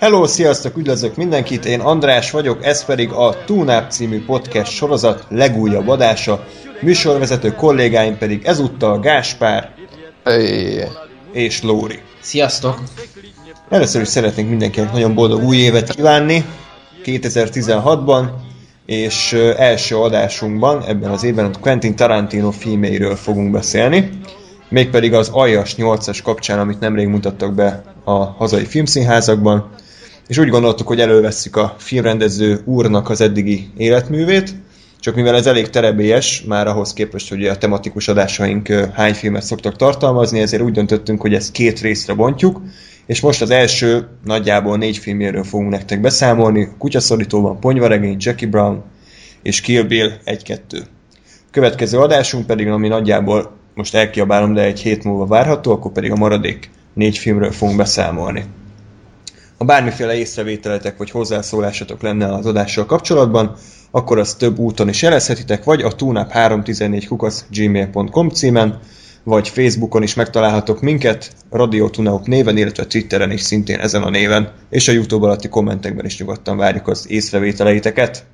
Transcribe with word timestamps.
Hello, 0.00 0.26
sziasztok, 0.26 0.76
üdvözlök 0.76 1.16
mindenkit, 1.16 1.64
én 1.64 1.80
András 1.80 2.30
vagyok, 2.30 2.64
ez 2.64 2.84
pedig 2.84 3.10
a 3.10 3.44
Túnáp 3.44 3.90
című 3.90 4.24
podcast 4.24 4.72
sorozat 4.72 5.26
legújabb 5.28 5.88
adása. 5.88 6.44
Műsorvezető 6.80 7.54
kollégáim 7.54 8.18
pedig 8.18 8.44
ezúttal 8.44 9.00
Gáspár 9.00 9.74
Öy. 10.24 10.84
és 11.32 11.62
Lóri. 11.62 11.98
Sziasztok! 12.20 12.78
Először 13.68 14.00
is 14.00 14.08
szeretnénk 14.08 14.48
mindenkinek 14.48 14.92
nagyon 14.92 15.14
boldog 15.14 15.42
új 15.42 15.56
évet 15.56 15.94
kívánni 15.94 16.44
2016-ban, 17.04 18.24
és 18.86 19.32
első 19.56 19.96
adásunkban 19.96 20.82
ebben 20.82 21.10
az 21.10 21.24
évben 21.24 21.44
a 21.44 21.58
Quentin 21.60 21.96
Tarantino 21.96 22.50
filmjeiről 22.50 23.16
fogunk 23.16 23.50
beszélni, 23.50 24.10
mégpedig 24.68 25.14
az 25.14 25.28
Aljas 25.28 25.74
8-as 25.78 26.18
kapcsán, 26.22 26.58
amit 26.58 26.80
nemrég 26.80 27.06
mutattak 27.06 27.54
be 27.54 27.82
a 28.04 28.24
hazai 28.24 28.64
filmszínházakban, 28.64 29.70
és 30.30 30.38
úgy 30.38 30.48
gondoltuk, 30.48 30.86
hogy 30.86 31.00
elővesszük 31.00 31.56
a 31.56 31.74
filmrendező 31.78 32.60
úrnak 32.64 33.08
az 33.08 33.20
eddigi 33.20 33.70
életművét, 33.76 34.54
csak 35.00 35.14
mivel 35.14 35.34
ez 35.34 35.46
elég 35.46 35.70
terebélyes, 35.70 36.42
már 36.42 36.66
ahhoz 36.66 36.92
képest, 36.92 37.28
hogy 37.28 37.46
a 37.46 37.58
tematikus 37.58 38.08
adásaink 38.08 38.68
hány 38.92 39.14
filmet 39.14 39.42
szoktak 39.42 39.76
tartalmazni, 39.76 40.40
ezért 40.40 40.62
úgy 40.62 40.72
döntöttünk, 40.72 41.20
hogy 41.20 41.34
ezt 41.34 41.52
két 41.52 41.80
részre 41.80 42.14
bontjuk, 42.14 42.60
és 43.06 43.20
most 43.20 43.42
az 43.42 43.50
első 43.50 44.08
nagyjából 44.24 44.76
négy 44.76 44.98
filmjéről 44.98 45.44
fogunk 45.44 45.70
nektek 45.70 46.00
beszámolni, 46.00 46.68
Kutyaszorítóban 46.78 47.60
Ponyvaregény, 47.60 48.16
Jackie 48.18 48.48
Brown 48.48 48.82
és 49.42 49.60
Kill 49.60 49.82
Bill 49.82 50.10
1-2. 50.24 50.58
Következő 51.50 51.98
adásunk 51.98 52.46
pedig, 52.46 52.68
ami 52.68 52.88
nagyjából 52.88 53.56
most 53.74 53.94
elkiabálom, 53.94 54.54
de 54.54 54.62
egy 54.62 54.80
hét 54.80 55.04
múlva 55.04 55.26
várható, 55.26 55.72
akkor 55.72 55.92
pedig 55.92 56.10
a 56.10 56.16
maradék 56.16 56.70
négy 56.94 57.18
filmről 57.18 57.52
fogunk 57.52 57.76
beszámolni. 57.76 58.44
Ha 59.60 59.66
bármiféle 59.66 60.14
észrevételetek 60.14 60.96
vagy 60.96 61.10
hozzászólásatok 61.10 62.02
lenne 62.02 62.34
az 62.34 62.46
adással 62.46 62.86
kapcsolatban, 62.86 63.56
akkor 63.90 64.18
azt 64.18 64.38
több 64.38 64.58
úton 64.58 64.88
is 64.88 65.02
jelezhetitek, 65.02 65.64
vagy 65.64 65.82
a 65.82 65.94
tunap314 65.94 67.04
kukac 67.08 67.44
gmail.com 67.50 68.28
címen, 68.28 68.78
vagy 69.22 69.48
Facebookon 69.48 70.02
is 70.02 70.14
megtalálhatok 70.14 70.80
minket, 70.80 71.32
Radio 71.50 71.88
Tunaup 71.90 72.26
néven, 72.26 72.56
illetve 72.56 72.86
Twitteren 72.86 73.30
is 73.30 73.40
szintén 73.40 73.80
ezen 73.80 74.02
a 74.02 74.10
néven, 74.10 74.52
és 74.70 74.88
a 74.88 74.92
YouTube 74.92 75.26
alatti 75.26 75.48
kommentekben 75.48 76.04
is 76.04 76.18
nyugodtan 76.18 76.56
várjuk 76.56 76.88
az 76.88 77.10
észrevételeiteket. 77.10 78.24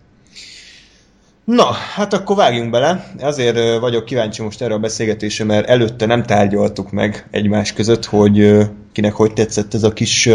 Na, 1.44 1.72
hát 1.72 2.12
akkor 2.12 2.36
vágjunk 2.36 2.70
bele. 2.70 3.12
Azért 3.20 3.78
vagyok 3.78 4.04
kíváncsi 4.04 4.42
most 4.42 4.62
erre 4.62 4.74
a 4.74 4.78
beszélgetésre, 4.78 5.44
mert 5.44 5.68
előtte 5.68 6.06
nem 6.06 6.22
tárgyaltuk 6.22 6.90
meg 6.90 7.26
egymás 7.30 7.72
között, 7.72 8.04
hogy 8.04 8.58
kinek 8.92 9.12
hogy 9.12 9.32
tetszett 9.32 9.74
ez 9.74 9.82
a 9.82 9.92
kis 9.92 10.28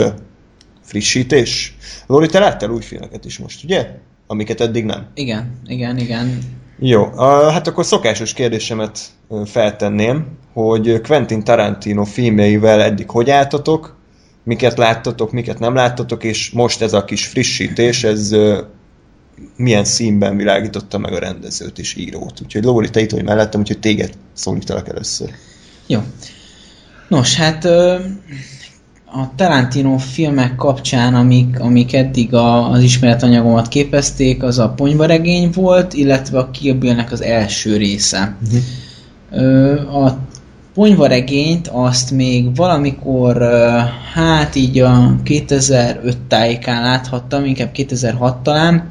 frissítés. 0.92 1.75
Lóri, 2.08 2.28
te 2.28 2.39
láttál 2.39 2.70
új 2.70 2.81
filmeket 2.81 3.25
is 3.25 3.38
most, 3.38 3.64
ugye? 3.64 3.89
Amiket 4.28 4.61
eddig 4.61 4.86
nem. 4.86 5.08
Igen, 5.14 5.52
igen, 5.66 5.98
igen. 5.98 6.39
Jó, 6.80 7.06
hát 7.50 7.67
akkor 7.67 7.86
szokásos 7.86 8.33
kérdésemet 8.33 9.00
feltenném, 9.45 10.28
hogy 10.53 11.02
Quentin 11.02 11.44
Tarantino 11.44 12.03
filmjeivel 12.03 12.81
eddig 12.81 13.09
hogy 13.09 13.30
álltatok, 13.30 13.98
miket 14.44 14.78
láttatok, 14.78 15.31
miket 15.31 15.59
nem 15.59 15.75
láttatok, 15.75 16.23
és 16.23 16.50
most 16.50 16.82
ez 16.82 16.94
a 16.94 17.04
kis 17.04 17.26
frissítés, 17.26 18.04
ez 18.04 18.36
milyen 19.55 19.83
színben 19.83 20.38
világította 20.38 20.98
meg 20.98 21.14
a 21.14 21.20
rendezőt 21.20 21.80
és 21.80 21.95
írót. 21.95 22.42
Úgyhogy 22.42 22.64
Lóri, 22.64 22.89
te 22.89 22.99
itt 22.99 23.11
vagy 23.11 23.23
mellettem, 23.23 23.60
úgyhogy 23.60 23.80
téged 23.80 24.14
szólítalak 24.33 24.89
először. 24.89 25.30
Jó. 25.88 25.99
Nos, 27.08 27.36
hát 27.36 27.67
a 29.14 29.36
Tarantino 29.36 29.98
filmek 29.98 30.55
kapcsán, 30.55 31.16
amik, 31.16 31.60
amik 31.60 31.94
eddig 31.94 32.33
a, 32.33 32.70
az 32.70 32.82
ismert 32.82 33.23
anyagomat 33.23 33.67
képezték, 33.67 34.44
az 34.44 34.60
a 34.60 34.70
ponyvaregény 34.70 35.49
volt, 35.54 35.94
illetve 35.94 36.39
a 36.39 36.52
Kill 36.52 36.73
Bill-nek 36.73 37.11
az 37.11 37.21
első 37.21 37.77
része. 37.77 38.36
Ö, 39.32 39.80
a 39.80 40.17
ponyvaregényt 40.73 41.67
azt 41.67 42.11
még 42.11 42.55
valamikor, 42.55 43.42
hát 44.14 44.55
így 44.55 44.80
a 44.80 45.16
2005 45.23 46.17
tájékán 46.17 46.82
láthattam, 46.82 47.45
inkább 47.45 47.71
2006 47.71 48.38
talán, 48.38 48.89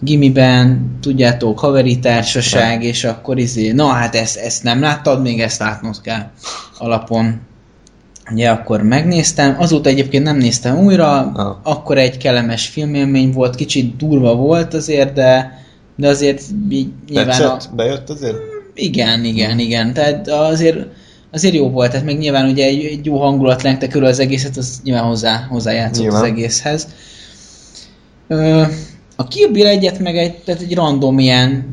gimiben, 0.00 0.96
tudjátok, 1.00 1.58
haveri 1.58 1.98
társaság, 1.98 2.82
és 2.82 3.04
akkor 3.04 3.38
izé, 3.38 3.72
na 3.72 3.86
hát 3.86 4.14
ezt, 4.14 4.36
ezt 4.36 4.62
nem 4.62 4.80
láttad, 4.80 5.22
még 5.22 5.40
ezt 5.40 5.58
látnod 5.58 6.00
kell 6.00 6.30
alapon. 6.78 7.40
Ugye 8.32 8.50
akkor 8.50 8.82
megnéztem, 8.82 9.56
azóta 9.58 9.88
egyébként 9.88 10.24
nem 10.24 10.36
néztem 10.36 10.78
újra, 10.78 11.30
Ah. 11.34 11.56
akkor 11.62 11.98
egy 11.98 12.16
kellemes 12.16 12.66
filmélmény 12.66 13.32
volt, 13.32 13.54
kicsit 13.54 13.96
durva 13.96 14.34
volt 14.34 14.74
azért, 14.74 15.12
de, 15.12 15.58
de 15.96 16.08
azért 16.08 16.42
így 16.70 16.88
nyilván... 17.08 17.40
A, 17.42 17.52
Tetszett? 17.52 17.74
Bejött 17.74 18.10
azért? 18.10 18.36
igen, 18.74 19.24
igen, 19.24 19.58
igen, 19.58 19.92
tehát 19.92 20.28
azért, 20.28 20.78
azért 21.32 21.54
jó 21.54 21.70
volt, 21.70 21.90
tehát 21.90 22.06
meg 22.06 22.18
nyilván 22.18 22.48
ugye 22.50 22.64
egy, 22.64 22.84
egy 22.84 23.06
jó 23.06 23.18
hangulat 23.18 23.62
lengte 23.62 23.88
körül 23.88 24.06
az 24.08 24.18
egészet, 24.18 24.56
az 24.56 24.80
nyilván 24.84 25.04
hozzá, 25.04 25.46
hozzájátszott 25.50 26.02
Nyilván. 26.02 26.20
az 26.22 26.26
egészhez. 26.28 26.88
Ö, 28.28 28.62
a 29.16 29.28
Kill 29.28 29.48
Bill 29.50 29.66
egyet 29.66 29.98
meg 29.98 30.16
egy, 30.16 30.34
tehát 30.34 30.60
egy 30.60 30.74
random 30.74 31.18
ilyen 31.18 31.66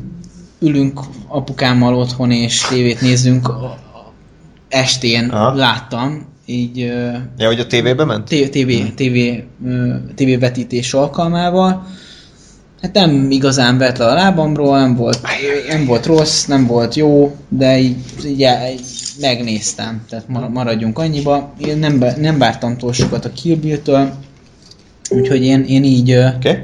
ülünk 0.60 1.00
apukámmal 1.28 1.94
otthon 1.94 2.30
és 2.30 2.60
tévét 2.68 3.00
nézzünk 3.00 3.48
a- 3.48 3.52
a- 3.64 4.12
estén 4.68 5.28
Aha. 5.28 5.54
láttam, 5.54 6.26
így 6.46 6.76
Ja, 7.38 7.46
hogy 7.46 7.60
a 7.60 7.66
tévébe 7.66 8.04
ment? 8.04 8.24
TV, 8.24 8.48
TV, 8.50 8.70
TV, 8.94 9.16
ö, 9.66 9.94
TV 10.14 10.40
vetítés 10.40 10.94
alkalmával. 10.94 11.86
Hát 12.82 12.94
nem 12.94 13.30
igazán 13.30 13.78
vett 13.78 13.96
le 13.96 14.06
a 14.06 14.14
lábamról, 14.14 14.78
nem 14.78 14.96
volt, 14.96 15.20
nem 15.68 15.84
volt 15.84 16.06
rossz, 16.06 16.44
nem 16.44 16.66
volt 16.66 16.94
jó, 16.94 17.36
de 17.48 17.78
így, 17.78 17.96
így, 18.24 18.40
így 18.40 18.80
megnéztem, 19.20 20.04
tehát 20.08 20.28
mar- 20.28 20.52
maradjunk 20.52 20.98
annyiba. 20.98 21.52
Én 21.58 21.78
nem, 21.78 22.04
nem 22.16 22.38
vártam 22.38 22.76
túl 22.76 22.92
sokat 22.92 23.24
a 23.24 23.32
Kill 23.32 23.56
Bill-től, 23.56 24.12
úgyhogy 25.10 25.44
én, 25.44 25.64
én 25.64 25.84
így. 25.84 26.12
Okay. 26.12 26.58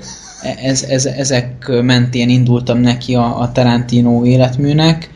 ez, 0.62 0.83
ez, 0.83 1.06
ezek 1.06 1.69
mentén 1.83 2.28
indultam 2.28 2.78
neki 2.78 3.15
a, 3.15 3.41
a 3.41 3.53
Tarantino 3.53 4.25
életműnek. 4.25 5.11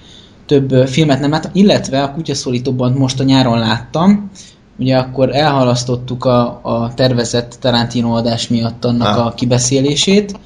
Több 0.46 0.88
filmet 0.88 1.20
nem 1.20 1.30
láttam, 1.30 1.50
illetve 1.54 2.02
a 2.02 2.12
Kutyaszólítóban 2.12 2.92
most 2.92 3.20
a 3.20 3.24
nyáron 3.24 3.58
láttam. 3.58 4.30
Ugye 4.82 4.96
akkor 4.96 5.36
elhalasztottuk 5.36 6.24
a, 6.24 6.60
a 6.62 6.94
tervezett 6.94 7.56
Tarantino 7.60 8.16
adás 8.16 8.48
miatt 8.48 8.84
annak 8.84 9.16
Ah. 9.16 9.26
a 9.26 9.34
kibeszélését. 9.34 10.38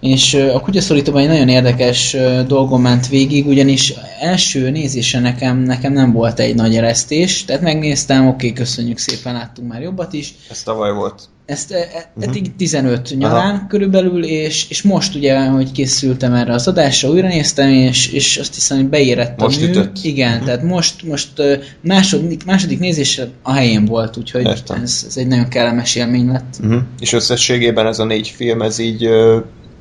És 0.00 0.34
a 0.34 0.60
kutyaszorítóban 0.60 1.20
egy 1.20 1.28
nagyon 1.28 1.48
érdekes 1.48 2.16
dolgon 2.46 2.80
ment 2.80 3.08
végig, 3.08 3.46
ugyanis 3.46 3.94
első 4.20 4.70
nézése 4.70 5.20
nekem, 5.20 5.58
nekem 5.58 5.92
nem 5.92 6.12
volt 6.12 6.38
egy 6.40 6.54
nagy 6.54 6.76
eresztés, 6.76 7.44
tehát 7.44 7.62
megnéztem, 7.62 8.26
oké, 8.28 8.52
köszönjük 8.52 8.98
szépen, 8.98 9.32
láttunk 9.34 9.68
már 9.68 9.82
jobbat 9.82 10.12
is, 10.12 10.34
Ez 10.50 10.62
tavaly 10.62 10.92
volt. 10.92 11.28
Ezt 11.48 11.74
eddig 12.20 12.56
15 12.56 13.14
nyarán 13.18 13.66
körülbelül, 13.68 14.24
és, 14.24 14.66
és 14.70 14.82
most 14.82 15.14
ugye, 15.14 15.46
hogy 15.46 15.72
készültem 15.72 16.34
erre 16.34 16.52
az 16.52 16.68
adásra, 16.68 17.08
újra 17.08 17.28
néztem, 17.28 17.68
és, 17.68 18.12
és 18.12 18.36
azt 18.36 18.54
hiszem, 18.54 18.76
hogy 18.76 18.88
beérett 18.88 19.40
Most 19.40 19.58
a 19.58 19.64
mű. 19.64 19.70
ütött. 19.70 19.96
Igen, 20.02 20.44
tehát 20.44 20.62
most, 20.62 21.02
most 21.02 21.28
második, 21.80 22.44
második 22.44 22.78
nézésre 22.78 23.28
a 23.42 23.52
helyén 23.52 23.84
volt, 23.84 24.16
úgyhogy 24.16 24.44
Értem. 24.44 24.82
ez, 24.82 25.04
ez 25.06 25.16
egy 25.16 25.26
nagyon 25.26 25.48
kellemes 25.48 25.94
élmény 25.94 26.26
lett. 26.26 26.56
Uh-huh. 26.62 26.82
És 27.00 27.12
összességében 27.12 27.86
ez 27.86 27.98
a 27.98 28.04
négy 28.04 28.28
film, 28.28 28.62
ez 28.62 28.78
így 28.78 29.08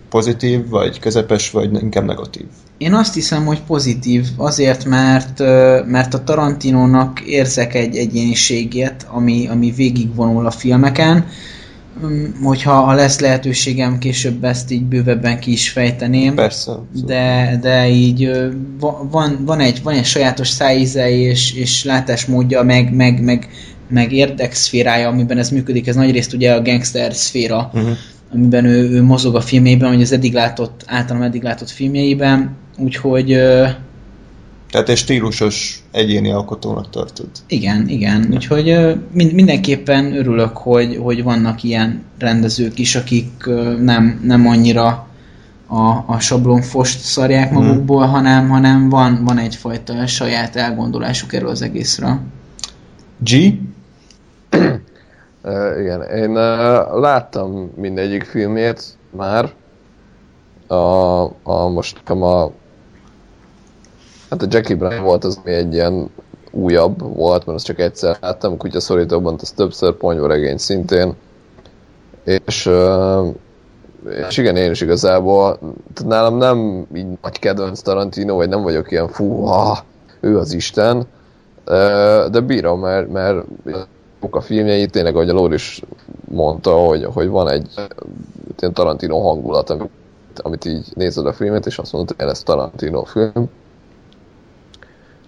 pozitív, 0.10 0.70
vagy 0.70 1.00
közepes, 1.00 1.52
vagy 1.52 1.82
inkább 1.82 2.06
negatív? 2.06 2.46
Én 2.78 2.94
azt 2.94 3.14
hiszem, 3.14 3.46
hogy 3.46 3.62
pozitív, 3.62 4.26
azért, 4.38 4.86
mert, 4.86 5.40
mert 5.86 6.14
a 6.14 6.24
Tarantinónak 6.24 7.22
érzek 7.22 7.76
egy 7.76 7.98
egyéniségét, 7.98 9.06
ami, 9.10 9.48
ami 9.48 9.72
végigvonul 9.72 10.46
a 10.46 10.52
filmeken, 10.52 11.26
hogyha 12.44 12.72
ha 12.72 12.94
lesz 12.94 13.20
lehetőségem, 13.20 13.98
később 13.98 14.44
ezt 14.44 14.72
így 14.72 14.84
bővebben 14.84 15.40
ki 15.40 15.52
is 15.52 15.70
fejteném. 15.70 16.36
Persze. 16.36 16.72
de, 17.06 17.58
de 17.62 17.90
így 17.90 18.32
van, 19.12 19.46
van, 19.46 19.60
egy, 19.60 19.84
van 19.84 19.94
egy 19.94 20.06
sajátos 20.06 20.50
szájíze 20.50 21.10
és, 21.10 21.54
és 21.54 21.84
látásmódja, 21.84 22.64
meg, 22.64 22.94
meg, 22.94 23.24
meg, 23.24 23.50
meg 23.90 24.12
érdekszférája, 24.12 25.08
amiben 25.08 25.38
ez 25.38 25.50
működik. 25.50 25.88
Ez 25.88 25.96
nagyrészt 25.96 26.34
ugye 26.34 26.54
a 26.54 26.62
gangster 26.62 27.14
szféra, 27.14 27.72
Uh-huh. 27.74 27.92
amiben 28.34 28.66
ő, 28.66 28.90
ő 28.90 29.04
mozog 29.04 29.36
a 29.36 29.42
filmjében, 29.42 29.90
vagy 29.90 30.02
az 30.02 30.12
eddig 30.12 30.34
látott, 30.34 30.84
általam 30.86 31.22
eddig 31.22 31.44
látott 31.44 31.70
filmjeiben. 31.70 32.56
Úgyhogy 32.78 33.32
ö, 33.32 33.68
Tehát 34.72 34.90
egy 34.90 34.98
stílusos 34.98 35.84
egyéni 35.92 36.32
alkotónak 36.32 36.90
tartod. 36.90 37.30
Igen, 37.48 37.88
igen. 37.88 38.30
Úgyhogy 38.34 38.98
mind, 39.12 39.34
mindenképpen 39.34 40.16
örülök, 40.16 40.58
hogy, 40.58 41.00
hogy 41.02 41.24
vannak 41.24 41.64
ilyen 41.64 42.04
rendezők 42.20 42.80
is, 42.80 42.96
akik 42.96 43.46
nem, 43.80 44.20
nem 44.24 44.48
annyira 44.48 45.08
a, 45.68 46.04
a 46.06 46.20
sablonfost 46.20 47.00
szarják 47.00 47.52
magukból, 47.52 48.06
hanem, 48.06 48.50
hanem 48.50 48.90
van, 48.90 49.24
van 49.24 49.38
egyfajta 49.38 50.08
saját 50.08 50.56
elgondolásuk 50.56 51.34
erről 51.34 51.50
az 51.50 51.62
egészről. 51.62 52.20
G? 53.18 53.32
Uh, 55.44 55.80
igen, 55.80 56.02
én 56.02 56.30
uh, 56.30 57.00
láttam 57.00 57.72
mindegyik 57.76 58.24
filmét 58.24 58.84
már. 59.10 59.52
A, 60.68 60.76
a 61.44 61.68
most 61.74 62.10
a 62.10 62.52
Hát 64.30 64.42
a 64.42 64.48
Jackie 64.50 64.76
Brown 64.76 65.04
volt 65.04 65.24
az, 65.24 65.40
ami 65.44 65.54
egy 65.54 65.74
ilyen 65.74 66.10
újabb 66.52 67.16
volt, 67.16 67.46
mert 67.46 67.58
azt 67.58 67.66
csak 67.66 67.80
egyszer 67.80 68.18
láttam, 68.22 68.58
kutya 68.58 68.80
szorítóban, 68.80 69.36
az 69.42 69.52
többször 69.52 69.94
ponyvaregény 69.94 70.58
szintén. 70.58 71.14
És, 72.24 72.70
és 74.28 74.38
igen, 74.38 74.56
én 74.56 74.72
is 74.72 74.82
igazából, 74.82 75.58
tehát 75.94 76.12
nálam 76.12 76.38
nem 76.38 76.88
így 76.96 77.08
nagy 77.22 77.40
kedvenc 77.40 77.82
Tarantino, 77.82 78.36
vagy 78.36 78.50
nem 78.50 78.62
vagyok 78.62 78.92
ilyen 78.92 79.08
fú, 79.08 79.42
ha, 79.42 79.78
ő 80.20 80.38
az 80.38 80.54
Isten, 80.54 81.08
de 82.32 82.40
bírom, 82.46 82.80
mert, 82.80 83.12
mert 83.12 83.46
a 84.30 84.42
filmjei 84.42 84.86
tényleg, 84.86 85.16
ahogy 85.16 85.30
a 85.30 85.34
Lór 85.34 85.54
is 85.54 85.82
mondta, 86.30 86.72
hogy, 86.72 87.06
hogy 87.14 87.28
van 87.28 87.50
egy 87.50 87.70
ilyen 88.60 88.74
Tarantino 88.74 89.20
hangulat, 89.20 89.70
amit, 89.70 89.90
amit 90.36 90.66
így 90.66 90.88
nézed 90.94 91.26
a 91.26 91.34
filmet, 91.34 91.66
és 91.66 91.78
azt 91.78 91.94
mondod, 91.94 92.16
hogy 92.18 92.28
ez 92.28 92.44
Tarantino 92.44 93.04
film 93.04 93.50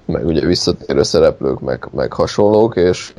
meg 0.09 0.25
ugye 0.25 0.45
visszatérő 0.45 1.03
szereplők, 1.03 1.59
meg, 1.59 1.88
meg 1.91 2.13
hasonlók, 2.13 2.75
és, 2.75 3.13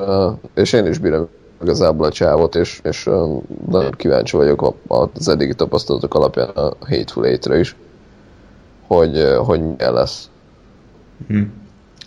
és 0.55 0.73
én 0.73 0.87
is 0.87 0.99
bírom 0.99 1.29
igazából 1.63 2.07
a 2.07 2.11
csávot, 2.11 2.55
és, 2.55 2.81
és 2.83 3.05
nagyon 3.69 3.91
kíváncsi 3.91 4.37
vagyok 4.37 4.75
az 4.87 5.29
eddigi 5.29 5.55
tapasztalatok 5.55 6.15
alapján 6.15 6.49
a 6.49 6.73
Hateful 6.81 7.27
Eight-re 7.27 7.59
is, 7.59 7.77
hogy, 8.87 9.35
hogy 9.39 9.61
milyen 9.61 9.93
lesz. 9.93 10.29
Hm. 11.27 11.43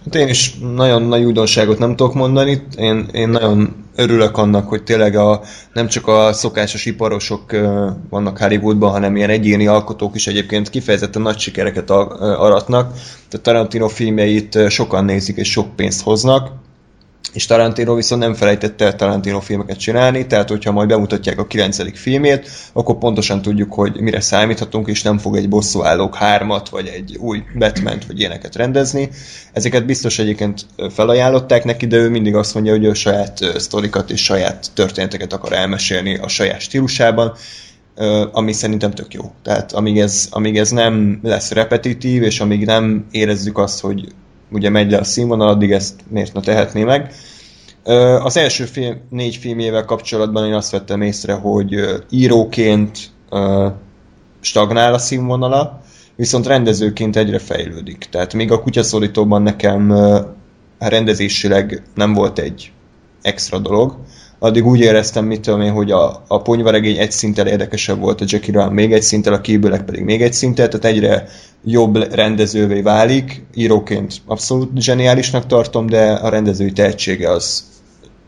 Hát 0.04 0.16
én 0.16 0.28
is 0.28 0.58
nagyon 0.76 1.02
nagy 1.02 1.24
újdonságot 1.24 1.80
nem 1.80 1.96
tudok 1.96 2.14
mondani. 2.14 2.64
Én, 2.78 3.08
én 3.12 3.30
nagyon 3.30 3.86
örülök 3.96 4.38
annak, 4.38 4.70
hogy 4.70 4.84
tényleg 4.84 5.16
a, 5.16 5.42
nem 5.74 5.88
csak 5.88 6.08
a 6.08 6.34
szokásos 6.34 6.86
iparosok 6.86 7.52
vannak 8.10 8.38
Hollywoodban, 8.38 8.92
hanem 8.92 9.16
ilyen 9.16 9.30
egyéni 9.30 9.68
alkotók 9.68 10.16
is 10.16 10.28
egyébként 10.28 10.70
kifejezetten 10.70 11.22
nagy 11.22 11.40
sikereket 11.40 11.90
aratnak. 12.20 12.92
Tehát 13.30 13.46
Tarantino 13.46 13.88
filmjeit 13.88 14.70
sokan 14.70 15.06
nézik 15.06 15.38
és 15.38 15.52
sok 15.52 15.76
pénzt 15.76 16.02
hoznak 16.02 16.52
és 17.34 17.46
Tarantino 17.46 17.96
viszont 17.96 18.22
nem 18.22 18.34
felejtette 18.34 18.86
el 18.86 18.96
Tarantino 18.96 19.40
filmeket 19.40 19.78
csinálni, 19.78 20.28
tehát 20.28 20.50
hogyha 20.50 20.72
majd 20.72 20.88
bemutatják 20.88 21.40
a 21.40 21.48
9. 21.48 21.98
filmét, 22.00 22.50
akkor 22.74 22.98
pontosan 22.98 23.42
tudjuk, 23.42 23.74
hogy 23.74 24.02
mire 24.02 24.20
számíthatunk, 24.20 24.88
és 24.88 25.02
nem 25.02 25.18
fog 25.18 25.36
egy 25.36 25.50
bosszúállók 25.50 26.16
hármat, 26.16 26.70
vagy 26.70 26.88
egy 26.88 27.18
új 27.20 27.44
batman 27.58 27.98
vagy 28.08 28.20
ilyeneket 28.20 28.56
rendezni. 28.56 29.10
Ezeket 29.54 29.86
biztos 29.86 30.20
egyébként 30.20 30.66
felajánlották 30.90 31.64
neki, 31.64 31.88
de 31.88 31.98
ő 31.98 32.10
mindig 32.10 32.36
azt 32.36 32.54
mondja, 32.54 32.72
hogy 32.72 32.84
ő 32.84 32.94
saját 32.94 33.40
sztorikat 33.58 34.10
és 34.10 34.24
saját 34.24 34.72
történeteket 34.74 35.34
akar 35.34 35.54
elmesélni 35.54 36.18
a 36.18 36.28
saját 36.28 36.60
stílusában, 36.60 37.34
ami 38.32 38.54
szerintem 38.54 38.92
tök 38.92 39.14
jó. 39.14 39.32
Tehát 39.44 39.72
amíg 39.72 40.00
ez, 40.00 40.28
amíg 40.32 40.58
ez 40.58 40.70
nem 40.70 41.20
lesz 41.24 41.52
repetitív, 41.52 42.24
és 42.24 42.40
amíg 42.40 42.66
nem 42.66 43.06
érezzük 43.12 43.58
azt, 43.58 43.80
hogy 43.80 44.08
ugye 44.54 44.70
megy 44.70 44.92
le 44.92 44.98
a 44.98 45.04
színvonal, 45.04 45.48
addig 45.48 45.72
ezt 45.72 46.02
miért 46.10 46.34
ne 46.34 46.42
tehetné 46.42 46.84
meg. 46.84 47.14
Az 48.24 48.38
első 48.38 48.66
film, 48.66 48.98
négy 49.10 49.36
filmjével 49.36 49.86
kapcsolatban 49.86 50.46
én 50.46 50.54
azt 50.54 50.72
vettem 50.72 51.02
észre, 51.02 51.34
hogy 51.34 51.76
íróként 52.10 52.98
stagnál 54.42 54.94
a 54.94 54.98
színvonala, 54.98 55.82
viszont 56.16 56.48
rendezőként 56.48 57.16
egyre 57.16 57.40
fejlődik. 57.40 58.08
Tehát 58.12 58.34
még 58.34 58.52
a 58.52 58.62
kutyaszólítóban 58.62 59.42
nekem 59.42 59.94
rendezésileg 60.78 61.84
nem 61.96 62.14
volt 62.14 62.40
egy 62.40 62.72
extra 63.22 63.60
dolog, 63.60 63.98
addig 64.44 64.66
úgy 64.66 64.80
éreztem, 64.80 65.26
mit 65.26 65.42
tudom 65.42 65.62
én, 65.62 65.72
hogy 65.72 65.92
a, 65.92 66.24
a 66.28 66.42
ponyvaregény 66.42 66.98
egy 66.98 67.12
szinttel 67.12 67.48
érdekesebb 67.48 68.00
volt, 68.00 68.22
a 68.22 68.26
Jackie 68.28 68.52
Brown 68.52 68.74
még 68.74 68.94
egy 68.94 69.02
szinttel, 69.02 69.34
a 69.34 69.42
kívülek 69.42 69.86
pedig 69.86 70.04
még 70.04 70.22
egy 70.22 70.34
szinttel, 70.34 70.68
tehát 70.68 70.96
egyre 70.96 71.28
jobb 71.66 72.14
rendezővé 72.14 72.82
válik. 72.82 73.46
Íróként 73.54 74.14
abszolút 74.26 74.82
zseniálisnak 74.82 75.46
tartom, 75.46 75.86
de 75.86 76.12
a 76.12 76.30
rendezői 76.30 76.72
tehetsége 76.72 77.32
az, 77.32 77.64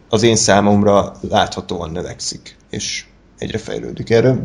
az 0.09 0.23
én 0.23 0.35
számomra 0.35 1.13
láthatóan 1.29 1.91
növekszik, 1.91 2.55
és 2.69 3.05
egyre 3.37 3.57
fejlődik. 3.57 4.09
Erről 4.09 4.43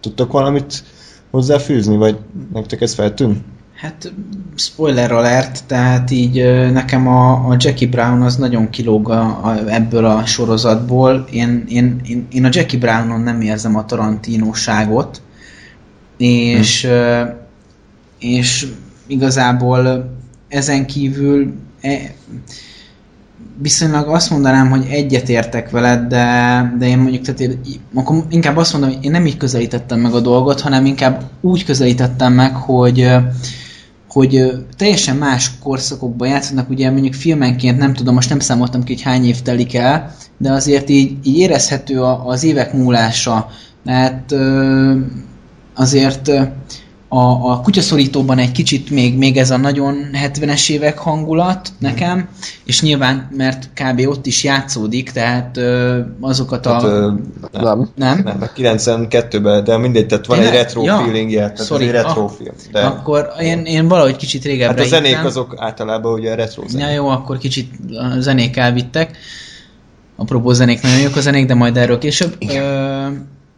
tudtok 0.00 0.32
valamit 0.32 0.84
hozzáfűzni, 1.30 1.96
vagy 1.96 2.18
nektek 2.52 2.80
ez 2.80 2.94
feltűnt? 2.94 3.44
Hát 3.76 4.12
spoiler 4.54 5.12
alert, 5.12 5.64
tehát 5.66 6.10
így 6.10 6.34
nekem 6.72 7.08
a, 7.08 7.48
a 7.48 7.56
Jackie 7.58 7.88
Brown 7.88 8.22
az 8.22 8.36
nagyon 8.36 8.70
kilóg 8.70 9.10
a, 9.10 9.20
a, 9.22 9.62
ebből 9.68 10.04
a 10.04 10.26
sorozatból. 10.26 11.26
Én, 11.30 11.64
én, 11.68 12.00
én, 12.04 12.26
én 12.30 12.44
a 12.44 12.48
Jackie 12.52 12.78
Brownon 12.78 13.20
nem 13.20 13.40
érzem 13.40 13.76
a 13.76 13.84
Tarantino-ságot, 13.84 15.22
és, 16.16 16.86
hmm. 16.86 17.34
és 18.18 18.66
igazából 19.06 20.10
ezen 20.48 20.86
kívül 20.86 21.54
e, 21.80 22.14
viszonylag 23.58 24.08
azt 24.08 24.30
mondanám, 24.30 24.70
hogy 24.70 24.86
egyetértek 24.90 25.70
veled, 25.70 26.08
de, 26.08 26.74
de 26.78 26.86
én 26.86 26.98
mondjuk, 26.98 27.22
tehát 27.22 27.40
én, 27.40 27.60
akkor 27.94 28.24
inkább 28.28 28.56
azt 28.56 28.72
mondom, 28.72 28.90
hogy 28.90 29.04
én 29.04 29.10
nem 29.10 29.26
így 29.26 29.36
közelítettem 29.36 30.00
meg 30.00 30.14
a 30.14 30.20
dolgot, 30.20 30.60
hanem 30.60 30.86
inkább 30.86 31.22
úgy 31.40 31.64
közelítettem 31.64 32.32
meg, 32.32 32.54
hogy 32.54 33.08
hogy 34.16 34.64
teljesen 34.76 35.16
más 35.16 35.50
korszakokban 35.62 36.28
játszanak, 36.28 36.70
ugye 36.70 36.90
mondjuk 36.90 37.14
filmenként 37.14 37.78
nem 37.78 37.94
tudom, 37.94 38.14
most 38.14 38.28
nem 38.28 38.38
számoltam 38.38 38.82
ki, 38.82 38.92
hogy 38.92 39.02
hány 39.02 39.24
év 39.24 39.42
telik 39.42 39.74
el, 39.74 40.14
de 40.38 40.52
azért 40.52 40.88
így, 40.88 41.16
így 41.22 41.38
érezhető 41.38 42.02
az 42.02 42.44
évek 42.44 42.72
múlása, 42.72 43.48
mert 43.84 44.34
azért 45.74 46.30
a, 47.08 47.50
a 47.50 47.60
kutyaszorítóban 47.60 48.38
egy 48.38 48.52
kicsit 48.52 48.90
még, 48.90 49.16
még 49.16 49.36
ez 49.36 49.50
a 49.50 49.56
nagyon 49.56 50.10
70-es 50.12 50.70
évek 50.70 50.98
hangulat 50.98 51.72
nekem, 51.78 52.28
és 52.64 52.82
nyilván, 52.82 53.28
mert 53.36 53.68
kb. 53.74 54.08
ott 54.08 54.26
is 54.26 54.44
játszódik, 54.44 55.10
tehát 55.10 55.56
ö, 55.56 56.00
azokat 56.20 56.66
a... 56.66 56.72
Hát, 56.72 56.82
ö, 56.82 57.12
nem. 57.52 57.88
Nem? 57.94 58.20
Nem, 58.24 58.50
92-ben, 58.56 59.64
de 59.64 59.76
mindegy, 59.76 60.06
tehát 60.06 60.26
van 60.26 60.38
Én 60.38 60.46
egy 60.46 60.52
retro 60.52 60.82
ja, 60.82 60.96
feelingje, 60.96 61.40
tehát 61.40 61.66
sorry, 61.66 61.88
ez 61.88 61.88
egy 61.88 61.94
retro 61.94 62.24
ah, 62.24 62.30
film. 62.30 62.54
De... 62.72 62.80
Akkor 62.80 63.28
én, 63.40 63.64
én 63.64 63.88
valahogy 63.88 64.16
kicsit 64.16 64.44
régebbre 64.44 64.76
Hát 64.76 64.84
a 64.84 64.88
zenék 64.88 65.08
hittem. 65.08 65.26
azok 65.26 65.54
általában 65.58 66.12
ugye 66.12 66.34
retro 66.34 66.62
zenék. 66.68 66.86
Ja, 66.86 66.92
jó, 66.92 67.08
akkor 67.08 67.38
kicsit 67.38 67.70
a 67.90 68.20
zenék 68.20 68.56
elvittek. 68.56 69.16
Apropó 70.16 70.52
zenék, 70.52 70.82
nagyon 70.82 71.00
jók 71.00 71.16
a 71.16 71.20
zenék, 71.20 71.46
de 71.46 71.54
majd 71.54 71.76
erről 71.76 71.98
később. 71.98 72.36
Ö, 72.48 73.06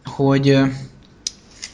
hogy 0.03 0.59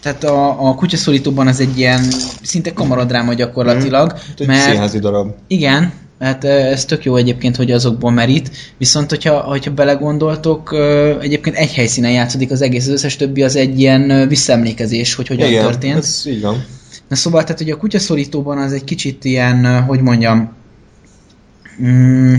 tehát 0.06 0.24
a, 0.24 0.68
a 0.70 0.76
kutyaszólítóban 0.76 1.48
az 1.48 1.60
egy 1.60 1.78
ilyen 1.78 2.04
szinte 2.42 2.74
kamaradráma 2.74 3.34
gyakorlatilag. 3.34 4.14
Mm, 4.44 4.48
mert, 4.48 4.70
színházi 4.70 5.00
darab. 5.00 5.32
Igen, 5.48 5.92
hát 6.20 6.44
ez 6.44 6.86
tök 6.86 7.04
jó 7.06 7.16
egyébként, 7.16 7.56
hogy 7.56 7.72
azokból 7.72 8.12
merít, 8.12 8.52
viszont 8.78 9.10
hogyha, 9.10 9.40
hogyha 9.40 9.72
belegondoltok, 9.72 10.76
egyébként 11.22 11.56
egy 11.56 11.74
helyszínen 11.74 12.12
játszódik 12.12 12.52
az 12.52 12.62
egész, 12.62 12.86
az 12.86 12.92
összes 12.92 13.16
többi 13.16 13.44
az 13.44 13.56
egy 13.56 13.80
ilyen 13.80 14.28
visszaemlékezés, 14.28 15.16
hogy 15.16 15.28
hogyan 15.28 15.48
Igen, 15.48 15.64
történt. 15.64 15.98
ez 15.98 16.24
így 16.26 16.42
van. 16.42 16.66
Na 17.08 17.16
szóval, 17.16 17.44
tehát 17.44 17.62
ugye 17.62 17.74
a 17.74 17.78
kutyaszorítóban 17.78 18.58
az 18.58 18.72
egy 18.72 18.84
kicsit 18.84 19.26
ilyen, 19.26 19.84
hogy 19.84 20.02
mondjam, 20.02 20.52
mm, 21.84 22.36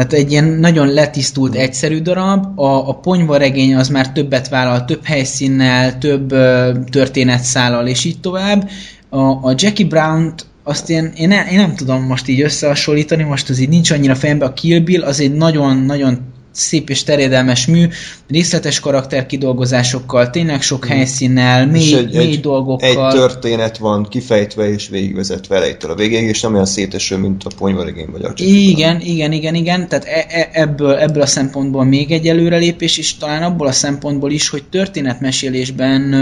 tehát 0.00 0.24
egy 0.24 0.30
ilyen 0.30 0.44
nagyon 0.44 0.88
letisztult, 0.88 1.54
egyszerű 1.54 2.00
darab, 2.00 2.58
a, 2.58 2.88
a 2.88 2.94
ponyvaregény 2.94 3.74
az 3.74 3.88
már 3.88 4.12
többet 4.12 4.48
vállal, 4.48 4.84
több 4.84 5.04
helyszínnel, 5.04 5.98
több 5.98 6.32
uh, 6.32 6.84
történetszállal, 6.90 7.86
és 7.86 8.04
így 8.04 8.20
tovább. 8.20 8.68
A, 9.08 9.20
a 9.20 9.54
Jackie 9.56 9.86
Brown-t 9.86 10.46
azt 10.62 10.90
én, 10.90 11.12
én, 11.16 11.30
én 11.30 11.58
nem 11.58 11.74
tudom 11.74 12.02
most 12.02 12.28
így 12.28 12.40
összehasonlítani, 12.40 13.22
most 13.22 13.48
az 13.48 13.58
így 13.58 13.68
nincs 13.68 13.90
annyira 13.90 14.14
fejembe, 14.14 14.44
a 14.44 14.52
Kill 14.52 14.80
Bill 14.80 15.02
az 15.02 15.20
egy 15.20 15.34
nagyon-nagyon 15.34 16.18
szép 16.52 16.90
és 16.90 17.02
terjedelmes 17.02 17.66
mű, 17.66 17.88
részletes 18.28 18.80
karakterkidolgozásokkal, 18.80 20.30
tényleg 20.30 20.62
sok 20.62 20.86
helyszínnel, 20.86 21.66
Mm. 21.66 21.74
És 21.74 21.90
mély, 21.90 21.98
egy, 21.98 22.14
mély 22.14 22.26
egy, 22.26 22.40
dolgokkal. 22.40 22.88
egy 22.88 23.14
történet 23.14 23.78
van 23.78 24.06
kifejtve 24.08 24.72
és 24.72 24.88
végigvezetve 24.88 25.56
elejétől 25.56 25.90
a 25.90 25.94
végéig, 25.94 26.28
és 26.28 26.40
nem 26.40 26.52
olyan 26.52 26.66
széteső, 26.66 27.16
mint 27.16 27.44
a 27.44 27.50
ponyvaregény 27.58 28.08
vagy 28.12 28.22
a 28.22 28.26
Jackie 28.26 28.46
Igen, 28.46 29.00
igen, 29.00 29.32
igen, 29.32 29.54
igen, 29.54 29.88
tehát 29.88 30.04
e- 30.04 30.26
e- 30.28 30.50
ebből, 30.52 30.94
ebből 30.94 31.22
a 31.22 31.26
szempontból 31.26 31.84
még 31.84 32.10
egy 32.10 32.28
előrelépés, 32.28 32.98
és 32.98 33.16
talán 33.16 33.42
abból 33.42 33.66
a 33.66 33.72
szempontból 33.72 34.30
is, 34.30 34.48
hogy 34.48 34.64
történetmesélésben 34.64 36.14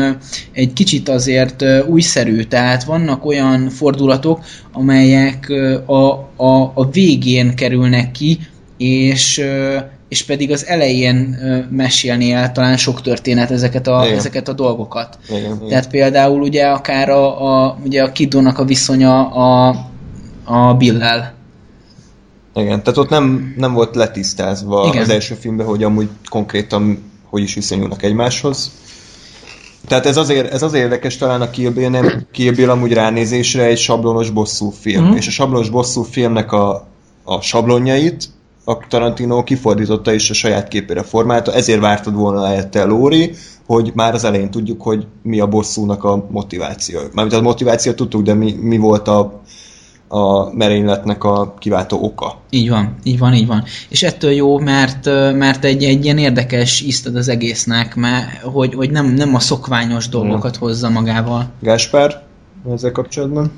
egy 0.52 0.72
kicsit 0.72 1.08
azért 1.08 1.64
újszerű, 1.86 2.42
tehát 2.42 2.84
vannak 2.84 3.24
olyan 3.24 3.68
fordulatok, 3.68 4.40
amelyek 4.72 5.52
a, 5.86 6.10
a, 6.36 6.72
a 6.74 6.90
végén 6.90 7.54
kerülnek 7.54 8.10
ki, 8.10 8.38
és, 8.76 9.42
és 10.08 10.24
pedig 10.24 10.52
az 10.52 10.66
elején 10.66 11.38
ö, 11.42 11.58
mesélni 11.70 12.32
el 12.32 12.52
talán 12.52 12.76
sok 12.76 13.02
történet 13.02 13.50
ezeket 13.50 13.86
a, 13.86 14.02
Igen. 14.04 14.18
ezeket 14.18 14.48
a 14.48 14.52
dolgokat. 14.52 15.18
Igen, 15.28 15.40
igen. 15.40 15.68
Tehát 15.68 15.88
például 15.90 16.40
ugye 16.40 16.66
akár 16.66 17.08
a, 17.08 17.64
a, 17.64 17.78
ugye 17.84 18.02
a 18.02 18.12
Kidónak 18.12 18.58
a 18.58 18.64
viszonya 18.64 19.28
a, 19.28 19.68
a 20.44 20.74
Billel. 20.74 21.34
Igen, 22.54 22.82
tehát 22.82 22.98
ott 22.98 23.08
nem, 23.08 23.54
nem 23.56 23.72
volt 23.72 23.94
letisztázva 23.94 24.86
Igen. 24.88 25.02
Az 25.02 25.08
első 25.08 25.34
filmben, 25.34 25.66
hogy 25.66 25.82
amúgy 25.82 26.08
konkrétan 26.28 27.06
hogy 27.28 27.42
is 27.42 27.54
viszonyulnak 27.54 28.02
egymáshoz. 28.02 28.70
Tehát 29.86 30.06
ez 30.06 30.16
azért, 30.16 30.52
ez 30.52 30.62
azért 30.62 30.84
érdekes 30.84 31.16
talán 31.16 31.40
a 31.40 31.50
Kill 31.50 31.70
Bill, 31.70 31.88
nem 31.88 32.26
Kill 32.32 32.54
Bill 32.54 32.70
amúgy 32.70 32.92
ránézésre 32.92 33.64
egy 33.64 33.78
sablonos 33.78 34.30
bosszú 34.30 34.70
film. 34.70 35.04
Mhm. 35.04 35.16
És 35.16 35.26
a 35.26 35.30
sablonos 35.30 35.70
bosszú 35.70 36.02
filmnek 36.02 36.52
a, 36.52 36.86
a 37.24 37.40
sablonjait 37.40 38.28
a 38.68 38.78
Tarantino 38.88 39.44
kifordította 39.44 40.12
és 40.12 40.30
a 40.30 40.34
saját 40.34 40.68
képére 40.68 41.02
formálta, 41.02 41.52
ezért 41.52 41.80
vártad 41.80 42.14
volna 42.14 42.46
helyette 42.46 42.84
Lóri, 42.84 43.34
hogy 43.66 43.92
már 43.94 44.14
az 44.14 44.24
elején 44.24 44.50
tudjuk, 44.50 44.82
hogy 44.82 45.06
mi 45.22 45.40
a 45.40 45.46
bosszúnak 45.46 46.04
a 46.04 46.26
motiváció. 46.30 47.00
Mármint 47.12 47.36
a 47.36 47.42
motivációt 47.42 47.96
tudtuk, 47.96 48.22
de 48.22 48.34
mi, 48.34 48.52
mi 48.52 48.76
volt 48.76 49.08
a, 49.08 49.40
a 50.08 50.54
merényletnek 50.54 51.24
a 51.24 51.54
kiváltó 51.58 52.02
oka. 52.02 52.36
Így 52.50 52.68
van, 52.68 52.96
így 53.02 53.18
van, 53.18 53.34
így 53.34 53.46
van. 53.46 53.64
És 53.88 54.02
ettől 54.02 54.30
jó, 54.30 54.58
mert, 54.58 55.04
mert 55.34 55.64
egy, 55.64 55.84
egy 55.84 56.04
ilyen 56.04 56.18
érdekes 56.18 56.80
íztad 56.80 57.16
az 57.16 57.28
egésznek, 57.28 57.94
mert, 57.94 58.42
hogy, 58.42 58.74
hogy 58.74 58.90
nem, 58.90 59.06
nem 59.06 59.34
a 59.34 59.40
szokványos 59.40 60.08
dolgokat 60.08 60.56
hozza 60.56 60.88
magával. 60.88 61.46
Gáspár, 61.60 62.22
ezzel 62.72 62.92
kapcsolatban? 62.92 63.52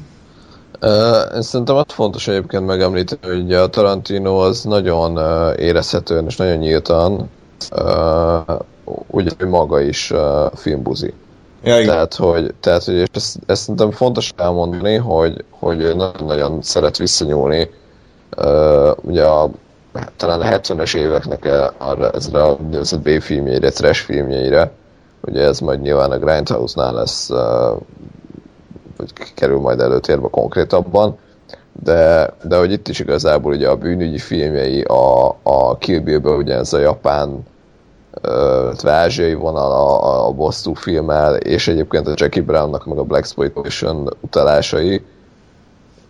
Uh, 0.82 1.34
én 1.34 1.42
szerintem 1.42 1.76
ott 1.76 1.92
fontos 1.92 2.28
egyébként 2.28 2.66
megemlíteni, 2.66 3.36
hogy 3.36 3.52
a 3.52 3.66
Tarantino 3.66 4.36
az 4.36 4.64
nagyon 4.64 5.18
uh, 5.18 5.60
érezhetően 5.60 6.24
és 6.26 6.36
nagyon 6.36 6.56
nyíltan 6.56 7.30
uh, 7.76 8.58
ugye 9.06 9.30
maga 9.46 9.80
is 9.80 10.10
uh, 10.10 10.52
filmbuzi. 10.54 11.14
Ja, 11.62 11.80
igen. 11.80 11.86
Tehát, 11.92 12.14
hogy, 12.14 12.54
tehát, 12.60 12.84
hogy 12.84 12.94
és 12.94 13.08
ezt, 13.12 13.38
ezt 13.46 13.60
szerintem 13.60 13.90
fontos 13.90 14.32
elmondani, 14.36 14.96
hogy, 14.96 15.44
hogy 15.50 15.96
nagyon-nagyon 15.96 16.62
szeret 16.62 16.96
visszanyúlni 16.96 17.70
uh, 18.36 18.90
ugye 19.02 19.24
a, 19.24 19.50
talán 20.16 20.40
a 20.40 20.58
70-es 20.58 20.96
éveknek 20.96 21.44
e- 21.44 21.72
arra, 21.78 22.10
ezre 22.10 22.42
a 22.42 22.56
úgynevezett 22.60 23.00
B-filmjeire, 23.00 23.70
trash 23.70 24.04
filmjeire. 24.04 24.72
Ugye 25.20 25.42
ez 25.42 25.58
majd 25.58 25.80
nyilván 25.80 26.10
a 26.10 26.18
Grindhouse-nál 26.18 26.92
lesz, 26.92 27.30
uh, 27.30 27.80
vagy 29.00 29.34
kerül 29.34 29.58
majd 29.58 29.80
előtérbe 29.80 30.28
konkrétabban, 30.28 31.18
de, 31.82 32.34
de 32.42 32.58
hogy 32.58 32.72
itt 32.72 32.88
is 32.88 32.98
igazából 32.98 33.52
ugye 33.52 33.68
a 33.68 33.76
bűnügyi 33.76 34.18
filmjei, 34.18 34.80
a, 34.80 35.36
a 35.42 35.76
Kill 35.78 36.00
Bill-ből 36.00 36.36
ugye 36.36 36.54
ez 36.54 36.72
a 36.72 36.78
japán 36.78 37.44
ázsiai 38.84 39.34
vonal 39.34 39.72
a, 39.72 40.26
a 40.26 40.32
bosszú 40.32 40.74
filmmel, 40.74 41.36
és 41.36 41.68
egyébként 41.68 42.06
a 42.06 42.14
Jackie 42.14 42.42
Brownnak 42.42 42.86
meg 42.86 42.98
a 42.98 43.04
Black 43.04 43.22
Exploitation 43.22 44.08
utalásai 44.20 45.02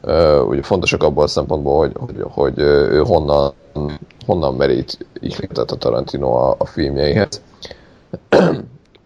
ö, 0.01 0.41
ugye 0.41 0.63
fontosak 0.63 1.03
abban 1.03 1.25
a 1.25 1.29
szempontból, 1.29 1.79
hogy, 1.79 1.93
hogy, 1.97 2.25
hogy 2.31 2.59
ő 2.59 3.03
honnan, 3.07 3.53
honnan 4.27 4.55
merít 4.55 5.07
ihletet 5.21 5.71
a 5.71 5.77
Tarantino 5.77 6.33
a, 6.33 6.55
a 6.59 6.65
filmjeihez. 6.65 7.43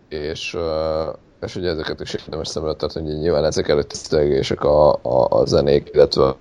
és, 0.08 0.54
ö, 0.54 1.02
és 1.44 1.56
ugye 1.56 1.68
ezeket 1.68 2.00
is 2.00 2.14
érdemes 2.14 2.48
szem 2.48 2.64
előtt 2.64 2.78
tartani, 2.78 3.10
hogy 3.10 3.20
nyilván 3.20 3.44
ezek 3.44 3.68
előtt 3.68 3.88
tisztelgések 3.88 4.64
a, 4.64 4.92
a, 4.92 5.26
a 5.28 5.46
zenék, 5.46 5.90
illetve 5.92 6.34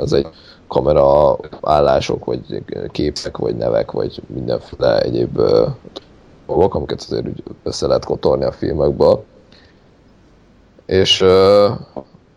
ez 0.00 0.12
egy 0.12 0.26
kamera 0.68 1.36
állások, 1.60 2.24
vagy 2.24 2.62
képek, 2.90 3.36
vagy 3.36 3.56
nevek, 3.56 3.90
vagy 3.90 4.22
mindenféle 4.26 5.00
egyéb 5.00 5.40
dolgok, 6.46 6.74
amiket 6.74 7.00
azért 7.00 7.26
úgy 7.26 7.42
össze 7.62 7.86
lehet 7.86 8.04
kotorni 8.04 8.44
a 8.44 8.52
filmekből. 8.52 9.24
És 10.86 11.18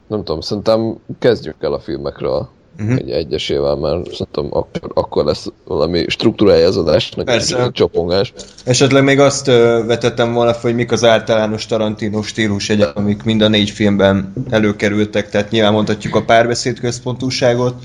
nem 0.07 0.23
tudom, 0.23 0.41
szerintem 0.41 0.97
kezdjük 1.19 1.55
el 1.59 1.73
a 1.73 1.79
filmekről 1.79 2.47
uh-huh. 2.81 2.97
egy 2.97 3.09
egyesével, 3.09 3.75
mert 3.75 4.05
szerintem 4.05 4.47
akkor, 4.49 4.91
akkor 4.93 5.25
lesz 5.25 5.47
valami 5.65 6.05
struktúrája 6.07 6.67
az 6.67 6.77
adásnak, 6.77 7.25
Persze. 7.25 7.63
egy 7.63 7.71
csopongás. 7.71 8.33
Esetleg 8.63 9.03
még 9.03 9.19
azt 9.19 9.45
vetettem 9.85 10.33
volna 10.33 10.51
hogy 10.61 10.75
mik 10.75 10.91
az 10.91 11.03
általános 11.03 11.65
Tarantino 11.65 12.21
stílus 12.21 12.69
egyek, 12.69 12.95
amik 12.95 13.23
mind 13.23 13.41
a 13.41 13.47
négy 13.47 13.69
filmben 13.69 14.33
előkerültek, 14.49 15.29
tehát 15.29 15.51
nyilván 15.51 15.73
mondhatjuk 15.73 16.15
a 16.15 16.23
párbeszéd 16.23 16.79
központúságot, 16.79 17.75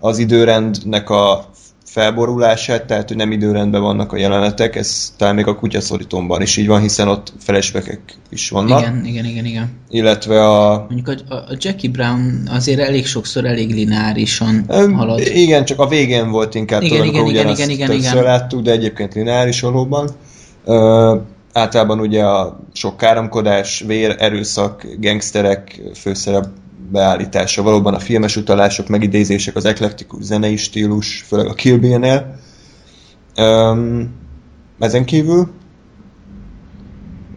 az 0.00 0.18
időrendnek 0.18 1.10
a 1.10 1.44
felborulását, 1.96 2.84
tehát 2.84 3.08
hogy 3.08 3.16
nem 3.16 3.32
időrendben 3.32 3.82
vannak 3.82 4.12
a 4.12 4.16
jelenetek, 4.16 4.76
ez 4.76 5.12
talán 5.16 5.34
még 5.34 5.46
a 5.46 5.56
kutyaszorítomban 5.56 6.42
is 6.42 6.56
így 6.56 6.66
van, 6.66 6.80
hiszen 6.80 7.08
ott 7.08 7.32
flashbackek 7.38 8.00
is 8.30 8.50
vannak, 8.50 8.80
Igen, 8.80 9.04
igen, 9.04 9.24
igen, 9.24 9.44
igen. 9.44 9.70
illetve 9.88 10.46
a 10.46 10.86
Mondjuk 10.88 11.08
a, 11.28 11.34
a 11.34 11.56
Jackie 11.58 11.90
Brown 11.90 12.48
azért 12.50 12.80
elég 12.80 13.06
sokszor 13.06 13.44
elég 13.44 13.74
lineárisan 13.74 14.64
Öm, 14.68 14.92
halad. 14.92 15.20
Igen, 15.20 15.64
csak 15.64 15.80
a 15.80 15.88
végén 15.88 16.30
volt 16.30 16.54
inkább, 16.54 16.82
Igen, 16.82 16.98
tudod, 16.98 17.14
igen, 17.14 17.26
igen, 17.26 17.48
igen, 17.48 17.70
igen, 17.70 17.92
igen. 17.92 18.22
láttuk, 18.22 18.62
de 18.62 18.70
egyébként 18.70 19.14
lineáris 19.14 19.60
valóban. 19.60 20.10
Ö, 20.64 21.16
általában 21.52 22.00
ugye 22.00 22.24
a 22.24 22.60
sok 22.72 22.96
káromkodás, 22.96 23.84
vér, 23.86 24.14
erőszak, 24.18 24.86
gangsterek 25.00 25.80
főszerep 25.94 26.46
beállítása, 26.90 27.62
valóban 27.62 27.94
a 27.94 27.98
filmes 27.98 28.36
utalások, 28.36 28.88
megidézések, 28.88 29.56
az 29.56 29.64
eklektikus 29.64 30.22
zenei 30.22 30.56
stílus, 30.56 31.24
főleg 31.26 31.46
a 31.46 31.54
Kill 31.54 31.78
Bill-nél. 31.78 32.34
Öm, 33.36 34.14
ezen 34.78 35.04
kívül 35.04 35.48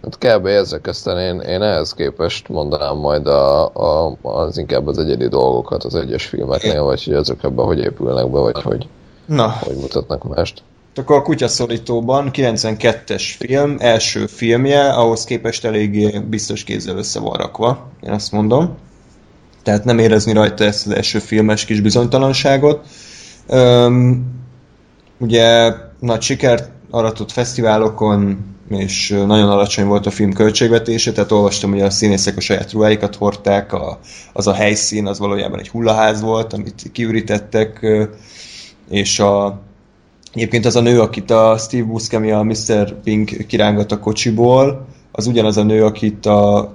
Hát 0.04 0.18
kb. 0.18 0.46
ezek 0.46 0.88
aztán 0.88 1.18
én, 1.18 1.40
én 1.40 1.62
ehhez 1.62 1.94
képest 1.94 2.48
mondanám 2.48 2.98
majd 2.98 3.28
a, 3.28 3.66
a, 3.66 4.18
az 4.22 4.58
inkább 4.58 4.88
az 4.88 4.98
egyedi 4.98 5.28
dolgokat 5.28 5.84
az 5.84 5.96
egyes 5.96 6.26
filmeknél, 6.26 6.84
vagy 6.84 7.04
hogy 7.04 7.14
azok 7.14 7.44
ebben 7.44 7.66
hogy 7.66 7.80
épülnek 7.80 8.30
be, 8.32 8.40
vagy 8.40 8.62
hogy, 8.62 8.88
Na, 9.26 9.50
hogy 9.64 9.76
mutatnak 9.76 10.36
mást. 10.36 10.64
akkor 10.96 11.16
a 11.16 11.22
Kutyaszorítóban 11.22 12.30
92-es 12.34 13.24
film, 13.38 13.76
első 13.80 14.26
filmje, 14.26 14.90
ahhoz 14.90 15.24
képest 15.24 15.66
eléggé 15.66 16.20
biztos 16.30 16.64
kézzel 16.64 16.98
össze 16.98 17.20
van 17.20 17.38
rakva, 17.38 17.90
én 18.02 18.12
azt 18.12 18.32
mondom. 18.32 18.78
Tehát 19.70 19.86
nem 19.86 20.00
érezni 20.00 20.34
rajta 20.34 20.64
ezt 20.64 20.86
az 20.86 20.92
első 20.92 21.20
filmes 21.20 21.66
kis 21.66 21.82
bizonytalanságot. 21.82 22.86
Öm, 23.48 24.26
ugye 25.18 25.74
nagy 26.00 26.22
sikert 26.22 26.70
aratott 26.90 27.32
fesztiválokon, 27.32 28.38
és 28.70 29.10
nagyon 29.10 29.50
alacsony 29.50 29.86
volt 29.86 30.06
a 30.06 30.10
film 30.10 30.34
költségvetése, 30.34 31.12
tehát 31.12 31.32
olvastam, 31.32 31.72
hogy 31.72 31.82
a 31.82 31.90
színészek 31.90 32.38
a 32.38 32.40
saját 32.40 32.72
ruháikat 32.72 33.16
hordták, 33.16 33.74
a, 33.74 34.00
az 34.34 34.48
a 34.48 34.54
helyszín 34.54 35.08
az 35.08 35.20
valójában 35.20 35.60
egy 35.60 35.70
hullaház 35.70 36.22
volt, 36.22 36.54
amit 36.54 36.90
kiürítettek, 36.92 37.86
és 38.90 39.20
a, 39.20 39.62
Egyébként 40.34 40.66
az 40.66 40.76
a 40.76 40.82
nő, 40.82 41.02
akit 41.02 41.32
a 41.32 41.58
Steve 41.58 41.84
Buscemi, 41.84 42.32
a 42.32 42.42
Mr. 42.44 42.94
Pink 43.04 43.46
kirángat 43.48 43.92
a 43.92 44.00
kocsiból, 44.00 44.88
az 45.12 45.28
ugyanaz 45.28 45.58
a 45.58 45.64
nő, 45.64 45.86
akit 45.86 46.26
a 46.26 46.74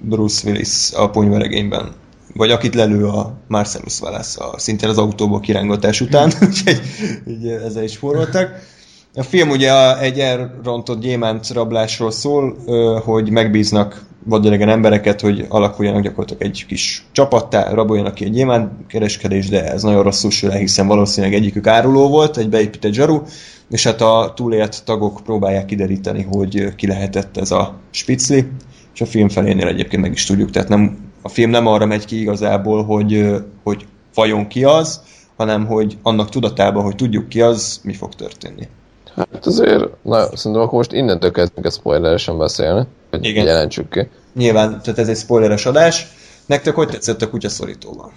Bruce 0.00 0.48
Willis 0.48 0.92
a 0.92 1.10
ponyvaregényben 1.10 2.00
vagy 2.34 2.50
akit 2.50 2.74
lelő 2.74 3.06
a 3.06 3.32
Marcellus 3.48 4.00
Wallace 4.00 4.44
a, 4.44 4.58
szintén 4.58 4.88
az 4.88 4.98
autóból 4.98 5.40
kirángatás 5.40 6.00
után, 6.00 6.32
úgyhogy 6.48 6.80
így 7.26 7.46
ezzel 7.46 7.82
is 7.82 7.96
forrottak. 7.96 8.70
A 9.14 9.22
film 9.22 9.50
ugye 9.50 9.98
egy 9.98 10.18
elrontott 10.18 11.00
gyémánt 11.00 11.50
rablásról 11.50 12.10
szól, 12.10 12.56
hogy 13.04 13.30
megbíznak 13.30 14.04
vadidegen 14.24 14.68
embereket, 14.68 15.20
hogy 15.20 15.46
alakuljanak 15.48 16.02
gyakorlatilag 16.02 16.42
egy 16.42 16.64
kis 16.66 17.06
csapattá, 17.12 17.72
raboljanak 17.72 18.14
ki 18.14 18.24
egy 18.24 18.32
gyémántkereskedés, 18.32 19.48
de 19.48 19.72
ez 19.72 19.82
nagyon 19.82 20.02
rosszul 20.02 20.30
sül 20.30 20.50
hiszen 20.50 20.86
valószínűleg 20.86 21.36
egyikük 21.36 21.66
áruló 21.66 22.08
volt, 22.08 22.36
egy 22.36 22.48
beépített 22.48 22.92
zsaru, 22.92 23.22
és 23.70 23.84
hát 23.84 24.00
a 24.00 24.32
túlélt 24.36 24.84
tagok 24.84 25.20
próbálják 25.24 25.64
kideríteni, 25.64 26.22
hogy 26.22 26.74
ki 26.74 26.86
lehetett 26.86 27.36
ez 27.36 27.50
a 27.50 27.78
spicli, 27.90 28.46
és 28.94 29.00
a 29.00 29.06
film 29.06 29.28
felénél 29.28 29.66
egyébként 29.66 30.02
meg 30.02 30.12
is 30.12 30.24
tudjuk, 30.24 30.50
tehát 30.50 30.68
nem, 30.68 31.11
a 31.22 31.28
film 31.28 31.50
nem 31.50 31.66
arra 31.66 31.86
megy 31.86 32.04
ki 32.04 32.20
igazából, 32.20 32.84
hogy, 32.84 33.34
hogy 33.62 33.86
vajon 34.14 34.48
ki 34.48 34.64
az, 34.64 35.00
hanem 35.36 35.66
hogy 35.66 35.98
annak 36.02 36.28
tudatában, 36.28 36.82
hogy 36.82 36.94
tudjuk 36.94 37.28
ki 37.28 37.40
az, 37.40 37.80
mi 37.82 37.92
fog 37.92 38.14
történni. 38.14 38.68
Hát 39.16 39.46
azért, 39.46 39.84
na, 40.02 40.36
szerintem 40.36 40.62
akkor 40.62 40.78
most 40.78 40.92
innentől 40.92 41.30
kezdünk 41.30 41.66
a 41.66 41.70
spoileresen 41.70 42.38
beszélni, 42.38 42.86
hogy 43.10 43.24
Igen. 43.24 43.44
jelentsük 43.44 43.90
ki. 43.90 44.08
Nyilván, 44.34 44.80
tehát 44.82 44.98
ez 44.98 45.08
egy 45.08 45.16
spoileres 45.16 45.66
adás. 45.66 46.06
Nektek 46.46 46.74
hogy 46.74 46.88
tetszett 46.88 47.22
a 47.22 47.30
kutyaszorítóban? 47.30 48.12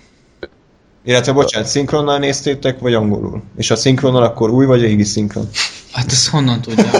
Illetve, 1.03 1.31
bocsánat, 1.31 1.67
szinkronnal 1.67 2.17
néztétek, 2.17 2.79
vagy 2.79 2.93
angolul? 2.93 3.43
És 3.57 3.67
ha 3.67 3.75
szinkronnal, 3.75 4.23
akkor 4.23 4.49
új 4.49 4.65
vagy 4.65 4.81
régi 4.81 5.03
szinkron? 5.03 5.49
Hát 5.91 6.11
ezt 6.11 6.29
honnan 6.29 6.61
tudja? 6.61 6.85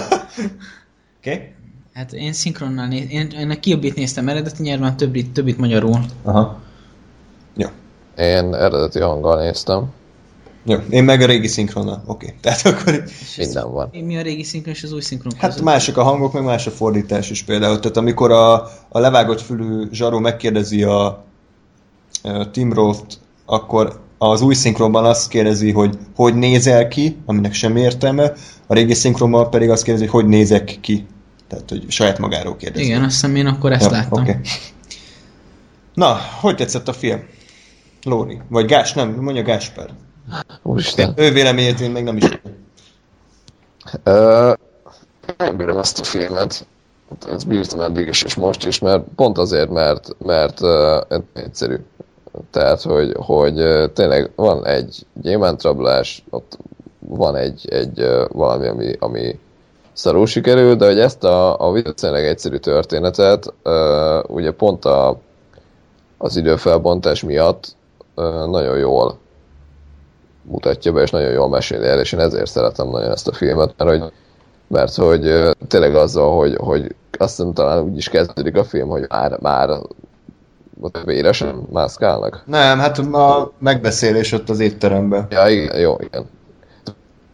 Oké? 1.18 1.32
Okay? 1.32 1.54
Hát 1.96 2.14
én 2.14 2.34
szinkronnal 2.34 2.88
néz, 2.88 3.06
én, 3.10 3.28
én 3.40 3.50
a 3.50 3.60
Kill 3.60 3.80
néztem 3.96 4.28
eredeti 4.28 4.62
nyelven, 4.62 4.98
többit, 4.98 5.32
többit 5.32 5.58
magyarul. 5.58 6.00
Aha. 6.24 6.60
Jó. 7.56 7.68
Én 8.18 8.54
eredeti 8.54 9.00
hanggal 9.00 9.44
néztem, 9.44 9.92
Jó, 10.64 10.78
én 10.90 11.04
meg 11.04 11.22
a 11.22 11.26
régi 11.26 11.48
szinkronnal. 11.48 12.04
Oké. 12.06 12.26
Okay. 12.26 12.38
Tehát 12.42 12.66
akkor... 12.66 13.04
minden 13.38 13.72
van. 13.72 13.90
Mi 13.92 14.18
a 14.18 14.22
régi 14.22 14.44
szinkron 14.44 14.74
és 14.74 14.84
az 14.84 14.92
új 14.92 15.02
szinkron 15.02 15.34
Hát 15.38 15.50
között? 15.50 15.66
mások 15.66 15.98
a 15.98 16.04
hangok, 16.04 16.34
meg 16.34 16.44
más 16.44 16.68
a 16.68 16.72
fordítás 16.72 17.30
is 17.30 17.44
például. 17.44 17.80
Tehát 17.80 17.98
amikor 17.98 18.32
a, 18.32 18.54
a 18.90 19.00
levágott 19.00 19.42
fülű 19.42 19.88
zsaró 19.92 20.20
megkérdezi 20.20 20.84
a, 20.84 21.06
a 22.24 22.52
Tim 22.52 22.74
Roth-t, 22.74 23.20
akkor 23.46 24.00
az 24.18 24.42
új 24.42 24.54
szinkronban 24.54 25.06
azt 25.06 25.30
kérdezi, 25.30 25.72
hogy 25.72 25.98
hogy 26.16 26.36
nézel 26.36 26.88
ki, 26.88 27.18
aminek 27.26 27.54
semmi 27.54 27.80
értelme, 27.80 28.34
a 28.68 28.74
régi 28.74 28.94
szinkronban 28.94 29.50
pedig 29.50 29.70
azt 29.70 29.84
kérdezi, 29.84 30.08
hogy 30.08 30.22
hogy 30.22 30.30
nézek 30.30 30.78
ki. 30.82 31.06
Tehát, 31.56 31.70
hogy 31.70 31.92
saját 31.92 32.20
magáról 32.20 32.56
kérdezi. 32.56 32.86
Igen, 32.86 33.04
azt 33.04 33.12
hiszem 33.12 33.36
én 33.36 33.46
akkor 33.46 33.72
ezt 33.72 33.92
láttam. 33.92 34.22
oké. 34.22 34.40
Na, 35.94 36.18
hogy 36.40 36.56
tetszett 36.56 36.88
a 36.88 36.94
film? 36.94 37.24
Lóri. 38.04 38.42
Vagy 38.50 38.66
Gás, 38.66 38.94
nem, 38.94 39.10
mondja 39.10 39.44
Gásper. 39.44 39.90
Úristen. 40.64 41.14
Ő 41.16 41.32
véleményét 41.32 41.80
én 41.80 41.92
még 41.92 42.04
nem 42.04 42.18
is 42.18 42.24
tudom. 42.24 42.64
Ö, 44.04 44.54
nem 45.38 45.58
bírom 45.58 45.78
ezt 45.78 46.00
a 46.00 46.04
filmet. 46.04 46.68
Ezt 47.30 47.48
bírtam 47.48 47.80
eddig 47.80 48.08
is, 48.08 48.24
és 48.24 48.36
most 48.36 48.66
is, 48.66 48.80
mert 48.80 49.04
pont 49.16 49.38
azért, 49.38 49.70
mert, 49.70 50.16
mert 50.18 50.62
uh, 50.62 51.22
egyszerű. 51.34 51.76
Tehát, 52.52 52.82
hogy, 52.82 53.16
hogy 53.18 53.60
uh, 53.60 53.92
tényleg 53.94 54.32
van 54.36 54.66
egy 54.66 55.06
gyémántrablás, 55.14 56.24
ott 56.30 56.58
van 57.00 57.36
egy, 57.36 57.68
egy 57.70 58.02
uh, 58.02 58.28
valami, 58.32 58.68
ami, 58.68 58.96
ami 59.00 59.40
szarul 59.96 60.26
sikerül, 60.26 60.76
de 60.76 60.86
hogy 60.86 61.00
ezt 61.00 61.24
a, 61.24 61.60
a 61.60 61.72
viszonylag 61.72 62.24
egyszerű 62.24 62.58
történetet, 62.58 63.54
uh, 63.64 64.36
ugye 64.36 64.52
pont 64.52 64.86
a, 64.86 65.20
az 66.18 66.36
időfelbontás 66.36 67.24
miatt 67.24 67.76
uh, 68.16 68.46
nagyon 68.46 68.78
jól 68.78 69.18
mutatja 70.42 70.92
be, 70.92 71.02
és 71.02 71.10
nagyon 71.10 71.32
jól 71.32 71.50
meséli 71.50 71.86
el, 71.86 72.00
és 72.00 72.12
én 72.12 72.20
ezért 72.20 72.52
szeretem 72.52 72.90
nagyon 72.90 73.12
ezt 73.12 73.28
a 73.28 73.34
filmet, 73.34 73.74
mert 73.78 73.90
hogy, 73.90 74.12
mert 74.68 74.96
hogy 74.96 75.28
ö, 75.28 75.52
tényleg 75.68 75.96
azzal, 75.96 76.38
hogy, 76.38 76.56
hogy 76.56 76.96
azt 77.18 77.36
hiszem 77.36 77.54
talán 77.54 77.84
úgy 77.84 77.98
is 77.98 78.10
kezdődik 78.10 78.58
a 78.58 78.64
film, 78.64 78.90
hogy 78.90 79.06
már, 79.10 79.40
már 79.40 79.70
véresen 81.06 81.68
mászkálnak. 81.72 82.44
Nem, 82.46 82.80
hát 82.80 82.98
a 82.98 83.52
megbeszélés 83.60 84.32
ott 84.32 84.50
az 84.50 84.60
étteremben. 84.60 85.28
Ja, 85.30 85.48
igen, 85.48 85.80
jó, 85.80 85.96
igen. 86.00 86.26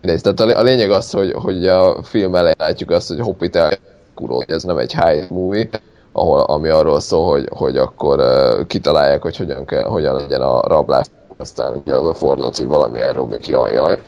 Mindegy, 0.01 0.21
tehát 0.21 0.39
a, 0.39 0.45
lé- 0.45 0.55
a 0.55 0.61
lényeg 0.61 0.91
az, 0.91 1.11
hogy, 1.11 1.31
hogy 1.31 1.67
a 1.67 2.03
film 2.03 2.35
elején 2.35 2.55
látjuk 2.57 2.89
azt, 2.91 3.07
hogy 3.07 3.19
hoppit 3.19 3.55
el 3.55 3.77
kuró, 4.15 4.43
ez 4.47 4.63
nem 4.63 4.77
egy 4.77 4.93
high 4.93 5.29
movie, 5.29 5.69
ahol, 6.11 6.39
ami 6.39 6.69
arról 6.69 6.99
szól, 6.99 7.29
hogy, 7.29 7.49
hogy 7.51 7.77
akkor 7.77 8.19
uh, 8.19 8.67
kitalálják, 8.67 9.21
hogy 9.21 9.37
hogyan, 9.37 9.65
kell, 9.65 9.83
hogyan 9.83 10.15
legyen 10.15 10.41
a 10.41 10.67
rablás, 10.67 11.05
aztán 11.37 11.81
ugye 11.85 11.95
az 11.95 12.07
a 12.07 12.13
fordulat, 12.13 12.57
hogy 12.57 12.67
valami 12.67 12.99
erről 12.99 13.25
még 13.25 13.47
jaj, 13.47 13.73
jaj. 13.73 14.01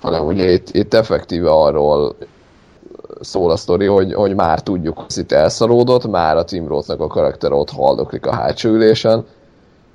Hanem 0.00 0.26
ugye 0.26 0.50
itt, 0.50 0.68
itt 0.70 0.94
effektíve 0.94 1.50
arról 1.50 2.14
szól 3.20 3.50
a 3.50 3.56
sztori, 3.56 3.86
hogy, 3.86 4.14
hogy 4.14 4.34
már 4.34 4.60
tudjuk, 4.60 4.98
hogy 4.98 5.06
itt 5.16 5.32
elszaródott, 5.32 6.06
már 6.06 6.36
a 6.36 6.44
Tim 6.44 6.68
Roth-nak 6.68 7.00
a 7.00 7.06
karakter 7.06 7.52
ott 7.52 7.70
haldoklik 7.70 8.26
a 8.26 8.34
hátsó 8.34 8.68
ülésen, 8.68 9.24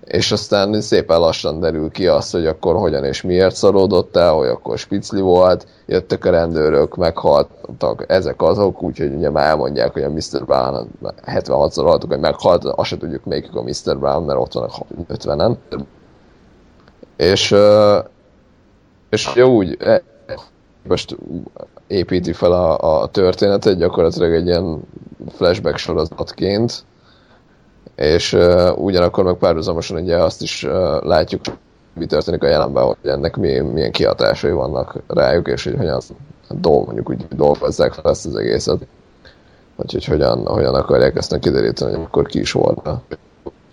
és 0.08 0.32
aztán 0.32 0.82
szépen 0.82 1.20
lassan 1.20 1.60
derül 1.60 1.90
ki 1.90 2.08
az, 2.08 2.32
hogy 2.32 2.46
akkor 2.46 2.76
hogyan 2.76 3.04
és 3.04 3.22
miért 3.22 3.56
szaródott 3.56 4.16
el, 4.16 4.34
hogy 4.34 4.48
akkor 4.48 4.78
spicli 4.78 5.22
volt, 5.22 5.68
jöttek 5.86 6.26
a 6.26 6.30
rendőrök, 6.30 6.96
meghaltak 6.96 8.06
ezek 8.08 8.42
azok, 8.42 8.84
úgyhogy 8.84 9.14
ugye 9.14 9.30
már 9.30 9.46
elmondják, 9.46 9.94
hogy 9.94 10.04
a 10.04 10.10
Mr. 10.10 10.46
Brown 10.46 10.90
76-szor 11.26 11.72
hallottuk, 11.76 12.10
hogy 12.10 12.20
meghalt, 12.20 12.64
azt 12.64 12.90
se 12.90 12.98
tudjuk 12.98 13.26
melyikük 13.26 13.56
a 13.56 13.62
Mr. 13.62 13.98
Brown, 13.98 14.24
mert 14.24 14.40
ott 14.40 14.54
vannak 14.54 14.72
50-en. 15.10 15.56
És, 17.16 17.56
és 19.10 19.32
ugye 19.32 19.46
úgy 19.46 19.78
e, 19.80 20.02
most 20.88 21.18
építi 21.88 22.34
fel 22.34 22.52
a, 22.52 23.02
a 23.02 23.08
történetet 23.08 23.78
gyakorlatilag 23.78 24.34
egy 24.34 24.46
ilyen 24.46 24.80
flashback 25.30 25.78
sorozatként, 25.78 26.86
és 27.98 28.34
uh, 28.34 28.78
ugyanakkor 28.78 29.24
meg 29.24 29.36
párhuzamosan 29.36 30.02
ugye 30.02 30.18
azt 30.18 30.42
is 30.42 30.64
uh, 30.64 31.04
látjuk, 31.04 31.42
mi 31.94 32.06
történik 32.06 32.44
a 32.44 32.48
jelenben, 32.48 32.84
hogy 32.84 32.98
ennek 33.04 33.36
milyen, 33.36 33.66
milyen 33.66 33.92
kihatásai 33.92 34.52
vannak 34.52 34.96
rájuk, 35.08 35.48
és 35.48 35.64
hogy 35.64 35.76
hogyan 35.78 36.02
dolg, 36.50 36.86
mondjuk 36.86 37.10
úgy 37.10 37.28
dolgozzák 37.28 37.94
fel 37.94 38.12
ezt 38.12 38.26
az 38.26 38.36
egészet. 38.36 38.88
Hogy 39.76 40.06
hogyan, 40.06 40.46
hogyan 40.46 40.76
akarják 40.76 41.16
ezt 41.16 41.40
kideríteni, 41.40 41.96
hogy 41.96 42.04
akkor 42.04 42.26
ki 42.26 42.40
is 42.40 42.52
volt 42.52 42.88
a, 42.88 43.02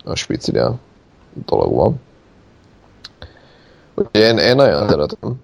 a 0.03 0.15
spicilia 0.15 0.75
dologban. 1.45 2.01
Úgyhogy 3.95 4.21
én, 4.21 4.37
én 4.37 4.55
nagyon 4.55 4.87
szeretem, 4.87 5.41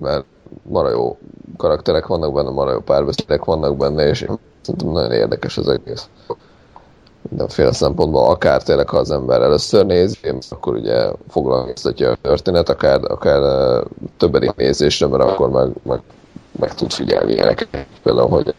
mert 0.00 0.24
mara 0.62 0.90
jó 0.90 1.18
karakterek 1.56 2.06
vannak 2.06 2.32
benne, 2.32 2.50
mara 2.50 2.72
jó 2.72 2.80
párbeszédek 2.80 3.44
vannak 3.44 3.76
benne, 3.76 4.08
és 4.08 4.20
én 4.20 4.38
szerintem 4.60 4.90
nagyon 4.90 5.12
érdekes 5.12 5.58
az 5.58 5.68
egész 5.68 6.08
mindenféle 7.28 7.72
szempontból, 7.72 8.30
akár 8.30 8.62
tényleg, 8.62 8.88
ha 8.88 8.98
az 8.98 9.10
ember 9.10 9.42
először 9.42 9.86
nézi, 9.86 10.16
akkor 10.48 10.74
ugye 10.74 11.10
foglalkoztatja 11.28 12.10
a 12.10 12.16
történet, 12.22 12.68
akár, 12.68 13.00
akár 13.02 13.40
többedik 14.16 14.54
nézésre, 14.54 15.06
mert 15.06 15.22
akkor 15.22 15.50
meg, 15.50 15.70
meg, 15.82 16.00
meg 16.58 16.74
tud 16.74 16.92
figyelni 16.92 17.32
ilyeneket. 17.32 17.86
Például, 18.02 18.28
hogy 18.28 18.54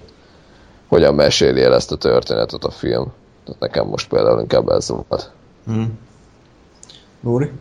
hogyan 0.88 1.15
meséli 1.15 1.62
el 1.62 1.73
ezt 1.73 1.91
a 1.91 1.95
történetet 1.97 2.63
a 2.63 2.71
film. 2.71 3.13
Tehát 3.45 3.62
nekem 3.62 3.88
most 3.88 4.10
például 4.10 4.39
inkább 4.39 4.69
ez 4.69 4.89
volt. 4.89 5.32
Hmm. 5.65 5.99
Lóri? 7.23 7.51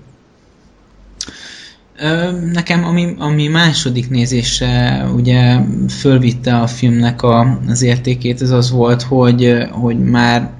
Ö, 1.98 2.30
Nekem, 2.52 2.84
ami, 2.84 3.14
ami 3.18 3.48
második 3.48 4.10
nézésre 4.10 5.04
ugye 5.14 5.60
fölvitte 5.88 6.56
a 6.56 6.66
filmnek 6.66 7.22
a, 7.22 7.58
az 7.68 7.82
értékét, 7.82 8.42
ez 8.42 8.50
az 8.50 8.70
volt, 8.70 9.02
hogy, 9.02 9.66
hogy 9.70 9.98
már 9.98 10.50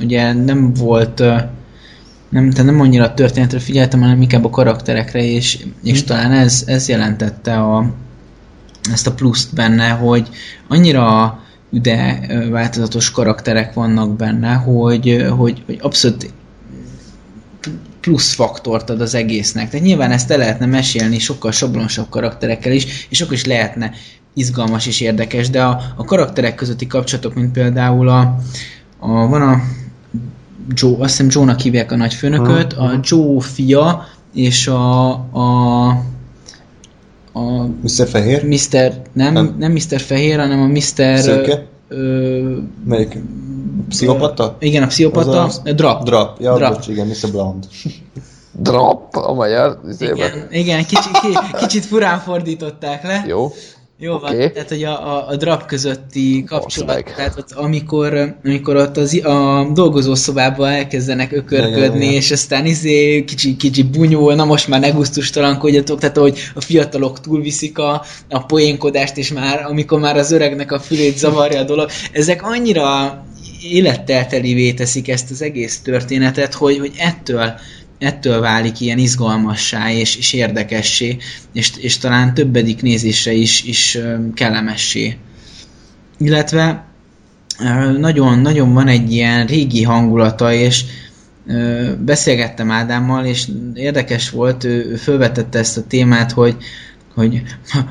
ugye 0.00 0.32
nem 0.32 0.72
volt 0.72 1.22
nem, 2.28 2.50
tehát 2.50 2.66
nem 2.66 2.80
annyira 2.80 3.04
a 3.04 3.14
történetre 3.14 3.58
figyeltem, 3.58 4.00
hanem 4.00 4.22
inkább 4.22 4.44
a 4.44 4.50
karakterekre, 4.50 5.24
és, 5.24 5.66
és 5.82 6.04
talán 6.04 6.32
ez, 6.32 6.62
ez 6.66 6.88
jelentette 6.88 7.56
a, 7.60 7.94
ezt 8.92 9.06
a 9.06 9.14
pluszt 9.14 9.54
benne, 9.54 9.88
hogy 9.88 10.28
annyira 10.68 11.38
üde 11.72 12.26
változatos 12.50 13.10
karakterek 13.10 13.72
vannak 13.72 14.16
benne, 14.16 14.52
hogy, 14.52 15.26
hogy, 15.36 15.62
hogy 15.66 15.78
abszolút 15.80 16.32
plusz 18.00 18.34
faktort 18.34 18.90
ad 18.90 19.00
az 19.00 19.14
egésznek. 19.14 19.70
Tehát 19.70 19.86
nyilván 19.86 20.10
ezt 20.10 20.30
el 20.30 20.38
lehetne 20.38 20.66
mesélni 20.66 21.18
sokkal 21.18 21.52
sablonosabb 21.52 22.08
karakterekkel 22.08 22.72
is, 22.72 23.06
és 23.10 23.20
akkor 23.20 23.32
is 23.32 23.44
lehetne 23.44 23.92
izgalmas 24.34 24.86
és 24.86 25.00
érdekes, 25.00 25.50
de 25.50 25.64
a, 25.64 25.80
a 25.96 26.04
karakterek 26.04 26.54
közötti 26.54 26.86
kapcsolatok, 26.86 27.34
mint 27.34 27.52
például 27.52 28.08
a, 28.08 28.36
a 28.98 29.08
van 29.28 29.42
a 29.42 29.62
Joe, 30.68 30.92
azt 30.98 31.10
hiszem 31.10 31.26
Joe-nak 31.30 31.60
hívják 31.60 31.92
a 31.92 31.96
nagyfőnököt, 31.96 32.72
a 32.72 33.00
Joe 33.02 33.40
fia 33.40 34.04
és 34.34 34.66
a, 34.66 35.10
a 35.12 35.88
a 37.32 37.62
Mr. 37.82 38.08
Fehér? 38.08 38.44
Mr. 38.44 38.92
Nem, 39.12 39.32
Nem. 39.32 39.54
nem 39.58 39.72
Mr. 39.72 40.00
Fehér, 40.00 40.38
hanem 40.38 40.60
a 40.60 40.66
Mr. 40.66 41.18
Szőke? 41.18 41.66
Ö, 41.88 42.56
Melyik? 42.84 43.18
Pszichopata? 43.88 44.56
igen, 44.60 44.82
a 44.82 44.86
pszichopata. 44.86 45.42
Az 45.42 45.60
a- 45.64 45.72
Drap. 45.72 46.04
Drap. 46.04 46.40
Ja, 46.40 46.56
Drap. 46.56 46.72
bocs, 46.74 46.88
igen, 46.88 47.06
Mr. 47.06 47.30
Blonde. 47.30 47.66
Drop 48.52 49.16
a 49.16 49.32
magyar 49.34 49.80
izében. 49.88 50.16
Igen, 50.16 50.46
igen 50.50 50.84
kicsi, 50.84 51.08
ki, 51.22 51.56
kicsit 51.58 51.84
furán 51.84 52.18
fordították 52.18 53.02
le. 53.02 53.24
Jó. 53.28 53.52
Jó 53.98 54.18
van, 54.18 54.36
tehát 54.36 54.68
hogy 54.68 54.84
a, 54.84 55.16
a, 55.16 55.28
a 55.28 55.36
drap 55.36 55.66
közötti 55.66 56.44
kapcsolat, 56.44 57.12
tehát 57.16 57.38
ott, 57.38 57.52
amikor, 57.52 58.36
amikor 58.44 58.76
ott 58.76 58.96
az, 58.96 59.24
a 59.24 59.68
dolgozószobában 59.74 60.68
elkezdenek 60.68 61.32
ökörködni, 61.32 62.06
és 62.06 62.30
aztán 62.30 62.66
izé 62.66 63.24
kicsi, 63.24 63.56
kicsi 63.56 63.82
bunyul, 63.82 64.34
na 64.34 64.44
most 64.44 64.68
már 64.68 64.80
ne 64.80 64.88
gusztustalankodjatok, 64.88 65.98
tehát 65.98 66.16
hogy 66.16 66.38
a 66.54 66.60
fiatalok 66.60 67.20
túlviszik 67.20 67.78
a, 67.78 68.04
a 68.28 68.44
poénkodást, 68.44 69.16
és 69.16 69.32
már 69.32 69.64
amikor 69.68 70.00
már 70.00 70.16
az 70.16 70.32
öregnek 70.32 70.72
a 70.72 70.80
fülét 70.80 71.18
zavarja 71.18 71.60
a 71.60 71.64
dolog, 71.64 71.90
ezek 72.12 72.42
annyira 72.42 73.24
élettel 73.62 74.26
telivé 74.26 74.72
teszik 74.72 75.08
ezt 75.08 75.30
az 75.30 75.42
egész 75.42 75.80
történetet, 75.80 76.54
hogy, 76.54 76.78
hogy 76.78 76.92
ettől 76.98 77.54
ettől 77.98 78.40
válik 78.40 78.80
ilyen 78.80 78.98
izgalmassá 78.98 79.90
és, 79.92 80.16
és 80.16 80.32
érdekessé, 80.32 81.16
és, 81.52 81.72
és 81.76 81.98
talán 81.98 82.34
többedik 82.34 82.82
nézésre 82.82 83.32
is, 83.32 83.64
is 83.64 83.98
kellemessé. 84.34 85.16
Illetve 86.18 86.84
nagyon, 87.98 88.38
nagyon 88.38 88.72
van 88.72 88.88
egy 88.88 89.12
ilyen 89.12 89.46
régi 89.46 89.82
hangulata, 89.82 90.52
és 90.52 90.84
beszélgettem 91.98 92.70
Ádámmal, 92.70 93.24
és 93.24 93.48
érdekes 93.74 94.30
volt, 94.30 94.64
ő, 94.64 94.96
felvetette 94.96 95.58
ezt 95.58 95.76
a 95.76 95.86
témát, 95.86 96.32
hogy, 96.32 96.56
hogy 97.14 97.42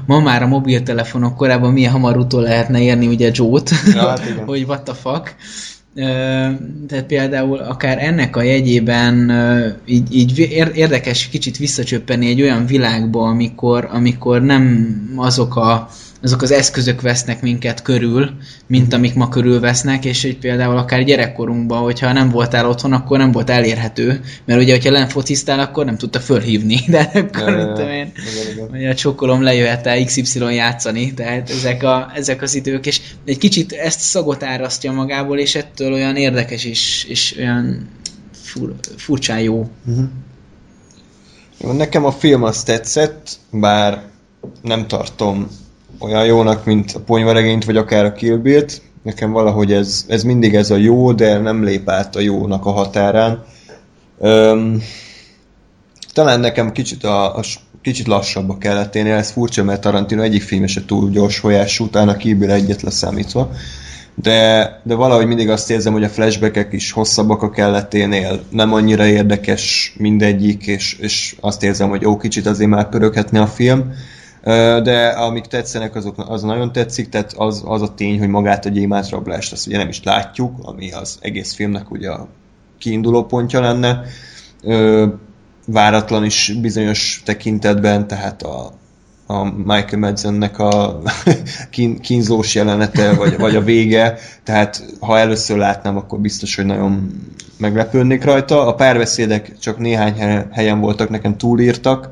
ma 0.06 0.20
már 0.20 0.44
a 0.44 0.48
mobiltelefonok 0.48 1.36
korábban 1.36 1.74
milyen 1.74 1.91
hamar 1.91 2.18
utol 2.18 2.41
lehetne 2.41 2.82
érni 2.82 3.08
ugye 3.08 3.32
Joe-t, 3.34 3.72
ja, 3.94 4.08
hát 4.08 4.20
hogy 4.46 4.63
what 4.63 4.84
the 4.84 4.94
fuck. 4.94 5.36
Tehát 6.88 7.06
például 7.08 7.58
akár 7.58 8.04
ennek 8.04 8.36
a 8.36 8.42
jegyében 8.42 9.32
így, 9.86 10.16
így 10.16 10.40
érdekes 10.74 11.28
kicsit 11.28 11.58
visszacsöppeni 11.58 12.28
egy 12.28 12.42
olyan 12.42 12.66
világba, 12.66 13.28
amikor, 13.28 13.90
amikor 13.92 14.42
nem 14.42 14.96
azok 15.16 15.56
a 15.56 15.90
azok 16.26 16.42
az 16.42 16.52
eszközök 16.52 17.02
vesznek 17.02 17.42
minket 17.42 17.82
körül, 17.82 18.30
mint 18.68 18.94
amik 18.94 19.14
ma 19.14 19.30
körülvesznek, 19.30 20.06
és 20.06 20.22
hogy 20.22 20.38
például 20.38 20.78
akár 20.78 21.04
gyerekkorunkban, 21.04 21.82
hogyha 21.82 22.12
nem 22.12 22.30
voltál 22.30 22.70
otthon, 22.70 22.94
akkor 22.94 23.18
nem 23.18 23.32
volt 23.32 23.50
elérhető, 23.50 24.22
mert 24.46 24.62
ugye, 24.62 24.74
hogyha 24.74 24.92
len 24.92 25.08
fociztál, 25.08 25.60
akkor 25.60 25.86
nem 25.86 25.98
tudta 25.98 26.20
fölhívni, 26.20 26.80
de 26.88 27.12
akkor, 27.14 27.50
ja, 27.50 27.74
tudom 27.74 27.90
én, 27.90 28.12
hogy 28.70 28.86
a 28.86 28.96
csokolom 28.96 29.42
lejöhet 29.42 29.88
el 29.88 30.04
XY 30.04 30.54
játszani, 30.54 31.14
tehát 31.14 31.50
ezek, 31.50 31.84
a, 31.84 32.12
ezek 32.16 32.42
az 32.42 32.56
idők, 32.56 32.86
és 32.86 33.02
egy 33.26 33.38
kicsit 33.38 33.72
ezt 33.72 34.00
szagot 34.00 34.44
árasztja 34.44 34.92
magából, 34.92 35.40
és 35.40 35.56
ettől 35.56 35.94
olyan 35.94 36.16
érdekes 36.16 36.64
és, 36.64 37.06
és 37.10 37.36
olyan 37.38 37.90
fur, 38.32 38.74
furcsán 38.98 39.40
jó. 39.40 39.70
Uh-huh. 39.86 40.06
Jó, 41.58 41.72
nekem 41.72 42.06
a 42.06 42.12
film 42.12 42.44
azt 42.44 42.66
tetszett, 42.66 43.30
bár 43.52 44.04
nem 44.62 44.88
tartom 44.88 45.48
olyan 46.06 46.26
jónak, 46.26 46.65
mint 46.65 46.91
a 46.91 47.00
ponyvaregényt, 47.00 47.65
vagy 47.65 47.78
akár 47.78 48.06
a 48.06 48.13
Kill. 48.13 48.65
Nekem 49.04 49.32
valahogy 49.32 49.74
ez, 49.74 50.06
ez 50.08 50.24
mindig 50.24 50.56
ez 50.56 50.72
a 50.72 50.76
jó, 50.76 51.12
de 51.12 51.38
nem 51.38 51.63
lép 51.63 51.89
át 51.89 52.15
a 52.15 52.20
jónak 52.20 52.65
a 52.65 52.72
határán. 52.72 53.44
Öm, 54.20 54.82
talán 56.13 56.39
nekem 56.39 56.72
kicsit, 56.72 57.04
a, 57.04 57.38
a, 57.38 57.41
kicsit 57.82 58.08
lassabb 58.08 58.50
a 58.50 58.58
kelleténél, 58.58 59.13
ez 59.13 59.32
furcsa, 59.32 59.63
mert 59.63 59.82
Tarantino 59.82 60.22
egyik 60.22 60.41
filme 60.41 60.68
se 60.68 60.86
túl 60.86 61.10
gyors 61.10 61.38
folyású, 61.38 61.84
utána 61.84 62.12
a 62.12 62.15
Kill 62.15 62.36
Bill 62.36 62.52
egyet 62.52 62.82
leszámítva. 62.82 63.52
De, 64.15 64.70
de 64.84 64.94
valahogy 64.94 65.28
mindig 65.28 65.50
azt 65.50 65.72
érzem, 65.72 65.94
hogy 65.94 66.04
a 66.04 66.10
flashbackek 66.10 66.74
is 66.74 66.91
hosszabbak 66.91 67.41
a 67.41 67.50
kelleténél, 67.50 68.44
nem 68.50 68.74
annyira 68.74 69.06
érdekes 69.06 69.94
mindegyik, 69.98 70.68
és, 70.68 70.98
és 71.00 71.36
azt 71.39 71.63
érzem, 71.63 71.89
hogy 71.89 72.06
ó, 72.06 72.18
kicsit 72.18 72.46
azért 72.46 72.70
már 72.70 72.89
pöröghetne 72.89 73.41
a 73.41 73.48
film 73.48 73.94
de 74.84 75.08
amik 75.08 75.46
tetszenek, 75.46 75.96
azok, 75.96 76.16
az 76.18 76.44
nagyon 76.44 76.72
tetszik, 76.72 77.10
tehát 77.10 77.34
az, 77.34 77.64
az 77.66 77.82
a 77.82 77.94
tény, 77.94 78.20
hogy 78.20 78.28
magát 78.28 78.66
a 78.66 78.70
gyémántrablást 78.70 79.52
azt 79.52 79.68
ugye 79.68 79.78
nem 79.78 79.88
is 79.88 80.04
látjuk, 80.04 80.54
ami 80.62 80.92
az 80.92 81.18
egész 81.22 81.54
filmnek 81.54 81.92
ugye 81.92 82.10
a 82.10 82.28
kiinduló 82.78 83.26
pontja 83.26 83.60
lenne. 83.60 84.02
Váratlan 85.66 86.26
is 86.26 86.54
bizonyos 86.62 87.22
tekintetben, 87.26 88.08
tehát 88.08 88.44
a, 88.44 88.72
a 89.26 89.44
Michael 89.44 89.98
Madsennek 90.00 90.60
a 90.60 91.02
kín, 91.72 92.00
kínzós 92.00 92.56
jelenete, 92.56 93.14
vagy, 93.14 93.38
vagy 93.38 93.56
a 93.56 93.64
vége, 93.64 94.18
tehát 94.44 94.86
ha 95.00 95.20
először 95.20 95.58
látnám, 95.58 95.98
akkor 95.98 96.20
biztos, 96.20 96.56
hogy 96.56 96.66
nagyon 96.66 97.22
meglepődnék 97.58 98.24
rajta. 98.24 98.68
A 98.68 98.76
párbeszédek 98.76 99.58
csak 99.58 99.78
néhány 99.78 100.16
helyen 100.52 100.80
voltak, 100.80 101.10
nekem 101.10 101.38
túlírtak, 101.38 102.10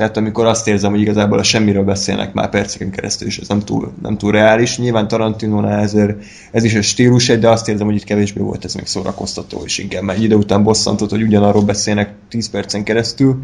tehát 0.00 0.16
amikor 0.16 0.46
azt 0.46 0.68
érzem, 0.68 0.90
hogy 0.90 1.00
igazából 1.00 1.38
a 1.38 1.42
semmiről 1.42 1.84
beszélnek 1.84 2.32
már 2.32 2.48
perceken 2.48 2.90
keresztül, 2.90 3.28
és 3.28 3.38
ez 3.38 3.48
nem 3.48 3.60
túl, 3.60 3.92
nem 4.02 4.18
túl 4.18 4.32
reális. 4.32 4.78
Nyilván 4.78 5.08
Tarantinónál 5.08 5.80
ezért 5.80 6.22
ez 6.52 6.64
is 6.64 6.74
a 6.74 6.82
stílus 6.82 7.28
egy, 7.28 7.38
de 7.38 7.48
azt 7.48 7.68
érzem, 7.68 7.86
hogy 7.86 7.96
itt 7.96 8.04
kevésbé 8.04 8.40
volt 8.40 8.64
ez 8.64 8.74
meg 8.74 8.86
szórakoztató, 8.86 9.62
és 9.64 9.78
igen, 9.78 10.04
mert 10.04 10.18
egy 10.18 10.24
ide 10.24 10.34
után 10.34 10.62
bosszantott, 10.62 11.10
hogy 11.10 11.22
ugyanarról 11.22 11.62
beszélnek 11.62 12.14
10 12.28 12.50
percen 12.50 12.84
keresztül. 12.84 13.40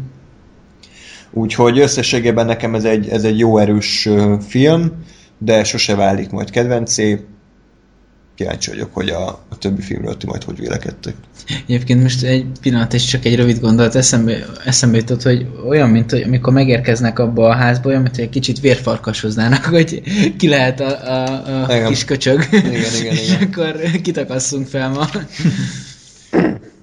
Úgyhogy 1.31 1.79
összességében 1.79 2.45
nekem 2.45 2.75
ez 2.75 2.83
egy, 2.83 3.09
ez 3.09 3.23
egy 3.23 3.39
jó 3.39 3.57
erős 3.57 4.09
film, 4.47 4.91
de 5.37 5.63
sose 5.63 5.95
válik 5.95 6.29
majd 6.29 6.49
kedvencé 6.49 7.25
kíváncsi 8.37 8.69
vagyok, 8.69 8.93
hogy 8.93 9.09
a, 9.09 9.27
a 9.27 9.57
többi 9.59 9.81
filmről 9.81 10.17
ti 10.17 10.25
majd 10.25 10.43
hogy 10.43 10.59
vélekedtek. 10.59 11.13
Egyébként 11.67 12.01
most 12.01 12.23
egy 12.23 12.45
pillanat 12.61 12.93
és 12.93 13.05
csak 13.05 13.25
egy 13.25 13.35
rövid 13.35 13.59
gondolat 13.59 13.95
eszembe, 13.95 14.45
eszembe 14.65 14.97
jutott, 14.97 15.21
hogy 15.21 15.47
olyan, 15.67 15.89
mint 15.89 16.11
hogy 16.11 16.21
amikor 16.21 16.53
megérkeznek 16.53 17.19
abba 17.19 17.49
a 17.49 17.55
házba, 17.55 17.89
olyan, 17.89 18.01
mint 18.01 18.15
hogy 18.15 18.23
egy 18.23 18.29
kicsit 18.29 18.59
vérfarkasoznának, 18.59 19.65
hogy 19.75 20.01
ki 20.37 20.47
lehet 20.47 20.79
a, 20.79 20.87
a, 20.87 21.63
a 21.69 21.75
igen. 21.75 21.87
kis 21.87 22.05
köcsög. 22.05 22.47
Igen, 22.51 22.65
igen, 22.73 22.93
igen. 22.99 23.13
és 23.13 23.37
akkor 23.41 23.81
kitakasszunk 24.01 24.67
fel 24.67 24.89
ma. 24.89 25.07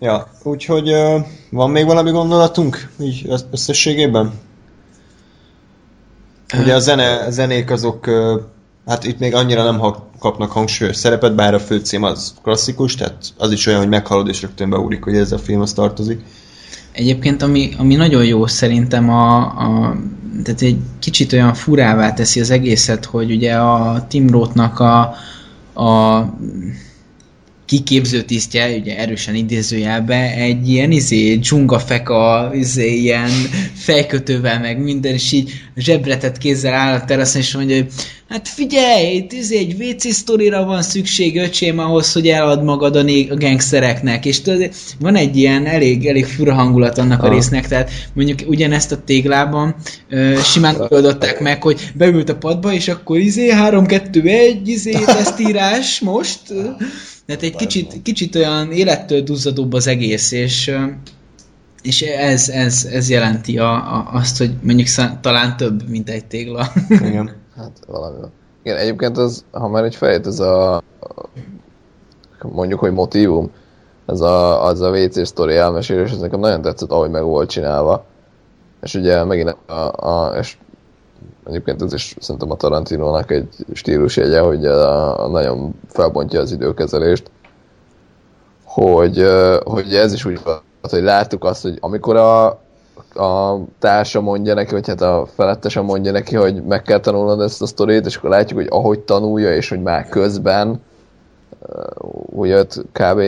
ja, 0.00 0.30
úgyhogy 0.42 0.90
van 1.50 1.70
még 1.70 1.84
valami 1.84 2.10
gondolatunk 2.10 2.88
így 3.00 3.28
összességében? 3.50 4.32
Ugye 6.58 6.74
a, 6.74 6.78
zene, 6.78 7.16
a 7.16 7.30
zenék 7.30 7.70
azok 7.70 8.06
hát 8.86 9.04
itt 9.04 9.18
még 9.18 9.34
annyira 9.34 9.64
nem 9.64 9.80
kapnak 10.18 10.50
hangsúlyos 10.50 10.96
szerepet, 10.96 11.34
bár 11.34 11.54
a 11.54 11.60
főcím 11.60 12.02
az 12.02 12.34
klasszikus, 12.42 12.94
tehát 12.94 13.16
az 13.36 13.52
is 13.52 13.66
olyan, 13.66 13.78
hogy 13.78 13.88
meghalod 13.88 14.28
és 14.28 14.42
rögtön 14.42 14.70
beúrik, 14.70 15.02
hogy 15.02 15.16
ez 15.16 15.32
a 15.32 15.38
filmhoz 15.38 15.72
tartozik. 15.72 16.20
Egyébként, 16.92 17.42
ami, 17.42 17.70
ami 17.78 17.94
nagyon 17.94 18.24
jó 18.24 18.46
szerintem, 18.46 19.10
a, 19.10 19.36
a, 19.36 19.96
tehát 20.42 20.62
egy 20.62 20.78
kicsit 20.98 21.32
olyan 21.32 21.54
furává 21.54 22.12
teszi 22.12 22.40
az 22.40 22.50
egészet, 22.50 23.04
hogy 23.04 23.30
ugye 23.30 23.54
a 23.54 24.06
Tim 24.08 24.30
Roth-nak 24.30 24.78
a, 24.78 25.14
a 25.82 26.20
kiképző 27.66 28.22
tisztje, 28.22 28.76
ugye 28.76 28.98
erősen 28.98 29.34
idézőjelbe, 29.34 30.34
egy 30.34 30.68
ilyen 30.68 30.90
izé, 30.90 31.34
dzsungafeka, 31.34 32.50
izé, 32.52 32.94
ilyen 32.94 33.30
fejkötővel, 33.74 34.60
meg 34.60 34.82
minden, 34.82 35.12
és 35.12 35.32
így 35.32 35.50
zsebretett 35.76 36.38
kézzel 36.38 36.74
áll 36.74 36.94
a 36.94 37.04
teraszon, 37.04 37.40
és 37.40 37.54
mondja, 37.54 37.76
hogy 37.76 37.92
hát 38.34 38.48
figyelj, 38.48 39.14
itt 39.14 39.32
izé, 39.32 39.56
egy 39.56 39.82
WC 39.82 40.12
sztorira 40.12 40.64
van 40.64 40.82
szükség, 40.82 41.36
öcsém, 41.36 41.78
ahhoz, 41.78 42.12
hogy 42.12 42.28
elad 42.28 42.64
magad 42.64 42.96
a, 42.96 43.02
né- 43.02 43.30
a 43.30 43.36
gangstereknek, 43.36 44.24
és 44.24 44.40
tudod, 44.40 44.70
van 45.00 45.16
egy 45.16 45.36
ilyen 45.36 45.66
elég, 45.66 46.06
elég 46.06 46.26
fura 46.26 46.54
hangulat 46.54 46.98
annak 46.98 47.22
a 47.22 47.28
résznek, 47.28 47.68
tehát 47.68 47.90
mondjuk 48.14 48.38
ugyanezt 48.46 48.92
a 48.92 49.04
téglában 49.04 49.74
ö, 50.08 50.38
simán 50.42 50.86
oldották 50.88 51.40
meg, 51.40 51.62
hogy 51.62 51.90
beült 51.94 52.28
a 52.28 52.36
padba, 52.36 52.72
és 52.72 52.88
akkor 52.88 53.18
izé, 53.18 53.50
3-2-1, 53.52 54.56
izé, 54.64 54.92
tesztírás 54.92 56.00
most, 56.00 56.40
tehát 57.26 57.42
egy 57.42 57.56
kicsit, 57.56 58.02
kicsit 58.02 58.36
olyan 58.36 58.72
élettől 58.72 59.20
duzzadóbb 59.20 59.72
az 59.72 59.86
egész, 59.86 60.32
és, 60.32 60.70
és 61.82 62.00
ez, 62.02 62.48
ez, 62.48 62.88
ez 62.92 63.10
jelenti 63.10 63.58
a, 63.58 63.72
a, 63.72 64.08
azt, 64.12 64.38
hogy 64.38 64.50
mondjuk 64.62 64.88
szá, 64.88 65.18
talán 65.22 65.56
több, 65.56 65.88
mint 65.88 66.10
egy 66.10 66.24
tégla. 66.24 66.72
Igen. 66.88 67.42
Hát 67.56 67.80
valami. 67.86 68.16
Igen, 68.62 68.76
egyébként 68.76 69.18
az, 69.18 69.44
ha 69.50 69.68
már 69.68 69.84
egy 69.84 69.96
fejt, 69.96 70.26
ez 70.26 70.40
a 70.40 70.82
mondjuk, 72.42 72.80
hogy 72.80 72.92
motivum, 72.92 73.50
ez 74.06 74.20
a, 74.20 74.64
az 74.64 74.80
a 74.80 74.90
WC 74.90 75.26
sztori 75.26 75.56
elmesélés, 75.56 76.10
ez 76.10 76.18
nekem 76.18 76.40
nagyon 76.40 76.62
tetszett, 76.62 76.90
ahogy 76.90 77.10
meg 77.10 77.22
volt 77.22 77.50
csinálva. 77.50 78.04
És 78.82 78.94
ugye 78.94 79.24
megint 79.24 79.56
a, 79.66 80.08
a 80.08 80.36
és 80.38 80.56
Egyébként 81.46 81.82
ez 81.82 81.92
is 81.92 82.16
szerintem 82.20 82.50
a 82.50 82.56
Tarantinónak 82.56 83.30
egy 83.30 83.48
stílusjegye, 83.72 84.40
hogy 84.40 84.66
a, 84.66 85.24
a 85.24 85.28
nagyon 85.28 85.74
felbontja 85.88 86.40
az 86.40 86.52
időkezelést, 86.52 87.30
hogy, 88.64 89.26
hogy 89.64 89.94
ez 89.94 90.12
is 90.12 90.24
úgy 90.24 90.40
volt, 90.44 90.62
hogy 90.80 91.02
láttuk 91.02 91.44
azt, 91.44 91.62
hogy 91.62 91.76
amikor 91.80 92.16
a, 92.16 92.60
a 93.16 93.60
társa 93.78 94.20
mondja 94.20 94.54
neki, 94.54 94.72
vagy 94.72 94.86
hát 94.86 95.00
a 95.00 95.26
felettese 95.34 95.80
mondja 95.80 96.12
neki, 96.12 96.36
hogy 96.36 96.62
meg 96.62 96.82
kell 96.82 97.00
tanulnod 97.00 97.40
ezt 97.40 97.62
a 97.62 97.66
sztorit, 97.66 98.06
és 98.06 98.16
akkor 98.16 98.30
látjuk, 98.30 98.58
hogy 98.58 98.68
ahogy 98.70 99.00
tanulja, 99.00 99.54
és 99.54 99.68
hogy 99.68 99.82
már 99.82 100.08
közben 100.08 100.82
úgy 102.26 102.66
kb. 102.92 103.20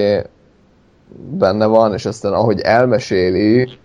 benne 1.30 1.66
van, 1.66 1.92
és 1.92 2.06
aztán 2.06 2.32
ahogy 2.32 2.60
elmeséli, 2.60 3.78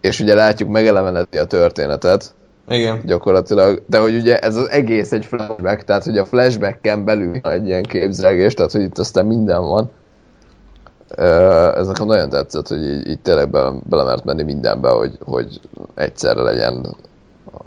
és 0.00 0.20
ugye 0.20 0.34
látjuk 0.34 0.68
megeleveneti 0.68 1.38
a 1.38 1.44
történetet, 1.44 2.34
igen. 2.68 3.00
Gyakorlatilag, 3.04 3.82
de 3.86 3.98
hogy 3.98 4.14
ugye 4.14 4.38
ez 4.38 4.56
az 4.56 4.68
egész 4.68 5.12
egy 5.12 5.24
flashback, 5.24 5.84
tehát 5.84 6.04
hogy 6.04 6.18
a 6.18 6.24
flashbacken 6.24 7.04
belül 7.04 7.36
egy 7.42 7.66
ilyen 7.66 7.82
képzelgés, 7.82 8.54
tehát 8.54 8.72
hogy 8.72 8.82
itt 8.82 8.98
aztán 8.98 9.26
minden 9.26 9.62
van. 9.62 9.90
Ez 11.74 11.86
nekem 11.86 12.06
nagyon 12.06 12.28
tetszett, 12.28 12.68
hogy 12.68 12.82
így, 12.82 13.08
így 13.08 13.20
tényleg 13.20 13.50
be, 13.50 13.72
belemert 13.88 14.24
menni 14.24 14.42
mindenbe, 14.42 14.88
hogy, 14.88 15.18
hogy 15.20 15.60
egyszerre 15.94 16.42
legyen 16.42 16.96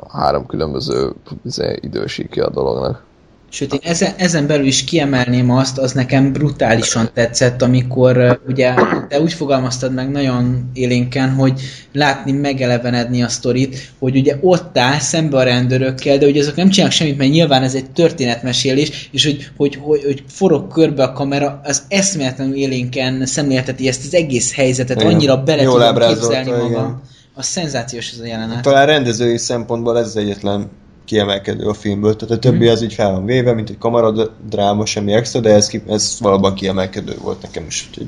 három 0.10 0.46
különböző 0.46 1.14
izé, 1.44 1.78
idősíkja 1.82 2.46
a 2.46 2.50
dolognak. 2.50 3.06
Sőt, 3.50 3.74
én 3.74 3.80
ezen, 3.84 4.14
ezen 4.18 4.48
belül 4.48 4.66
is 4.66 4.84
kiemelném 4.84 5.52
azt, 5.52 5.78
az 5.78 5.92
nekem 5.92 6.34
brutálisan 6.34 7.10
tetszett, 7.14 7.62
amikor 7.62 8.42
ugye 8.48 8.74
te 9.10 9.22
úgy 9.22 9.34
fogalmaztad 9.34 9.94
meg 9.94 10.12
nagyon 10.12 10.70
élénken, 10.74 11.30
hogy 11.34 11.62
látni, 11.94 12.32
megelevenedni 12.32 13.24
a 13.24 13.28
sztorit, 13.28 13.92
hogy 14.00 14.18
ugye 14.18 14.38
ott 14.42 14.78
áll 14.78 15.00
szembe 15.00 15.38
a 15.38 15.44
rendőrökkel, 15.44 16.18
de 16.18 16.26
hogy 16.26 16.38
azok 16.38 16.56
nem 16.56 16.70
csinálnak 16.70 16.96
semmit, 16.96 17.18
mert 17.18 17.32
nyilván 17.32 17.64
ez 17.64 17.76
egy 17.76 17.92
történetmesélés, 17.92 19.10
és 19.12 19.26
hogy, 19.26 19.50
hogy, 19.58 19.80
hogy, 19.82 20.04
hogy 20.04 20.24
forog 20.28 20.72
körbe 20.72 21.04
a 21.04 21.14
kamera, 21.14 21.62
az 21.64 21.82
eszméletlenül 21.88 22.56
élénken 22.56 23.26
szemlélteti 23.26 23.88
ezt 23.88 24.06
az 24.06 24.14
egész 24.14 24.54
helyzetet, 24.54 25.02
Igen. 25.02 25.14
annyira 25.14 25.44
bele 25.44 25.62
Jól 25.62 25.94
tudom 25.94 26.08
képzelni 26.08 26.52
magam. 26.52 26.70
igen. 26.70 27.02
Az 27.34 27.46
szenzációs 27.46 28.12
ez 28.12 28.20
a 28.20 28.26
jelenet. 28.26 28.62
Talán 28.62 28.86
rendezői 28.86 29.38
szempontból 29.38 29.98
ez 29.98 30.06
az 30.06 30.18
egyetlen 30.18 30.70
kiemelkedő 31.08 31.68
a 31.68 31.74
filmből, 31.74 32.16
tehát 32.16 32.36
a 32.36 32.40
többi 32.40 32.64
Mhm. 32.64 32.74
az 32.74 32.82
így 32.82 32.94
fel 32.94 33.12
van 33.12 33.26
véve, 33.26 33.54
mint 33.54 33.70
egy 33.70 33.78
kamaradráma, 33.78 34.86
semmi 34.86 35.14
extra, 35.14 35.40
de 35.40 35.54
ez, 35.54 35.72
ez 35.88 36.18
valóban 36.20 36.54
kiemelkedő 36.54 37.16
volt 37.22 37.42
nekem 37.42 37.66
is. 37.66 37.88
Úgyhogy. 37.90 38.08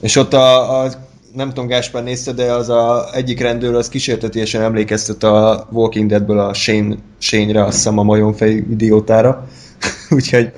És 0.00 0.16
ott 0.16 0.32
a, 0.32 0.80
a 0.82 0.90
nem 1.34 1.48
tudom, 1.48 1.66
Gáspár 1.66 2.02
nézte, 2.02 2.32
de 2.32 2.52
az 2.52 2.68
a 2.68 3.14
egyik 3.14 3.40
rendőr 3.40 3.74
az 3.74 3.88
kísértetiesen 3.88 4.62
emlékeztet 4.62 5.22
a 5.22 5.68
Walking 5.70 6.08
Deadből 6.10 6.38
a 6.38 6.54
Shane, 6.54 6.96
Shane-re, 7.18 7.64
azt 7.64 7.76
hiszem 7.76 7.98
a 7.98 8.02
majomfej 8.02 8.52
idiótára. 8.52 9.48
Úgyhogy 10.10 10.52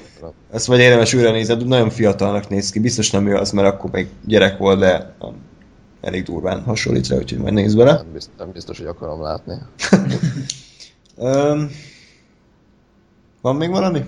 ezt 0.52 0.66
vagy 0.66 0.78
érdemes 0.78 1.14
újra 1.14 1.30
nézed, 1.30 1.66
nagyon 1.66 1.90
fiatalnak 1.90 2.48
néz 2.48 2.70
ki, 2.70 2.78
biztos 2.78 3.10
nem 3.10 3.26
ő 3.26 3.34
az, 3.34 3.50
mert 3.50 3.68
akkor 3.68 3.90
még 3.90 4.06
gyerek 4.26 4.58
volt, 4.58 4.78
de 4.78 5.14
elég 6.00 6.22
durván 6.22 6.62
hasonlít 6.62 7.08
rá, 7.08 7.16
úgyhogy 7.16 7.38
majd 7.38 7.54
nézd 7.54 7.76
vele. 7.76 7.92
Nem 7.92 8.12
biztos, 8.12 8.34
nem 8.38 8.50
biztos, 8.52 8.78
hogy 8.78 8.86
akarom 8.86 9.22
látni. 9.22 9.54
Um, 11.16 11.70
van 13.40 13.56
még 13.56 13.70
valami? 13.70 14.00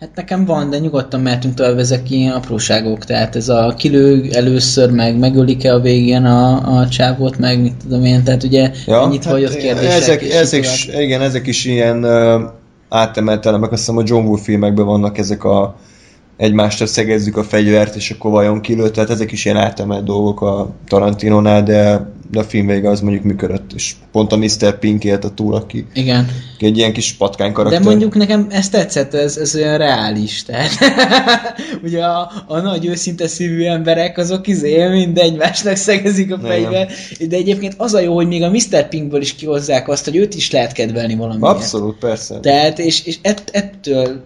Hát 0.00 0.14
nekem 0.14 0.44
van, 0.44 0.70
de 0.70 0.78
nyugodtan 0.78 1.20
mehetünk 1.20 1.54
tovább, 1.54 1.78
ezek 1.78 2.10
ilyen 2.10 2.32
apróságok, 2.32 3.04
tehát 3.04 3.36
ez 3.36 3.48
a 3.48 3.74
kilő 3.78 4.30
először, 4.32 4.90
meg 4.90 5.18
megölik-e 5.18 5.74
a 5.74 5.80
végén 5.80 6.24
a, 6.24 6.78
a 6.78 6.88
csávót, 6.88 7.38
meg 7.38 7.60
mit 7.60 7.74
tudom 7.76 8.04
én, 8.04 8.24
tehát 8.24 8.42
ugye 8.42 8.70
ja, 8.86 9.02
ennyit 9.02 9.24
vagy 9.24 9.44
ott 9.44 9.56
kérdések. 9.56 9.90
Hát, 9.90 10.00
Ezek, 10.00 10.22
ezek, 10.22 10.60
is, 10.60 10.86
igen, 10.86 11.20
ezek 11.20 11.46
is 11.46 11.64
ilyen 11.64 12.04
uh, 12.04 12.42
átemelt 12.88 13.46
elemek, 13.46 13.72
azt 13.72 13.80
hiszem 13.80 13.96
a 13.96 14.02
John 14.06 14.26
Woo 14.26 14.36
filmekben 14.36 14.86
vannak 14.86 15.18
ezek 15.18 15.44
a 15.44 15.76
egymásra 16.36 16.86
szegezzük 16.86 17.36
a 17.36 17.42
fegyvert, 17.42 17.94
és 17.94 18.10
akkor 18.10 18.30
vajon 18.30 18.60
kilőtt, 18.60 18.94
tehát 18.94 19.10
ezek 19.10 19.32
is 19.32 19.44
ilyen 19.44 19.56
átemelt 19.56 20.04
dolgok 20.04 20.40
a 20.40 20.70
Tarantinonál, 20.88 21.62
de, 21.62 22.12
de 22.34 22.40
a 22.40 22.44
film 22.44 22.66
vége 22.66 22.88
az 22.90 23.00
mondjuk 23.00 23.24
működött, 23.24 23.72
és 23.74 23.94
pont 24.12 24.32
a 24.32 24.36
Mr. 24.36 24.78
Pink 24.78 25.04
élte 25.04 25.28
túl, 25.34 25.54
aki, 25.54 25.86
Igen. 25.94 26.28
aki 26.54 26.66
egy 26.66 26.76
ilyen 26.76 26.92
kis 26.92 27.12
patkány 27.12 27.52
karakter. 27.52 27.80
De 27.80 27.88
mondjuk 27.88 28.14
nekem 28.14 28.46
ez 28.50 28.68
tetszett, 28.68 29.14
ez, 29.14 29.36
ez 29.36 29.54
olyan 29.54 29.78
reális, 29.78 30.42
tehát 30.42 30.70
ugye 31.84 32.04
a, 32.04 32.30
a 32.46 32.58
nagy 32.60 32.86
őszinte 32.86 33.26
szívű 33.28 33.64
emberek 33.64 34.18
azok 34.18 34.46
izé 34.46 34.88
mind 34.88 35.18
egymásnak 35.18 35.76
szegezik 35.76 36.32
a 36.32 36.38
Igen. 36.42 36.50
fegyver, 36.50 36.88
de 37.28 37.36
egyébként 37.36 37.74
az 37.76 37.94
a 37.94 38.00
jó, 38.00 38.14
hogy 38.14 38.26
még 38.26 38.42
a 38.42 38.50
Mr. 38.50 38.88
Pinkből 38.88 39.20
is 39.20 39.34
kihozzák 39.34 39.88
azt, 39.88 40.04
hogy 40.04 40.16
őt 40.16 40.34
is 40.34 40.50
lehet 40.50 40.72
kedvelni 40.72 41.14
valamiért. 41.14 41.54
Abszolút, 41.54 41.98
persze. 41.98 42.40
Tehát, 42.40 42.78
és, 42.78 43.04
és 43.04 43.18
ett, 43.22 43.48
ettől 43.52 44.24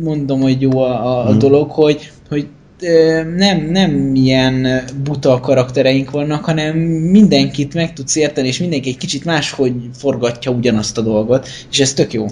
mondom, 0.00 0.40
hogy 0.40 0.60
jó 0.60 0.78
a, 0.78 1.04
a, 1.06 1.26
a 1.26 1.30
Mhm. 1.30 1.38
dolog, 1.38 1.70
hogy, 1.70 2.10
hogy 2.28 2.46
nem, 3.36 3.66
nem 3.70 4.14
ilyen 4.14 4.84
buta 5.02 5.40
karaktereink 5.40 6.10
vannak, 6.10 6.44
hanem 6.44 6.76
mindenkit 6.78 7.74
meg 7.74 7.92
tudsz 7.92 8.16
érteni, 8.16 8.46
és 8.46 8.58
mindenki 8.58 8.88
egy 8.88 8.96
kicsit 8.96 9.24
máshogy 9.24 9.74
forgatja 9.92 10.50
ugyanazt 10.50 10.98
a 10.98 11.00
dolgot, 11.00 11.48
és 11.70 11.80
ez 11.80 11.92
tök 11.92 12.12
jó. 12.12 12.26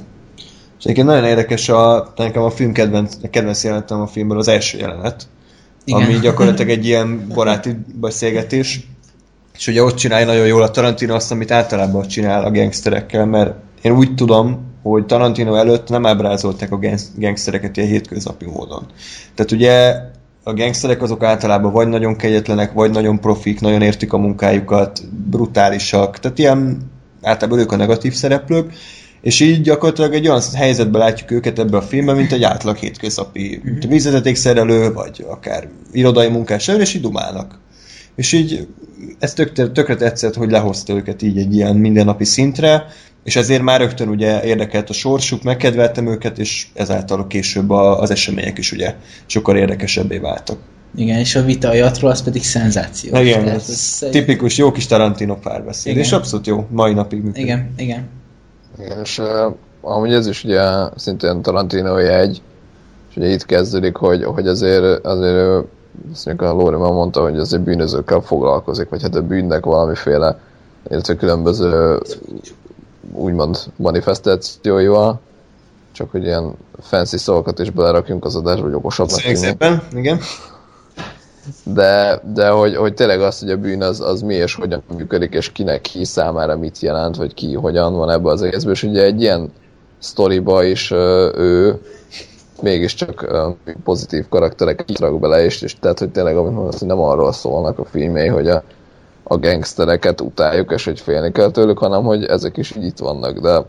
És 0.79 0.85
egyébként 0.85 1.07
nagyon 1.07 1.25
érdekes 1.25 1.69
a, 1.69 2.13
nekem 2.17 2.43
a 2.43 2.51
film 2.51 2.73
kedvenc, 2.73 3.15
kedvenc 3.31 3.65
jelenetem 3.65 4.01
a 4.01 4.07
filmből 4.07 4.39
az 4.39 4.49
első 4.49 4.79
jelenet, 4.79 5.27
Igen. 5.85 6.03
ami 6.03 6.19
gyakorlatilag 6.19 6.71
egy 6.71 6.87
ilyen 6.87 7.29
baráti 7.35 7.77
beszélgetés, 8.01 8.81
és 9.57 9.67
ugye 9.67 9.83
ott 9.83 9.97
csinálja 9.97 10.27
nagyon 10.27 10.47
jól 10.47 10.63
a 10.63 10.71
Tarantino 10.71 11.15
azt, 11.15 11.31
amit 11.31 11.51
általában 11.51 12.07
csinál 12.07 12.45
a 12.45 12.51
gangsterekkel, 12.51 13.27
mert 13.27 13.55
én 13.83 13.93
úgy 13.93 14.15
tudom, 14.15 14.67
hogy 14.83 15.07
Tarantino 15.07 15.55
előtt 15.55 15.89
nem 15.89 16.07
ábrázolták 16.07 16.73
a 16.73 16.79
gangst- 16.79 17.19
gangstereket 17.19 17.77
ilyen 17.77 17.89
hétköznapi 17.89 18.45
módon. 18.45 18.87
Tehát 19.35 19.53
ugye 19.53 19.95
a 20.49 20.55
gangsterek 20.55 21.03
azok 21.03 21.23
általában 21.23 21.73
vagy 21.73 21.89
nagyon 21.89 22.17
kegyetlenek, 22.17 22.73
vagy 22.73 22.91
nagyon 22.91 23.21
profik, 23.21 23.61
nagyon 23.61 23.83
értik 23.83 24.13
a 24.13 24.19
munkájukat, 24.19 25.03
brutálisak, 25.31 26.19
tehát 26.19 26.39
ilyen 26.39 26.91
általában 27.23 27.59
ők 27.59 27.73
a 27.73 27.77
negatív 27.77 28.13
szereplők, 28.13 28.73
és 29.21 29.41
így 29.41 29.61
gyakorlatilag 29.61 30.15
egy 30.15 30.29
olyan 30.29 30.43
helyzetben 30.55 31.01
látjuk 31.01 31.31
őket 31.31 31.59
ebbe 31.59 31.77
a 31.77 31.83
filmben, 31.83 32.17
mint 32.17 32.33
egy 32.33 32.43
átlag 32.43 32.77
hétköznapi 32.77 33.61
Mhm. 33.63 33.89
vízvezetékszerelő, 33.89 34.93
vagy 34.93 35.25
akár 35.29 35.69
irodai 35.93 36.29
munkás, 36.29 36.69
és 36.69 36.95
így 36.95 37.03
dumálnak. 37.03 37.59
És 38.17 38.33
így 38.33 38.69
ez 39.19 39.35
tök, 39.35 39.73
tökre 39.73 39.97
tetszett, 39.97 40.35
hogy 40.35 40.51
lehozta 40.51 40.93
őket 40.93 41.23
így 41.23 41.39
egy 41.39 41.55
ilyen 41.55 41.77
mindennapi 41.77 42.25
szintre, 42.25 42.87
és 43.25 43.37
ezért 43.37 43.63
már 43.63 43.81
rögtön 43.81 44.09
ugye 44.09 44.43
érdekelt 44.45 44.91
a 44.91 44.93
sorsuk, 44.93 45.43
megkedveltem 45.43 46.07
őket, 46.07 46.39
és 46.39 46.67
ezáltal 46.75 47.27
később 47.27 47.71
a, 47.71 48.01
az 48.01 48.11
események 48.11 48.59
is 48.59 48.73
ugye 48.73 48.95
sokkal 49.27 49.57
érdekesebbé 49.57 50.19
váltak. 50.19 50.59
Igen, 50.97 51.19
és 51.19 51.35
a 51.37 51.43
vita 51.43 51.69
a 51.69 51.73
jatról, 51.75 52.11
az 52.11 52.23
pedig 52.23 52.45
szenzáció. 52.45 53.17
Igen, 53.21 53.45
Tehát 53.45 53.57
ez 53.69 53.99
egy- 54.01 54.11
tipikus, 54.11 54.59
jó 54.59 54.73
kis 54.73 54.87
Tarantino 54.87 55.37
párbeszéd, 55.37 55.93
Igen. 55.93 56.05
és 56.05 56.13
abszolút 56.13 56.47
jó, 56.47 56.67
mai 56.71 56.93
napig 56.93 57.19
működik. 57.23 57.43
Igen, 57.45 57.73
igen. 57.77 58.09
Igen, 58.79 59.01
és 59.03 59.19
uh, 59.19 59.55
amúgy 59.81 60.13
ez 60.13 60.27
is 60.27 60.45
ugye 60.45 60.61
szintén 60.97 61.43
Tarantino 61.43 61.99
jegy, 61.99 62.43
és 63.11 63.17
ugye 63.17 63.27
itt 63.29 63.47
kezdődik, 63.47 63.97
hogy, 63.97 64.25
hogy 64.25 64.47
azért, 64.47 65.07
azért 65.07 65.65
azt 66.13 66.27
mondjuk 66.27 66.51
a 66.51 66.53
Lóri 66.53 66.77
már 66.77 66.91
mondta, 66.93 67.23
hogy 67.23 67.39
azért 67.39 67.63
bűnözőkkel 67.63 68.21
foglalkozik, 68.21 68.89
vagy 68.89 69.03
hát 69.03 69.15
a 69.15 69.23
bűnnek 69.23 69.65
valamiféle, 69.65 70.39
illetve 70.91 71.15
különböző 71.17 71.99
úgymond 73.39 73.73
manifestációival, 73.77 75.21
csak 75.93 76.11
hogy 76.11 76.25
ilyen 76.25 76.55
fancy 76.81 77.17
szavakat 77.17 77.59
is 77.59 77.71
belerakjunk 77.71 78.25
az 78.25 78.37
adásba, 78.37 78.63
hogy 78.63 78.75
okosabbnak 78.75 79.21
tűnjünk. 79.21 79.45
szépen, 79.45 79.83
igen. 79.95 80.21
De, 81.63 82.23
de 82.35 82.49
hogy, 82.49 82.77
hogy 82.77 82.95
tényleg 82.95 83.21
az, 83.21 83.39
hogy 83.39 83.51
a 83.51 83.57
bűn 83.57 83.83
az, 83.83 84.01
az 84.01 84.21
mi 84.21 84.35
és 84.35 84.55
hogyan 84.55 84.83
működik, 84.97 85.35
és 85.35 85.53
kinek 85.53 85.81
ki 85.81 86.05
számára 86.05 86.57
mit 86.57 86.79
jelent, 86.79 87.17
vagy 87.17 87.35
ki 87.35 87.55
hogyan 87.55 87.95
van 87.95 88.11
ebbe 88.11 88.31
az 88.31 88.43
egészben, 88.43 88.73
és 88.73 88.83
ugye 88.83 89.03
egy 89.03 89.21
ilyen 89.21 89.53
sztoriba 89.99 90.65
is 90.65 90.91
ő 90.91 91.81
mégiscsak 92.63 93.27
pozitív 93.85 94.29
karaktereket 94.29 94.99
rak 94.99 95.21
bele, 95.21 95.45
és, 95.45 95.63
és 95.63 95.79
tehát, 95.79 95.99
hogy 95.99 96.11
tényleg, 96.11 96.37
amit 96.37 96.53
mondasz, 96.53 96.81
nem 96.81 97.01
arról 97.01 97.33
szólnak 97.33 97.79
a 97.79 97.85
filmjei, 97.85 98.29
hogy 98.29 98.49
a, 98.49 98.63
a 99.29 99.39
gangstereket 99.39 100.21
utáljuk, 100.21 100.73
és 100.73 100.85
hogy 100.85 101.01
félni 101.01 101.33
kell 101.33 101.51
tőlük, 101.51 101.79
hanem 101.79 102.03
hogy 102.03 102.25
ezek 102.25 102.57
is 102.57 102.77
így 102.77 102.85
itt 102.85 102.99
vannak, 102.99 103.39
de 103.39 103.65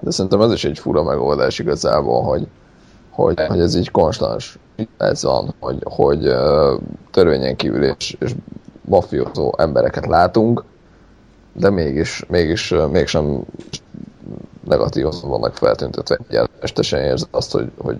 de 0.00 0.10
szerintem 0.10 0.40
ez 0.40 0.52
is 0.52 0.64
egy 0.64 0.78
fura 0.78 1.02
megoldás 1.02 1.58
igazából, 1.58 2.22
hogy, 2.22 2.46
hogy, 3.10 3.40
hogy 3.46 3.60
ez 3.60 3.74
így 3.74 3.90
konstans 3.90 4.58
ez 4.96 5.22
van, 5.22 5.54
hogy, 5.58 5.78
hogy 5.84 6.34
törvényen 7.10 7.56
kívül 7.56 7.84
és, 7.84 8.16
és 8.20 8.34
mafiózó 8.84 9.54
embereket 9.58 10.06
látunk, 10.06 10.64
de 11.52 11.70
mégis, 11.70 12.24
mégis 12.28 12.74
mégsem 12.90 13.44
negatívan 14.64 15.12
vannak 15.22 15.56
feltüntetve. 15.56 16.18
Este 16.60 16.82
sem 16.82 17.00
érzed 17.00 17.28
azt, 17.30 17.52
hogy, 17.52 17.70
hogy 17.78 17.96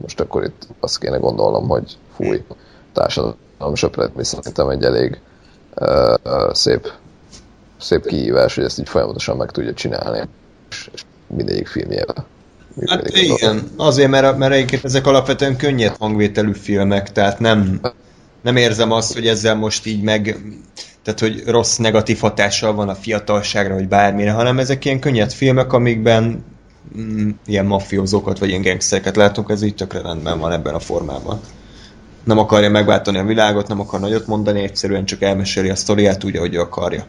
most 0.00 0.20
akkor 0.20 0.44
itt 0.44 0.66
azt 0.80 0.98
kéne 0.98 1.16
gondolnom, 1.16 1.68
hogy 1.68 1.96
fúj, 2.14 2.44
társadalom 2.92 3.74
söpret, 3.74 4.16
mi 4.16 4.24
szerintem 4.24 4.68
egy 4.68 4.82
elég 4.82 5.20
szép, 6.52 6.92
szép 7.80 8.06
kihívás, 8.06 8.54
hogy 8.54 8.64
ezt 8.64 8.78
így 8.78 8.88
folyamatosan 8.88 9.36
meg 9.36 9.50
tudja 9.50 9.74
csinálni, 9.74 10.28
és, 10.70 10.88
mindegyik 11.26 11.66
filmjére. 11.66 12.14
Hát 12.86 13.08
igen, 13.08 13.70
azért, 13.76 14.10
mert, 14.10 14.38
mert 14.38 14.52
egyébként 14.52 14.84
ezek 14.84 15.06
alapvetően 15.06 15.56
könnyed 15.56 15.96
hangvételű 15.96 16.52
filmek, 16.52 17.12
tehát 17.12 17.38
nem, 17.38 17.80
nem 18.42 18.56
érzem 18.56 18.92
azt, 18.92 19.12
hogy 19.12 19.26
ezzel 19.26 19.54
most 19.54 19.86
így 19.86 20.02
meg, 20.02 20.36
tehát 21.02 21.20
hogy 21.20 21.42
rossz 21.46 21.76
negatív 21.76 22.18
hatással 22.18 22.74
van 22.74 22.88
a 22.88 22.94
fiatalságra, 22.94 23.74
vagy 23.74 23.88
bármire, 23.88 24.32
hanem 24.32 24.58
ezek 24.58 24.84
ilyen 24.84 25.00
könnyed 25.00 25.32
filmek, 25.32 25.72
amikben 25.72 26.44
mm, 26.98 27.30
ilyen 27.46 27.66
mafiózókat, 27.66 28.38
vagy 28.38 28.48
ilyen 28.48 28.62
gangstereket 28.62 29.16
látunk, 29.16 29.50
ez 29.50 29.62
így 29.62 29.74
tökre 29.74 30.00
rendben 30.00 30.38
van 30.38 30.52
ebben 30.52 30.74
a 30.74 30.78
formában. 30.78 31.40
Nem 32.24 32.38
akarja 32.38 32.70
megváltani 32.70 33.18
a 33.18 33.24
világot, 33.24 33.68
nem 33.68 33.80
akar 33.80 34.00
nagyot 34.00 34.26
mondani, 34.26 34.62
egyszerűen 34.62 35.04
csak 35.04 35.22
elmeséli 35.22 35.70
a 35.70 35.74
sztoriát 35.74 36.24
úgy, 36.24 36.36
ahogy 36.36 36.54
ő 36.54 36.60
akarja. 36.60 37.04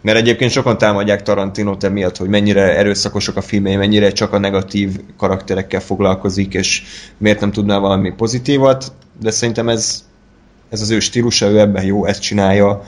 Mert 0.00 0.18
egyébként 0.18 0.50
sokan 0.50 0.78
támadják 0.78 1.22
Tarantinot 1.22 1.84
emiatt, 1.84 2.16
hogy 2.16 2.28
mennyire 2.28 2.76
erőszakosak 2.76 3.36
a 3.36 3.40
filmei, 3.40 3.76
mennyire 3.76 4.12
csak 4.12 4.32
a 4.32 4.38
negatív 4.38 5.00
karakterekkel 5.16 5.80
foglalkozik, 5.80 6.54
és 6.54 6.82
miért 7.16 7.40
nem 7.40 7.52
tudná 7.52 7.78
valami 7.78 8.12
pozitívat, 8.12 8.92
de 9.20 9.30
szerintem 9.30 9.68
ez, 9.68 10.04
ez 10.68 10.80
az 10.80 10.90
ő 10.90 11.00
stílusa, 11.00 11.50
ő 11.50 11.58
ebben 11.58 11.84
jó, 11.84 12.04
ezt 12.04 12.22
csinálja. 12.22 12.82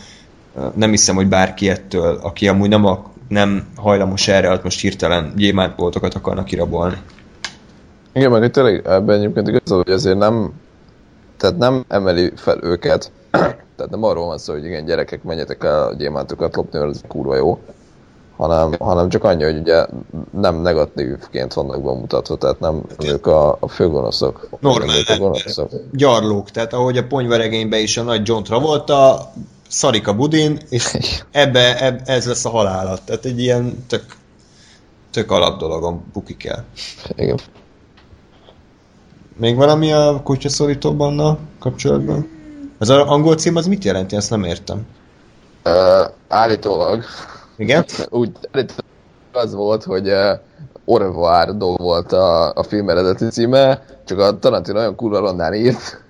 Nem 0.74 0.90
hiszem, 0.90 1.14
hogy 1.14 1.28
bárki 1.28 1.68
ettől, 1.68 2.18
aki 2.22 2.48
amúgy 2.48 2.68
nem 2.68 2.84
a 2.84 3.10
nem 3.28 3.66
hajlamos 3.76 4.28
erre, 4.28 4.48
hát 4.48 4.62
most 4.62 4.80
hirtelen 4.80 5.32
gyémántboltokat 5.36 6.14
akarnak 6.14 6.44
kirabolni. 6.44 6.96
Igen, 8.12 8.30
meg 8.30 8.50
tényleg 8.50 8.86
ebben 8.86 9.16
egyébként 9.16 9.48
igaz, 9.48 9.70
hogy 9.70 9.90
ezért 9.90 10.18
nem, 10.18 10.52
tehát 11.36 11.58
nem 11.58 11.84
emeli 11.88 12.32
fel 12.36 12.58
őket, 12.62 13.12
tehát 13.76 13.90
nem 13.90 14.04
arról 14.04 14.26
van 14.26 14.38
szó, 14.38 14.52
hogy 14.52 14.64
igen, 14.64 14.84
gyerekek, 14.84 15.22
menjetek 15.22 15.64
el 15.64 15.82
a 15.82 15.94
gyémántokat 15.94 16.56
lopni, 16.56 16.78
mert 16.78 16.90
ez 16.90 17.00
kurva 17.08 17.36
jó, 17.36 17.58
hanem, 18.36 18.72
hanem 18.78 19.08
csak 19.08 19.24
annyi, 19.24 19.42
hogy 19.42 19.58
ugye 19.58 19.86
nem 20.30 20.56
negatívként 20.56 21.52
vannak 21.52 21.82
bemutatva, 21.82 22.36
tehát 22.36 22.60
nem 22.60 22.82
ők 23.04 23.26
a, 23.26 23.56
a 23.60 23.68
főgonoszok. 23.68 24.48
Normál. 24.60 24.96
A 25.06 25.16
gonoszok. 25.18 25.70
Gyarlók, 25.92 26.50
tehát 26.50 26.72
ahogy 26.72 26.96
a 26.96 27.06
ponyvaregényben 27.06 27.80
is 27.80 27.96
a 27.96 28.02
nagy 28.02 28.28
John 28.28 28.42
Travolta, 28.42 29.30
szarik 29.68 30.08
a 30.08 30.14
budin, 30.14 30.58
és 30.68 30.96
ebbe, 31.30 31.78
eb, 31.80 32.00
ez 32.04 32.26
lesz 32.26 32.44
a 32.44 32.50
halálat. 32.50 33.02
Tehát 33.04 33.24
egy 33.24 33.40
ilyen 33.40 33.84
tök, 33.88 34.04
tök 35.10 35.30
alap 35.30 35.58
dologon 35.58 36.04
bukik 36.12 36.44
el. 36.44 36.64
Igen. 37.16 37.38
Még 39.40 39.56
valami 39.56 39.92
a 39.92 40.20
kutyaszorítóban 40.24 41.18
a 41.18 41.38
kapcsolatban? 41.58 42.28
Az 42.78 42.90
angol 42.90 43.34
cím 43.34 43.56
az 43.56 43.66
mit 43.66 43.84
jelenti? 43.84 44.16
Ezt 44.16 44.30
nem 44.30 44.44
értem. 44.44 44.86
Uh, 45.64 45.72
állítólag 46.28 47.04
Igen? 47.56 47.84
úgy 48.08 48.30
állítólag 48.52 48.84
az 49.32 49.54
volt, 49.54 49.84
hogy 49.84 50.08
uh, 50.84 51.56
dog 51.56 51.78
volt 51.78 52.12
a, 52.12 52.52
a 52.52 52.62
film 52.62 52.88
eredeti 52.88 53.28
címe, 53.28 53.82
csak 54.04 54.18
a 54.18 54.38
Tarantino 54.38 54.78
olyan 54.78 54.94
kurva 54.94 55.18
rondán 55.18 55.54
írt, 55.54 56.04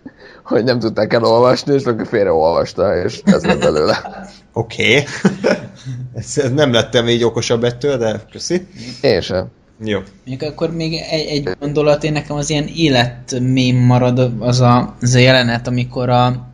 hogy 0.44 0.64
nem 0.64 0.78
tudták 0.78 1.12
elolvasni, 1.12 1.74
és 1.74 1.84
akkor 1.84 2.06
félreolvasta, 2.06 2.96
és 2.96 3.20
ez 3.24 3.44
lett 3.44 3.60
belőle. 3.60 4.26
Oké. 4.52 5.02
Okay. 5.42 5.56
ez 6.14 6.52
nem 6.54 6.72
lettem 6.72 7.08
így 7.08 7.24
okosabb 7.24 7.64
ettől, 7.64 7.96
de 7.96 8.20
köszi. 8.32 8.68
Én 9.00 9.20
sem. 9.20 9.50
Jó. 9.84 10.00
Még 10.24 10.42
akkor 10.42 10.74
még 10.74 10.94
egy, 11.10 11.26
egy 11.26 11.56
gondolat, 11.58 12.04
én 12.04 12.12
nekem 12.12 12.36
az 12.36 12.50
ilyen 12.50 12.66
életmém 12.66 13.76
marad 13.76 14.32
az 14.38 14.60
a, 14.60 14.96
az 15.00 15.14
a 15.14 15.18
jelenet, 15.18 15.66
amikor 15.66 16.08
a 16.08 16.48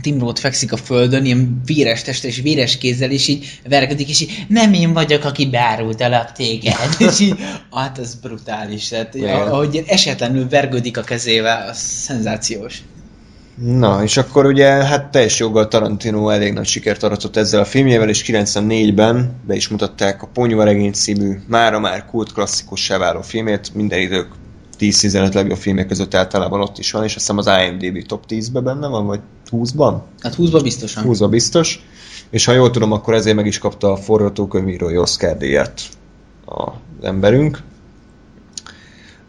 Tim 0.00 0.18
Roth 0.18 0.40
fekszik 0.40 0.72
a 0.72 0.76
földön, 0.76 1.24
ilyen 1.24 1.60
véres 1.64 2.02
testre 2.02 2.28
és 2.28 2.40
véres 2.40 2.78
kézzel, 2.78 3.10
és 3.10 3.28
így 3.28 3.60
verkedik, 3.68 4.08
és 4.08 4.20
így 4.20 4.44
nem 4.48 4.72
én 4.72 4.92
vagyok, 4.92 5.24
aki 5.24 5.46
beárultalak 5.46 6.32
téged. 6.32 6.96
és 7.08 7.20
így, 7.20 7.34
hát 7.70 7.98
ez 7.98 8.14
brutális. 8.14 8.88
Tehát, 8.88 9.14
ahogy 9.24 9.84
esetlenül 9.86 10.48
vergődik 10.48 10.96
a 10.96 11.02
kezével, 11.02 11.68
az 11.68 11.78
szenzációs. 11.78 12.82
Na, 13.56 14.02
és 14.02 14.16
akkor 14.16 14.46
ugye, 14.46 14.66
hát 14.66 15.10
teljes 15.10 15.38
joggal 15.38 15.68
Tarantino 15.68 16.28
elég 16.28 16.52
nagy 16.52 16.66
sikert 16.66 17.02
aratott 17.02 17.36
ezzel 17.36 17.60
a 17.60 17.64
filmjével, 17.64 18.08
és 18.08 18.24
94-ben 18.26 19.40
be 19.46 19.54
is 19.54 19.68
mutatták 19.68 20.22
a 20.22 20.28
Ponyvaregény 20.32 20.92
című, 20.92 21.40
mára 21.46 21.78
már 21.78 22.04
kult 22.04 22.32
klasszikussá 22.32 22.98
váló 22.98 23.22
filmét, 23.22 23.74
minden 23.74 24.00
idők 24.00 24.28
10-15 24.78 25.34
legjobb 25.34 25.58
filmek 25.58 25.86
között 25.86 26.14
általában 26.14 26.60
ott 26.60 26.78
is 26.78 26.92
van, 26.92 27.04
és 27.04 27.14
azt 27.14 27.26
hiszem 27.26 27.38
az 27.38 27.50
IMDb 27.66 28.06
top 28.06 28.24
10-ben 28.28 28.64
benne 28.64 28.86
van, 28.86 29.06
vagy 29.06 29.20
20-ban? 29.50 29.96
Hát 30.20 30.34
20-ba 30.38 30.60
biztosan. 30.62 31.02
20 31.02 31.18
biztos. 31.18 31.86
És 32.30 32.44
ha 32.44 32.52
jól 32.52 32.70
tudom, 32.70 32.92
akkor 32.92 33.14
ezért 33.14 33.36
meg 33.36 33.46
is 33.46 33.58
kapta 33.58 33.92
a 33.92 33.96
forgatókönyvírói 33.96 34.96
Oscar 34.96 35.36
díjat 35.36 35.82
az 36.44 36.72
emberünk. 37.02 37.62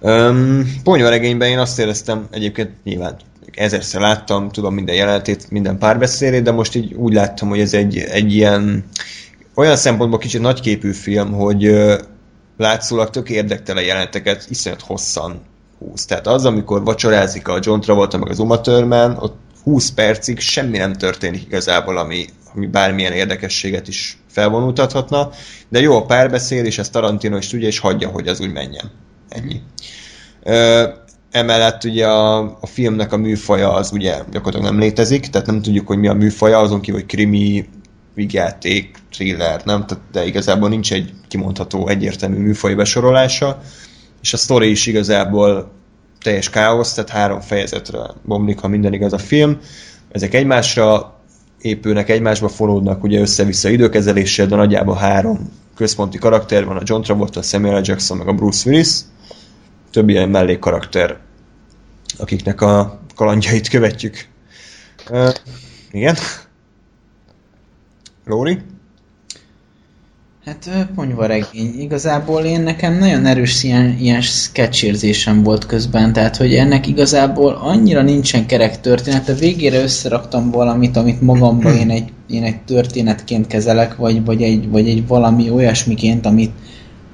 Um, 0.01 0.73
Ponyvaregényben 0.83 1.49
én 1.49 1.59
azt 1.59 1.79
éreztem, 1.79 2.27
egyébként 2.31 2.69
nyilván 2.83 3.17
ezerszer 3.55 4.01
láttam, 4.01 4.49
tudom 4.49 4.73
minden 4.73 4.95
jelenetét, 4.95 5.51
minden 5.51 5.77
párbeszédét, 5.77 6.43
de 6.43 6.51
most 6.51 6.75
így 6.75 6.93
úgy 6.93 7.13
láttam, 7.13 7.49
hogy 7.49 7.59
ez 7.59 7.73
egy, 7.73 7.97
egy 7.97 8.33
ilyen 8.33 8.85
olyan 9.55 9.75
szempontból 9.75 10.19
kicsit 10.19 10.41
nagyképű 10.41 10.91
film, 10.91 11.31
hogy 11.31 11.71
látszólag 12.57 13.09
tök 13.09 13.29
érdektelen 13.29 13.83
jeleneteket 13.83 14.45
iszonyat 14.49 14.81
hosszan 14.81 15.41
húz. 15.79 16.05
Tehát 16.05 16.27
az, 16.27 16.45
amikor 16.45 16.83
vacsorázik 16.83 17.47
a 17.47 17.59
John 17.61 17.79
Travolta 17.79 18.17
meg 18.17 18.29
az 18.29 18.39
Uma 18.39 18.61
Thurman, 18.61 19.17
ott 19.17 19.37
20 19.63 19.89
percig 19.89 20.39
semmi 20.39 20.77
nem 20.77 20.93
történik 20.93 21.43
igazából, 21.45 21.97
ami, 21.97 22.25
ami 22.53 22.67
bármilyen 22.67 23.13
érdekességet 23.13 23.87
is 23.87 24.17
felvonultathatna, 24.29 25.29
de 25.69 25.79
jó 25.79 25.97
a 25.97 26.05
párbeszéd, 26.05 26.65
és 26.65 26.77
ezt 26.77 26.91
Tarantino 26.91 27.37
is 27.37 27.47
tudja, 27.47 27.67
és 27.67 27.79
hagyja, 27.79 28.09
hogy 28.09 28.27
az 28.27 28.39
úgy 28.39 28.51
menjen. 28.51 28.91
Ennyi. 29.29 29.61
Emellett 31.35 31.83
ugye 31.83 32.07
a, 32.07 32.37
a 32.39 32.65
filmnek 32.65 33.13
a 33.13 33.17
műfaja 33.17 33.73
az 33.73 33.91
ugye 33.91 34.11
gyakorlatilag 34.31 34.63
nem 34.71 34.79
létezik, 34.79 35.27
tehát 35.27 35.47
nem 35.47 35.61
tudjuk, 35.61 35.87
hogy 35.87 35.97
mi 35.97 36.07
a 36.07 36.13
műfaja, 36.13 36.59
azon 36.59 36.81
kívül, 36.81 36.99
hogy 36.99 37.09
krimi, 37.09 37.65
vigyáték, 38.13 38.97
thriller, 39.11 39.61
nem? 39.65 39.85
Tehát, 39.85 40.03
de 40.11 40.25
igazából 40.25 40.69
nincs 40.69 40.93
egy 40.93 41.13
kimondható 41.27 41.87
egyértelmű 41.87 42.37
műfaj 42.37 42.73
besorolása, 42.73 43.61
és 44.21 44.33
a 44.33 44.37
sztori 44.37 44.69
is 44.69 44.85
igazából 44.85 45.71
teljes 46.21 46.49
káosz, 46.49 46.93
tehát 46.93 47.09
három 47.09 47.39
fejezetre 47.39 47.99
bomlik, 48.25 48.59
ha 48.59 48.67
minden 48.67 48.93
igaz 48.93 49.13
a 49.13 49.17
film. 49.17 49.59
Ezek 50.11 50.33
egymásra 50.33 51.19
épülnek, 51.61 52.09
egymásba 52.09 52.47
fonódnak 52.47 53.03
ugye 53.03 53.19
össze-vissza 53.19 53.69
időkezeléssel, 53.69 54.45
de 54.45 54.55
nagyjából 54.55 54.95
három 54.95 55.49
központi 55.75 56.17
karakter 56.17 56.65
van, 56.65 56.77
a 56.77 56.81
John 56.83 57.01
Travolta, 57.01 57.39
a 57.39 57.43
Samuel 57.43 57.79
L. 57.79 57.81
Jackson, 57.83 58.17
meg 58.17 58.27
a 58.27 58.33
Bruce 58.33 58.69
Willis. 58.69 58.97
Több 59.91 60.09
ilyen 60.09 60.29
mellékkarakter, 60.29 61.23
akiknek 62.17 62.61
a 62.61 62.99
kalandjait 63.15 63.67
követjük. 63.67 64.27
Uh, 65.09 65.33
igen? 65.91 66.15
Lóri? 68.25 68.57
Hát 70.45 70.87
ponyvaregény. 70.95 71.79
Igazából 71.79 72.43
én 72.43 72.61
nekem 72.61 72.97
nagyon 72.97 73.25
erős 73.25 73.63
ilyen, 73.63 73.97
ilyen 73.99 74.21
sketchérzésem 74.21 75.43
volt 75.43 75.65
közben, 75.65 76.13
tehát 76.13 76.35
hogy 76.35 76.53
ennek 76.53 76.87
igazából 76.87 77.53
annyira 77.53 78.01
nincsen 78.01 78.45
kerek 78.45 78.81
története. 78.81 79.33
Végére 79.33 79.81
összeraktam 79.81 80.51
valamit, 80.51 80.97
amit 80.97 81.21
magamban 81.21 81.75
én 81.75 81.89
egy, 81.89 82.11
én 82.29 82.43
egy 82.43 82.61
történetként 82.61 83.47
kezelek, 83.47 83.95
vagy, 83.95 84.25
vagy, 84.25 84.41
egy, 84.41 84.69
vagy 84.69 84.89
egy 84.89 85.07
valami 85.07 85.49
olyasmiként, 85.49 86.25
amit 86.25 86.51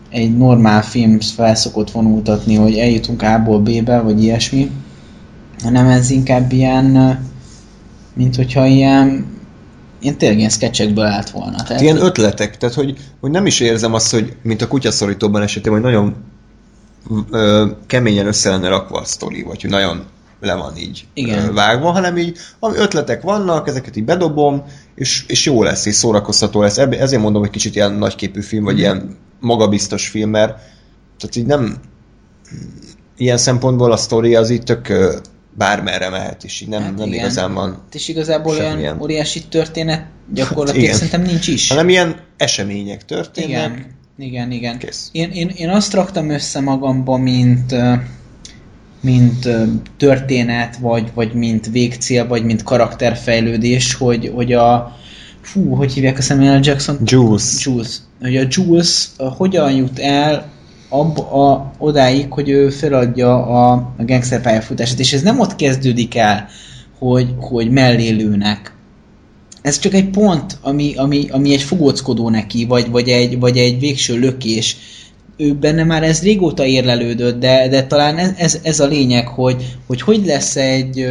egy 0.09 0.37
normál 0.37 0.81
film 0.81 1.19
felszokott 1.19 1.91
vonultatni, 1.91 2.55
hogy 2.55 2.77
eljutunk 2.77 3.21
A-ból 3.21 3.59
B-be, 3.59 3.99
vagy 3.99 4.23
ilyesmi. 4.23 4.71
Hanem 5.61 5.87
ez 5.87 6.09
inkább 6.09 6.51
ilyen, 6.51 7.19
mint 8.13 8.35
hogyha 8.35 8.65
ilyen 8.65 9.25
ilyen 10.01 10.17
tényleg 10.17 10.37
ilyen 10.37 10.49
sketchekből 10.49 11.05
állt 11.05 11.29
volna. 11.29 11.63
Tehát, 11.63 11.81
Ilyen 11.81 12.01
ötletek, 12.01 12.57
tehát 12.57 12.75
hogy, 12.75 12.97
hogy 13.19 13.31
nem 13.31 13.45
is 13.45 13.59
érzem 13.59 13.93
azt, 13.93 14.11
hogy 14.11 14.35
mint 14.41 14.61
a 14.61 14.67
kutyaszorítóban 14.67 15.41
esetében, 15.41 15.81
hogy 15.81 15.91
nagyon 15.91 16.15
ö, 17.31 17.67
keményen 17.87 18.27
össze 18.27 18.49
lenne 18.49 18.67
rakva 18.67 18.99
a 18.99 19.05
sztori, 19.05 19.41
vagy 19.43 19.61
hogy 19.61 19.69
nagyon 19.69 20.05
le 20.39 20.53
van 20.53 20.77
így 20.77 21.05
Igen. 21.13 21.53
Vágva, 21.53 21.91
hanem 21.91 22.17
így 22.17 22.37
ami 22.59 22.77
ötletek 22.77 23.21
vannak, 23.21 23.67
ezeket 23.67 23.95
így 23.95 24.03
bedobom, 24.03 24.63
és, 24.95 25.23
és 25.27 25.45
jó 25.45 25.63
lesz, 25.63 25.85
és 25.85 25.95
szórakoztató 25.95 26.61
lesz. 26.61 26.77
Ezért 26.77 27.21
mondom, 27.21 27.41
hogy 27.41 27.51
kicsit 27.51 27.75
ilyen 27.75 27.93
nagyképű 27.93 28.41
film, 28.41 28.63
vagy 28.63 28.79
ilyen 28.79 29.17
magabiztos 29.39 30.07
film, 30.07 30.29
mert 30.29 30.57
tehát 31.19 31.35
így 31.35 31.45
nem 31.45 31.77
ilyen 33.17 33.37
szempontból 33.37 33.91
a 33.91 33.97
sztori 33.97 34.35
az 34.35 34.49
így 34.49 34.63
tök 34.63 34.93
bármerre 35.57 36.09
mehet, 36.09 36.43
és 36.43 36.61
így 36.61 36.67
nem, 36.67 36.81
Hát 36.81 36.95
nem 36.97 37.07
igen. 37.07 37.19
igazán 37.19 37.53
van 37.53 37.69
Hát 37.69 37.95
és 37.95 38.07
igazából 38.07 38.55
Semmilyen. 38.55 38.77
olyan 38.77 39.01
óriási 39.01 39.43
történet 39.43 40.05
gyakorlatilag 40.33 40.83
Igen. 40.85 40.95
szerintem 40.95 41.21
nincs 41.21 41.47
is. 41.47 41.69
hanem 41.69 41.89
ilyen 41.89 42.15
események 42.37 43.05
történnek. 43.05 43.49
igen, 43.49 43.85
igen, 44.17 44.51
igen. 44.51 44.77
Kész. 44.77 45.09
Én, 45.11 45.29
én, 45.31 45.51
én 45.55 45.69
azt 45.69 45.93
raktam 45.93 46.29
össze 46.29 46.59
magamba, 46.59 47.17
mint, 47.17 47.75
mint 49.01 49.47
történet, 49.97 50.77
vagy, 50.77 51.11
vagy 51.13 51.33
mint 51.33 51.67
végcél, 51.67 52.27
vagy 52.27 52.43
mint 52.43 52.63
karakterfejlődés, 52.63 53.93
hogy, 53.93 54.31
hogy 54.33 54.53
a 54.53 54.97
fú, 55.41 55.75
hogy 55.75 55.93
hívják 55.93 56.17
a 56.17 56.21
Samuel. 56.21 56.59
Jackson? 56.63 56.97
Jules. 57.03 57.65
Jules. 57.65 57.97
Hogy 58.21 58.37
a 58.37 58.45
Jules 58.49 59.07
hogyan 59.17 59.71
jut 59.71 59.99
el 59.99 60.51
ab, 60.91 61.17
a, 61.17 61.71
odáig, 61.77 62.31
hogy 62.31 62.49
ő 62.49 62.69
feladja 62.69 63.45
a, 63.45 63.73
a 63.73 64.03
gangster 64.05 64.41
pályafutását, 64.41 64.99
és 64.99 65.13
ez 65.13 65.21
nem 65.21 65.39
ott 65.39 65.55
kezdődik 65.55 66.15
el, 66.15 66.47
hogy, 66.99 67.33
hogy 67.39 67.69
mellé 67.69 68.09
lőnek. 68.09 68.75
Ez 69.61 69.79
csak 69.79 69.93
egy 69.93 70.09
pont, 70.09 70.57
ami, 70.61 70.93
ami, 70.95 71.29
ami 71.29 71.53
egy 71.53 71.61
fogóckodó 71.61 72.29
neki, 72.29 72.65
vagy, 72.65 72.89
vagy, 72.89 73.09
egy, 73.09 73.39
vagy 73.39 73.57
egy 73.57 73.79
végső 73.79 74.19
lökés. 74.19 74.77
Ő 75.37 75.53
benne 75.53 75.83
már 75.83 76.03
ez 76.03 76.21
régóta 76.21 76.65
érlelődött, 76.65 77.39
de, 77.39 77.67
de 77.67 77.87
talán 77.87 78.17
ez, 78.17 78.31
ez, 78.37 78.59
ez 78.63 78.79
a 78.79 78.87
lényeg, 78.87 79.27
hogy, 79.27 79.77
hogy 79.87 80.01
hogy 80.01 80.25
lesz 80.25 80.55
egy, 80.55 81.07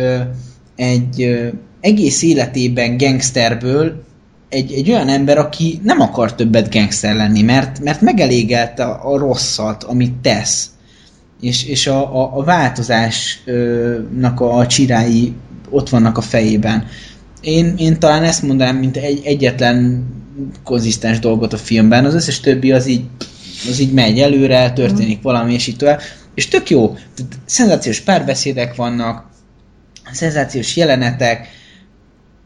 egy 0.76 1.40
egész 1.80 2.22
életében 2.22 2.96
gangsterből 2.96 4.04
egy, 4.50 4.72
egy 4.72 4.90
olyan 4.90 5.08
ember, 5.08 5.38
aki 5.38 5.80
nem 5.82 6.00
akar 6.00 6.34
többet 6.34 6.72
gangster 6.72 7.14
lenni, 7.14 7.42
mert, 7.42 7.80
mert 7.80 8.00
megelégelte 8.00 8.84
a, 8.84 9.12
a 9.12 9.18
rosszat, 9.18 9.82
amit 9.82 10.14
tesz. 10.14 10.70
És, 11.40 11.64
és 11.64 11.86
a, 11.86 12.22
a, 12.22 12.38
a 12.38 12.44
változásnak 12.44 14.40
a, 14.40 14.56
a 14.56 14.66
csirái 14.66 15.34
ott 15.68 15.88
vannak 15.88 16.18
a 16.18 16.20
fejében. 16.20 16.86
Én, 17.40 17.74
én 17.78 17.98
talán 17.98 18.22
ezt 18.24 18.42
mondanám, 18.42 18.76
mint 18.76 18.96
egy 18.96 19.20
egyetlen 19.24 20.06
konzisztens 20.64 21.18
dolgot 21.18 21.52
a 21.52 21.56
filmben, 21.56 22.04
az 22.04 22.14
összes 22.14 22.40
többi 22.40 22.72
az 22.72 22.86
így, 22.86 23.04
az 23.68 23.78
így 23.78 23.92
megy 23.92 24.18
előre, 24.18 24.72
történik 24.72 25.22
valami, 25.22 25.52
és 25.52 25.66
így 25.66 25.76
tovább. 25.76 26.00
És 26.34 26.48
tök 26.48 26.70
jó, 26.70 26.96
szenzációs 27.44 28.00
párbeszédek 28.00 28.74
vannak, 28.74 29.24
szenzációs 30.12 30.76
jelenetek, 30.76 31.48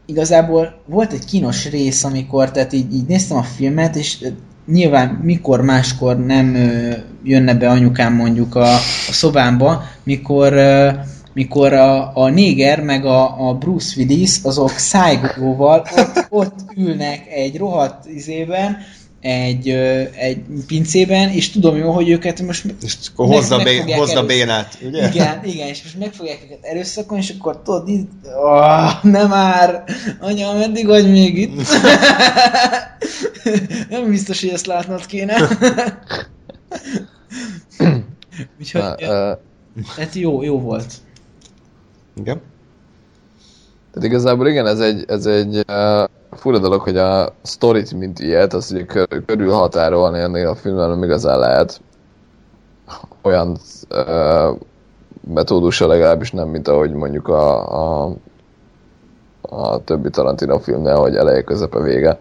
igazából 0.05 0.81
volt 0.85 1.11
egy 1.11 1.25
kínos 1.25 1.69
rész, 1.69 2.03
amikor, 2.03 2.51
tehát 2.51 2.73
így, 2.73 2.93
így 2.93 3.05
néztem 3.07 3.37
a 3.37 3.43
filmet, 3.43 3.95
és 3.95 4.27
nyilván 4.67 5.19
mikor 5.23 5.61
máskor 5.61 6.25
nem 6.25 6.55
ö, 6.55 6.91
jönne 7.23 7.53
be 7.53 7.69
anyukám 7.69 8.13
mondjuk 8.13 8.55
a, 8.55 8.73
a 8.73 9.11
szobámba, 9.11 9.83
mikor 10.03 10.53
ö, 10.53 10.89
mikor 11.33 11.73
a, 11.73 12.17
a 12.17 12.29
néger 12.29 12.81
meg 12.81 13.05
a, 13.05 13.47
a 13.49 13.53
Bruce 13.53 13.93
Willis 13.97 14.39
azok 14.43 14.69
szájgóval 14.69 15.87
ott, 15.97 16.25
ott 16.29 16.55
ülnek 16.75 17.27
egy 17.27 17.57
rohadt 17.57 18.05
izében, 18.05 18.77
egy, 19.25 19.69
egy 20.15 20.41
pincében, 20.67 21.29
és 21.29 21.49
tudom 21.51 21.75
jó, 21.77 21.91
hogy 21.91 22.09
őket 22.09 22.41
most 22.41 22.65
És 22.81 22.95
akkor 23.13 23.27
hozza, 23.27 23.57
meg 23.57 23.65
bé, 23.85 23.91
hozza 23.91 24.13
erősz- 24.17 24.27
bénát, 24.27 24.77
ugye? 24.81 25.07
igen, 25.09 25.43
igen, 25.43 25.67
és 25.67 25.83
most 25.83 25.97
meg 25.99 26.13
fogják 26.13 26.39
őket 26.45 26.59
erőszakon, 26.61 27.17
és 27.17 27.33
akkor 27.39 27.61
tudod, 27.61 27.87
itt, 27.89 28.11
oh, 28.43 29.03
nem 29.03 29.27
már, 29.29 29.83
anya, 30.19 30.53
meddig 30.53 30.85
vagy 30.85 31.11
még 31.11 31.37
itt? 31.37 31.61
nem 33.89 34.09
biztos, 34.09 34.41
hogy 34.41 34.49
ezt 34.49 34.65
látnod 34.65 35.05
kéne. 35.05 35.35
Úgyhogy, 38.59 38.81
Na, 38.81 38.95
ö, 38.99 39.33
hát 39.97 40.13
jó, 40.13 40.43
jó 40.43 40.59
volt. 40.59 40.93
Igen. 42.21 42.41
Tehát 43.95 44.09
igazából 44.09 44.47
igen, 44.47 44.67
ez 44.67 44.79
egy, 44.79 45.03
ez 45.07 45.25
egy 45.25 45.63
uh, 45.67 46.03
fura 46.31 46.59
dolog, 46.59 46.81
hogy 46.81 46.97
a 46.97 47.33
sztorit, 47.41 47.93
mint 47.93 48.19
ilyet, 48.19 48.53
azt 48.53 48.71
ugye 48.71 48.85
kör, 48.85 49.07
körülhatárolni 49.25 50.19
ennél 50.19 50.47
a 50.47 50.55
filmben 50.55 50.89
nem 50.89 51.03
igazán 51.03 51.39
lehet 51.39 51.81
olyan 53.21 53.57
uh, 53.89 54.57
metódussal 55.33 55.87
legalábbis 55.87 56.31
nem, 56.31 56.47
mint 56.47 56.67
ahogy 56.67 56.91
mondjuk 56.91 57.27
a, 57.27 58.05
a, 58.05 58.15
a 59.41 59.83
többi 59.83 60.09
Tarantino 60.09 60.59
filmnél, 60.59 60.95
hogy 60.95 61.15
eleje, 61.15 61.43
közepe, 61.43 61.79
vége. 61.79 62.19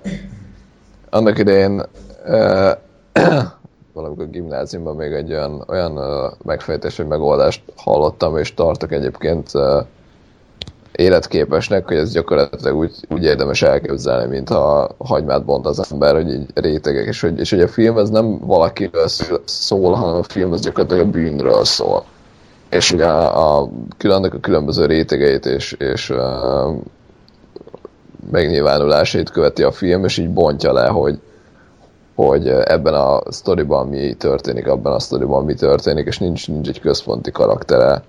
Annak 1.11 1.39
idején 1.39 1.83
uh, 2.27 2.71
valamikor 3.95 4.31
gimnáziumban 4.31 4.97
még 4.97 5.13
egy 5.13 5.33
olyan, 5.33 5.65
olyan 5.69 5.99
uh, 5.99 6.33
megfejtési 6.45 7.03
megoldást 7.03 7.63
hallottam, 7.77 8.37
és 8.37 8.55
tartok 8.55 8.93
egyébként 8.93 9.55
uh, 9.55 9.85
életképesnek, 10.97 11.87
hogy 11.87 11.97
ez 11.97 12.13
gyakorlatilag 12.13 12.77
úgy, 12.77 12.95
úgy 13.09 13.25
érdemes 13.25 13.63
elképzelni, 13.63 14.31
mint 14.31 14.49
ha 14.49 14.89
hagymát 14.99 15.45
bont 15.45 15.67
az 15.67 15.93
ember, 15.93 16.15
hogy 16.15 16.33
így 16.33 16.47
rétegek, 16.55 17.07
és 17.07 17.21
hogy, 17.21 17.39
és 17.39 17.51
hogy 17.51 17.61
a 17.61 17.69
film 17.69 17.99
ez 17.99 18.11
nem 18.11 18.39
valakiről 18.39 19.07
szól, 19.45 19.93
hanem 19.93 20.15
a 20.15 20.23
film 20.23 20.53
az 20.53 20.61
gyakorlatilag 20.61 21.07
a 21.07 21.11
bűnről 21.11 21.65
szól. 21.65 22.05
És 22.71 22.93
ugye 22.93 23.07
a, 23.07 23.61
a, 23.61 23.71
annak 23.99 24.35
a 24.35 24.41
különböző 24.41 24.87
rétegeit 24.87 25.47
és, 25.47 25.73
és 25.73 26.11
uh, 26.11 26.19
megnyilvánulásait 28.31 29.31
követi 29.31 29.63
a 29.63 29.73
film, 29.73 30.05
és 30.05 30.19
így 30.19 30.31
bontja 30.31 30.73
le, 30.73 30.87
hogy, 30.87 31.19
hogy 32.15 32.49
ebben 32.49 32.95
a 32.95 33.21
sztoriban 33.29 33.89
mi 33.89 34.13
történik, 34.13 34.67
abban 34.67 34.93
a 34.93 34.99
sztoriban 34.99 35.45
mi 35.45 35.55
történik, 35.55 36.07
és 36.07 36.19
nincs, 36.19 36.49
nincs 36.49 36.69
egy 36.69 36.81
központi 36.81 37.31
karaktere, 37.31 38.03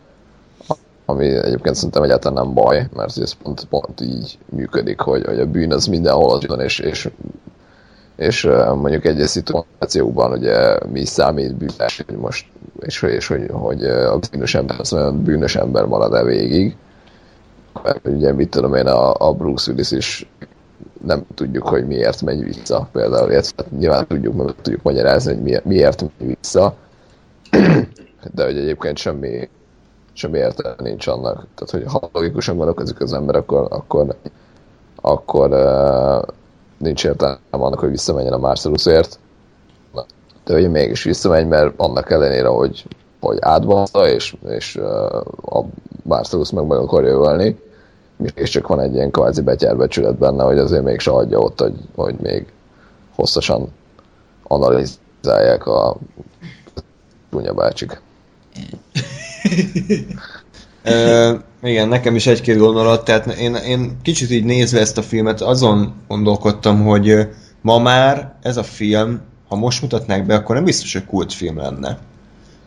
ami 1.05 1.27
egyébként 1.27 1.75
szerintem 1.75 2.03
egyáltalán 2.03 2.43
nem 2.43 2.53
baj, 2.53 2.87
mert 2.93 3.17
ez 3.17 3.31
pont, 3.31 3.65
pont 3.65 4.01
így 4.01 4.37
működik, 4.49 4.99
hogy, 4.99 5.25
hogy 5.25 5.39
a 5.39 5.45
bűn 5.45 5.71
az 5.71 5.85
mindenhol 5.85 6.29
ott 6.29 6.45
van, 6.45 6.59
és, 6.59 6.79
és, 6.79 7.09
és 8.15 8.43
mondjuk 8.75 9.05
egyes 9.05 9.29
szituációkban 9.29 10.31
ugye 10.31 10.77
mi 10.91 11.05
számít 11.05 11.55
bűnös, 11.55 12.03
hogy 12.07 12.17
most, 12.17 12.47
és, 12.79 13.01
és 13.01 13.27
hogy, 13.27 13.45
hogy 13.51 13.83
a 13.85 14.19
bűnös 14.31 14.55
ember 14.55 14.79
az 14.79 14.93
olyan 14.93 15.23
bűnös 15.23 15.55
ember 15.55 15.85
marad-e 15.85 16.23
végig. 16.23 16.75
Mert 17.83 18.07
ugye 18.07 18.33
mit 18.33 18.49
tudom 18.49 18.75
én, 18.75 18.87
a, 18.87 19.13
a 19.17 19.33
Bruce 19.33 19.71
Willis 19.71 19.91
is 19.91 20.29
nem 21.05 21.25
tudjuk, 21.35 21.67
hogy 21.67 21.87
miért 21.87 22.21
megy 22.21 22.43
vissza 22.43 22.89
például, 22.91 23.31
illetve 23.31 23.63
hát 23.63 23.71
nyilván 23.71 24.07
tudjuk, 24.07 24.35
meg 24.35 24.55
tudjuk 24.61 24.83
magyarázni, 24.83 25.33
hogy 25.33 25.43
miért, 25.43 25.65
miért 25.65 26.01
megy 26.01 26.37
vissza, 26.41 26.75
de 28.33 28.43
hogy 28.43 28.57
egyébként 28.57 28.97
semmi, 28.97 29.49
semmi 30.15 30.37
értelme 30.37 30.81
nincs 30.81 31.07
annak. 31.07 31.47
Tehát, 31.55 31.69
hogy 31.69 31.83
ha 31.91 32.09
logikusan 32.13 32.57
gondolkozik 32.57 33.01
az 33.01 33.13
ember, 33.13 33.35
akkor, 33.35 33.67
akkor, 33.69 34.15
akkor 34.95 35.51
uh, 35.51 36.33
nincs 36.77 37.05
értelme 37.05 37.39
annak, 37.49 37.79
hogy 37.79 37.89
visszamenjen 37.89 38.33
a 38.33 38.37
Marcelusért. 38.37 39.19
De 40.43 40.53
hogy 40.53 40.71
mégis 40.71 41.03
visszamegy, 41.03 41.47
mert 41.47 41.73
annak 41.77 42.11
ellenére, 42.11 42.47
hogy, 42.47 42.85
hogy 43.19 43.37
átbaszta, 43.41 44.07
és, 44.07 44.35
és 44.47 44.75
uh, 44.75 45.59
a 45.59 45.65
Marcelus 46.03 46.51
meg 46.51 46.65
meg 46.65 46.77
akarja 46.77 47.09
ölni, 47.09 47.59
és 48.35 48.49
csak 48.49 48.67
van 48.67 48.79
egy 48.79 48.93
ilyen 48.93 49.11
kvázi 49.11 49.41
betyárbecsület 49.41 50.17
benne, 50.17 50.43
hogy 50.43 50.57
azért 50.57 50.83
mégse 50.83 51.11
adja 51.11 51.39
ott, 51.39 51.59
hogy, 51.59 51.75
hogy 51.95 52.15
még 52.15 52.53
hosszasan 53.15 53.73
analizálják 54.43 55.65
a 55.67 55.97
Dunya. 57.29 57.53
Ö, 60.83 61.33
igen, 61.63 61.87
nekem 61.87 62.15
is 62.15 62.27
egy-két 62.27 62.57
gondolat, 62.57 63.05
tehát 63.05 63.25
én, 63.25 63.55
én 63.55 63.97
kicsit 64.01 64.31
így 64.31 64.43
nézve 64.43 64.79
ezt 64.79 64.97
a 64.97 65.01
filmet, 65.01 65.41
azon 65.41 65.93
gondolkodtam, 66.07 66.83
hogy 66.83 67.27
ma 67.61 67.77
már 67.77 68.35
ez 68.41 68.57
a 68.57 68.63
film, 68.63 69.21
ha 69.47 69.55
most 69.55 69.81
mutatnák 69.81 70.25
be, 70.25 70.35
akkor 70.35 70.55
nem 70.55 70.63
biztos, 70.63 70.93
hogy 70.93 71.05
kultfilm 71.05 71.57
lenne. 71.57 71.97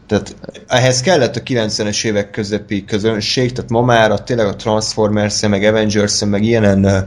Tehát 0.06 0.36
ehhez 0.66 1.00
kellett 1.00 1.36
a 1.36 1.42
90-es 1.42 2.04
évek 2.04 2.30
közepi 2.30 2.84
közönség, 2.84 3.52
tehát 3.52 3.70
ma 3.70 3.82
már 3.82 4.10
a, 4.10 4.24
tényleg 4.24 4.46
a 4.46 4.56
transformers 4.56 5.46
meg 5.46 5.62
avengers 5.62 6.24
meg 6.24 6.42
ö, 6.52 6.98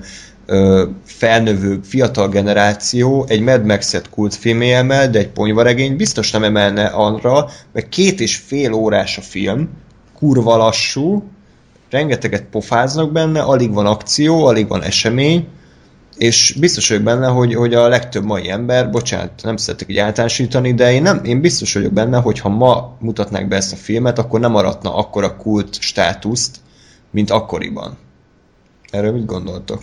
felnövő 1.04 1.80
fiatal 1.84 2.30
generáció 2.30 3.26
egy 3.28 3.41
Mad 3.41 3.66
Max-et 3.66 4.10
kultfilmé 4.10 4.82
de 4.88 5.20
egy 5.20 5.30
ponyvaregény 5.30 5.95
biztos 5.95 6.32
nem 6.32 6.43
emelne 6.43 6.86
arra, 6.86 7.49
mert 7.74 7.89
két 7.89 8.20
és 8.20 8.36
fél 8.36 8.74
órás 8.74 9.18
a 9.18 9.22
film, 9.22 9.70
kurva 10.18 10.58
lassú, 10.58 11.24
rengeteget 11.89 12.45
pofáznak 12.52 13.12
benne, 13.12 13.41
alig 13.41 13.74
van 13.74 13.86
akció, 13.86 14.45
alig 14.45 14.68
van 14.68 14.84
esemény, 14.84 15.47
és 16.18 16.56
biztos 16.60 16.88
vagyok 16.89 17.04
benne, 17.04 17.28
hogy, 17.28 17.54
hogy 17.54 17.74
a 17.74 17.88
legtöbb 17.88 18.24
mai 18.24 18.49
ember, 18.49 18.89
bocsánat, 18.89 19.32
nem 19.43 19.58
szeretek 19.58 19.89
így 19.89 19.97
általánosítani, 19.97 20.74
de 20.74 20.93
én, 20.93 21.02
nem, 21.02 21.24
én 21.24 21.41
biztos 21.41 21.74
vagyok 21.74 21.93
benne, 21.93 22.18
hogy 22.18 22.39
ha 22.39 22.49
ma 22.49 22.95
mutatnák 22.99 23.47
be 23.47 23.56
ezt 23.56 23.74
a 23.74 23.76
filmet, 23.76 24.20
akkor 24.20 24.39
nem 24.39 24.56
aratna 24.56 24.95
akkora 24.95 25.36
kult 25.36 25.82
státuszt, 25.82 26.58
mint 27.12 27.30
akkoriban. 27.30 27.97
Erről 28.89 29.12
mit 29.12 29.26
gondoltok? 29.26 29.82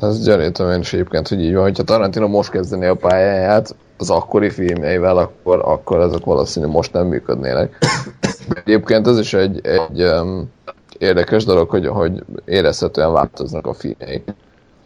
Ez 0.00 0.24
gyanítom 0.24 0.70
én 0.70 0.80
is 0.80 0.92
egyébként, 0.92 1.28
hogy 1.28 1.40
így 1.40 1.54
van, 1.54 1.62
hogyha 1.62 1.82
Tarantino 1.82 2.28
most 2.28 2.50
kezdené 2.50 2.86
a 2.86 2.94
pályáját 2.94 3.74
az 3.98 4.10
akkori 4.10 4.50
filmjeivel, 4.50 5.16
akkor, 5.16 5.60
akkor 5.64 6.00
ezek 6.00 6.24
valószínű 6.24 6.66
most 6.66 6.92
nem 6.92 7.06
működnének. 7.06 7.78
Egyébként 8.64 9.06
ez 9.06 9.18
is 9.18 9.34
egy, 9.34 9.66
egy 9.66 10.02
um, 10.02 10.50
érdekes 10.98 11.44
dolog, 11.44 11.70
hogy, 11.70 11.86
hogy 11.86 12.24
érezhetően 12.44 13.12
változnak 13.12 13.66
a 13.66 13.74
filmjei. 13.74 14.22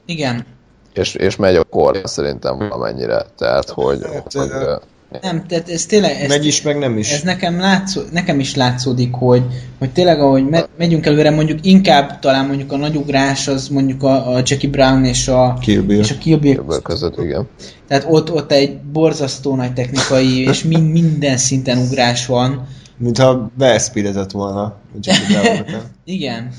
Igen. 0.05 0.47
És, 0.95 1.15
és 1.15 1.37
megy 1.37 1.57
a 1.57 1.65
kor 1.65 2.01
szerintem 2.05 2.59
valamennyire. 2.59 3.25
Tehát, 3.37 3.71
hogy, 3.71 4.03
Hát, 4.03 4.33
hogy 4.33 4.51
ö, 4.51 4.75
Nem, 5.23 5.47
tehát 5.47 5.69
ez 5.69 5.87
tényleg... 5.87 6.11
Ez, 6.11 6.29
Megy 6.29 6.47
is, 6.47 6.63
meg 6.63 6.79
nem 6.79 6.99
is. 6.99 7.13
Ez 7.13 7.23
nekem, 7.23 7.61
látszó, 7.61 8.01
nekem 8.13 8.41
is 8.41 8.55
látszódik, 8.55 9.15
hogy, 9.15 9.43
hogy 9.79 9.93
tényleg 9.93 10.21
ahogy 10.21 10.49
me, 10.49 10.67
megyünk 10.79 11.07
előre, 11.07 11.31
mondjuk 11.31 11.59
inkább 11.63 12.19
talán 12.19 12.47
mondjuk 12.47 12.73
a 12.73 12.77
nagy 12.77 12.97
ugrás 12.97 13.49
az 13.49 13.69
mondjuk 13.69 14.03
a, 14.03 14.35
a 14.35 14.37
Jackie 14.45 14.71
Brown 14.71 15.05
és 15.05 15.29
a 15.29 15.59
Kill 15.61 15.81
Bill. 15.81 15.99
és 15.99 16.11
a 16.11 16.19
Kill 16.19 16.39
Bill 16.39 16.59
Ebből 16.59 16.83
között, 16.83 17.19
igen. 17.19 17.49
Tehát 17.89 18.07
ott, 18.09 18.33
ott 18.33 18.53
egy 18.53 18.79
borzasztó 18.81 19.55
nagy 19.55 19.73
technikai 19.73 20.41
és 20.49 20.63
min, 20.63 20.83
minden 20.83 21.37
szinten 21.37 21.79
ugrás 21.79 22.27
van. 22.27 22.67
Mintha 22.99 23.51
beeszpidezett 23.59 24.31
volna. 24.31 24.63
a 24.63 24.81
Jackie 25.01 25.41
Brown-nak. 25.41 25.91
Igen, 26.05 26.53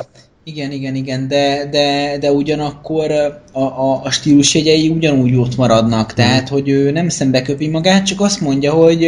igen, 0.47 0.71
igen, 0.71 0.95
igen, 0.95 1.27
de, 1.27 1.67
de, 1.71 2.17
de 2.19 2.31
ugyanakkor 2.31 3.11
a, 3.51 3.59
a, 3.59 4.01
a 4.03 4.11
stílusjegyei 4.11 4.89
ugyanúgy 4.89 5.35
ott 5.35 5.55
maradnak, 5.55 6.13
tehát 6.13 6.49
hogy 6.49 6.69
ő 6.69 6.91
nem 6.91 7.09
szembeköpi 7.09 7.67
magát, 7.67 8.05
csak 8.05 8.21
azt 8.21 8.41
mondja, 8.41 8.73
hogy 8.73 9.01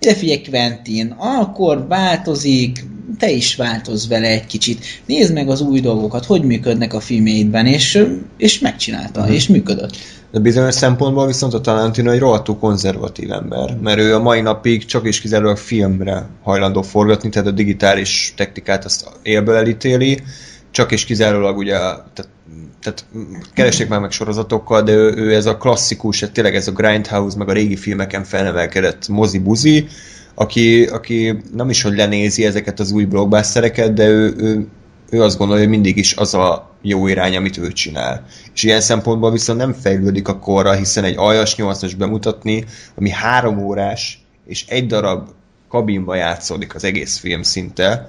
ide 0.00 0.14
figyelj 0.14 0.42
Quentin, 0.50 1.14
akkor 1.18 1.86
változik, 1.88 2.84
te 3.18 3.30
is 3.30 3.56
változ 3.56 4.08
vele 4.08 4.28
egy 4.28 4.46
kicsit, 4.46 4.84
nézd 5.06 5.34
meg 5.34 5.48
az 5.48 5.60
új 5.60 5.80
dolgokat, 5.80 6.24
hogy 6.24 6.42
működnek 6.42 6.94
a 6.94 7.00
filmjeidben, 7.00 7.66
és, 7.66 8.06
és 8.36 8.58
megcsinálta, 8.58 9.28
és 9.28 9.48
működött. 9.48 9.96
De 10.30 10.38
bizonyos 10.38 10.74
szempontból 10.74 11.26
viszont 11.26 11.54
a 11.54 11.60
Tarantino 11.60 12.10
egy 12.10 12.18
rohadtul 12.18 12.58
konzervatív 12.58 13.30
ember, 13.30 13.76
mert 13.82 13.98
ő 13.98 14.14
a 14.14 14.22
mai 14.22 14.40
napig 14.40 14.84
csak 14.84 15.06
és 15.06 15.20
kizárólag 15.20 15.56
filmre 15.56 16.26
hajlandó 16.42 16.82
forgatni, 16.82 17.28
tehát 17.28 17.48
a 17.48 17.52
digitális 17.52 18.32
technikát 18.36 18.84
azt 18.84 19.08
élből 19.22 19.54
elítéli, 19.54 20.18
csak 20.78 20.92
és 20.92 21.04
kizárólag 21.04 21.56
ugye, 21.56 21.76
tehát, 21.78 22.28
tehát 22.80 23.06
keresték 23.54 23.88
már 23.88 24.00
meg 24.00 24.10
sorozatokkal, 24.10 24.82
de 24.82 24.92
ő, 24.92 25.14
ő 25.16 25.34
ez 25.34 25.46
a 25.46 25.56
klasszikus, 25.56 26.20
hát 26.20 26.32
tényleg 26.32 26.54
ez 26.54 26.68
a 26.68 26.72
Grindhouse, 26.72 27.38
meg 27.38 27.48
a 27.48 27.52
régi 27.52 27.76
filmeken 27.76 28.24
felnevelkedett 28.24 29.08
mozi-buzi, 29.08 29.86
aki, 30.34 30.84
aki 30.84 31.42
nem 31.54 31.70
is, 31.70 31.82
hogy 31.82 31.96
lenézi 31.96 32.44
ezeket 32.44 32.80
az 32.80 32.90
új 32.90 33.04
blockbustereket, 33.04 33.92
de 33.92 34.06
ő, 34.08 34.34
ő, 34.36 34.66
ő 35.10 35.22
azt 35.22 35.38
gondolja, 35.38 35.62
hogy 35.62 35.72
mindig 35.72 35.96
is 35.96 36.16
az 36.16 36.34
a 36.34 36.70
jó 36.82 37.06
irány, 37.06 37.36
amit 37.36 37.56
ő 37.56 37.72
csinál. 37.72 38.26
És 38.54 38.62
ilyen 38.62 38.80
szempontból 38.80 39.32
viszont 39.32 39.58
nem 39.58 39.72
fejlődik 39.72 40.28
a 40.28 40.38
korra, 40.38 40.72
hiszen 40.72 41.04
egy 41.04 41.16
aljas 41.16 41.54
8-as 41.58 41.92
bemutatni, 41.98 42.64
ami 42.94 43.10
három 43.10 43.58
órás, 43.58 44.24
és 44.46 44.64
egy 44.68 44.86
darab 44.86 45.28
kabinba 45.68 46.14
játszódik 46.14 46.74
az 46.74 46.84
egész 46.84 47.18
film 47.18 47.42
szinte, 47.42 48.08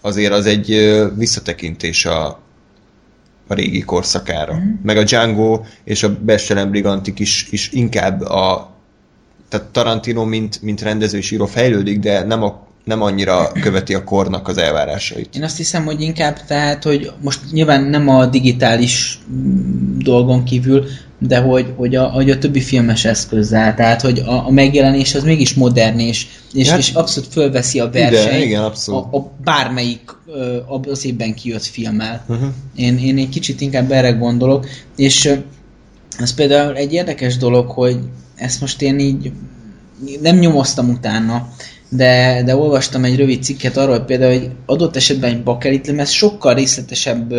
azért 0.00 0.32
az 0.32 0.46
egy 0.46 0.98
visszatekintés 1.16 2.06
a, 2.06 2.26
a 3.46 3.54
régi 3.54 3.80
korszakára. 3.80 4.54
Mm. 4.54 4.72
Meg 4.82 4.96
a 4.96 5.02
Django 5.02 5.60
és 5.84 6.02
a 6.02 6.16
Bestelen 6.20 6.70
Brigantik 6.70 7.18
is, 7.18 7.46
is 7.50 7.72
inkább 7.72 8.20
a 8.20 8.70
tehát 9.48 9.66
Tarantino, 9.66 10.24
mint, 10.24 10.62
mint 10.62 10.82
rendező 10.82 11.18
és 11.18 11.30
író 11.30 11.46
fejlődik, 11.46 11.98
de 11.98 12.24
nem, 12.24 12.42
a, 12.42 12.66
nem 12.90 13.02
annyira 13.02 13.52
követi 13.60 13.94
a 13.94 14.04
kornak 14.04 14.48
az 14.48 14.58
elvárásait. 14.58 15.34
Én 15.34 15.42
azt 15.42 15.56
hiszem, 15.56 15.84
hogy 15.84 16.00
inkább 16.00 16.44
tehát, 16.46 16.84
hogy 16.84 17.12
most 17.22 17.40
nyilván 17.52 17.84
nem 17.84 18.08
a 18.08 18.26
digitális 18.26 19.18
mm, 19.32 19.98
dolgon 19.98 20.44
kívül, 20.44 20.84
de 21.18 21.38
hogy, 21.38 21.72
hogy, 21.76 21.94
a, 21.96 22.04
hogy 22.04 22.30
a 22.30 22.38
többi 22.38 22.60
filmes 22.60 23.04
eszközzel, 23.04 23.74
tehát 23.74 24.00
hogy 24.00 24.18
a, 24.18 24.46
a 24.46 24.50
megjelenés 24.50 25.14
az 25.14 25.22
mégis 25.22 25.54
modern, 25.54 25.98
és, 25.98 26.26
és, 26.52 26.68
hát, 26.68 26.78
és 26.78 26.92
abszolút 26.92 27.32
fölveszi 27.32 27.80
a 27.80 27.90
versenyt 27.90 28.30
igen, 28.30 28.42
igen, 28.42 28.62
abszolút. 28.62 29.04
A, 29.10 29.16
a 29.16 29.30
bármelyik 29.44 30.00
az 30.90 31.04
évben 31.04 31.34
kijött 31.34 31.64
filmmel. 31.64 32.24
Uh-huh. 32.28 32.48
Én, 32.76 32.98
én 32.98 33.18
egy 33.18 33.28
kicsit 33.28 33.60
inkább 33.60 33.92
erre 33.92 34.10
gondolok, 34.10 34.66
és 34.96 35.38
ez 36.18 36.34
például 36.34 36.76
egy 36.76 36.92
érdekes 36.92 37.36
dolog, 37.36 37.70
hogy 37.70 37.98
ezt 38.36 38.60
most 38.60 38.82
én 38.82 38.98
így 38.98 39.32
nem 40.20 40.36
nyomoztam 40.36 40.88
utána, 40.88 41.48
de, 41.90 42.42
de 42.42 42.56
olvastam 42.56 43.04
egy 43.04 43.16
rövid 43.16 43.42
cikket 43.42 43.76
arról, 43.76 43.98
például 43.98 44.38
hogy 44.38 44.50
adott 44.66 44.96
esetben 44.96 45.30
egy 45.30 45.42
bakelit 45.42 45.86
lemez 45.86 46.10
sokkal 46.10 46.54
részletesebb 46.54 47.34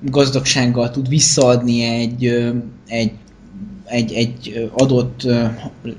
gazdagsággal 0.00 0.90
tud 0.90 1.08
visszaadni 1.08 1.82
egy, 1.82 2.24
egy, 2.86 3.12
egy, 3.84 4.12
egy 4.12 4.70
adott 4.76 5.26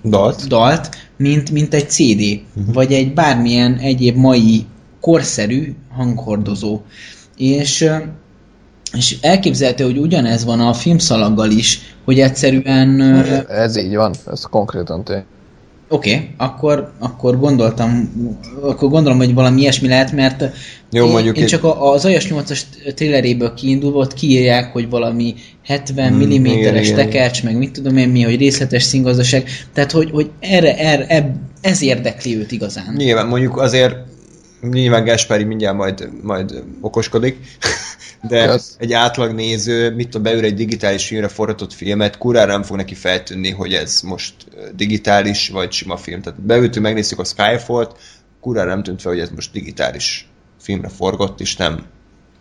dalt, 0.03 0.47
dalt 0.47 0.89
mint, 1.18 1.51
mint 1.51 1.74
egy 1.74 1.89
CD, 1.89 2.41
uh-huh. 2.55 2.74
vagy 2.74 2.93
egy 2.93 3.13
bármilyen 3.13 3.78
egyéb 3.78 4.16
mai 4.16 4.66
korszerű 5.01 5.76
hanghordozó. 5.89 6.82
És, 7.38 7.89
és 8.93 9.18
elképzelhető, 9.22 9.84
hogy 9.84 9.97
ugyanez 9.97 10.45
van 10.45 10.59
a 10.59 10.74
filmszalaggal 10.74 11.51
is, 11.51 11.80
hogy 12.05 12.20
egyszerűen... 12.20 13.01
Ez 13.49 13.78
így 13.78 13.95
van, 13.95 14.13
ez 14.32 14.41
konkrétan 14.41 15.03
tény. 15.03 15.24
Oké, 15.88 16.14
okay, 16.14 16.30
akkor, 16.38 16.92
akkor 17.00 17.40
gondoltam, 17.40 18.12
akkor 18.62 18.90
gondolom, 18.90 19.18
hogy 19.18 19.34
valami 19.34 19.62
ilyesmi 19.62 19.88
lehet, 19.88 20.12
mert 20.12 20.44
Jó, 20.92 21.06
én, 21.06 21.12
mondjuk 21.12 21.38
én 21.38 21.46
csak 21.46 21.64
az 21.64 22.06
Ajas 22.06 22.28
8-as 22.30 22.62
traileréből 22.96 23.54
kiindulva 23.54 24.00
ott 24.00 24.14
kiírják, 24.14 24.72
hogy 24.74 24.90
valami 24.90 25.36
70 25.66 26.14
hmm, 26.14 26.42
mm-es 26.42 26.92
tekercs, 26.92 27.44
meg 27.44 27.58
mit 27.58 27.72
tudom 27.72 27.98
én 27.98 28.10
mi, 28.10 28.22
hogy 28.22 28.38
részletes 28.38 28.84
színgazdaság, 28.84 29.50
tehát 29.74 29.92
hogy, 29.92 30.10
hogy 30.12 30.30
erre, 30.40 30.78
erre, 30.78 31.36
ez 31.62 31.82
érdekli 31.82 32.38
őt 32.38 32.52
igazán. 32.52 32.94
Nyilván, 32.98 33.28
mondjuk 33.28 33.58
azért 33.58 33.96
nyilván 34.72 35.04
Gaspari 35.04 35.44
mindjárt 35.44 35.78
majd, 35.78 36.10
majd 36.22 36.64
okoskodik, 36.82 37.38
de 38.28 38.43
yes. 38.43 38.63
egy 38.78 38.93
átlag 38.93 39.32
néző, 39.32 39.95
mit 39.95 40.09
tudom, 40.09 40.23
beül 40.23 40.43
egy 40.43 40.53
digitális 40.53 41.07
filmre 41.07 41.28
forgatott 41.28 41.73
filmet, 41.73 42.17
kurára 42.17 42.51
nem 42.51 42.63
fog 42.63 42.78
neki 42.78 42.95
feltűnni, 42.95 43.51
hogy 43.51 43.73
ez 43.73 44.01
most 44.01 44.34
digitális 44.76 45.49
vagy 45.49 45.71
sima 45.71 45.97
film. 45.97 46.21
Tehát 46.21 46.41
beültünk, 46.41 46.86
megnéztük 46.86 47.19
a 47.19 47.23
Skyfall-t, 47.23 47.95
kurára 48.41 48.69
nem 48.69 48.84
tűnt 48.84 49.01
fel, 49.01 49.11
hogy 49.11 49.21
ez 49.21 49.30
most 49.30 49.51
digitális 49.51 50.28
filmre 50.59 50.89
forgott, 50.89 51.39
és 51.39 51.55
nem 51.55 51.86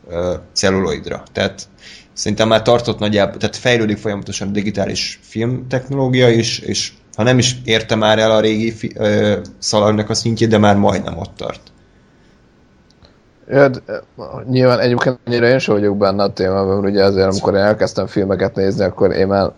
uh, 0.04 0.34
celluloidra. 0.52 1.22
Tehát 1.32 1.68
szerintem 2.12 2.48
már 2.48 2.62
tartott 2.62 2.98
nagyjából, 2.98 3.36
tehát 3.36 3.56
fejlődik 3.56 3.96
folyamatosan 3.96 4.48
a 4.48 4.50
digitális 4.50 5.18
filmtechnológia 5.22 6.28
is, 6.28 6.58
és 6.58 6.92
ha 7.16 7.22
nem 7.22 7.38
is 7.38 7.56
érte 7.64 7.94
már 7.94 8.18
el 8.18 8.30
a 8.30 8.40
régi 8.40 8.72
fi, 8.72 8.92
uh, 8.96 9.36
szalagnak 9.58 10.10
a 10.10 10.14
szintjét, 10.14 10.48
de 10.48 10.58
már 10.58 10.76
majdnem 10.76 11.18
ott 11.18 11.36
tart. 11.36 11.72
Ja, 13.48 13.70
nyilván 14.48 14.78
egyébként 14.80 15.18
annyira 15.26 15.46
én 15.46 15.58
sem 15.58 15.74
vagyok 15.74 15.96
benne 15.96 16.22
a 16.22 16.32
témában, 16.32 16.78
mert 16.78 16.92
ugye 16.92 17.04
azért, 17.04 17.30
amikor 17.30 17.54
én 17.54 17.60
elkezdtem 17.60 18.06
filmeket 18.06 18.54
nézni, 18.54 18.84
akkor 18.84 19.12
én 19.12 19.26
már 19.26 19.50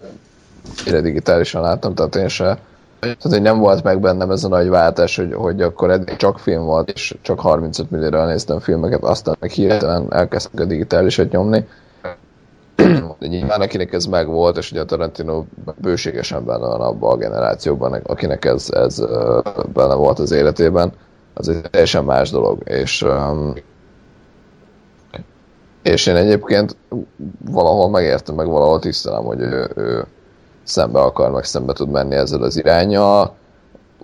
egyre 0.86 1.00
digitálisan 1.00 1.62
láttam, 1.62 1.94
tehát 1.94 2.16
én 2.16 2.28
se 2.28 2.58
tehát, 3.00 3.22
hogy 3.22 3.42
nem 3.42 3.58
volt 3.58 3.82
meg 3.82 4.00
bennem 4.00 4.30
ez 4.30 4.44
a 4.44 4.48
nagy 4.48 4.68
váltás, 4.68 5.16
hogy, 5.16 5.34
hogy 5.34 5.62
akkor 5.62 5.90
eddig 5.90 6.16
csak 6.16 6.38
film 6.38 6.64
volt, 6.64 6.90
és 6.90 7.16
csak 7.22 7.40
35 7.40 7.90
millióra 7.90 8.26
néztem 8.26 8.58
filmeket, 8.58 9.02
aztán 9.02 9.36
meg 9.40 9.50
hirtelen 9.50 10.06
elkezdtek 10.12 10.60
a 10.60 10.64
digitálisat 10.64 11.30
nyomni. 11.30 11.66
De 13.18 13.26
nyilván 13.26 13.60
akinek 13.60 13.92
ez 13.92 14.04
meg 14.04 14.26
volt, 14.26 14.56
és 14.56 14.70
ugye 14.70 14.80
a 14.80 14.84
Tarantino 14.84 15.44
bőségesen 15.80 16.44
benne 16.44 16.66
van 16.66 16.80
abban 16.80 17.12
a 17.12 17.16
generációban, 17.16 17.92
akinek 17.92 18.44
ez, 18.44 18.70
ez 18.70 18.98
benne 19.72 19.94
volt 19.94 20.18
az 20.18 20.30
életében, 20.30 20.92
az 21.34 21.48
egy 21.48 21.60
teljesen 21.70 22.04
más 22.04 22.30
dolog, 22.30 22.58
és 22.64 23.02
um, 23.02 23.54
és 25.86 26.06
én 26.06 26.16
egyébként 26.16 26.76
valahol 27.50 27.90
megértem, 27.90 28.34
meg 28.34 28.46
valahol 28.46 28.78
tisztelem, 28.78 29.24
hogy 29.24 29.40
ő, 29.40 29.70
ő 29.74 30.04
szembe 30.62 31.00
akar, 31.00 31.30
meg 31.30 31.44
szembe 31.44 31.72
tud 31.72 31.90
menni 31.90 32.14
ezzel 32.14 32.42
az 32.42 32.56
irányjal, 32.56 33.34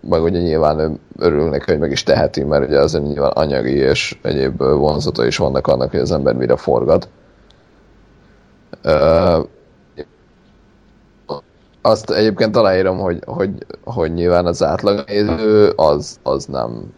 meg 0.01 0.23
ugye 0.23 0.41
nyilván 0.41 0.79
ő 0.79 0.91
örül 1.19 1.49
neki, 1.49 1.71
hogy 1.71 1.81
meg 1.81 1.91
is 1.91 2.03
teheti, 2.03 2.45
mert 2.45 2.67
ugye 2.67 2.79
azért 2.79 3.05
nyilván 3.05 3.31
anyagi 3.31 3.75
és 3.75 4.19
egyéb 4.23 4.63
vonzata 4.63 5.27
is 5.27 5.37
vannak 5.37 5.67
annak, 5.67 5.91
hogy 5.91 6.01
az 6.01 6.13
ember 6.13 6.35
mire 6.35 6.57
forgat. 6.57 7.09
Azt 11.81 12.11
egyébként 12.11 12.57
aláírom, 12.57 12.99
hogy, 12.99 13.23
hogy, 13.27 13.51
hogy 13.85 14.15
nyilván 14.15 14.47
az 14.47 14.63
átlag 14.63 15.05
az, 15.77 16.19
az 16.23 16.47
nem 16.47 16.93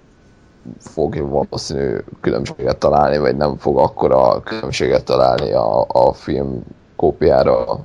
fog 0.78 1.30
valószínű 1.30 1.96
különbséget 2.20 2.76
találni, 2.76 3.18
vagy 3.18 3.36
nem 3.36 3.56
fog 3.56 3.78
akkora 3.78 4.40
különbséget 4.40 5.04
találni 5.04 5.52
a, 5.52 5.84
a 5.88 6.12
film 6.12 6.62
kópiára 6.96 7.66
a 7.66 7.78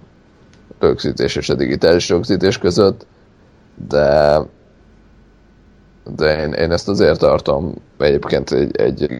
rögzítés 0.79 1.35
és 1.35 1.49
a 1.49 1.55
digitális 1.55 2.09
rögzítés 2.09 2.57
között, 2.57 3.05
de 3.87 4.39
de 6.15 6.41
én, 6.41 6.53
én 6.53 6.71
ezt 6.71 6.89
azért 6.89 7.19
tartom. 7.19 7.73
Egyébként 7.97 8.51
egy, 8.51 8.75
egy 8.75 9.19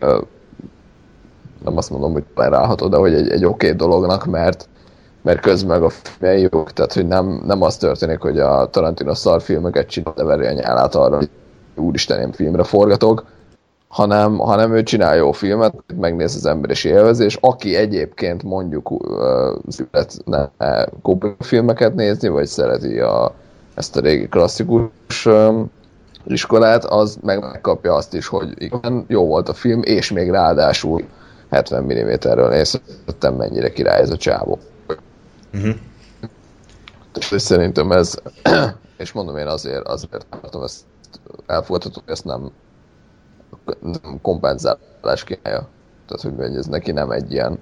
nem 1.64 1.78
azt 1.78 1.90
mondom, 1.90 2.12
hogy 2.12 2.24
tolerálható, 2.36 2.88
de 2.88 2.98
hogy 2.98 3.14
egy, 3.14 3.30
egy 3.30 3.46
oké 3.46 3.66
okay 3.66 3.78
dolognak, 3.78 4.26
mert 4.26 4.68
mert 5.22 5.40
közben 5.40 5.84
a 5.84 5.90
filmje 5.90 6.38
jók, 6.52 6.74
tehát 6.74 6.94
hogy 6.94 7.08
nem, 7.08 7.42
nem 7.46 7.62
az 7.62 7.78
történik, 7.78 8.20
hogy 8.20 8.40
a 8.40 8.70
Tarantino 8.70 9.16
szarfilmeket 9.16 9.88
csinál, 9.88 10.14
de 10.16 10.24
veri 10.24 10.46
a 10.46 10.52
nyálát 10.52 10.96
arra, 10.96 11.16
hogy 11.16 11.30
úristen, 11.76 12.20
én 12.20 12.32
filmre 12.32 12.64
forgatok, 12.64 13.26
hanem, 13.90 14.38
hanem 14.38 14.76
ő 14.76 14.84
csinál 14.84 15.16
jó 15.16 15.32
filmet, 15.32 15.74
megnéz 16.00 16.36
az 16.36 16.46
ember 16.46 16.70
és 16.70 16.84
élvezi, 16.84 17.24
és 17.24 17.38
aki 17.42 17.76
egyébként 17.76 18.44
mondjuk 18.44 18.92
uh, 18.92 19.00
szeretne 19.68 20.52
filmeket 21.40 21.96
nézni, 21.96 22.28
vagy 22.28 22.46
szereti 22.46 23.00
a, 23.00 23.34
ezt 23.76 23.98
a 23.98 24.00
régi 24.00 24.28
klasszikus 24.28 25.26
um, 25.26 25.72
iskolát, 26.26 26.86
az 26.86 27.18
meg 27.22 27.40
megkapja 27.40 27.94
azt 27.94 28.14
is, 28.14 28.28
hogy 28.28 28.54
igen, 28.58 29.06
jó 29.08 29.26
volt 29.26 29.50
a 29.50 29.54
film, 29.54 29.82
és 29.84 30.12
még 30.12 30.30
ráadásul 30.30 31.04
70 31.50 31.84
mm-ről 31.84 32.50
néztem, 32.50 33.34
mennyire 33.38 33.72
király 33.72 34.02
ez 34.02 34.10
a 34.10 34.18
csávó. 34.18 34.60
Uh-huh. 35.54 35.76
És 37.32 37.42
szerintem 37.42 37.92
ez, 37.92 38.16
és 38.98 39.12
mondom 39.12 39.38
én 39.38 39.48
azért, 39.48 39.88
azért 39.88 40.26
tartom 40.42 40.64
ezt 40.64 40.82
elfogadható, 41.48 42.02
ezt 42.06 42.26
nem 42.26 42.52
kompenzálás 44.22 45.24
kínálja. 45.24 45.68
Tehát, 46.08 46.38
hogy 46.38 46.56
ez 46.56 46.66
neki 46.66 46.92
nem 46.92 47.12
egy 47.12 47.32
ilyen, 47.32 47.60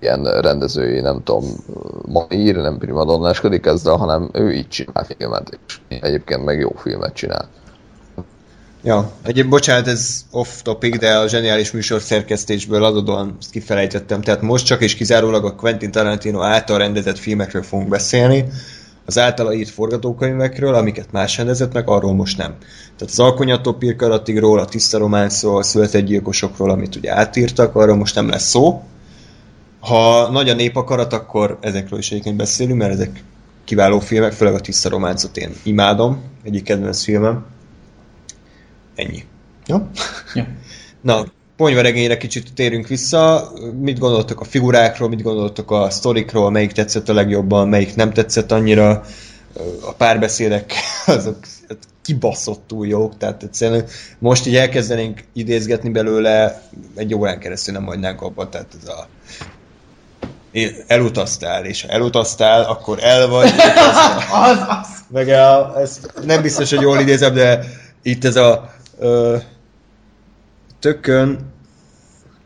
ilyen 0.00 0.40
rendezői, 0.40 1.00
nem 1.00 1.22
tudom, 1.22 1.44
ír, 2.28 2.56
nem 2.56 2.78
primadonnáskodik 2.78 3.66
ezzel, 3.66 3.96
hanem 3.96 4.30
ő 4.32 4.52
így 4.52 4.68
csinál 4.68 5.04
filmet, 5.04 5.58
és 5.66 5.78
egyébként 6.00 6.44
meg 6.44 6.58
jó 6.58 6.72
filmet 6.76 7.14
csinál. 7.14 7.48
Ja, 8.82 9.10
egyéb 9.22 9.48
bocsánat, 9.48 9.86
ez 9.86 10.24
off 10.30 10.62
topic, 10.62 10.98
de 10.98 11.16
a 11.16 11.28
zseniális 11.28 11.70
műsor 11.70 12.00
szerkesztésből 12.00 12.84
adódóan 12.84 13.36
ezt 13.40 13.50
kifelejtettem. 13.50 14.20
Tehát 14.20 14.42
most 14.42 14.66
csak 14.66 14.82
és 14.82 14.94
kizárólag 14.94 15.44
a 15.44 15.54
Quentin 15.54 15.90
Tarantino 15.90 16.42
által 16.42 16.78
rendezett 16.78 17.18
filmekről 17.18 17.62
fogunk 17.62 17.88
beszélni 17.88 18.44
az 19.06 19.18
általa 19.18 19.54
írt 19.54 19.68
forgatókönyvekről, 19.68 20.74
amiket 20.74 21.12
más 21.12 21.36
rendezett 21.36 21.72
meg, 21.72 21.88
arról 21.88 22.14
most 22.14 22.38
nem. 22.38 22.54
Tehát 22.96 23.12
az 23.12 23.18
Alkonyattól 23.18 23.76
Pirkaratigról, 23.76 24.58
a 24.58 24.64
Tiszta 24.64 24.98
Románszról, 24.98 25.58
a 25.58 25.62
Született 25.62 26.04
Gyilkosokról, 26.04 26.70
amit 26.70 26.96
ugye 26.96 27.14
átírtak, 27.14 27.74
arról 27.74 27.96
most 27.96 28.14
nem 28.14 28.28
lesz 28.28 28.48
szó. 28.48 28.82
ha 29.80 30.30
nagy 30.30 30.48
a 30.48 30.54
népakarat, 30.54 31.12
akkor 31.12 31.58
ezekről 31.60 31.98
is 31.98 32.10
egyébként 32.10 32.36
beszélünk, 32.36 32.78
mert 32.78 32.92
ezek 32.92 33.22
kiváló 33.64 33.98
filmek, 33.98 34.32
főleg 34.32 34.54
a 34.54 34.60
Tiszta 34.60 34.88
Románcot 34.88 35.36
én 35.36 35.52
imádom, 35.62 36.22
egyik 36.42 36.62
kedvenc 36.62 37.02
filmem. 37.02 37.44
Ennyi. 38.94 39.24
Jó? 39.66 39.88
Jó. 40.34 40.42
Na, 41.00 41.24
ponyvaregényre 41.56 42.16
kicsit 42.16 42.54
térünk 42.54 42.86
vissza. 42.86 43.52
Mit 43.80 43.98
gondoltok 43.98 44.40
a 44.40 44.44
figurákról, 44.44 45.08
mit 45.08 45.22
gondoltok 45.22 45.70
a 45.70 45.90
sztorikról, 45.90 46.50
melyik 46.50 46.72
tetszett 46.72 47.08
a 47.08 47.14
legjobban, 47.14 47.68
melyik 47.68 47.94
nem 47.94 48.12
tetszett 48.12 48.52
annyira. 48.52 49.04
A 49.80 49.92
párbeszédek 49.92 50.72
azok 51.06 51.36
kibaszottul 52.02 52.86
jók, 52.86 53.16
tehát 53.18 53.42
egyszerűen 53.42 53.84
most 54.18 54.46
így 54.46 54.56
elkezdenénk 54.56 55.24
idézgetni 55.32 55.88
belőle, 55.88 56.62
egy 56.94 57.14
órán 57.14 57.38
keresztül 57.38 57.74
nem 57.74 57.84
hagynánk 57.84 58.22
abba, 58.22 58.48
tehát 58.48 58.76
ez 58.82 58.88
a 58.88 59.06
elutaztál, 60.86 61.64
és 61.64 61.82
ha 61.82 61.88
elutaztál, 61.88 62.62
akkor 62.62 62.98
el 63.02 63.28
vagy. 63.28 63.46
az, 64.42 64.58
az. 64.58 64.88
Meg 65.08 65.28
a, 65.28 65.80
ez 65.80 66.00
nem 66.24 66.42
biztos, 66.42 66.70
hogy 66.70 66.80
jól 66.80 67.00
idézem, 67.00 67.34
de 67.34 67.64
itt 68.02 68.24
ez 68.24 68.36
a 68.36 68.74
ö, 68.98 69.36
tökön 70.86 71.38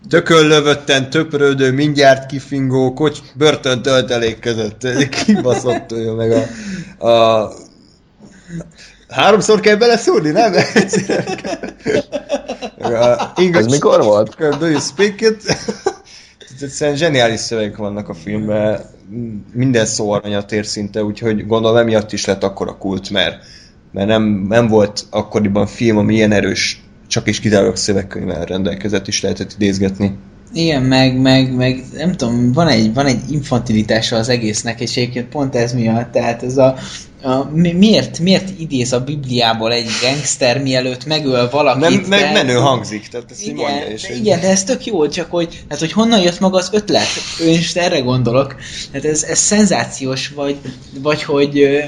tökön 0.09 0.47
lövötten, 0.47 1.11
töprődő, 1.11 1.73
mindjárt 1.73 2.27
kifingó, 2.27 2.93
kocs, 2.93 3.19
börtön 3.35 3.83
töltelék 3.83 4.39
között. 4.39 4.87
Kibaszott 5.25 5.91
jó, 6.05 6.15
meg 6.15 6.31
a, 6.31 6.43
a 7.09 7.53
Háromszor 9.09 9.61
kell 9.61 9.77
beleszúrni, 9.77 10.31
nem? 10.31 10.53
Ez 13.53 13.67
mikor 13.67 14.03
volt? 14.03 14.59
Do 14.59 14.67
you 14.67 14.81
speak 14.81 15.21
it? 15.21 15.57
Egyszerűen 16.61 16.97
zseniális 16.97 17.41
szövegek 17.41 17.77
vannak 17.77 18.09
a 18.09 18.15
filmben, 18.15 18.81
minden 19.53 19.87
szó 19.87 20.11
aranyat 20.11 20.53
ér 20.53 20.67
szinte, 20.67 21.05
úgyhogy 21.05 21.47
gondolom 21.47 21.77
emiatt 21.77 22.13
is 22.13 22.25
lett 22.25 22.43
akkor 22.43 22.69
a 22.69 22.77
kult, 22.77 23.11
mert, 23.11 23.45
mert 23.93 24.09
nem, 24.09 24.23
nem 24.49 24.69
volt 24.69 25.07
akkoriban 25.11 25.67
film, 25.67 25.97
ami 25.97 26.15
ilyen 26.15 26.33
erős, 26.33 26.81
csak 27.11 27.29
is 27.29 27.41
kizárólag 27.41 27.77
szövegkönyvvel 27.77 28.45
rendelkezett, 28.45 29.09
is 29.09 29.23
lehetett 29.23 29.53
idézgetni. 29.59 30.19
Igen, 30.53 30.83
meg, 30.83 31.21
meg, 31.21 31.55
meg 31.55 31.85
nem 31.97 32.13
tudom, 32.13 32.53
van 32.53 32.69
egy, 32.69 32.95
van 32.95 33.07
egy 33.07 33.21
infantilitása 33.31 34.17
az 34.17 34.29
egésznek, 34.29 34.81
és 34.81 34.97
egyébként 34.97 35.29
pont 35.29 35.57
ez 35.57 35.73
miatt, 35.73 36.13
tehát 36.13 36.43
ez 36.43 36.57
a, 36.57 36.77
a 37.23 37.51
mi- 37.53 37.73
miért, 37.73 38.19
miért 38.19 38.61
idéz 38.61 38.93
a 38.93 39.01
Bibliából 39.01 39.73
egy 39.73 39.89
gangster, 40.03 40.63
mielőtt 40.63 41.07
megöl 41.07 41.51
valakit? 41.51 41.81
Nem, 41.81 42.09
meg 42.09 42.21
de- 42.21 42.33
menő 42.33 42.55
hangzik, 42.55 43.09
tehát 43.09 43.31
ezt 43.31 43.43
így 43.43 43.49
igen, 43.49 43.71
mondja. 43.71 43.87
És 43.87 44.03
de, 44.03 44.15
igen, 44.15 44.41
de 44.41 44.49
ez 44.49 44.65
tök 44.65 44.85
jó, 44.87 45.09
csak 45.09 45.31
hogy, 45.31 45.65
hát, 45.69 45.79
hogy 45.79 45.93
honnan 45.93 46.21
jött 46.21 46.41
maga 46.41 46.59
az 46.59 46.69
ötlet? 46.73 47.09
Én 47.47 47.59
is 47.59 47.75
erre 47.75 48.01
gondolok. 48.01 48.57
Hát 48.93 49.05
ez, 49.05 49.23
ez 49.23 49.39
szenzációs, 49.39 50.29
vagy, 50.29 50.57
vagy 51.03 51.23
hogy 51.23 51.81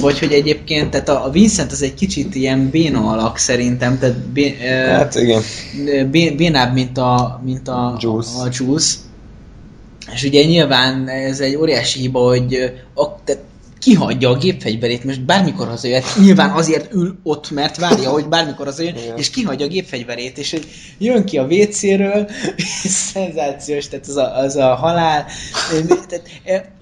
vagy 0.00 0.18
hogy 0.18 0.32
egyébként, 0.32 0.90
tehát 0.90 1.08
a 1.08 1.30
Vincent 1.30 1.72
az 1.72 1.82
egy 1.82 1.94
kicsit 1.94 2.34
ilyen 2.34 2.70
béna 2.70 3.10
alak 3.10 3.38
szerintem, 3.38 3.98
tehát 3.98 4.18
bé, 4.18 4.56
ö, 4.60 4.66
Hát 4.66 5.14
igen. 5.14 5.42
bé, 6.10 6.30
bénább, 6.30 6.72
mint 6.72 6.98
a, 6.98 7.40
mint 7.44 7.68
a 7.68 7.96
Juice. 8.00 8.40
A 8.40 8.48
Juice. 8.50 8.96
És 10.12 10.22
ugye 10.22 10.44
nyilván 10.44 11.08
ez 11.08 11.40
egy 11.40 11.56
óriási 11.56 12.00
hiba, 12.00 12.20
hogy 12.20 12.54
a, 12.94 13.24
tehát 13.24 13.42
kihagyja 13.78 14.30
a 14.30 14.36
gépfegyverét, 14.36 15.04
most 15.04 15.24
bármikor 15.24 15.68
hazajöhet, 15.68 16.04
nyilván 16.20 16.50
azért 16.50 16.92
ül 16.92 17.18
ott, 17.22 17.50
mert 17.50 17.76
várja, 17.76 18.10
hogy 18.10 18.28
bármikor 18.28 18.66
hazajöjjön, 18.66 19.02
Igen. 19.02 19.16
és 19.16 19.30
kihagyja 19.30 19.66
a 19.66 19.68
gépfegyverét, 19.68 20.38
és 20.38 20.50
hogy 20.50 20.66
jön 20.98 21.24
ki 21.24 21.38
a 21.38 21.46
WC-ről, 21.46 22.28
és 22.82 22.90
szenzációs, 22.90 23.88
tehát 23.88 24.06
az 24.06 24.16
a, 24.16 24.36
az 24.36 24.56
a 24.56 24.74
halál, 24.74 25.26
tehát 26.08 26.22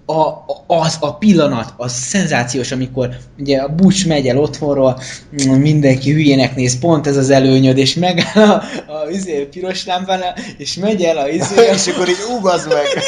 a, 0.07 0.21
a, 0.21 0.65
az 0.67 0.97
a 1.01 1.17
pillanat, 1.17 1.75
az 1.77 1.93
szenzációs, 1.93 2.73
amikor 2.73 3.09
ugye 3.39 3.59
a 3.59 3.69
Butch 3.69 4.07
megy 4.07 4.29
el 4.29 4.39
otthonról, 4.39 5.01
mindenki 5.47 6.13
hülyének 6.13 6.57
néz, 6.57 6.79
pont 6.79 7.07
ez 7.07 7.17
az 7.17 7.31
előnyöd, 7.31 7.79
és 7.79 7.95
megáll 7.95 8.49
a, 8.49 8.63
a, 8.93 9.11
izé, 9.11 9.45
piros 9.45 9.87
lámpánál, 9.87 10.35
és 10.57 10.75
megy 10.75 11.03
el 11.03 11.17
a 11.17 11.29
izé, 11.29 11.55
és 11.75 11.87
akkor 11.87 12.09
így 12.09 12.25
ugaz 12.39 12.67
meg. 12.67 12.85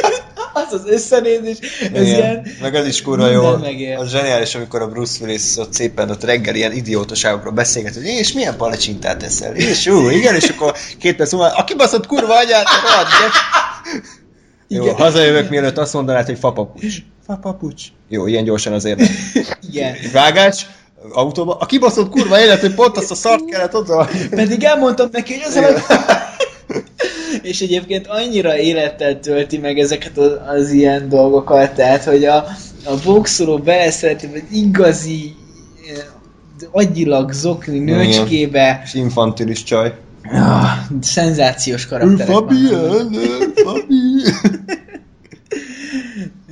az 0.66 0.72
az 0.72 0.82
összenézés, 0.86 1.56
ez 1.80 2.02
Igen. 2.02 2.04
ilyen, 2.04 2.46
Meg 2.60 2.74
az 2.74 2.86
is 2.86 3.02
kurva 3.02 3.28
jó. 3.28 3.56
megér. 3.56 3.96
Az 3.96 4.10
zseniális, 4.10 4.54
amikor 4.54 4.82
a 4.82 4.88
Bruce 4.88 5.24
Willis 5.24 5.56
ott 5.56 5.72
szépen 5.72 6.10
ott 6.10 6.24
reggel 6.24 6.54
ilyen 6.54 6.72
idiótaságokról 6.72 7.52
beszélget, 7.52 7.94
hogy 7.94 8.04
és 8.04 8.32
milyen 8.32 8.56
palacsintát 8.56 9.18
teszel? 9.18 9.54
És 9.54 9.86
ú, 9.86 10.08
igen, 10.08 10.34
és 10.34 10.48
akkor 10.48 10.74
két 10.98 11.16
perc 11.16 11.32
múlva, 11.32 11.48
a 11.48 11.64
kibaszott 11.64 12.06
kurva 12.06 12.36
anyát, 12.36 12.66
rohadt, 12.82 13.08
Jó, 14.68 14.82
Igen. 14.82 14.94
hazajövök, 14.94 15.48
mielőtt 15.50 15.78
azt 15.78 15.92
mondanád, 15.92 16.26
hogy 16.26 16.38
fapapucs. 16.38 16.96
Fapapucs. 17.26 17.82
Jó, 18.08 18.26
ilyen 18.26 18.44
gyorsan 18.44 18.72
azért 18.72 18.98
nem. 18.98 19.08
igen. 19.70 19.94
Vágács, 20.12 20.66
autóba. 21.12 21.56
A 21.60 21.66
kibaszott 21.66 22.10
kurva 22.10 22.40
élet, 22.40 22.60
hogy 22.60 22.74
pont 22.74 22.96
azt 22.96 23.10
a 23.10 23.14
szart 23.14 23.44
kellett 23.44 23.74
oda. 23.74 24.08
Pedig 24.30 24.64
elmondtam 24.64 25.08
neki, 25.12 25.34
hogy 25.34 25.42
az 25.46 25.56
a. 25.56 25.68
És 27.42 27.60
egyébként 27.60 28.06
annyira 28.06 28.58
élettel 28.58 29.20
tölti 29.20 29.58
meg 29.58 29.78
ezeket 29.78 30.18
az, 30.18 30.32
az 30.46 30.70
ilyen 30.70 31.08
dolgokat, 31.08 31.74
tehát, 31.74 32.04
hogy 32.04 32.24
a, 32.24 32.36
a 32.84 32.94
boxoló 33.04 33.58
beleszereti, 33.58 34.26
hogy 34.26 34.42
igazi 34.50 35.34
eh, 35.96 36.04
agyilag 36.70 37.32
zokni 37.32 37.78
nőcskébe. 37.78 38.80
És 38.84 38.94
infantilis 38.94 39.62
csaj. 39.62 39.94
Ah, 40.32 40.70
szenzációs 41.00 41.86
karakterek 41.86 42.26
Fabi, 42.26 42.68
vannak. 42.70 43.12
Fabi. 43.54 43.94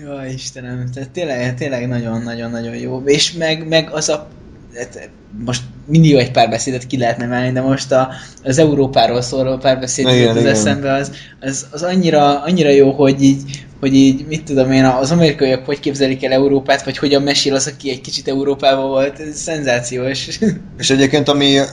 Jó, 0.04 0.12
Istenem, 0.36 0.90
tehát 0.94 1.10
tényleg, 1.10 1.54
tényleg 1.54 1.88
nagyon-nagyon-nagyon 1.88 2.76
jó. 2.76 3.02
És 3.04 3.32
meg, 3.32 3.68
meg 3.68 3.90
az 3.90 4.08
a 4.08 4.28
hát 4.76 5.10
most 5.44 5.62
millió 5.86 6.18
egy 6.18 6.30
párbeszédet 6.30 6.86
ki 6.86 6.98
lehetne 6.98 7.26
menni, 7.26 7.52
de 7.52 7.60
most 7.60 7.92
a, 7.92 8.08
az 8.44 8.58
Európáról 8.58 9.22
szóló 9.22 9.56
párbeszéd 9.56 10.08
Igen, 10.08 10.28
az 10.28 10.36
igen. 10.36 10.52
eszembe, 10.52 10.92
az, 10.92 11.12
az, 11.40 11.66
az 11.70 11.82
annyira, 11.82 12.42
annyira 12.42 12.68
jó, 12.68 12.90
hogy 12.92 13.22
így, 13.22 13.66
hogy 13.80 13.94
így, 13.94 14.26
mit 14.26 14.44
tudom 14.44 14.72
én, 14.72 14.84
az 14.84 15.10
amerikaiak 15.10 15.64
hogy 15.64 15.80
képzelik 15.80 16.24
el 16.24 16.32
Európát, 16.32 16.84
vagy 16.84 16.98
hogyan 16.98 17.22
mesél 17.22 17.54
az, 17.54 17.66
aki 17.66 17.90
egy 17.90 18.00
kicsit 18.00 18.28
Európában 18.28 18.88
volt, 18.88 19.20
ez 19.20 19.38
szenzációs. 19.38 20.28
És 20.78 20.90
egyébként, 20.90 21.28
ami 21.28 21.58
uh, 21.58 21.66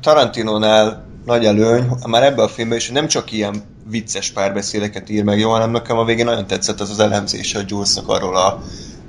Tarantinónál 0.00 1.04
nagy 1.26 1.44
előny, 1.44 1.84
már 2.06 2.22
ebben 2.22 2.44
a 2.44 2.48
filmben 2.48 2.78
is, 2.78 2.86
hogy 2.86 2.94
nem 2.94 3.08
csak 3.08 3.32
ilyen 3.32 3.62
vicces 3.90 4.30
párbeszédeket 4.30 5.10
ír 5.10 5.24
meg 5.24 5.38
jól, 5.38 5.52
hanem 5.52 5.70
nekem 5.70 5.98
a 5.98 6.04
végén 6.04 6.24
nagyon 6.24 6.46
tetszett 6.46 6.80
az 6.80 6.90
az 6.90 7.00
elemzése 7.00 7.58
a 7.58 7.62
Julesnak 7.66 8.08
arról 8.08 8.36
a 8.36 8.62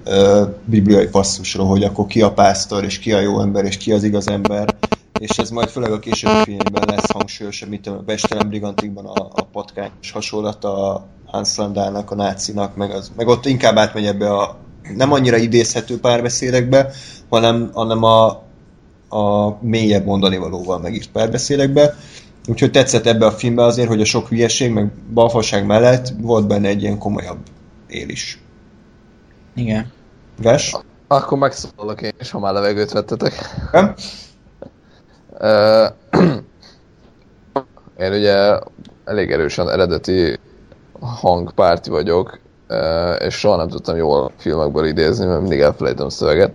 uh, 0.05 0.47
bibliai 0.65 1.07
passzusról, 1.07 1.67
hogy 1.67 1.83
akkor 1.83 2.05
ki 2.07 2.21
a 2.21 2.33
pásztor, 2.33 2.83
és 2.83 2.99
ki 2.99 3.13
a 3.13 3.19
jó 3.19 3.41
ember, 3.41 3.65
és 3.65 3.77
ki 3.77 3.91
az 3.91 4.03
igaz 4.03 4.27
ember. 4.27 4.75
És 5.19 5.37
ez 5.37 5.49
majd 5.49 5.69
főleg 5.69 5.91
a 5.91 5.99
későbbi 5.99 6.43
filmben 6.43 6.83
lesz 6.87 7.11
hangsúlyosabb, 7.11 7.69
mint 7.69 7.87
a 7.87 8.01
Bestelem 8.05 8.47
Brigantikban 8.47 9.05
a, 9.05 9.27
a 9.31 9.43
patkányos 9.51 10.11
hasonlat 10.11 10.63
a 10.63 11.05
Hans 11.25 11.55
Landának, 11.55 12.11
a 12.11 12.15
nácinak, 12.15 12.75
meg, 12.75 12.91
az, 12.91 13.11
meg 13.15 13.27
ott 13.27 13.45
inkább 13.45 13.77
átmegy 13.77 14.05
ebbe 14.05 14.33
a 14.33 14.57
nem 14.95 15.11
annyira 15.11 15.37
idézhető 15.37 15.99
párbeszédekbe, 15.99 16.91
hanem, 17.29 17.69
hanem 17.73 18.03
a, 18.03 18.27
a 19.09 19.57
mélyebb 19.61 20.05
mondani 20.05 20.37
valóval 20.37 20.79
megírt 20.79 21.09
párbeszédekbe. 21.11 21.95
Úgyhogy 22.47 22.71
tetszett 22.71 23.05
ebbe 23.05 23.25
a 23.25 23.31
filmbe 23.31 23.63
azért, 23.63 23.87
hogy 23.87 24.01
a 24.01 24.05
sok 24.05 24.27
hülyeség, 24.27 24.71
meg 24.71 24.91
balfaság 25.13 25.65
mellett 25.65 26.07
volt 26.21 26.47
benne 26.47 26.67
egy 26.67 26.81
ilyen 26.81 26.97
komolyabb 26.97 27.39
él 27.87 28.09
is. 28.09 28.41
Igen. 29.55 29.91
Ves? 30.41 30.75
Akkor 31.07 31.37
megszólalok 31.37 32.01
én 32.01 32.11
is, 32.19 32.31
ha 32.31 32.39
már 32.39 32.53
levegőt 32.53 32.91
vettetek. 32.91 33.33
Nem? 33.71 33.93
Én 37.99 38.13
ugye 38.13 38.59
elég 39.05 39.31
erősen 39.31 39.69
eredeti 39.69 40.39
hangpárti 40.99 41.89
vagyok, 41.89 42.39
és 43.19 43.35
soha 43.35 43.55
nem 43.55 43.67
tudtam 43.67 43.95
jól 43.95 44.31
filmekből 44.37 44.85
idézni, 44.85 45.25
mert 45.25 45.41
mindig 45.41 45.59
elfelejtem 45.59 46.05
a 46.05 46.09
szöveget. 46.09 46.53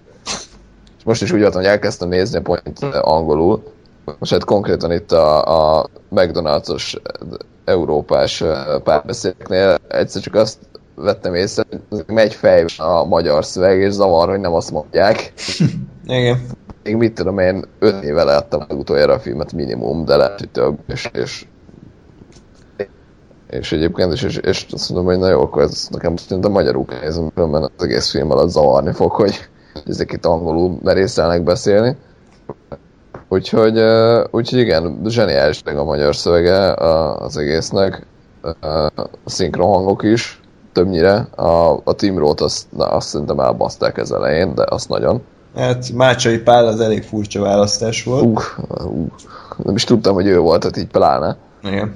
És 0.98 1.04
most 1.04 1.22
is 1.22 1.32
úgy 1.32 1.40
voltam, 1.40 1.60
hogy 1.60 1.70
elkezdtem 1.70 2.08
nézni 2.08 2.40
pont 2.40 2.78
angolul. 3.00 3.74
Most 4.18 4.32
hát 4.32 4.44
konkrétan 4.44 4.92
itt 4.92 5.12
a, 5.12 5.78
a 5.78 5.86
McDonald's-os 6.10 6.96
európás 7.64 8.40
ö, 8.40 8.78
párbeszédeknél 8.84 9.76
egyszer 9.88 10.22
csak 10.22 10.34
azt 10.34 10.58
vettem 10.94 11.34
észre, 11.34 11.62
hogy 11.90 12.04
megy 12.06 12.34
fejben 12.34 12.68
a 12.76 13.04
magyar 13.04 13.44
szöveg, 13.44 13.80
és 13.80 13.92
zavar, 13.92 14.28
hogy 14.28 14.40
nem 14.40 14.54
azt 14.54 14.70
mondják 14.70 15.32
Igen. 16.06 16.46
még 16.82 16.96
mit 16.96 17.14
tudom 17.14 17.38
én, 17.38 17.64
5 17.78 18.02
éve 18.02 18.24
láttam 18.24 18.66
utoljára 18.68 19.12
a 19.12 19.18
filmet 19.18 19.52
minimum, 19.52 20.04
de 20.04 20.16
lehet, 20.16 20.38
hogy 20.38 20.50
több, 20.50 20.78
és, 20.86 21.10
és 21.12 21.46
és 23.50 23.72
egyébként, 23.72 24.12
és, 24.12 24.22
és, 24.22 24.36
és 24.36 24.66
azt 24.70 24.90
mondom, 24.90 25.06
hogy 25.06 25.18
na 25.18 25.28
jó, 25.28 25.40
akkor 25.40 25.62
ez 25.62 25.88
nekem 25.90 26.14
a 26.42 26.48
magyarul 26.48 26.84
kell 26.84 27.30
különben 27.34 27.62
az 27.62 27.84
egész 27.84 28.10
film 28.10 28.30
alatt 28.30 28.48
zavarni 28.48 28.92
fog, 28.92 29.12
hogy 29.12 29.48
ezek 29.86 30.12
itt 30.12 30.26
angolul 30.26 30.78
merészelnek 30.82 31.42
beszélni. 31.42 31.96
Úgyhogy, 33.28 33.78
úgyhogy 34.30 34.58
igen, 34.58 35.00
zseniális 35.06 35.62
meg 35.62 35.78
a 35.78 35.84
magyar 35.84 36.16
szövege 36.16 36.66
a- 36.72 37.16
az 37.20 37.36
egésznek. 37.36 38.06
uh, 38.42 39.04
szinkron 39.24 39.66
hangok 39.68 40.02
is, 40.02 40.40
többnyire. 40.72 41.14
A, 41.36 41.80
a 41.84 41.92
Tim 41.96 42.18
Roth 42.18 42.42
azt, 42.42 42.66
na, 42.76 42.84
azt 42.84 43.08
szerintem 43.08 43.40
elbaszták 43.40 43.98
ez 43.98 44.10
elején, 44.10 44.54
de 44.54 44.64
azt 44.68 44.88
nagyon. 44.88 45.22
Hát 45.56 45.90
Mácsai 45.92 46.38
Pál 46.38 46.66
az 46.66 46.80
elég 46.80 47.02
furcsa 47.02 47.40
választás 47.42 48.04
volt. 48.04 48.24
Uh, 48.24 48.42
uh, 48.86 49.06
nem 49.64 49.74
is 49.74 49.84
tudtam, 49.84 50.14
hogy 50.14 50.26
ő 50.26 50.38
volt, 50.38 50.60
tehát 50.60 50.76
így 50.76 50.86
pláne. 50.86 51.36
Igen. 51.62 51.94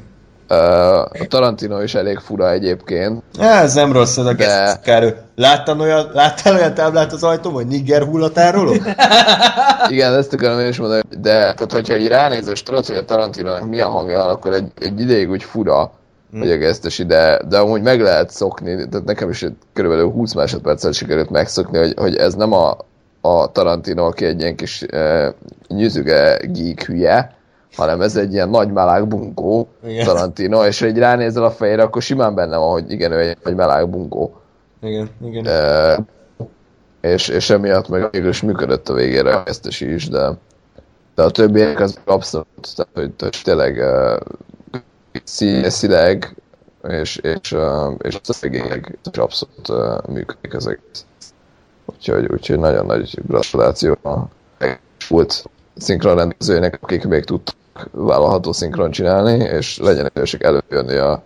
A 0.50 1.26
Tarantino 1.28 1.82
is 1.82 1.94
elég 1.94 2.18
fura 2.18 2.50
egyébként. 2.50 3.22
Ja, 3.38 3.44
ez 3.44 3.74
nem 3.74 3.92
rossz, 3.92 4.16
ez 4.16 4.24
a 4.24 4.32
De-. 4.32 5.24
Láttál 5.36 5.80
olyan, 5.80 6.10
láttál 6.12 6.54
olyan 6.54 6.74
táblát 6.74 7.12
az 7.12 7.22
ajtón, 7.22 7.52
hogy 7.52 7.66
nigger 7.66 8.02
hullatároló? 8.02 8.72
Igen, 9.88 10.14
ezt 10.14 10.32
akarom 10.32 10.58
én 10.58 10.68
is 10.68 10.78
mondani, 10.78 11.02
de 11.20 11.30
tehát, 11.30 11.72
hogyha 11.72 11.96
így 11.96 12.08
ránézel, 12.08 12.52
és 12.52 12.62
tudod, 12.62 12.86
hogy 12.86 12.96
a 12.96 13.04
Tarantino 13.04 13.64
milyen 13.64 13.88
hangja 13.88 14.18
van, 14.18 14.28
akkor 14.28 14.52
egy, 14.52 14.72
egy 14.80 15.00
ideig 15.00 15.30
úgy 15.30 15.42
fura, 15.42 15.92
Hm. 16.32 16.38
hogy 16.38 16.50
a 16.50 16.56
gesztesi, 16.56 17.04
de, 17.04 17.40
de 17.48 17.58
amúgy 17.58 17.82
meg 17.82 18.00
lehet 18.00 18.30
szokni, 18.30 18.88
tehát 18.88 19.06
nekem 19.06 19.30
is 19.30 19.46
körülbelül 19.72 20.10
20 20.10 20.34
másodperccel 20.34 20.92
sikerült 20.92 21.30
megszokni, 21.30 21.78
hogy, 21.78 21.94
hogy 21.96 22.16
ez 22.16 22.34
nem 22.34 22.52
a, 22.52 22.76
a 23.20 23.52
Tarantino, 23.52 24.06
aki 24.06 24.24
egy 24.24 24.40
ilyen 24.40 24.56
kis 24.56 24.82
e, 24.82 25.34
nyüzüge 25.68 26.40
geek 26.46 26.84
hülye, 26.84 27.34
hanem 27.76 28.00
ez 28.00 28.16
egy 28.16 28.32
ilyen 28.32 28.48
nagy 28.48 28.72
melág 28.72 29.08
bunkó 29.08 29.68
Igen. 29.84 30.04
Tarantino, 30.04 30.64
és 30.66 30.80
így 30.80 30.98
ránézel 30.98 31.44
a 31.44 31.50
fejére, 31.50 31.82
akkor 31.82 32.02
simán 32.02 32.34
benne 32.34 32.56
van, 32.56 32.70
hogy 32.70 32.90
igen, 32.92 33.12
ő 33.12 33.18
egy 33.18 33.36
nagy 33.42 33.54
melág 33.54 33.88
bunkó. 33.88 34.40
Igen, 34.82 35.10
igen. 35.24 35.46
E, 35.46 35.98
és, 37.00 37.28
és 37.28 37.50
emiatt 37.50 37.88
meg 37.88 38.10
végül 38.10 38.28
is 38.28 38.42
működött 38.42 38.88
a 38.88 38.94
végére 38.94 39.36
a 39.36 39.42
gesztesi 39.42 39.92
is, 39.92 40.08
de, 40.08 40.32
de 41.14 41.22
a 41.22 41.30
többiek 41.30 41.80
az 41.80 41.98
abszolút, 42.04 42.74
tehát 42.76 42.90
hogy, 42.94 43.12
hogy 43.18 43.40
tényleg 43.44 43.76
uh, 43.76 44.80
színészileg 45.24 46.36
és, 46.88 47.16
és, 47.16 47.52
uh, 47.52 47.94
és 47.98 48.18
szövegileg 48.22 48.98
is 49.12 49.18
abszolút 49.18 49.68
uh, 49.68 50.12
működik 50.12 50.52
ezek. 50.52 50.80
Úgyhogy, 51.86 52.26
úgyhogy 52.32 52.58
nagyon 52.58 52.86
nagy 52.86 53.18
gratuláció 53.26 53.96
a 54.02 54.18
volt 55.08 55.44
szinkronrendezőnek, 55.76 56.78
akik 56.80 57.04
még 57.04 57.24
tudtak 57.24 57.54
vállalható 57.90 58.52
szinkron 58.52 58.90
csinálni, 58.90 59.44
és 59.44 59.78
legyen 59.78 60.10
idősek 60.14 60.42
előjönni 60.42 60.96
a, 60.96 61.22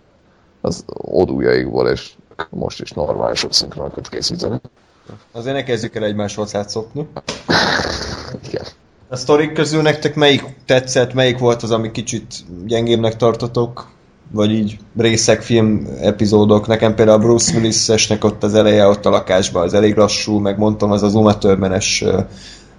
az 0.61 0.83
odújaikból, 0.97 1.87
és 1.87 2.11
most 2.49 2.81
is 2.81 2.91
normálisabb 2.91 3.53
szinkronokat 3.53 4.09
készíteni. 4.09 4.61
Azért 5.31 5.55
ne 5.55 5.63
kezdjük 5.63 5.95
el 5.95 6.03
egymáshoz 6.03 6.57
szopni. 6.67 7.07
Igen. 8.47 8.63
A 9.07 9.15
sztorik 9.15 9.51
közül 9.51 9.81
nektek 9.81 10.15
melyik 10.15 10.43
tetszett, 10.65 11.13
melyik 11.13 11.37
volt 11.37 11.63
az, 11.63 11.71
ami 11.71 11.91
kicsit 11.91 12.33
gyengébbnek 12.65 13.15
tartotok? 13.15 13.93
Vagy 14.31 14.51
így 14.51 14.77
részek, 14.97 15.41
film 15.41 15.87
epizódok. 16.01 16.67
Nekem 16.67 16.95
például 16.95 17.17
a 17.17 17.23
Bruce 17.23 17.55
Willis-esnek 17.55 18.23
ott 18.23 18.43
az 18.43 18.53
eleje, 18.53 18.87
ott 18.87 19.05
a 19.05 19.09
lakásban, 19.09 19.63
az 19.63 19.73
elég 19.73 19.95
lassú, 19.95 20.37
meg 20.37 20.57
mondtam, 20.57 20.91
az 20.91 21.03
az 21.03 21.15
Uma 21.15 21.37
Thurman-es 21.37 22.01
uh, 22.01 22.25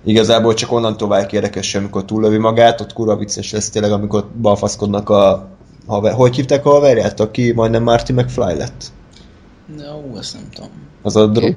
igazából 0.04 0.54
csak 0.54 0.72
onnantól 0.72 1.08
válik 1.08 1.32
érdekes, 1.32 1.74
amikor 1.74 2.04
túllövi 2.04 2.38
magát, 2.38 2.80
ott 2.80 2.92
kurva 2.92 3.16
vicces 3.16 3.52
lesz 3.52 3.70
tényleg, 3.70 3.92
amikor 3.92 4.26
balfaszkodnak 4.40 5.08
a 5.08 5.48
haver... 5.86 6.12
Hogy 6.12 6.34
hívták 6.34 6.66
a 6.66 6.70
haverját, 6.70 7.20
aki 7.20 7.52
majdnem 7.52 7.82
Marty 7.82 8.12
McFly 8.12 8.40
lett? 8.40 8.84
Ú, 9.78 10.16
azt 10.16 10.34
nem 10.34 10.48
tudom. 10.54 10.70
Az 11.02 11.16
a 11.16 11.26
drog... 11.26 11.48
Ki? 11.48 11.56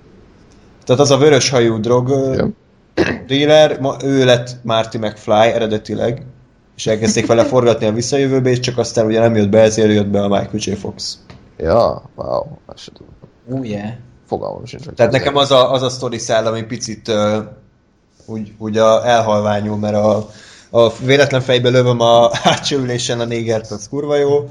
Tehát 0.86 1.02
az 1.02 1.12
a 1.12 1.18
vörös 1.18 1.50
hajú 1.50 1.80
drog 1.80 2.10
Igen. 2.10 2.56
dealer, 3.28 3.80
ma, 3.80 3.96
ő 4.04 4.26
lett 4.26 4.58
Marty 4.64 4.98
McFly 4.98 5.32
eredetileg, 5.32 6.26
és 6.76 6.88
elkezdték 6.88 7.26
vele 7.26 7.44
forgatni 7.44 7.86
a 7.86 7.92
visszajövőbe, 7.92 8.50
és 8.50 8.60
csak 8.60 8.78
aztán 8.78 9.06
ugye 9.06 9.20
nem 9.20 9.36
jött 9.36 9.50
be, 9.50 9.60
ezért 9.60 9.92
jött 9.92 10.08
be 10.08 10.22
a 10.22 10.28
Michael 10.28 10.50
J. 10.54 10.72
Fox. 10.72 11.20
Ja, 11.58 12.02
wow, 12.16 12.46
ezt 12.68 12.84
se 12.84 12.92
tudom. 12.92 13.14
Ú, 13.46 13.64
yeah. 13.64 13.90
Fogalmam 14.26 14.66
sincs. 14.66 14.86
Tehát 14.96 15.12
nekem 15.12 15.36
az 15.36 15.52
a, 15.52 15.72
az 15.72 15.82
a 15.82 15.90
sztori 15.90 16.18
szál, 16.18 16.46
ami 16.46 16.64
picit 16.64 17.08
uh, 17.08 17.38
úgy, 18.30 18.54
úgy 18.58 18.78
a 18.78 19.08
elhalványul, 19.08 19.78
mert 19.78 19.96
a, 19.96 20.30
a 20.70 20.94
véletlen 21.06 21.42
fejbe 21.42 21.70
lövöm 21.70 22.00
a 22.00 22.30
hátsó 22.44 22.78
ülésen 22.78 23.20
a 23.20 23.26
négert, 23.26 23.72
az 23.72 23.88
kurva 23.90 24.16
jó. 24.16 24.50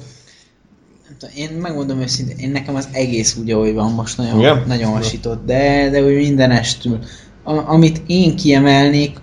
Én 1.34 1.50
megmondom 1.50 2.00
őszintén, 2.00 2.38
én 2.38 2.50
nekem 2.50 2.74
az 2.74 2.88
egész 2.92 3.36
úgy, 3.36 3.50
ahogy 3.50 3.74
van 3.74 3.92
most 3.92 4.16
nagyon, 4.16 4.38
Igen? 4.38 4.64
nagyon 4.66 4.92
hasított, 4.92 5.46
de, 5.46 5.90
de 5.90 6.02
úgy 6.02 6.14
mindenestül. 6.14 6.98
A, 7.42 7.52
amit 7.72 8.02
én 8.06 8.36
kiemelnék, 8.36 9.20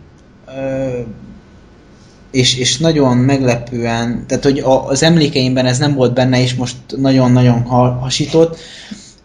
ö, 0.47 0.99
és, 2.31 2.57
és 2.57 2.77
nagyon 2.77 3.17
meglepően, 3.17 4.25
tehát 4.27 4.43
hogy 4.43 4.59
a, 4.59 4.87
az 4.87 5.03
emlékeimben 5.03 5.65
ez 5.65 5.77
nem 5.77 5.93
volt 5.93 6.13
benne, 6.13 6.41
és 6.41 6.55
most 6.55 6.75
nagyon-nagyon 6.97 7.61
ha- 7.61 7.97
hasított, 8.01 8.57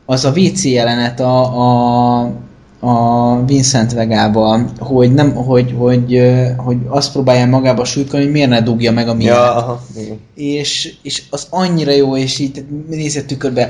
az 0.07 0.24
a 0.24 0.33
WC 0.37 0.64
jelenet 0.64 1.20
a, 1.20 1.59
a, 1.59 2.33
a 2.81 3.45
Vincent 3.45 3.93
Vegával, 3.93 4.70
hogy, 4.78 5.12
nem, 5.12 5.35
hogy, 5.35 5.74
hogy, 5.78 6.20
hogy 6.57 6.76
azt 6.89 7.12
próbálja 7.12 7.47
magába 7.47 7.85
súlykolni, 7.85 8.24
hogy 8.24 8.35
miért 8.35 8.49
ne 8.49 8.62
dugja 8.62 8.93
meg 8.93 9.09
a 9.09 9.14
miért 9.14 9.35
Ja, 9.35 9.57
aha, 9.57 9.83
igen. 9.97 10.20
és, 10.35 10.95
és 11.03 11.22
az 11.31 11.47
annyira 11.51 11.93
jó, 11.93 12.16
és 12.16 12.39
így 12.39 12.64
nézett 12.89 13.26
tükörbe, 13.26 13.68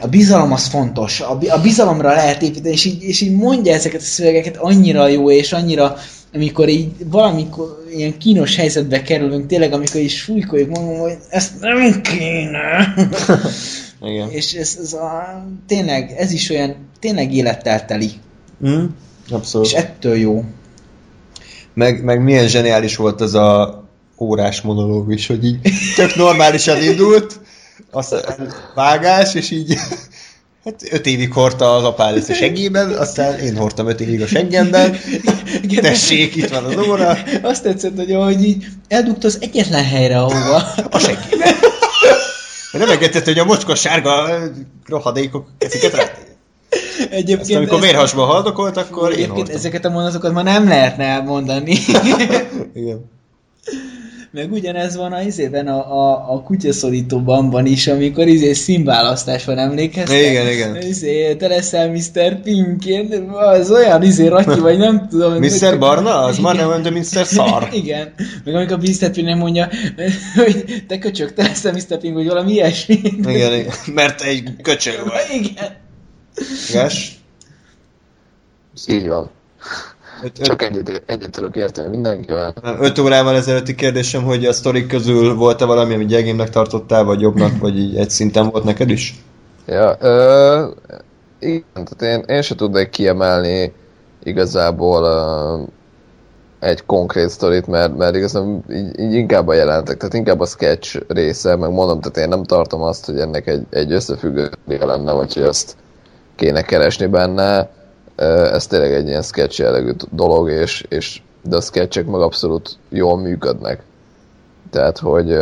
a 0.00 0.06
bizalom 0.06 0.52
az 0.52 0.66
fontos, 0.66 1.20
a 1.48 1.60
bizalomra 1.62 2.08
lehet 2.08 2.42
építeni, 2.42 2.74
és 2.74 2.84
így, 2.84 3.02
és 3.02 3.20
így 3.20 3.32
mondja 3.32 3.74
ezeket 3.74 4.00
a 4.00 4.04
szövegeket 4.04 4.56
annyira 4.56 5.08
jó, 5.08 5.30
és 5.30 5.52
annyira, 5.52 5.96
amikor 6.34 6.68
így 6.68 6.88
valamikor 7.10 7.84
ilyen 7.96 8.18
kínos 8.18 8.56
helyzetbe 8.56 9.02
kerülünk, 9.02 9.46
tényleg 9.46 9.72
amikor 9.72 10.00
is 10.00 10.16
súlykoljuk 10.16 10.68
magam, 10.68 10.98
hogy 10.98 11.16
ezt 11.28 11.60
nem 11.60 12.00
kéne. 12.00 12.94
igen. 14.02 14.30
és 14.30 14.52
ez, 14.52 14.78
ez 14.82 14.92
a, 14.92 15.44
tényleg, 15.66 16.14
ez 16.18 16.32
is 16.32 16.50
olyan, 16.50 16.76
tényleg 17.00 17.34
élettel 17.34 17.84
teli, 17.84 18.10
Mm, 18.66 18.84
abszolút. 19.30 19.66
és 19.66 19.72
ettől 19.72 20.16
jó. 20.16 20.44
Meg, 21.74 22.04
meg 22.04 22.22
milyen 22.22 22.48
zseniális 22.48 22.96
volt 22.96 23.20
az 23.20 23.34
a 23.34 23.84
órás 24.18 24.60
monológ 24.60 25.12
is, 25.12 25.26
hogy 25.26 25.44
így 25.44 25.58
tök 25.96 26.14
normálisan 26.14 26.82
indult, 26.82 27.40
aztán 27.90 28.52
vágás, 28.74 29.34
és 29.34 29.50
így 29.50 29.74
hát 30.64 30.82
öt 30.90 31.06
évig 31.06 31.32
hordta 31.32 31.76
az 31.76 31.84
apád 31.84 32.16
ezt 32.16 32.30
a 32.30 32.34
seggében, 32.34 32.92
aztán 32.92 33.38
én 33.38 33.56
hordtam 33.56 33.88
öt 33.88 34.00
évig 34.00 34.22
a 34.22 34.26
seggemben, 34.26 34.96
Igen, 35.62 35.82
tessék, 35.82 36.36
itt 36.36 36.48
van 36.48 36.64
az 36.64 36.76
óra, 36.88 37.18
Azt 37.42 37.62
tetszett, 37.62 37.96
hogy 37.96 38.12
ahogy 38.12 38.44
így 38.44 38.66
eldugta 38.88 39.26
az 39.26 39.38
egyetlen 39.40 39.84
helyre, 39.84 40.20
ahova 40.20 40.56
a 40.90 40.98
seggében. 40.98 41.54
Nem 42.78 42.90
engedett, 42.90 43.24
hogy 43.24 43.38
a 43.38 43.44
mocskos 43.44 43.80
sárga 43.80 44.28
rohadékok 44.86 45.46
kezüket 45.58 45.94
rá. 45.94 46.04
Egyébként 47.10 47.40
Aztán 47.40 47.56
amikor 47.56 47.80
vérhasban 47.80 48.26
haldokolt, 48.26 48.76
akkor 48.76 49.08
én 49.08 49.12
Egyébként 49.12 49.36
hordtam. 49.36 49.56
ezeket 49.56 49.84
a 49.84 49.90
mondatokat 49.90 50.32
már 50.32 50.44
nem 50.44 50.68
lehetne 50.68 51.04
elmondani. 51.04 51.78
Igen. 52.74 53.10
Meg 54.30 54.52
ugyanez 54.52 54.96
van 54.96 55.12
a 55.12 55.20
izében 55.20 55.66
a, 55.68 55.92
a, 55.92 56.32
a 56.34 56.42
kutyaszorítóban 56.42 57.50
van 57.50 57.66
is, 57.66 57.86
amikor 57.86 58.26
izé 58.26 58.52
színválasztás 58.52 59.44
van, 59.44 59.58
emlékeztek? 59.58 60.20
Igen, 60.20 60.48
igen. 60.48 60.76
Izé, 60.76 61.34
te 61.34 61.46
leszel 61.48 61.90
Mr. 61.90 62.40
Pink, 62.42 62.86
én- 62.86 63.28
az 63.30 63.70
olyan 63.70 64.02
izé 64.02 64.26
ratyi, 64.26 64.60
vagy 64.60 64.78
nem 64.78 65.08
tudom. 65.08 65.34
Mr. 65.38 65.78
Barna? 65.78 66.18
Az 66.24 66.38
már 66.38 66.54
Igen. 66.54 66.68
nem, 66.68 66.82
de 66.82 66.90
Mr. 66.90 67.26
Szar. 67.26 67.68
Igen. 67.72 68.14
Meg 68.44 68.54
amikor 68.54 68.78
Mr. 68.78 69.10
Pink 69.10 69.36
mondja, 69.36 69.68
hogy 70.34 70.84
te 70.88 70.98
köcsög, 70.98 71.32
te 71.32 71.42
leszel 71.42 71.72
Mr. 71.72 71.98
Pink, 71.98 72.14
vagy 72.14 72.26
valami 72.26 72.52
ilyesmi. 72.52 73.00
Igen, 73.04 73.52
igen. 73.52 73.74
Mert 73.94 74.20
egy 74.22 74.50
köcsög 74.62 74.98
vagy. 75.04 75.40
Igen. 75.40 75.76
Igaz? 76.70 76.92
Így 78.88 79.06
van. 79.06 79.30
Öt, 80.22 80.38
Csak 80.42 80.62
egyet, 80.62 81.02
egyet 81.06 81.30
tudok 81.30 81.56
érteni 81.56 81.88
mindenkivel. 81.88 82.54
öt 82.80 82.98
órával 82.98 83.34
ezelőtti 83.36 83.74
kérdésem, 83.74 84.22
hogy 84.22 84.44
a 84.44 84.52
sztorik 84.52 84.86
közül 84.86 85.34
volt-e 85.34 85.64
valami, 85.64 85.94
amit 85.94 86.08
gyengébbnek 86.08 86.50
tartottál, 86.50 87.04
vagy 87.04 87.20
jobbnak, 87.20 87.58
vagy 87.58 87.78
így 87.78 87.96
egy 87.96 88.10
szinten 88.10 88.48
volt 88.50 88.64
neked 88.64 88.90
is? 88.90 89.14
Ja, 89.66 89.96
ö, 90.00 90.64
igen, 91.38 91.64
tehát 91.72 92.02
én, 92.02 92.36
én 92.36 92.42
se 92.42 92.54
tudnék 92.54 92.88
kiemelni 92.90 93.72
igazából 94.22 95.02
ö, 95.04 96.66
egy 96.66 96.84
konkrét 96.86 97.28
sztorit, 97.28 97.66
mert, 97.66 97.96
mert 97.96 98.16
igazából 98.16 98.62
így, 98.70 99.00
így 99.00 99.12
inkább 99.12 99.48
a 99.48 99.54
jelentek, 99.54 99.96
tehát 99.96 100.14
inkább 100.14 100.40
a 100.40 100.46
sketch 100.46 101.02
része, 101.08 101.56
meg 101.56 101.70
mondom, 101.70 102.00
tehát 102.00 102.16
én 102.16 102.28
nem 102.28 102.44
tartom 102.44 102.82
azt, 102.82 103.06
hogy 103.06 103.18
ennek 103.18 103.46
egy, 103.46 103.66
egy 103.70 103.92
összefüggő 103.92 104.50
lenne, 104.66 105.12
vagy 105.12 105.34
hogy 105.34 105.42
azt 105.42 105.76
kéne 106.36 106.62
keresni 106.62 107.06
benne. 107.06 107.68
Ez 108.16 108.66
tényleg 108.66 108.92
egy 108.92 109.06
ilyen 109.06 109.22
sketch 109.22 109.60
jellegű 109.60 109.90
dolog, 110.10 110.50
és, 110.50 110.86
és 110.88 111.22
de 111.42 111.56
a 111.56 111.60
sketchek 111.60 112.06
meg 112.06 112.20
abszolút 112.20 112.78
jól 112.88 113.16
működnek. 113.18 113.82
Tehát, 114.70 114.98
hogy 114.98 115.38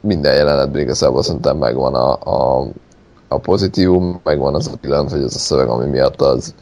minden 0.00 0.34
jelenetben 0.34 0.80
igazából 0.80 1.22
szerintem 1.22 1.56
megvan 1.56 1.94
a, 1.94 2.12
a, 2.12 2.68
a 3.28 3.38
pozitívum, 3.38 4.20
megvan 4.24 4.54
az 4.54 4.70
a 4.72 4.76
pillanat, 4.80 5.10
hogy 5.10 5.22
az 5.22 5.34
a 5.34 5.38
szöveg, 5.38 5.68
ami 5.68 5.86
miatt 5.86 6.20
az, 6.20 6.54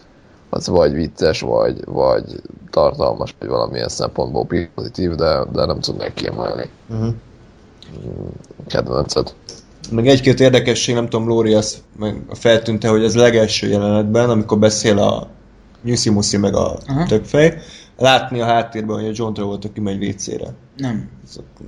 az 0.51 0.69
vagy 0.69 0.93
vicces, 0.93 1.41
vagy, 1.41 1.85
vagy 1.85 2.43
tartalmas, 2.71 3.35
vagy 3.39 3.49
valamilyen 3.49 3.89
szempontból 3.89 4.47
pozitív, 4.75 5.15
de, 5.15 5.45
de 5.53 5.65
nem 5.65 5.81
tudnék 5.81 6.15
kiemelni. 6.15 6.71
Uh-huh. 6.89 7.15
kedvenced. 8.67 9.35
Meg 9.93 10.09
egy-két 10.09 10.41
érdekesség, 10.41 10.95
nem 10.95 11.09
tudom, 11.09 11.29
Lóri 11.29 11.55
azt 11.55 11.83
meg 11.99 12.23
feltűnte, 12.31 12.89
hogy 12.89 13.05
ez 13.05 13.15
legelső 13.15 13.69
jelenetben, 13.69 14.31
amikor 14.31 14.59
beszél 14.59 14.99
a 14.99 15.29
Nyuszi 15.85 16.11
Muszi 16.11 16.37
meg 16.37 16.55
a 16.55 16.77
Aha. 16.87 17.07
többfej, 17.07 17.59
látni 17.99 18.41
a 18.41 18.45
háttérben, 18.45 18.97
hogy 18.97 19.09
a 19.09 19.13
John 19.15 19.33
Travolta 19.33 19.73
kimegy 19.73 20.05
WC-re. 20.05 20.55
Nem. 20.77 21.09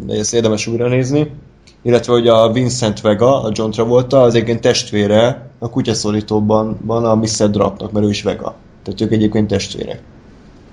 De 0.07 0.15
ezt 0.15 0.35
érdemes 0.35 0.67
újra 0.67 0.89
nézni. 0.89 1.31
Illetve, 1.83 2.13
hogy 2.13 2.29
a 2.29 2.53
Vincent 2.53 3.01
Vega, 3.01 3.43
a 3.43 3.51
John 3.53 3.71
Travolta, 3.71 4.23
az 4.23 4.35
egyébként 4.35 4.61
testvére 4.61 5.51
a 5.59 5.71
kutyaszorítóban 5.71 6.79
van 6.83 7.05
a 7.05 7.15
Mr. 7.15 7.51
Drapnak, 7.51 7.93
mert 7.93 8.07
ő 8.07 8.09
is 8.09 8.23
Vega. 8.23 8.55
Tehát 8.83 9.01
ők 9.01 9.13
egyébként 9.13 9.49
testvérek. 9.49 10.03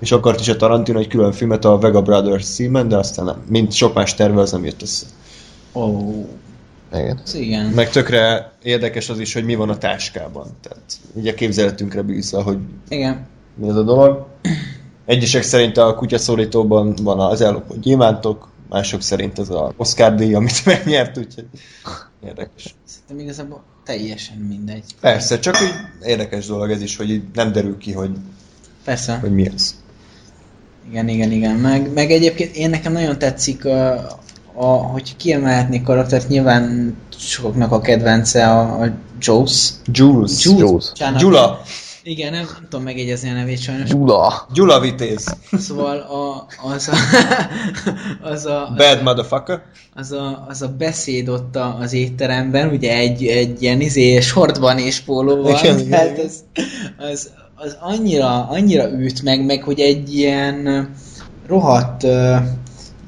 És 0.00 0.12
akart 0.12 0.40
is 0.40 0.48
a 0.48 0.56
Tarantino 0.56 0.98
egy 0.98 1.08
külön 1.08 1.32
filmet 1.32 1.64
a 1.64 1.78
Vega 1.78 2.02
Brothers 2.02 2.46
címen, 2.46 2.88
de 2.88 2.96
aztán 2.96 3.24
nem. 3.24 3.42
Mint 3.48 3.72
sok 3.72 3.94
más 3.94 4.14
terve, 4.14 4.40
az 4.40 4.52
nem 4.52 4.64
jött 4.64 4.82
össze. 4.82 5.06
Oh, 5.72 6.26
Igen. 6.92 7.20
ez 7.24 7.34
igen. 7.34 7.66
Meg 7.66 7.90
tökre 7.90 8.52
érdekes 8.62 9.08
az 9.08 9.18
is, 9.18 9.32
hogy 9.32 9.44
mi 9.44 9.54
van 9.54 9.68
a 9.68 9.78
táskában. 9.78 10.46
Tehát 10.60 10.98
így 11.18 11.28
a 11.28 11.34
képzeletünkre 11.34 12.02
bízza, 12.02 12.42
hogy 12.42 12.58
Igen. 12.88 13.26
mi 13.54 13.68
ez 13.68 13.76
a 13.76 13.82
dolog. 13.82 14.26
Egyesek 15.06 15.42
szerint 15.42 15.76
a 15.76 15.94
kutyaszorítóban 15.94 16.94
van 17.02 17.20
az 17.20 17.40
ellopott 17.40 17.80
gyémántok, 17.80 18.48
mások 18.68 19.02
szerint 19.02 19.38
ez 19.38 19.48
a 19.48 19.72
Oscar 19.76 20.14
díj, 20.14 20.34
amit 20.34 20.64
megnyert, 20.66 21.18
úgyhogy 21.18 21.46
érdekes. 22.24 22.74
Szerintem 22.84 23.18
igazából 23.18 23.62
teljesen 23.84 24.36
mindegy. 24.36 24.84
Persze, 25.00 25.38
csak 25.38 25.56
így 25.60 26.08
érdekes 26.08 26.46
dolog 26.46 26.70
ez 26.70 26.82
is, 26.82 26.96
hogy 26.96 27.10
így 27.10 27.22
nem 27.34 27.52
derül 27.52 27.78
ki, 27.78 27.92
hogy, 27.92 28.10
Persze. 28.84 29.18
hogy 29.18 29.32
mi 29.32 29.50
ez. 29.54 29.80
Igen, 30.88 31.08
igen, 31.08 31.30
igen. 31.30 31.56
Meg, 31.56 31.92
meg 31.92 32.10
egyébként 32.10 32.56
én 32.56 32.70
nekem 32.70 32.92
nagyon 32.92 33.18
tetszik, 33.18 33.64
a, 33.64 34.06
a, 34.54 34.64
hogy 34.64 35.16
kiemelhetnék 35.16 35.82
karaktert, 35.82 36.28
nyilván 36.28 36.94
sokaknak 37.18 37.72
a 37.72 37.80
kedvence 37.80 38.50
a, 38.50 38.82
a 38.82 38.90
Jules. 39.20 39.70
Jules. 39.92 40.44
Jules. 40.44 40.92
Gyula. 41.18 41.60
Igen, 42.04 42.32
nem, 42.32 42.42
nem 42.42 42.62
tudom 42.62 42.82
megjegyezni 42.84 43.30
a 43.30 43.32
nevét 43.32 43.60
sajnos. 43.60 43.88
Gyula! 43.88 44.46
Gyula 44.54 44.80
Vitéz. 44.80 45.36
Szóval 45.52 45.98
a, 45.98 46.46
az 46.72 46.88
a, 46.88 46.96
az 48.32 48.46
a, 48.46 48.74
Bad 48.76 49.02
motherfucker. 49.02 49.62
az 49.94 50.12
a, 50.12 50.44
az 50.48 50.62
a 50.62 50.68
beszéd 50.68 51.28
ott 51.28 51.56
az 51.56 51.92
étteremben, 51.92 52.68
ugye 52.68 52.96
egy, 52.96 53.26
egy 53.26 53.62
ilyen 53.62 53.80
izé 53.80 54.20
sortban 54.20 54.78
és 54.78 55.00
pólóval, 55.00 55.58
Igen, 55.58 55.88
tehát 55.88 56.10
igen. 56.10 56.26
az, 56.26 56.44
az, 56.98 57.30
az 57.54 57.76
annyira, 57.80 58.48
annyira 58.48 58.90
üt 58.90 59.22
meg, 59.22 59.44
meg 59.44 59.62
hogy 59.62 59.80
egy 59.80 60.14
ilyen 60.14 60.88
rohadt 61.46 62.02
uh, 62.02 62.36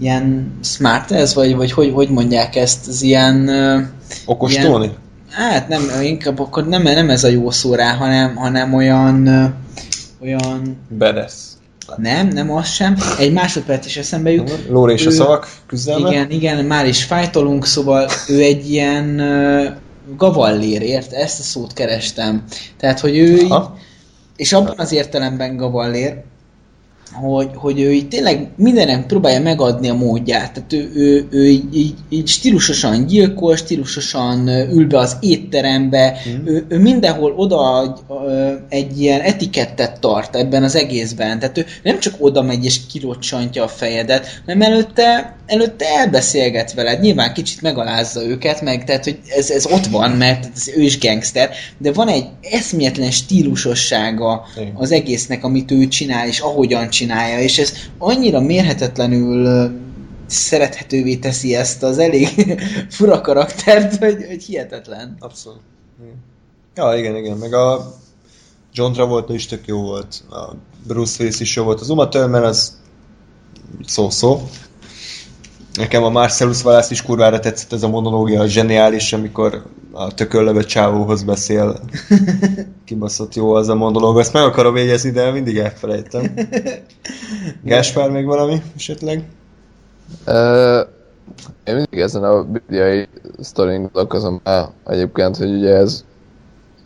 ilyen 0.04 0.52
smart 0.62 1.10
ez, 1.10 1.34
vagy, 1.34 1.56
vagy 1.56 1.72
hogy, 1.72 1.92
hogy 1.94 2.08
mondják 2.08 2.56
ezt, 2.56 2.88
az 2.88 3.02
ilyen 3.02 3.48
uh, 3.48 3.82
Okos 4.26 4.52
Ilyen- 4.52 4.96
hát 5.30 5.68
nem, 5.68 5.82
inkább 6.02 6.40
akkor 6.40 6.68
nem, 6.68 6.82
nem 6.82 7.10
ez 7.10 7.24
a 7.24 7.28
jó 7.28 7.50
szó 7.50 7.74
rá, 7.74 7.94
hanem, 7.94 8.34
hanem 8.36 8.74
olyan 8.74 9.28
olyan 10.22 10.78
Badass. 10.98 11.32
nem, 11.96 12.28
nem 12.28 12.50
az 12.52 12.68
sem. 12.68 12.96
Egy 13.18 13.32
másodperc 13.32 13.86
is 13.86 13.96
eszembe 13.96 14.30
jut. 14.30 14.58
Lóra 14.68 14.92
és 14.92 15.06
a 15.06 15.10
Ő- 15.10 15.14
szavak 15.14 15.48
küzdelme. 15.66 16.08
Igen, 16.10 16.30
igen, 16.30 16.64
már 16.64 16.86
is 16.86 17.04
fájtolunk, 17.04 17.66
szóval 17.66 18.08
ő 18.28 18.40
egy 18.40 18.70
ilyen 18.70 19.20
uh, 19.20 19.66
gavallér, 20.16 20.82
ért? 20.82 21.12
Ezt 21.12 21.40
a 21.40 21.42
szót 21.42 21.72
kerestem. 21.72 22.44
Tehát, 22.78 23.00
hogy 23.00 23.16
ő 23.16 23.36
így, 23.36 23.50
Aha. 23.50 23.76
és 24.36 24.52
abban 24.52 24.74
az 24.76 24.92
értelemben 24.92 25.56
gavallér, 25.56 26.22
hogy, 27.14 27.50
hogy 27.54 27.80
ő 27.80 27.92
így 27.92 28.08
tényleg 28.08 28.48
mindenek 28.56 29.06
próbálja 29.06 29.40
megadni 29.40 29.88
a 29.88 29.94
módját. 29.94 30.52
Tehát 30.52 30.72
ő, 30.72 30.90
ő, 30.94 31.26
ő 31.30 31.48
így, 31.48 31.76
így, 31.76 31.94
így 32.08 32.28
stílusosan 32.28 33.06
gyilkol, 33.06 33.56
stílusosan 33.56 34.48
ül 34.48 34.86
be 34.86 34.98
az 34.98 35.16
étterembe, 35.20 36.16
mm. 36.28 36.46
ő, 36.46 36.66
ő 36.68 36.78
mindenhol 36.78 37.32
oda 37.36 37.94
egy 38.68 39.00
ilyen 39.00 39.20
etikettet 39.20 40.00
tart 40.00 40.36
ebben 40.36 40.62
az 40.62 40.74
egészben. 40.74 41.38
Tehát 41.38 41.58
ő 41.58 41.66
nem 41.82 41.98
csak 41.98 42.14
oda 42.18 42.42
megy 42.42 42.64
és 42.64 42.80
kirocsantja 42.92 43.62
a 43.64 43.68
fejedet, 43.68 44.42
hanem 44.46 44.62
előtte, 44.62 45.36
előtte 45.46 45.84
elbeszélget 45.86 46.74
veled. 46.74 47.00
Nyilván 47.00 47.32
kicsit 47.32 47.62
megalázza 47.62 48.24
őket, 48.24 48.60
meg 48.60 48.84
tehát, 48.84 49.04
hogy 49.04 49.18
ez, 49.36 49.50
ez 49.50 49.66
ott 49.66 49.86
van, 49.86 50.10
mert 50.10 50.50
ez, 50.54 50.68
ő 50.76 50.82
is 50.82 50.98
gangster, 50.98 51.50
de 51.78 51.92
van 51.92 52.08
egy 52.08 52.26
eszméletlen 52.40 53.10
stílusossága 53.10 54.46
az 54.74 54.92
egésznek, 54.92 55.44
amit 55.44 55.70
ő 55.70 55.88
csinál, 55.88 56.28
és 56.28 56.40
ahogyan 56.40 56.90
csinálja, 57.04 57.38
és 57.38 57.58
ez 57.58 57.72
annyira 57.98 58.40
mérhetetlenül 58.40 59.70
szerethetővé 60.26 61.16
teszi 61.16 61.54
ezt 61.54 61.82
az 61.82 61.98
elég 61.98 62.56
fura 62.96 63.20
karaktert, 63.20 63.96
hogy, 63.96 64.24
hogy 64.26 64.42
hihetetlen. 64.42 65.16
Abszolút. 65.18 65.60
Igen. 66.02 66.16
Ja, 66.74 66.98
igen, 66.98 67.16
igen. 67.16 67.36
Meg 67.36 67.54
a 67.54 67.94
John 68.72 68.92
Travolta 68.92 69.34
is 69.34 69.46
tök 69.46 69.66
jó 69.66 69.82
volt. 69.82 70.22
A 70.30 70.54
Bruce 70.86 71.16
Willis 71.22 71.40
is 71.40 71.56
jó 71.56 71.64
volt. 71.64 71.80
Az 71.80 71.90
Uma 71.90 72.08
Thurman 72.08 72.44
az 72.44 72.80
szó-szó. 73.86 74.48
Nekem 75.74 76.02
a 76.02 76.10
Marcellus 76.10 76.64
Wallace 76.64 76.90
is 76.90 77.02
kurvára 77.02 77.40
tetszett 77.40 77.72
ez 77.72 77.82
a 77.82 77.88
monológia, 77.88 78.46
zseniális, 78.46 79.12
amikor 79.12 79.66
a 79.92 80.14
tököllövő 80.14 80.64
csávóhoz 80.64 81.22
beszél. 81.22 81.80
Kibaszott 82.84 83.34
jó 83.34 83.52
az 83.52 83.68
a 83.68 83.74
monológ. 83.74 84.18
Ezt 84.18 84.32
meg 84.32 84.42
akarom 84.42 84.76
jegyezni, 84.76 85.10
de 85.10 85.30
mindig 85.30 85.58
elfelejtem. 85.58 86.34
Gáspár 87.62 88.10
még 88.10 88.24
valami 88.24 88.62
esetleg? 88.76 89.28
Ö, 90.24 90.80
én 91.64 91.74
mindig 91.74 91.98
ezen 91.98 92.24
a 92.24 92.44
bibliai 92.44 93.08
sztorin 93.40 93.80
gondolkozom 93.82 94.40
el 94.44 94.72
egyébként, 94.86 95.36
hogy 95.36 95.50
ugye 95.50 95.74
ez, 95.74 96.04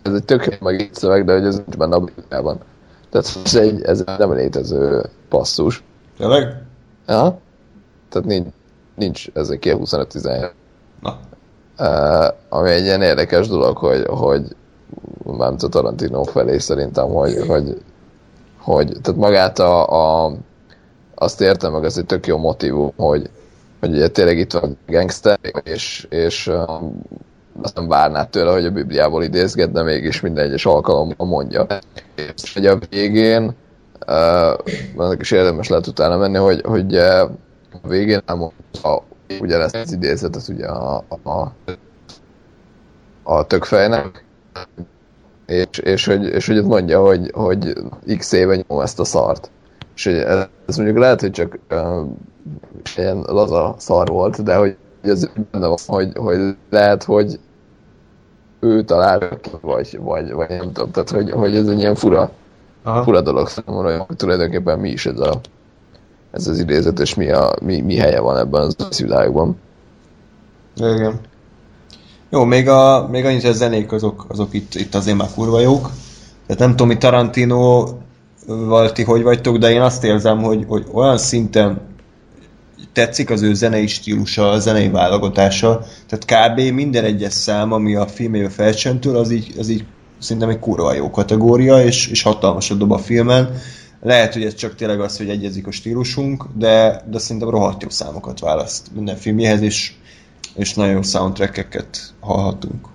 ez 0.03 0.13
egy 0.13 0.25
tök 0.25 0.59
megírt 0.61 0.95
szöveg, 0.95 1.25
de 1.25 1.33
hogy 1.33 1.45
ez 1.45 1.55
nincs 1.55 1.77
benne 1.77 1.97
a 1.97 2.01
Bibliában. 2.01 2.59
Tehát 3.11 3.41
ez 3.45 3.55
egy, 3.55 3.83
ez 3.83 4.05
nem 4.19 4.33
létező 4.33 5.05
passzus. 5.29 5.83
Tényleg? 6.17 6.63
Ja? 7.07 7.39
Tehát 8.09 8.29
nincs, 8.29 8.47
nincs 8.95 9.27
ez 9.35 9.49
egy 9.49 9.77
25-17. 9.77 10.51
Na. 11.01 11.19
Uh, 11.79 12.35
ami 12.49 12.71
egy 12.71 12.85
ilyen 12.85 13.03
érdekes 13.03 13.49
dolog, 13.49 13.77
hogy, 13.77 14.05
hogy 14.07 14.57
mármint 15.25 15.63
a 15.63 15.69
Tarantino 15.69 16.23
felé 16.23 16.59
szerintem, 16.59 17.09
hogy, 17.09 17.47
hogy, 17.47 17.83
hogy 18.59 18.97
tehát 19.03 19.21
magát 19.21 19.59
a, 19.59 20.25
a 20.25 20.33
azt 21.15 21.41
értem 21.41 21.73
meg, 21.73 21.85
ez 21.85 21.99
egy 21.99 22.07
tök 22.07 22.27
jó 22.27 22.39
motivum, 22.39 22.93
hogy, 22.97 23.31
hogy 23.81 23.91
ugye 23.91 24.09
tényleg 24.09 24.39
itt 24.39 24.53
van 24.53 24.79
gangster, 24.87 25.39
és, 25.63 26.07
és 26.11 26.51
azt 27.63 27.75
nem 27.75 27.89
várnád 27.89 28.29
tőle, 28.29 28.53
hogy 28.53 28.65
a 28.65 28.71
Bibliából 28.71 29.23
idézget, 29.23 29.73
de 29.73 29.83
mégis 29.83 30.21
minden 30.21 30.45
egyes 30.45 30.67
alkalommal 30.67 31.27
mondja. 31.27 31.67
És 32.15 32.55
hogy 32.55 32.67
a 32.67 32.79
végén, 32.91 33.55
uh, 34.97 35.13
is 35.19 35.31
érdemes 35.31 35.69
lehet 35.69 35.87
utána 35.87 36.17
menni, 36.17 36.37
hogy, 36.37 36.61
hogy 36.65 36.97
a 36.97 37.31
végén 37.89 38.21
elmondta 38.27 39.03
ugyanezt 39.41 39.77
az 39.77 39.93
idézetet 39.93 40.49
ugye 40.49 40.67
a, 40.67 41.05
a, 41.23 41.53
a 43.23 43.47
tökfejnek, 43.47 44.25
és, 45.47 45.79
és, 45.79 46.07
hogy, 46.07 46.25
és 46.25 46.47
hogy 46.47 46.59
ott 46.59 46.67
mondja, 46.67 47.01
hogy, 47.01 47.31
hogy 47.35 47.75
x 48.19 48.33
éve 48.33 48.65
nyom 48.69 48.81
ezt 48.81 49.01
a 49.01 49.05
szart. 49.05 49.51
És 49.95 50.05
hogy 50.05 50.15
ez, 50.15 50.47
ez 50.67 50.77
mondjuk 50.77 50.99
lehet, 50.99 51.21
hogy 51.21 51.31
csak 51.31 51.59
uh, 51.71 52.07
ilyen 52.97 53.25
laza 53.27 53.75
szar 53.79 54.09
volt, 54.09 54.43
de 54.43 54.57
hogy 54.57 54.77
ez 55.03 55.31
benne 55.51 55.67
van, 55.67 55.77
hogy, 55.87 56.13
hogy 56.17 56.57
lehet, 56.71 57.05
hogy 57.05 57.39
ő 58.61 58.83
talál 58.83 59.39
ki, 59.41 59.51
vagy, 59.61 59.99
vagy, 60.03 60.33
vagy 60.33 60.49
nem 60.49 60.73
tudom, 60.73 60.91
tehát 60.91 61.11
hogy, 61.11 61.31
hogy 61.31 61.57
ez 61.57 61.69
egy 61.69 61.79
ilyen 61.79 61.95
fura, 61.95 62.31
Aha. 62.83 63.03
fura 63.03 63.21
dolog 63.21 63.49
számomra, 63.49 63.99
hogy 63.99 64.17
tulajdonképpen 64.17 64.79
mi 64.79 64.89
is 64.89 65.07
ez, 65.07 65.21
a, 65.21 65.41
ez 66.31 66.47
az 66.47 66.59
idézet, 66.59 66.99
és 66.99 67.15
mi, 67.15 67.31
a, 67.31 67.55
mi, 67.63 67.81
mi 67.81 67.97
helye 67.97 68.21
van 68.21 68.37
ebben 68.37 68.61
az 68.79 69.01
világban. 69.01 69.61
Igen. 70.77 71.21
Jó, 72.31 72.45
még, 72.45 72.69
a, 72.69 73.09
még 73.11 73.25
annyit, 73.25 73.41
hogy 73.41 73.51
a 73.51 73.55
zenék 73.55 73.93
azok, 73.93 74.27
azok 74.29 74.55
itt, 74.55 74.75
itt 74.75 74.95
azért 74.95 75.17
már 75.17 75.29
kurva 75.35 75.61
jók. 75.61 75.91
Tehát 76.47 76.63
nem 76.63 76.71
tudom, 76.71 76.89
mi 76.89 76.97
Tarantino 76.97 77.89
ti 78.93 79.03
hogy 79.03 79.23
vagytok, 79.23 79.57
de 79.57 79.71
én 79.71 79.81
azt 79.81 80.05
érzem, 80.05 80.43
hogy, 80.43 80.65
hogy 80.69 80.87
olyan 80.93 81.19
szinten 81.19 81.81
tetszik 82.93 83.31
az 83.31 83.43
ő 83.43 83.55
zenei 83.55 83.87
stílusa, 83.87 84.51
a 84.51 84.59
zenei 84.59 84.89
válogatása. 84.89 85.87
Tehát 86.09 86.55
kb. 86.55 86.75
minden 86.75 87.05
egyes 87.05 87.33
szám, 87.33 87.73
ami 87.73 87.95
a 87.95 88.07
filmjében 88.07 88.51
felcsöntül, 88.51 89.17
az 89.17 89.31
így, 89.31 89.55
az 89.59 89.69
így 89.69 89.85
szerintem 90.19 90.49
egy 90.49 90.59
kurva 90.59 90.95
jó 90.95 91.11
kategória, 91.11 91.83
és, 91.83 92.07
és 92.07 92.23
hatalmasat 92.23 92.79
dob 92.79 92.93
a 92.93 92.99
filmen. 92.99 93.55
Lehet, 94.03 94.33
hogy 94.33 94.45
ez 94.45 94.55
csak 94.55 94.75
tényleg 94.75 95.01
az, 95.01 95.17
hogy 95.17 95.29
egyezik 95.29 95.67
a 95.67 95.71
stílusunk, 95.71 96.45
de, 96.59 97.03
de 97.11 97.19
szerintem 97.19 97.51
rohadt 97.51 97.83
jó 97.83 97.89
számokat 97.89 98.41
választ 98.41 98.87
minden 98.95 99.17
filmjéhez, 99.17 99.61
és, 99.61 99.93
és 100.59 100.75
nagyon 100.75 100.93
jó 100.93 101.03
soundtrackeket 101.03 102.01
hallhatunk. 102.21 102.87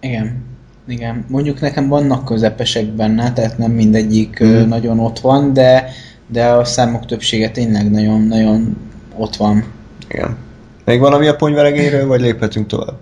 Igen. 0.00 0.44
Igen. 0.86 1.24
Mondjuk 1.28 1.60
nekem 1.60 1.88
vannak 1.88 2.24
közepesek 2.24 2.86
benne, 2.86 3.32
tehát 3.32 3.58
nem 3.58 3.70
mindegyik 3.70 4.44
mm. 4.44 4.68
nagyon 4.68 4.98
ott 4.98 5.18
van, 5.18 5.52
de, 5.52 5.90
de 6.26 6.46
a 6.46 6.64
számok 6.64 7.06
többsége 7.06 7.50
tényleg 7.50 7.90
nagyon, 7.90 8.20
nagyon 8.20 8.76
ott 9.16 9.36
van. 9.36 9.64
Igen. 10.08 10.36
Még 10.84 11.00
valami 11.00 11.26
a 11.26 11.36
ponyveregényről, 11.36 12.06
vagy 12.06 12.20
léphetünk 12.20 12.66
tovább? 12.66 12.96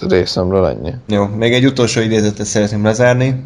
Részemről 0.00 0.66
ennyi. 0.66 0.94
Jó, 1.06 1.26
még 1.26 1.52
egy 1.52 1.66
utolsó 1.66 2.00
idézetet 2.00 2.46
szeretném 2.46 2.84
lezárni. 2.84 3.44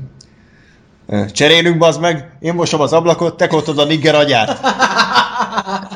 Cserélünk, 1.32 1.78
bazd 1.78 2.00
meg! 2.00 2.30
Én 2.40 2.54
mosom 2.54 2.80
az 2.80 2.92
ablakot, 2.92 3.36
te 3.36 3.48
a 3.76 3.84
nigger 3.84 4.14
agyát! 4.14 4.58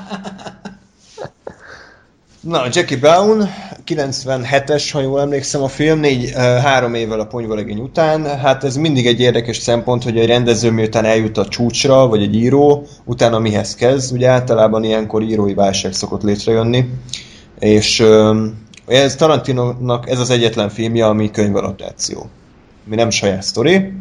Na, 2.43 2.66
Jackie 2.70 2.97
Brown, 2.97 3.49
97-es, 3.86 4.88
ha 4.93 5.01
jól 5.01 5.20
emlékszem 5.20 5.62
a 5.62 5.68
film, 5.68 6.01
négy, 6.01 6.32
három 6.36 6.95
évvel 6.95 7.20
a 7.20 7.26
ponyvalegény 7.26 7.78
után. 7.78 8.38
Hát 8.38 8.64
ez 8.64 8.76
mindig 8.76 9.07
egy 9.07 9.20
érdekes 9.20 9.57
szempont, 9.57 10.03
hogy 10.03 10.18
egy 10.18 10.26
rendező 10.26 10.70
miután 10.70 11.05
eljut 11.05 11.38
a 11.38 11.49
csúcsra, 11.49 12.07
vagy 12.07 12.22
egy 12.22 12.34
író, 12.34 12.86
utána 13.05 13.38
mihez 13.38 13.74
kezd. 13.74 14.12
Ugye 14.12 14.28
általában 14.28 14.84
ilyenkor 14.84 15.22
írói 15.22 15.55
válság 15.55 15.93
szokott 15.93 16.22
létrejönni. 16.22 16.84
És 17.59 18.05
ez 18.86 19.16
Tarantino-nak 19.16 20.09
ez 20.11 20.18
az 20.18 20.30
egyetlen 20.30 20.68
filmje, 20.68 21.07
ami 21.07 21.30
könyvalapdáció. 21.30 22.28
Mi 22.84 22.95
nem 22.97 23.11
saját 23.11 23.43
sztori. 23.43 23.93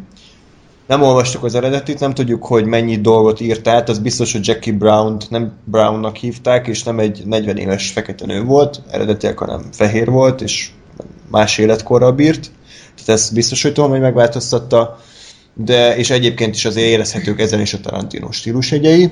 Nem 0.90 1.02
olvastuk 1.02 1.44
az 1.44 1.54
eredetit, 1.54 2.00
nem 2.00 2.14
tudjuk, 2.14 2.46
hogy 2.46 2.64
mennyi 2.64 3.00
dolgot 3.00 3.40
írt 3.40 3.68
át, 3.68 3.88
az 3.88 3.98
biztos, 3.98 4.32
hogy 4.32 4.46
Jackie 4.46 4.72
Brown-t 4.72 5.30
nem 5.30 5.52
Brownnak 5.64 6.16
hívták, 6.16 6.66
és 6.66 6.82
nem 6.82 6.98
egy 6.98 7.22
40 7.26 7.56
éves 7.56 7.90
fekete 7.90 8.26
nő 8.26 8.44
volt, 8.44 8.82
eredetileg, 8.90 9.38
hanem 9.38 9.64
fehér 9.72 10.10
volt, 10.10 10.40
és 10.40 10.70
más 11.30 11.58
életkorral 11.58 12.12
bírt. 12.12 12.50
Tehát 12.94 13.20
ez 13.20 13.30
biztos, 13.30 13.62
hogy 13.62 13.72
tudom, 13.72 13.90
hogy 13.90 14.00
megváltoztatta, 14.00 14.98
de 15.54 15.96
és 15.96 16.10
egyébként 16.10 16.54
is 16.54 16.64
azért 16.64 16.86
érezhetők 16.86 17.40
ezen 17.40 17.60
is 17.60 17.74
a 17.74 17.80
Tarantino 17.80 18.32
stílusegyei. 18.32 19.10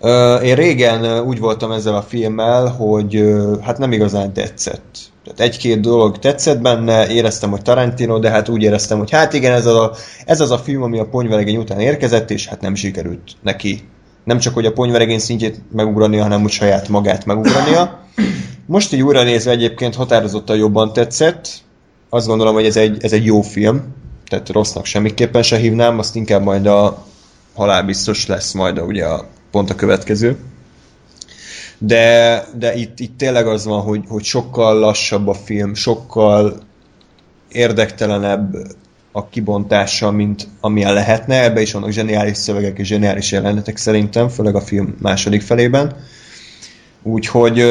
Ö, 0.00 0.36
Én 0.36 0.54
régen 0.54 1.20
úgy 1.20 1.38
voltam 1.38 1.72
ezzel 1.72 1.94
a 1.94 2.02
filmmel, 2.02 2.66
hogy 2.68 3.24
hát 3.62 3.78
nem 3.78 3.92
igazán 3.92 4.32
tetszett. 4.32 4.98
Tehát 5.24 5.40
egy-két 5.40 5.80
dolog 5.80 6.18
tetszett 6.18 6.60
benne, 6.60 7.08
éreztem, 7.08 7.50
hogy 7.50 7.62
Tarantino, 7.62 8.18
de 8.18 8.30
hát 8.30 8.48
úgy 8.48 8.62
éreztem, 8.62 8.98
hogy 8.98 9.10
hát 9.10 9.32
igen, 9.32 9.52
ez 9.52 9.66
az 9.66 9.74
a, 9.74 9.92
ez 10.24 10.40
az 10.40 10.50
a 10.50 10.58
film, 10.58 10.82
ami 10.82 10.98
a 10.98 11.08
ponyveregény 11.08 11.56
után 11.56 11.80
érkezett, 11.80 12.30
és 12.30 12.46
hát 12.46 12.60
nem 12.60 12.74
sikerült 12.74 13.32
neki. 13.42 13.88
Nem 14.24 14.38
csak, 14.38 14.54
hogy 14.54 14.66
a 14.66 14.72
ponyveregény 14.72 15.18
szintjét 15.18 15.60
megugrania, 15.72 16.22
hanem 16.22 16.40
hogy 16.40 16.50
saját 16.50 16.88
magát 16.88 17.24
megugrania. 17.24 18.00
Most 18.66 18.92
így 18.92 19.02
újra 19.02 19.22
nézve 19.22 19.50
egyébként 19.50 19.94
határozottan 19.94 20.56
jobban 20.56 20.92
tetszett. 20.92 21.48
Azt 22.08 22.26
gondolom, 22.26 22.54
hogy 22.54 22.64
ez 22.64 22.76
egy, 22.76 23.04
ez 23.04 23.12
egy 23.12 23.24
jó 23.24 23.40
film, 23.40 23.94
tehát 24.28 24.48
rossznak 24.48 24.84
semmiképpen 24.84 25.42
se 25.42 25.56
hívnám, 25.56 25.98
azt 25.98 26.16
inkább 26.16 26.42
majd 26.42 26.66
a 26.66 27.04
halálbiztos 27.54 28.26
lesz 28.26 28.52
majd 28.52 28.78
a, 28.78 28.82
ugye 28.82 29.04
a, 29.04 29.26
pont 29.50 29.70
a 29.70 29.74
következő. 29.74 30.36
De, 31.82 32.44
de 32.58 32.74
itt, 32.74 33.00
itt 33.00 33.18
tényleg 33.18 33.46
az 33.46 33.64
van, 33.64 33.80
hogy, 33.80 34.04
hogy 34.08 34.24
sokkal 34.24 34.78
lassabb 34.78 35.28
a 35.28 35.34
film, 35.34 35.74
sokkal 35.74 36.58
érdektelenebb 37.48 38.56
a 39.12 39.28
kibontása, 39.28 40.10
mint 40.10 40.48
amilyen 40.60 40.92
lehetne. 40.92 41.42
Ebbe 41.42 41.60
is 41.60 41.72
vannak 41.72 41.90
zseniális 41.90 42.36
szövegek 42.36 42.78
és 42.78 42.86
zseniális 42.86 43.32
jelenetek 43.32 43.76
szerintem, 43.76 44.28
főleg 44.28 44.54
a 44.54 44.60
film 44.60 44.96
második 44.98 45.42
felében. 45.42 45.96
Úgyhogy 47.02 47.64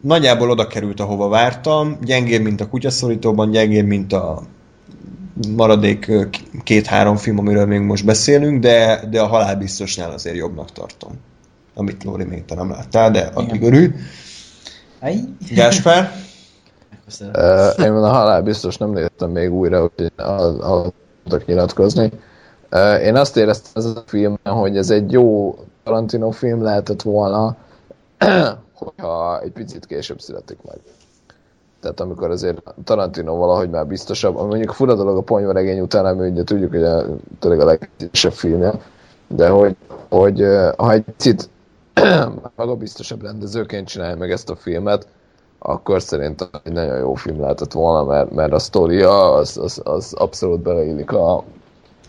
nagyjából 0.00 0.50
oda 0.50 0.66
került, 0.66 1.00
ahova 1.00 1.28
vártam. 1.28 1.98
Gyengébb, 2.04 2.42
mint 2.42 2.60
a 2.60 2.68
kutyaszorítóban, 2.68 3.50
gyengébb, 3.50 3.86
mint 3.86 4.12
a 4.12 4.42
maradék 5.56 6.10
két-három 6.64 7.16
film, 7.16 7.38
amiről 7.38 7.66
még 7.66 7.80
most 7.80 8.04
beszélünk, 8.04 8.60
de, 8.60 9.04
de 9.10 9.20
a 9.20 9.26
halálbiztosnál 9.26 10.10
azért 10.10 10.36
jobbnak 10.36 10.72
tartom. 10.72 11.12
Amit 11.74 12.04
Lóri 12.04 12.24
még 12.24 12.44
te 12.44 12.54
nem 12.54 12.70
láttál, 12.70 13.10
de 13.10 13.30
addig 13.34 13.62
örülj. 13.62 13.90
Aj. 15.00 15.14
Gáspár? 15.54 16.12
Uh, 17.20 17.84
én 17.84 17.92
a 17.92 18.08
halál 18.08 18.42
biztos 18.42 18.76
nem 18.76 18.90
néztem 18.90 19.30
még 19.30 19.52
újra, 19.52 19.82
úgyhogy 19.82 20.12
ahhoz 20.16 20.92
tudok 21.24 21.46
nyilatkozni. 21.46 22.10
Uh, 22.72 23.04
én 23.04 23.16
azt 23.16 23.36
éreztem 23.36 23.72
ez 23.74 23.84
a 23.84 24.02
filmben, 24.06 24.52
hogy 24.52 24.76
ez 24.76 24.90
egy 24.90 25.12
jó 25.12 25.56
Tarantino 25.84 26.30
film 26.30 26.62
lehetett 26.62 27.02
volna, 27.02 27.56
hogyha 28.74 29.40
egy 29.42 29.50
picit 29.50 29.86
később 29.86 30.20
születik 30.20 30.58
meg. 30.66 30.78
Tehát 31.80 32.00
amikor 32.00 32.30
azért 32.30 32.62
Tarantino 32.84 33.36
valahogy 33.36 33.70
már 33.70 33.86
biztosabb, 33.86 34.36
ami 34.36 34.48
mondjuk 34.48 34.72
fura 34.72 34.94
dolog 34.94 35.16
a 35.16 35.20
ponyvaregény 35.20 35.80
után, 35.80 36.04
ami 36.04 36.28
ugye 36.28 36.42
tudjuk, 36.42 36.70
hogy 36.70 36.82
a, 36.82 37.04
tényleg 37.38 37.60
a 37.60 37.64
legkisebb 37.64 38.32
filmje, 38.32 38.72
de 39.26 39.48
hogy, 39.48 39.76
hogy 40.08 40.44
ha 40.76 40.92
egy 40.92 41.02
picit 41.02 41.48
magabiztosabb 42.56 43.22
rendezőként 43.22 43.88
csinálja 43.88 44.16
meg 44.16 44.30
ezt 44.30 44.50
a 44.50 44.56
filmet, 44.56 45.06
akkor 45.58 46.02
szerintem 46.02 46.48
egy 46.64 46.72
nagyon 46.72 46.98
jó 46.98 47.14
film 47.14 47.40
lehetett 47.40 47.72
volna, 47.72 48.04
mert, 48.04 48.30
mert 48.30 48.52
a 48.52 48.58
sztoria 48.58 49.32
az, 49.32 49.56
az, 49.56 49.80
az 49.84 50.12
abszolút 50.12 50.60
beleillik 50.60 51.12
a 51.12 51.44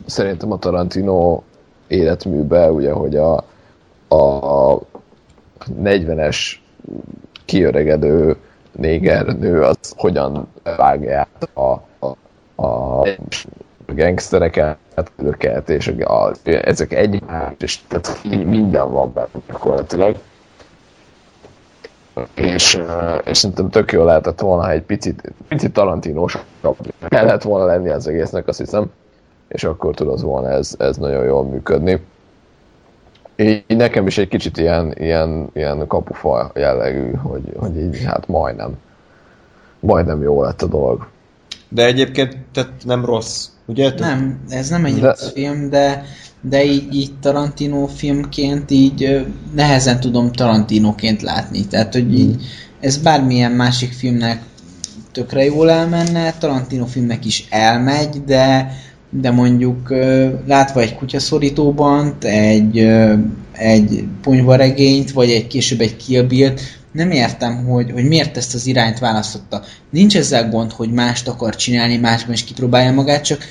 szerintem 0.06 0.52
a 0.52 0.58
Tarantino 0.58 1.42
életműbe, 1.88 2.72
ugye, 2.72 2.92
hogy 2.92 3.16
a, 3.16 3.44
a 4.16 4.80
40-es 5.82 6.38
kiöregedő 7.46 8.36
néger 8.72 9.26
nő 9.26 9.62
az 9.64 9.78
hogyan 9.96 10.48
vágja 10.78 11.20
át 11.20 11.50
a, 11.54 11.82
a, 12.00 12.16
a 12.66 13.08
gangstereket, 13.96 14.78
őket, 15.16 15.70
és 15.70 15.88
a, 15.88 16.32
ezek 16.44 16.94
egy 16.94 17.24
és 17.58 17.80
tehát 17.88 18.20
minden 18.24 18.92
van 18.92 19.14
benne 19.14 19.28
gyakorlatilag 19.48 20.16
és, 22.34 22.82
és 23.26 23.38
szerintem 23.38 23.70
tök 23.70 23.92
jó 23.92 24.04
lehetett 24.04 24.40
volna, 24.40 24.64
ha 24.64 24.72
egy 24.72 24.82
picit, 24.82 25.34
picit 25.48 25.74
tarantinós 25.74 26.38
kellett 27.08 27.42
volna 27.42 27.66
lenni 27.66 27.90
az 27.90 28.08
egésznek, 28.08 28.48
azt 28.48 28.60
hiszem, 28.60 28.92
és 29.48 29.64
akkor 29.64 29.96
tud 29.96 30.08
az 30.08 30.22
volna 30.22 30.50
ez, 30.50 30.76
ez 30.80 30.98
nagyon 30.98 31.24
jól 31.24 31.44
működni. 31.44 32.02
Így 33.36 33.64
nekem 33.68 34.08
is 34.08 34.18
egy 34.18 34.28
kicsit 34.28 34.58
ilyen, 34.58 34.94
ilyen, 34.98 35.50
ilyen 35.54 35.88
kapufa 35.88 36.52
jellegű, 36.56 37.12
hogy, 37.12 37.44
hogy 37.56 37.78
így 37.78 38.04
hát 38.04 38.28
majdnem, 38.28 38.78
majdnem 39.80 40.22
jó 40.22 40.42
lett 40.42 40.62
a 40.62 40.68
dolog. 40.68 41.08
De 41.70 41.86
egyébként 41.86 42.38
tehát 42.52 42.72
nem 42.84 43.06
rossz, 43.06 43.48
ugye? 43.66 43.94
Nem, 43.98 44.40
ez 44.50 44.70
nem 44.70 44.86
egy 44.86 45.00
De- 45.00 45.08
rossz 45.08 45.32
film, 45.32 45.70
de, 45.70 46.06
de 46.42 46.66
így, 46.66 46.96
így 46.96 47.12
Tarantino 47.22 47.88
filmként 47.88 48.72
így 48.72 49.26
nehezen 49.56 50.00
tudom 50.00 50.32
Tarantinoként 50.32 51.22
látni. 51.22 51.66
Tehát, 51.66 51.94
hogy 51.94 52.20
így 52.20 52.44
ez 52.80 52.98
bármilyen 52.98 53.52
másik 53.52 53.92
filmnek 53.92 54.42
tökre 55.12 55.46
jól 55.46 55.70
elmenne, 55.72 56.34
Tarantino 56.34 56.86
filmnek 56.86 57.26
is 57.26 57.46
elmegy, 57.50 58.24
de, 58.26 58.72
de 59.10 59.32
mondjuk 59.32 59.90
látva 60.48 60.82
egy 60.82 60.96
kutyaszorítóban, 60.96 62.16
egy, 62.20 62.78
egy 63.52 64.06
ponyvaregényt, 64.22 65.12
vagy 65.12 65.30
egy 65.30 65.48
később 65.48 65.80
egy 65.80 65.96
Kill 65.96 66.24
Bill-t, 66.24 66.62
nem 66.94 67.12
értem, 67.12 67.66
hogy, 67.66 67.92
hogy 67.92 68.08
miért 68.08 68.38
ezt 68.38 68.54
az 68.54 68.66
irányt 68.66 69.00
választotta. 69.00 69.64
Nincs 69.90 70.18
ezzel 70.18 70.50
gond, 70.50 70.72
hogy 70.72 70.92
mást 70.92 71.28
akar 71.28 71.56
csinálni, 71.56 71.98
másban 71.98 72.34
is 72.34 72.44
kipróbálja 72.44 72.92
magát, 72.92 73.24
csak 73.24 73.44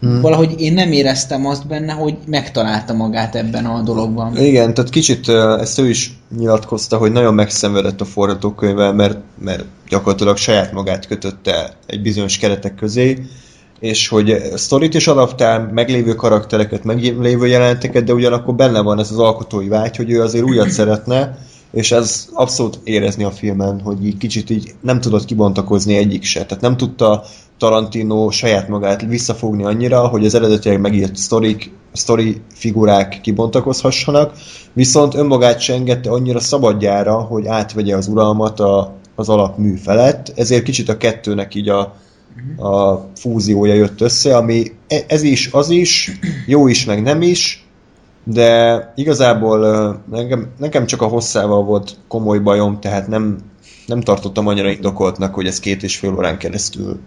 hmm. 0.00 0.20
valahogy 0.20 0.60
én 0.60 0.72
nem 0.72 0.92
éreztem 0.92 1.46
azt 1.46 1.66
benne, 1.66 1.92
hogy 1.92 2.16
megtalálta 2.26 2.92
magát 2.92 3.34
ebben 3.34 3.64
a 3.64 3.82
dologban. 3.82 4.36
Igen, 4.36 4.74
tehát 4.74 4.90
kicsit 4.90 5.28
ezt 5.28 5.78
ő 5.78 5.88
is 5.88 6.18
nyilatkozta, 6.38 6.96
hogy 6.96 7.12
nagyon 7.12 7.34
megszenvedett 7.34 8.00
a 8.00 8.04
forgatókönyvvel, 8.04 8.92
mert, 8.92 9.18
mert 9.38 9.64
gyakorlatilag 9.88 10.36
saját 10.36 10.72
magát 10.72 11.06
kötötte 11.06 11.72
egy 11.86 12.02
bizonyos 12.02 12.38
keretek 12.38 12.74
közé, 12.74 13.18
és 13.80 14.08
hogy 14.08 14.42
sztorit 14.54 14.94
is 14.94 15.06
adaptál, 15.06 15.70
meglévő 15.74 16.14
karaktereket, 16.14 16.84
meglévő 16.84 17.46
jeleneteket, 17.46 18.04
de 18.04 18.12
ugyanakkor 18.12 18.54
benne 18.54 18.80
van 18.80 18.98
ez 18.98 19.10
az 19.10 19.18
alkotói 19.18 19.68
vágy, 19.68 19.96
hogy 19.96 20.10
ő 20.10 20.22
azért 20.22 20.44
újat 20.44 20.70
szeretne, 20.70 21.38
és 21.72 21.92
ez 21.92 22.28
abszolút 22.32 22.80
érezni 22.84 23.24
a 23.24 23.30
filmen, 23.30 23.80
hogy 23.80 24.06
így 24.06 24.16
kicsit 24.16 24.50
így 24.50 24.74
nem 24.80 25.00
tudott 25.00 25.24
kibontakozni 25.24 25.96
egyik 25.96 26.22
se. 26.22 26.44
Tehát 26.44 26.62
nem 26.62 26.76
tudta 26.76 27.24
Tarantino 27.58 28.30
saját 28.30 28.68
magát 28.68 29.02
visszafogni 29.02 29.64
annyira, 29.64 30.06
hogy 30.06 30.24
az 30.26 30.34
eredetileg 30.34 30.80
megírt 30.80 31.16
sztorik, 31.16 31.72
sztori 31.92 32.40
figurák 32.54 33.20
kibontakozhassanak, 33.22 34.32
viszont 34.72 35.14
önmagát 35.14 35.60
se 35.60 35.74
engedte 35.74 36.10
annyira 36.10 36.40
szabadjára, 36.40 37.14
hogy 37.14 37.46
átvegye 37.46 37.96
az 37.96 38.08
uralmat 38.08 38.60
a, 38.60 38.94
az 39.14 39.28
alapmű 39.28 39.76
felett, 39.76 40.32
ezért 40.36 40.62
kicsit 40.62 40.88
a 40.88 40.96
kettőnek 40.96 41.54
így 41.54 41.68
a, 41.68 41.80
a 42.56 43.04
fúziója 43.16 43.74
jött 43.74 44.00
össze, 44.00 44.36
ami 44.36 44.64
e- 44.88 45.04
ez 45.06 45.22
is, 45.22 45.48
az 45.52 45.70
is, 45.70 46.18
jó 46.46 46.68
is, 46.68 46.84
meg 46.84 47.02
nem 47.02 47.22
is, 47.22 47.61
de 48.24 48.92
igazából 48.96 49.58
nekem, 50.10 50.52
nekem 50.58 50.86
csak 50.86 51.02
a 51.02 51.06
hosszával 51.06 51.64
volt 51.64 51.96
komoly 52.08 52.38
bajom, 52.38 52.80
tehát 52.80 53.08
nem, 53.08 53.38
nem 53.86 54.00
tartottam 54.00 54.46
annyira 54.46 54.70
indokoltnak, 54.70 55.34
hogy 55.34 55.46
ez 55.46 55.60
két 55.60 55.82
és 55.82 55.96
fél 55.96 56.14
órán 56.14 56.38
keresztül 56.38 57.00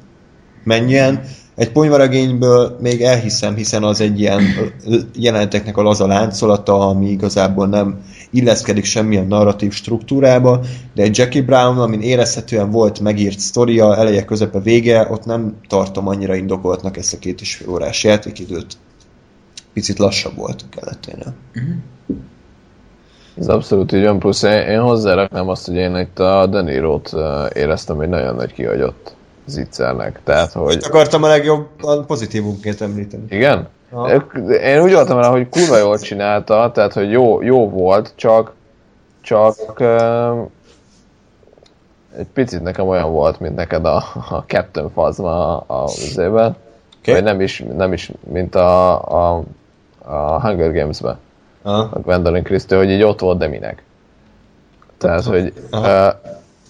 menjen. 0.64 1.22
Egy 1.56 1.72
ponyvaregényből 1.72 2.78
még 2.82 3.02
elhiszem, 3.02 3.56
hiszen 3.56 3.84
az 3.84 4.02
egy 4.02 4.20
ilyen 4.20 4.42
jeleneteknek 5.16 5.78
a 5.78 5.82
laza 5.82 6.08
láncolata, 6.08 6.88
ami 6.88 7.10
igazából 7.10 7.68
nem 7.68 8.02
illeszkedik 8.32 8.84
semmilyen 8.84 9.28
narratív 9.28 9.74
struktúrába, 9.74 10.60
de 10.94 11.04
egy 11.04 11.18
Jackie 11.18 11.42
Brown, 11.42 11.78
amin 11.78 12.02
érezhetően 12.02 12.72
volt 12.72 13.00
megírt 13.00 13.40
sztoria, 13.40 13.96
eleje, 13.96 14.26
közepe, 14.26 14.60
vége, 14.60 15.08
ott 15.12 15.26
nem 15.26 15.56
tartom 15.68 16.08
annyira 16.08 16.36
indokoltnak 16.36 16.98
ezt 16.98 17.14
a 17.14 17.20
két 17.20 17.42
és 17.42 17.56
fél 17.56 17.70
órás 17.70 18.04
játékidőt. 18.04 18.78
Picit 19.76 19.98
lassabb 19.98 20.36
volt 20.36 20.62
a 20.62 20.76
kelleténél. 20.76 21.34
Ez 23.38 23.48
abszolút 23.48 23.92
így 23.92 24.04
van, 24.04 24.20
plusz 24.20 24.44
én, 24.44 24.52
én 24.68 24.82
hozzáraknám 24.82 25.50
azt, 25.50 25.66
hogy 25.66 25.76
én 25.76 25.96
itt 25.98 26.20
a 26.20 26.46
De 26.46 26.62
Niro-t 26.62 27.12
uh, 27.14 27.22
éreztem, 27.54 27.96
hogy 27.96 28.10
nagyon 28.10 28.36
nagy 28.36 28.54
kihagyott 28.54 29.16
zicsernek. 29.46 30.20
Tehát, 30.24 30.52
hogy... 30.52 30.64
Hogy 30.74 30.84
akartam 30.88 31.24
a 31.24 31.28
legjobb 31.28 31.68
a 31.82 32.04
pozitívunként 32.04 32.82
említeni. 32.82 33.24
Igen? 33.30 33.68
Ők- 34.08 34.62
Én 34.62 34.82
úgy 34.82 34.94
voltam 34.94 35.16
vele, 35.16 35.28
hogy 35.28 35.50
kurva 35.50 35.78
jól 35.78 36.00
csinálta, 36.00 36.72
tehát 36.74 36.94
hogy 36.94 37.12
jó, 37.12 37.42
jó 37.42 37.70
volt, 37.70 38.14
csak 38.16 38.54
csak 39.22 39.56
uh, 39.80 40.50
egy 42.18 42.28
picit 42.34 42.62
nekem 42.62 42.88
olyan 42.88 43.12
volt, 43.12 43.40
mint 43.40 43.56
neked 43.56 43.86
a, 43.86 43.96
a 44.30 44.44
Captain 44.48 44.92
Phasma 44.92 45.58
a, 45.58 45.84
a 45.84 45.90
üzében. 46.08 46.56
Okay. 47.00 47.14
Vagy 47.14 47.24
nem 47.24 47.42
is, 47.42 47.64
nem 47.76 47.94
is, 47.94 48.12
mint 48.32 48.56
a, 48.56 49.02
a, 49.36 49.44
a 50.06 50.42
Hunger 50.42 50.74
Games-ben, 50.74 51.18
Aha. 51.62 51.90
a 51.94 52.00
Gwendolyn 52.00 52.44
Christie, 52.44 52.78
hogy 52.78 52.90
így 52.90 53.04
ott 53.04 53.20
volt, 53.20 53.38
de 53.38 53.48
minek. 53.48 53.84
Tehát, 54.98 55.24
hogy 55.24 55.54
uh, 55.72 56.08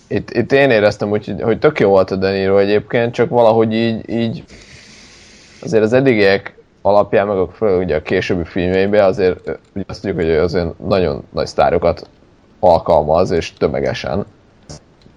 itt, 0.08 0.32
itt 0.32 0.52
én 0.52 0.70
éreztem 0.70 1.12
úgy, 1.12 1.26
hogy, 1.26 1.42
hogy 1.42 1.60
tök 1.60 1.80
jó 1.80 1.90
volt 1.90 2.12
a 2.12 2.16
De 2.16 2.32
Niro 2.32 2.58
egyébként, 2.58 3.14
csak 3.14 3.30
valahogy 3.30 3.74
így, 3.74 4.10
így 4.10 4.44
azért 5.62 5.84
az 5.84 5.94
eddigiek 5.94 6.58
alapján, 6.82 7.28
meg 7.28 7.38
a, 7.38 7.48
főleg 7.48 7.80
ugye 7.80 7.96
a 7.96 8.02
későbbi 8.02 8.44
filmjeiben 8.44 9.04
azért 9.04 9.40
ugye 9.74 9.84
azt 9.88 10.02
tudjuk, 10.02 10.20
hogy 10.20 10.30
azért 10.30 10.80
nagyon 10.80 11.24
nagy 11.30 11.48
sztárokat 11.48 12.10
alkalmaz, 12.60 13.32
és 13.32 13.54
tömegesen. 13.54 14.26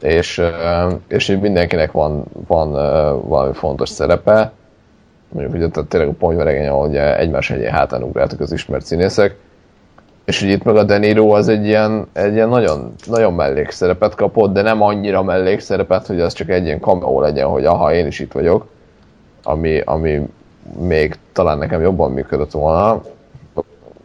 És, 0.01 0.43
és 1.09 1.29
így 1.29 1.41
mindenkinek 1.41 1.93
van, 1.93 2.25
van 2.47 2.71
valami 3.29 3.53
fontos 3.55 3.89
szerepe. 3.89 4.53
Mondjuk 5.29 5.55
ugye 5.55 5.69
tehát 5.69 5.89
tényleg 5.89 6.09
a 6.09 6.13
ponyvaregény, 6.13 6.67
ahol 6.67 6.89
ugye 6.89 7.19
egymás 7.19 7.51
egyén 7.51 7.71
hátán 7.71 8.03
ugráltak 8.03 8.41
az 8.41 8.53
ismert 8.53 8.85
színészek. 8.85 9.37
És 10.25 10.43
ugye 10.43 10.53
itt 10.53 10.65
meg 10.65 10.77
a 10.77 10.85
De 10.85 11.21
az 11.21 11.49
egy 11.49 11.65
ilyen, 11.65 12.07
egy 12.13 12.33
ilyen 12.33 12.49
nagyon, 12.49 12.95
nagyon 13.07 13.33
mellékszerepet 13.33 14.15
kapott, 14.15 14.53
de 14.53 14.63
nem 14.63 14.83
annyira 14.83 15.23
mellékszerepet, 15.23 16.07
hogy 16.07 16.21
az 16.21 16.33
csak 16.33 16.49
egy 16.49 16.65
ilyen 16.65 16.81
cameo 16.81 17.21
legyen, 17.21 17.47
hogy 17.47 17.65
aha, 17.65 17.95
én 17.95 18.07
is 18.07 18.21
itt 18.21 18.33
vagyok. 18.33 18.67
Ami, 19.43 19.81
ami 19.85 20.29
még 20.81 21.15
talán 21.33 21.59
nekem 21.59 21.81
jobban 21.81 22.11
működött 22.11 22.51
volna. 22.51 23.03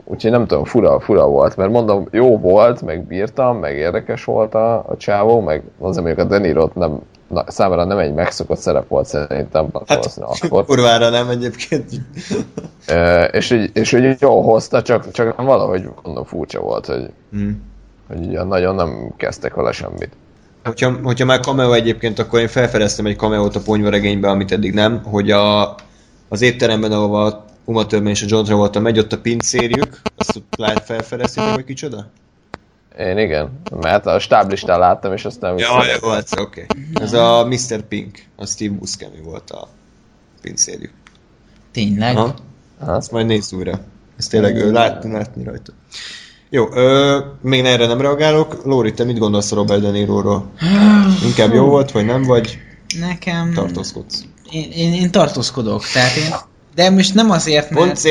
Úgyhogy 0.03 0.32
nem 0.32 0.47
tudom, 0.47 0.63
fura, 0.63 0.99
fura 0.99 1.28
volt, 1.28 1.57
mert 1.57 1.71
mondom, 1.71 2.07
jó 2.11 2.39
volt, 2.39 2.82
meg 2.82 3.03
bírtam, 3.03 3.57
meg 3.57 3.78
érdekes 3.78 4.24
volt 4.24 4.55
a, 4.55 4.76
a 4.76 4.97
csávó, 4.97 5.39
meg 5.39 5.63
az, 5.80 5.95
mondjuk 5.95 6.17
a 6.17 6.24
De 6.24 6.38
Niro-t 6.38 6.76
nem, 6.76 6.99
na, 7.34 7.43
számára 7.47 7.84
nem 7.84 7.97
egy 7.97 8.13
megszokott 8.13 8.59
szerep 8.59 8.88
volt 8.88 9.07
szerintem 9.07 9.67
Hát, 9.88 10.17
akkor. 10.17 10.65
kurvára 10.65 11.09
nem 11.09 11.29
egyébként. 11.29 11.89
E, 12.86 13.23
és, 13.23 13.51
így, 13.51 13.69
és 13.73 13.93
úgy 13.93 14.15
jól 14.19 14.43
hozta, 14.43 14.81
csak, 14.81 15.11
csak 15.11 15.41
valahogy 15.41 15.89
mondom 16.03 16.23
furcsa 16.25 16.59
volt, 16.59 16.86
hogy, 16.86 17.09
Hmm. 17.31 17.61
hogy 18.07 18.25
ugye 18.25 18.43
nagyon 18.43 18.75
nem 18.75 19.13
kezdtek 19.17 19.53
vele 19.53 19.71
semmit. 19.71 20.09
Hogyha, 20.63 20.91
hogyha 21.03 21.25
már 21.25 21.39
cameo 21.39 21.71
egyébként, 21.71 22.19
akkor 22.19 22.39
én 22.39 22.47
felfedeztem 22.47 23.05
egy 23.05 23.17
cameót 23.17 23.55
a 23.55 23.59
ponyvaregénybe, 23.59 24.29
amit 24.29 24.51
eddig 24.51 24.73
nem, 24.73 25.03
hogy 25.03 25.31
a, 25.31 25.75
az 26.29 26.41
étteremben, 26.41 26.91
ahova 26.91 27.45
Uma 27.65 27.86
Thurman 27.86 28.11
és 28.11 28.21
a 28.23 28.25
John 28.29 28.43
Travolta 28.45 28.79
megy, 28.79 28.99
ott 28.99 29.13
a 29.13 29.19
pincérjük, 29.19 30.01
azt 30.15 30.41
lehet 30.57 30.84
felfedeztétek, 30.86 31.53
hogy 31.53 31.63
kicsoda? 31.63 32.05
Én 32.99 33.17
igen, 33.17 33.59
mert 33.81 34.05
a 34.05 34.19
stáblistán 34.19 34.79
láttam, 34.79 35.13
és 35.13 35.25
aztán... 35.25 35.57
Ja, 35.57 35.83
jó, 36.01 36.09
hát 36.09 36.39
oké. 36.39 36.65
Okay. 36.69 37.03
Ez 37.03 37.13
a 37.13 37.45
Mr. 37.45 37.81
Pink, 37.87 38.19
a 38.35 38.45
Steve 38.45 38.75
Buscemi 38.75 39.21
volt 39.23 39.51
a 39.51 39.67
pincérjük. 40.41 40.93
Tényleg? 41.71 42.17
Aha. 42.17 42.35
Aha. 42.79 42.91
Azt 42.91 43.11
majd 43.11 43.25
nézd 43.25 43.55
újra. 43.55 43.79
Ezt 44.17 44.29
tényleg 44.29 44.55
ő, 44.55 44.71
látni, 44.71 45.11
látni 45.11 45.43
rajta. 45.43 45.73
Jó, 46.49 46.67
ö, 46.73 47.19
még 47.41 47.65
erre 47.65 47.87
nem 47.87 48.01
reagálok. 48.01 48.65
Lóri, 48.65 48.93
te 48.93 49.03
mit 49.03 49.17
gondolsz 49.17 49.51
a 49.51 49.55
Robert 49.55 49.81
De 49.81 49.89
Niroról? 49.89 50.51
Inkább 51.23 51.53
jó 51.53 51.65
volt, 51.65 51.91
vagy 51.91 52.05
nem, 52.05 52.23
vagy 52.23 52.59
Nekem... 52.99 53.53
tartózkodsz? 53.53 54.23
Én, 54.51 54.71
én, 54.71 54.93
én 54.93 55.11
tartózkodok, 55.11 55.83
tehát 55.93 56.15
én... 56.15 56.33
De 56.75 56.89
most 56.89 57.13
nem 57.13 57.29
azért, 57.29 57.69
mert... 57.69 57.95
C. 57.95 58.07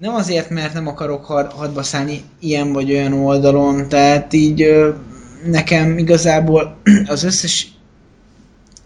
Nem 0.00 0.14
azért, 0.14 0.50
mert 0.50 0.74
nem 0.74 0.86
akarok 0.86 1.24
had, 1.24 1.52
hadba 1.52 1.82
szállni 1.82 2.22
ilyen 2.38 2.72
vagy 2.72 2.92
olyan 2.92 3.12
oldalon, 3.12 3.88
tehát 3.88 4.32
így 4.32 4.62
ö, 4.62 4.90
nekem 5.44 5.98
igazából 5.98 6.80
az 7.06 7.24
összes 7.24 7.66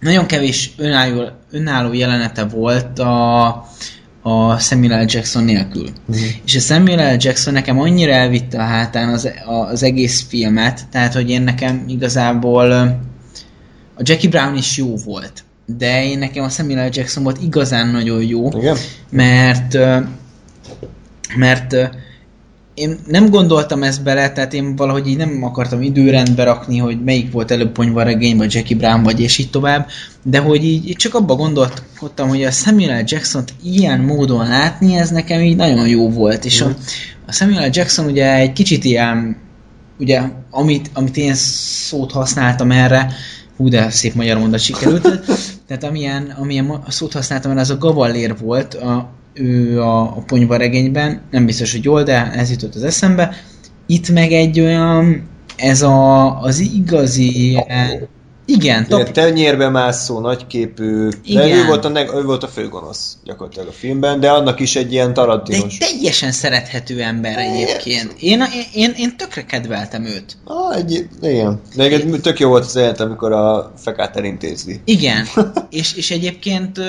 nagyon 0.00 0.26
kevés 0.26 0.72
önálló, 0.76 1.28
önálló 1.50 1.92
jelenete 1.92 2.44
volt 2.44 2.98
a, 2.98 3.46
a 4.22 4.58
Samuel 4.58 5.02
L. 5.02 5.06
Jackson 5.08 5.44
nélkül. 5.44 5.88
Mhm. 6.06 6.18
És 6.44 6.56
a 6.56 6.60
Samuel 6.60 7.14
L. 7.14 7.16
Jackson 7.20 7.52
nekem 7.52 7.80
annyira 7.80 8.12
elvitte 8.12 8.58
a 8.58 8.66
hátán 8.66 9.08
az, 9.08 9.28
az 9.70 9.82
egész 9.82 10.24
filmet, 10.28 10.88
tehát 10.90 11.14
hogy 11.14 11.30
én 11.30 11.42
nekem 11.42 11.84
igazából 11.86 12.70
a 13.94 14.02
Jackie 14.02 14.30
Brown 14.30 14.56
is 14.56 14.76
jó 14.76 14.96
volt, 14.96 15.44
de 15.66 16.04
én 16.04 16.18
nekem 16.18 16.44
a 16.44 16.48
Samuel 16.48 16.86
L. 16.86 16.90
Jackson 16.92 17.22
volt 17.22 17.42
igazán 17.42 17.88
nagyon 17.88 18.22
jó, 18.22 18.48
Igen? 18.48 18.76
mert 19.10 19.76
mert 21.36 21.76
én 22.74 22.98
nem 23.06 23.30
gondoltam 23.30 23.82
ezt 23.82 24.02
bele, 24.02 24.32
tehát 24.32 24.54
én 24.54 24.76
valahogy 24.76 25.08
így 25.08 25.16
nem 25.16 25.42
akartam 25.42 25.82
időrendbe 25.82 26.44
rakni, 26.44 26.78
hogy 26.78 27.04
melyik 27.04 27.32
volt 27.32 27.50
előbb 27.50 27.72
ponyvaregény, 27.72 28.36
vagy 28.36 28.54
Jackie 28.54 28.76
Brown, 28.76 29.02
vagy 29.02 29.20
és 29.20 29.38
így 29.38 29.50
tovább, 29.50 29.88
de 30.22 30.38
hogy 30.38 30.64
így 30.64 30.96
csak 30.96 31.14
abba 31.14 31.34
gondolkodtam, 31.34 32.28
hogy 32.28 32.44
a 32.44 32.50
Samuel 32.50 33.00
L. 33.00 33.04
Jackson-t 33.06 33.52
ilyen 33.62 34.00
módon 34.00 34.48
látni, 34.48 34.96
ez 34.96 35.10
nekem 35.10 35.40
így 35.40 35.56
nagyon 35.56 35.88
jó 35.88 36.10
volt, 36.10 36.44
és 36.44 36.60
a, 36.60 36.76
a 37.26 37.32
Samuel 37.32 37.66
L. 37.66 37.70
Jackson 37.72 38.06
ugye 38.06 38.34
egy 38.34 38.52
kicsit 38.52 38.84
ilyen, 38.84 39.36
ugye, 39.98 40.22
amit, 40.50 40.90
amit 40.92 41.16
én 41.16 41.34
szót 41.34 42.12
használtam 42.12 42.70
erre, 42.70 43.12
hú, 43.56 43.68
de 43.68 43.90
szép 43.90 44.14
magyar 44.14 44.38
mondat 44.38 44.60
sikerült, 44.60 45.02
tehát 45.66 45.84
amilyen, 45.84 46.34
amilyen 46.38 46.82
szót 46.88 47.12
használtam 47.12 47.50
erre, 47.50 47.60
az 47.60 47.70
a 47.70 47.78
gavallér 47.78 48.38
volt, 48.38 48.74
a, 48.74 49.10
ő 49.34 49.80
a, 49.80 50.00
a 50.00 50.22
ponyvaregényben, 50.26 51.20
nem 51.30 51.46
biztos, 51.46 51.72
hogy 51.72 51.84
jól, 51.84 52.02
de 52.02 52.32
ez 52.32 52.50
jutott 52.50 52.74
az 52.74 52.82
eszembe. 52.82 53.34
Itt 53.86 54.08
meg 54.08 54.32
egy 54.32 54.60
olyan, 54.60 55.28
ez 55.56 55.82
a, 55.82 56.40
az 56.40 56.58
igazi, 56.58 57.48
ilyen, 57.48 58.08
igen, 58.46 58.86
top, 58.86 59.10
tenyérbe 59.10 59.68
mászó, 59.68 60.20
nagyképű, 60.20 61.08
de 61.08 61.16
Igen. 61.22 61.58
ő 61.58 61.66
volt, 61.66 61.84
a 61.84 61.88
neg- 61.88 62.14
ő 62.14 62.22
volt 62.22 62.42
a 62.42 62.46
főgonosz 62.48 63.16
gyakorlatilag 63.24 63.68
a 63.68 63.72
filmben, 63.72 64.20
de 64.20 64.30
annak 64.30 64.60
is 64.60 64.76
egy 64.76 64.92
ilyen 64.92 65.06
de 65.06 65.12
tarantinos. 65.12 65.78
egy 65.78 65.88
teljesen 65.88 66.32
szerethető 66.32 67.02
ember 67.02 67.38
egyébként. 67.38 68.14
Én, 68.18 68.40
én, 68.40 68.44
én, 68.74 68.94
én 68.96 69.16
tökre 69.16 69.44
kedveltem 69.44 70.04
őt. 70.04 70.36
Ah, 70.44 70.76
egy, 70.76 71.08
igen. 71.22 71.60
De 71.76 71.82
egyébként 71.82 72.22
tök 72.22 72.38
jó 72.38 72.48
volt 72.48 72.64
az 72.64 72.76
jelent, 72.76 73.00
amikor 73.00 73.32
a 73.32 73.72
fekát 73.76 74.16
elintézli. 74.16 74.80
Igen, 74.84 75.26
és, 75.70 75.94
és 75.94 76.10
egyébként 76.10 76.80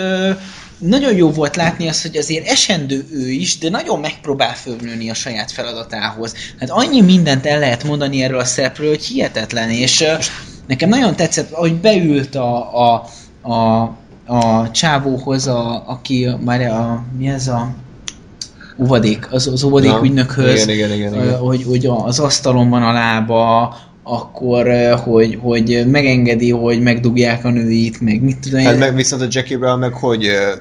nagyon 0.77 1.15
jó 1.15 1.31
volt 1.31 1.55
látni 1.55 1.87
azt, 1.87 2.01
hogy 2.01 2.17
azért 2.17 2.47
esendő 2.47 3.05
ő 3.11 3.29
is, 3.29 3.57
de 3.57 3.69
nagyon 3.69 3.99
megpróbál 3.99 4.55
fölnőni 4.55 5.09
a 5.09 5.13
saját 5.13 5.51
feladatához. 5.51 6.33
Hát 6.59 6.69
annyi 6.69 7.01
mindent 7.01 7.45
el 7.45 7.59
lehet 7.59 7.83
mondani 7.83 8.23
erről 8.23 8.39
a 8.39 8.45
szerepről, 8.45 8.89
hogy 8.89 9.05
hihetetlen, 9.05 9.69
és 9.69 10.05
nekem 10.67 10.89
nagyon 10.89 11.15
tetszett, 11.15 11.51
hogy 11.51 11.75
beült 11.75 12.35
a, 12.35 12.73
a, 12.83 13.05
a, 13.51 13.81
a 14.25 14.71
csávóhoz, 14.71 15.47
a, 15.47 15.83
aki, 15.87 16.29
már 16.43 16.61
a, 16.61 17.03
mi 17.17 17.27
ez 17.27 17.47
a 17.47 17.75
óvadék, 18.77 19.27
az, 19.31 19.47
az 19.47 19.63
óvadék 19.63 19.91
Na, 19.91 20.03
ügynökhöz, 20.03 20.67
igen, 20.67 20.75
igen, 20.75 20.91
igen, 20.91 21.23
igen. 21.23 21.37
hogy, 21.37 21.63
hogy 21.63 21.85
az 21.85 22.19
asztalon 22.19 22.69
van 22.69 22.83
a 22.83 22.91
lába, 22.91 23.75
akkor, 24.07 24.67
ö, 24.67 24.95
hogy, 25.03 25.37
hogy 25.41 25.83
megengedi, 25.87 26.51
hogy 26.51 26.81
megdugják 26.81 27.45
a 27.45 27.49
nőit, 27.49 28.01
meg 28.01 28.21
mit 28.21 28.37
tudom 28.39 28.59
én. 28.59 28.65
Hát 28.65 28.77
meg 28.77 28.95
viszont 28.95 29.21
a 29.21 29.27
Jackie 29.29 29.57
Brown 29.57 29.79
meg 29.79 29.93
hogy 29.93 30.25
ö, 30.25 30.53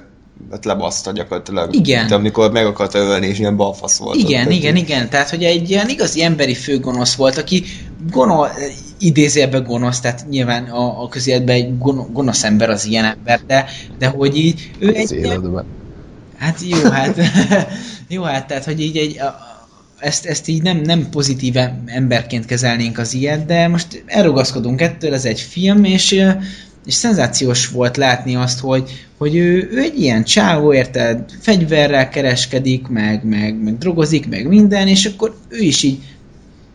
hát 0.51 0.65
lebaszta 0.65 1.13
gyakorlatilag. 1.13 1.75
Igen. 1.75 2.01
Mint 2.01 2.13
amikor 2.13 2.53
meg 2.53 2.67
akarta 2.67 2.99
ölni, 2.99 3.27
és 3.27 3.39
ilyen 3.39 3.57
balfasz 3.57 3.99
volt. 3.99 4.17
Igen, 4.17 4.47
ott. 4.47 4.53
igen, 4.53 4.77
igen. 4.77 5.09
Tehát, 5.09 5.31
hogy 5.31 5.45
egy 5.45 5.71
ilyen 5.71 5.89
igazi 5.89 6.23
emberi 6.23 6.55
főgonosz 6.55 7.15
volt, 7.15 7.39
aki 7.39 7.65
gono, 8.11 8.45
idézőjelben 8.99 9.65
gonosz, 9.65 10.01
tehát 10.01 10.27
nyilván 10.29 10.65
a, 10.65 11.03
a 11.03 11.09
közéletben 11.09 11.55
egy 11.55 11.79
gon, 11.79 12.13
gonosz 12.13 12.45
ember 12.45 12.71
az 12.71 12.85
ilyen 12.85 13.05
ember, 13.05 13.41
de, 13.47 13.67
de 13.99 14.07
hogy 14.07 14.37
így 14.37 14.71
ő 14.79 14.89
Az 14.89 14.95
egy 14.95 15.13
életben. 15.13 15.67
Hát 16.37 16.59
jó, 16.67 16.91
hát 16.91 17.17
jó, 18.09 18.23
hát 18.23 18.47
tehát, 18.47 18.65
hogy 18.65 18.81
így 18.81 18.97
egy, 18.97 19.19
a- 19.19 19.54
ezt, 20.05 20.27
ezt 20.27 20.49
így 20.49 20.63
nem, 20.63 20.81
nem 20.81 21.09
pozitív 21.11 21.57
em- 21.57 21.91
emberként 21.91 22.45
kezelnénk 22.45 22.99
az 22.99 23.15
ilyet, 23.15 23.47
de 23.47 23.69
most 23.69 24.05
elrugaszkodunk 24.07 24.81
ettől, 24.81 25.15
ez 25.15 25.25
egy 25.25 25.41
film, 25.41 25.85
és, 25.85 26.13
és 26.87 26.95
szenzációs 26.95 27.69
volt 27.69 27.97
látni 27.97 28.37
azt, 28.37 28.61
hogy, 28.61 29.07
hogy 29.19 29.37
ő, 29.37 29.69
ő 29.73 29.79
egy 29.79 30.01
ilyen 30.01 30.25
csávó, 30.25 30.75
érted, 30.75 31.25
fegyverrel 31.41 32.09
kereskedik, 32.09 32.87
meg, 32.87 33.25
meg, 33.25 33.63
meg 33.63 33.79
drogozik, 33.79 34.29
meg 34.29 34.49
minden, 34.49 34.89
és 34.89 35.05
akkor 35.05 35.37
ő 35.49 35.59
is 35.59 35.83
így 35.83 35.99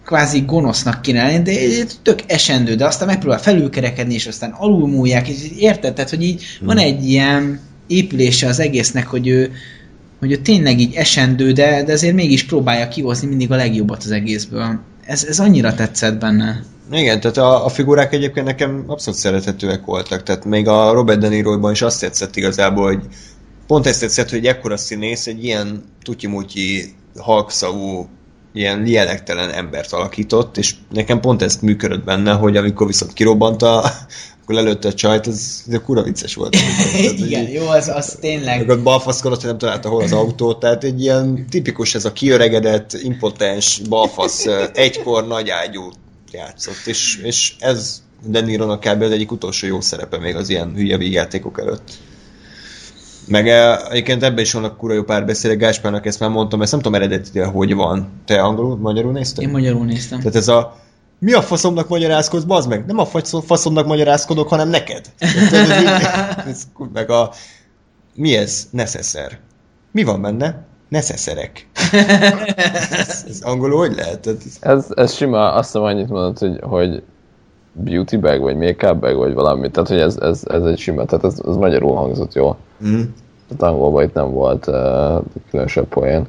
kvázi 0.05 0.43
gonosznak 0.45 1.01
kéne 1.01 1.23
lenni, 1.23 1.41
de 1.43 1.83
tök 2.01 2.19
esendő, 2.27 2.75
de 2.75 2.85
aztán 2.85 3.07
megpróbál 3.07 3.39
felülkerekedni, 3.39 4.13
és 4.13 4.27
aztán 4.27 4.51
alulmúlják, 4.51 5.27
és 5.27 5.37
érted? 5.57 5.93
Tehát, 5.93 6.09
hogy 6.09 6.23
így 6.23 6.43
van 6.61 6.77
egy 6.77 7.09
ilyen 7.09 7.59
épülése 7.87 8.47
az 8.47 8.59
egésznek, 8.59 9.07
hogy 9.07 9.27
ő, 9.27 9.51
hogy 10.19 10.31
ő 10.31 10.37
tényleg 10.37 10.79
így 10.79 10.93
esendő, 10.93 11.51
de, 11.51 11.83
de 11.83 11.93
azért 11.93 12.15
mégis 12.15 12.45
próbálja 12.45 12.87
kihozni 12.87 13.27
mindig 13.27 13.51
a 13.51 13.55
legjobbat 13.55 14.03
az 14.03 14.11
egészből. 14.11 14.79
Ez, 15.05 15.23
ez 15.23 15.39
annyira 15.39 15.73
tetszett 15.73 16.19
benne. 16.19 16.63
Igen, 16.91 17.19
tehát 17.19 17.37
a, 17.37 17.65
a 17.65 17.69
figurák 17.69 18.13
egyébként 18.13 18.45
nekem 18.45 18.83
abszolút 18.87 19.19
szerethetőek 19.19 19.85
voltak, 19.85 20.23
tehát 20.23 20.45
még 20.45 20.67
a 20.67 20.91
Robert 20.91 21.19
De 21.19 21.27
Niroban 21.27 21.71
is 21.71 21.81
azt 21.81 21.99
tetszett 21.99 22.35
igazából, 22.35 22.85
hogy 22.85 23.03
pont 23.67 23.85
ezt 23.85 23.99
tetszett, 23.99 24.29
hogy 24.29 24.45
ekkora 24.45 24.77
színész 24.77 25.27
egy 25.27 25.43
ilyen 25.43 25.83
tutyimutyi, 26.03 26.93
halkszavú, 27.17 28.07
ilyen 28.53 28.81
lielektelen 28.81 29.49
embert 29.49 29.93
alakított, 29.93 30.57
és 30.57 30.75
nekem 30.91 31.19
pont 31.19 31.41
ezt 31.41 31.61
működött 31.61 32.03
benne, 32.03 32.31
hogy 32.31 32.57
amikor 32.57 32.87
viszont 32.87 33.13
kirobbanta, 33.13 33.91
akkor 34.49 34.63
lelőtte 34.63 34.87
a 34.87 34.93
csajt, 34.93 35.27
az, 35.27 35.63
ez 35.71 35.79
kura 35.85 36.03
vicces 36.03 36.35
volt. 36.35 36.51
Tehát, 36.91 37.17
Igen, 37.17 37.47
így- 37.47 37.53
jó, 37.53 37.67
az, 37.67 37.87
az 37.87 38.17
tényleg. 38.19 38.59
meg 38.59 38.69
ott 38.69 38.83
balfaszkodott, 38.83 39.39
hogy 39.39 39.49
nem 39.49 39.57
találta 39.57 39.89
hol 39.89 40.03
az 40.03 40.11
autót, 40.11 40.59
tehát 40.59 40.83
egy 40.83 41.01
ilyen 41.01 41.45
tipikus 41.49 41.95
ez 41.95 42.05
a 42.05 42.13
kiöregedett, 42.13 42.93
impotens 42.93 43.81
balfasz, 43.89 44.45
egykor 44.73 45.27
nagy 45.27 45.49
ágyú 45.49 45.89
játszott, 46.31 46.85
és, 46.85 47.19
és 47.23 47.55
ez 47.59 48.01
De 48.25 48.41
Nironak 48.41 48.79
kb. 48.79 49.01
az 49.01 49.11
egyik 49.11 49.31
utolsó 49.31 49.67
jó 49.67 49.81
szerepe 49.81 50.17
még 50.17 50.35
az 50.35 50.49
ilyen 50.49 50.73
hülye 50.75 50.97
vígjátékok 50.97 51.59
előtt. 51.59 51.91
Meg 53.27 53.47
egyébként 53.89 54.23
ebben 54.23 54.43
is 54.43 54.53
vannak 54.53 54.77
kura 54.77 54.93
jó 54.93 55.03
párbeszédek, 55.03 55.57
Gáspárnak 55.57 56.05
ezt 56.05 56.19
már 56.19 56.29
mondtam, 56.29 56.61
ezt 56.61 56.71
nem 56.71 56.81
tudom 56.81 57.01
eredetileg 57.01 57.49
hogy 57.49 57.73
van. 57.73 58.09
Te 58.25 58.41
angolul, 58.41 58.77
magyarul 58.77 59.11
nézted? 59.11 59.43
Én 59.43 59.49
magyarul 59.49 59.85
néztem. 59.85 60.19
Tehát 60.19 60.35
ez 60.35 60.47
a 60.47 60.79
mi 61.19 61.33
a 61.33 61.41
faszomnak 61.41 61.87
magyarázkodsz, 61.87 62.43
bazd 62.43 62.69
meg? 62.69 62.85
Nem 62.85 62.97
a 62.97 63.05
fasz- 63.05 63.45
faszomnak 63.45 63.85
magyarázkodok, 63.85 64.47
hanem 64.47 64.69
neked. 64.69 65.05
Ez, 66.47 66.63
meg 66.93 67.09
a... 67.09 67.31
Mi 68.15 68.35
ez? 68.35 68.67
Necesszer. 68.71 69.39
Mi 69.91 70.03
van 70.03 70.21
benne? 70.21 70.65
Necesszerek. 70.89 71.67
ez, 72.89 73.25
ez 73.27 73.41
angolul 73.41 73.77
hogy 73.77 73.95
lehet? 73.95 74.27
Ez, 74.59 74.85
Ez, 74.95 75.13
sima, 75.13 75.53
azt 75.53 75.71
hiszem 75.71 75.83
annyit 75.87 76.09
mondod, 76.09 76.37
hogy, 76.37 76.59
hogy 76.61 77.03
beauty 77.73 78.17
bag, 78.17 78.41
vagy 78.41 78.57
make 78.57 78.93
bag, 78.93 79.15
vagy 79.17 79.33
valami. 79.33 79.71
Tehát, 79.71 79.89
hogy 79.89 79.99
ez, 79.99 80.17
ez, 80.17 80.41
ez 80.47 80.63
egy 80.63 80.77
sima, 80.79 81.05
tehát 81.05 81.25
ez, 81.25 81.39
ez 81.47 81.55
magyarul 81.55 81.95
hangzott 81.95 82.33
jól. 82.33 82.57
mm. 82.85 83.01
Tehát 83.47 83.73
angolban 83.73 84.03
itt 84.03 84.13
nem 84.13 84.31
volt 84.31 84.67
uh, 84.67 85.21
különösebb 85.49 85.87
poén. 85.87 86.27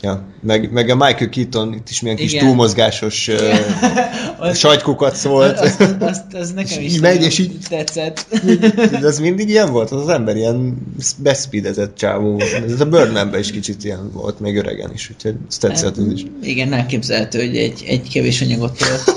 Ja. 0.00 0.22
meg, 0.42 0.72
meg 0.72 0.88
a 0.88 0.94
Michael 0.96 1.28
Keaton 1.28 1.72
itt 1.74 1.88
is 1.90 2.00
milyen 2.00 2.16
kis 2.16 2.32
Igen. 2.32 2.44
túlmozgásos 2.44 3.28
uh, 3.28 3.34
Az- 4.38 4.58
sajtkukac 4.58 5.22
volt. 5.22 5.58
Az, 5.58 5.74
az, 5.78 5.94
az, 6.00 6.20
az 6.32 6.52
nekem 6.52 6.82
is 6.82 6.98
megy, 6.98 7.22
és 7.22 7.38
így- 7.38 7.56
tetszett. 7.68 8.26
De 8.90 9.06
ez 9.06 9.18
mindig 9.18 9.48
ilyen 9.48 9.72
volt? 9.72 9.90
Az 9.90 10.00
az 10.02 10.08
ember 10.08 10.36
ilyen 10.36 10.76
beszpidezett 11.18 11.96
csávó. 11.96 12.40
Ez 12.66 12.80
a 12.80 12.84
Birdmanben 12.86 13.40
is 13.40 13.50
kicsit 13.50 13.84
ilyen 13.84 14.10
volt, 14.12 14.40
még 14.40 14.56
öregen 14.56 14.90
is, 14.94 15.10
úgyhogy 15.14 15.34
ez 15.48 15.58
tetszett 15.58 15.98
ez 15.98 16.12
is. 16.12 16.22
Igen, 16.42 16.72
elképzelhető, 16.72 17.38
hogy 17.46 17.56
egy, 17.56 17.84
egy 17.88 18.08
kevés 18.12 18.40
anyagot 18.40 18.76
tölt. 18.78 19.04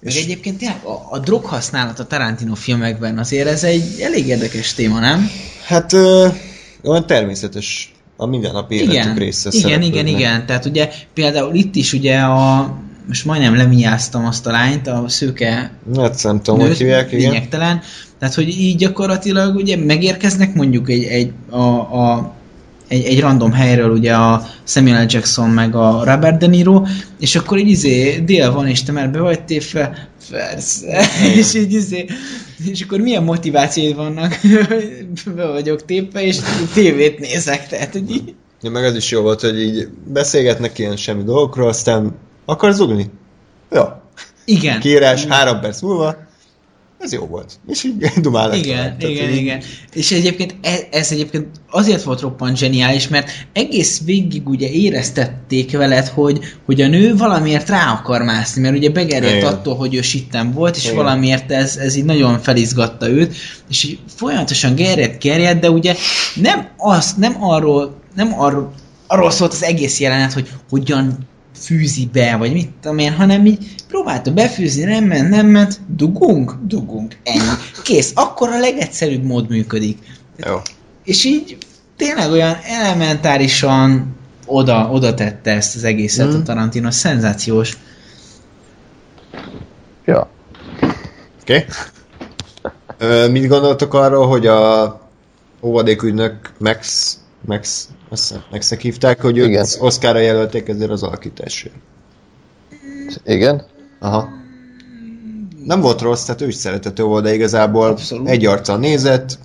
Meg 0.00 0.12
És- 0.14 0.22
egyébként 0.22 0.58
tényleg 0.58 0.84
a, 0.84 1.06
a 1.10 1.18
drog 1.18 1.44
használat 1.44 1.98
a 1.98 2.04
Tarantino 2.06 2.54
filmekben 2.54 3.18
azért 3.18 3.48
ez 3.48 3.64
egy 3.64 4.00
elég 4.00 4.26
érdekes 4.26 4.74
téma, 4.74 5.00
nem? 5.00 5.30
Hát 5.64 5.92
ö, 5.92 6.26
olyan 6.82 7.06
természetes 7.06 7.93
a 8.16 8.26
mindennapi 8.26 8.74
életük 8.74 8.92
Igen, 8.92 9.14
része 9.14 9.48
igen, 9.52 9.82
igen, 9.82 10.06
igen. 10.06 10.46
Tehát 10.46 10.64
ugye 10.64 10.90
például 11.14 11.54
itt 11.54 11.74
is 11.74 11.92
ugye 11.92 12.18
a 12.18 12.74
most 13.08 13.24
majdnem 13.24 13.56
lemiáztam 13.56 14.24
azt 14.24 14.46
a 14.46 14.50
lányt, 14.50 14.86
a 14.86 15.04
szőke 15.06 15.72
Hát 15.96 16.22
nem 16.22 16.42
tudom, 16.42 16.60
hogy 16.60 16.76
hívják, 16.76 17.12
igen. 17.12 17.30
lényegtelen. 17.30 17.80
Tehát, 18.18 18.34
hogy 18.34 18.48
így 18.48 18.76
gyakorlatilag 18.76 19.56
ugye 19.56 19.76
megérkeznek 19.76 20.54
mondjuk 20.54 20.90
egy, 20.90 21.02
egy, 21.04 21.32
a, 21.50 21.58
a, 21.58 22.34
egy, 22.94 23.04
egy 23.04 23.20
random 23.20 23.52
helyről 23.52 23.90
ugye 23.90 24.14
a 24.14 24.46
Samuel 24.64 25.04
L. 25.04 25.06
Jackson 25.08 25.50
meg 25.50 25.74
a 25.74 26.04
Robert 26.04 26.38
De 26.38 26.46
Niro, 26.46 26.82
és 27.18 27.36
akkor 27.36 27.58
így 27.58 27.68
izé, 27.68 28.18
dél 28.18 28.52
van, 28.52 28.66
és 28.66 28.82
te 28.82 28.92
már 28.92 29.10
be 29.10 29.20
vagy 29.20 29.44
tépve, 29.44 30.08
persze, 30.30 31.04
és 31.38 31.54
így 31.54 31.72
izé, 31.72 32.06
és 32.70 32.82
akkor 32.82 33.00
milyen 33.00 33.22
motivációid 33.22 33.96
vannak, 33.96 34.40
be 35.36 35.46
vagyok 35.46 35.84
tépve, 35.84 36.22
és 36.22 36.36
tévét 36.74 37.18
nézek, 37.18 37.68
tehát, 37.68 37.92
hogy 37.92 38.10
így, 38.10 38.34
Ja, 38.62 38.70
meg 38.70 38.84
az 38.84 38.94
is 38.94 39.10
jó 39.10 39.20
volt, 39.22 39.40
hogy 39.40 39.62
így 39.62 39.88
beszélgetnek 40.06 40.78
ilyen 40.78 40.96
semmi 40.96 41.22
dolgokról, 41.22 41.68
aztán 41.68 42.14
akar 42.44 42.72
zugni? 42.72 43.10
Ja. 43.70 44.02
igen. 44.44 44.80
Kiírás 44.80 45.24
három 45.24 45.60
perc 45.60 45.80
múlva, 45.80 46.16
ez 47.04 47.12
jó 47.12 47.26
volt. 47.26 47.52
És 47.66 47.84
így 47.84 47.96
dumálnak. 48.20 48.56
Igen. 48.56 48.76
Tehát 48.76 49.02
igen, 49.02 49.30
így- 49.30 49.36
igen. 49.36 49.62
És 49.92 50.10
egyébként 50.12 50.54
ez, 50.60 50.80
ez 50.90 51.12
egyébként 51.12 51.46
azért 51.70 52.02
volt 52.02 52.20
roppant 52.20 52.56
zseniális, 52.56 53.08
mert 53.08 53.30
egész 53.52 54.00
végig 54.04 54.48
ugye 54.48 54.70
éreztették 54.70 55.76
veled, 55.76 56.06
hogy, 56.06 56.40
hogy 56.64 56.80
a 56.80 56.88
nő 56.88 57.16
valamiért 57.16 57.68
rá 57.68 57.92
akar 57.92 58.22
mászni, 58.22 58.60
mert 58.62 58.76
ugye 58.76 58.90
Igen. 58.90 59.44
attól, 59.44 59.76
hogy 59.76 59.94
ő 59.94 60.00
sitten 60.00 60.52
volt, 60.52 60.76
és 60.76 60.84
Igen. 60.84 60.96
valamiért 60.96 61.52
ez, 61.52 61.76
ez 61.76 61.96
így 61.96 62.04
nagyon 62.04 62.38
felizgatta 62.38 63.08
őt, 63.08 63.34
és 63.70 63.82
így 63.84 63.98
folyamatosan 64.14 64.74
gerjedt, 64.74 65.22
gerjedt, 65.22 65.60
de 65.60 65.70
ugye 65.70 65.94
nem 66.34 66.68
az, 66.76 67.14
nem 67.18 67.36
arról, 67.44 68.00
nem 68.14 68.40
arról, 68.40 68.72
arról 69.06 69.30
szólt 69.30 69.52
az 69.52 69.62
egész 69.62 70.00
jelenet, 70.00 70.32
hogy 70.32 70.48
hogyan 70.70 71.18
fűzi 71.54 72.08
be, 72.12 72.36
vagy 72.36 72.52
mit 72.52 72.70
tudom 72.80 72.98
én, 72.98 73.12
hanem 73.12 73.46
így 73.46 73.74
próbálta 73.88 74.32
befűzni, 74.32 74.84
nem 74.84 75.04
ment, 75.04 75.28
nem 75.28 75.46
ment, 75.46 75.80
dugunk, 75.86 76.54
dugunk, 76.66 77.16
ennyi. 77.22 77.48
Kész, 77.82 78.12
akkor 78.14 78.48
a 78.48 78.58
legegyszerűbb 78.58 79.24
mód 79.24 79.48
működik. 79.48 79.98
Jó. 80.36 80.56
És 81.04 81.24
így 81.24 81.58
tényleg 81.96 82.30
olyan 82.30 82.56
elementárisan 82.64 84.16
oda, 84.46 84.88
oda 84.92 85.14
tette 85.14 85.50
ezt 85.50 85.76
az 85.76 85.84
egészet 85.84 86.26
Mm. 86.26 86.34
a 86.34 86.42
Tarantino, 86.42 86.90
szenzációs. 86.90 87.76
Ja. 90.04 90.28
Oké. 91.40 91.66
Okay. 92.98 93.30
Mit 93.30 93.46
gondoltok 93.48 93.94
arról, 93.94 94.26
hogy 94.26 94.46
a 94.46 95.00
óvadékügynök 95.60 96.52
Max, 96.58 97.12
Max, 97.46 97.88
azt 98.14 98.40
Maxnek 98.50 98.80
hívták, 98.80 99.20
hogy 99.20 99.38
őt 99.38 99.46
Igen. 99.48 99.66
Oscarra 99.78 100.18
jelölték 100.18 100.68
ezért 100.68 100.90
az 100.90 101.02
alakításért? 101.02 101.74
Igen? 103.24 103.64
Aha. 104.00 104.28
Nem 105.64 105.80
volt 105.80 106.00
rossz, 106.00 106.24
tehát 106.24 106.40
ő 106.40 106.46
is 106.46 106.54
szeretető 106.54 107.02
volt, 107.02 107.24
de 107.24 107.34
igazából 107.34 107.86
Abszolút. 107.86 108.28
egy 108.28 108.46
arccal 108.46 108.78
nézett, 108.78 109.38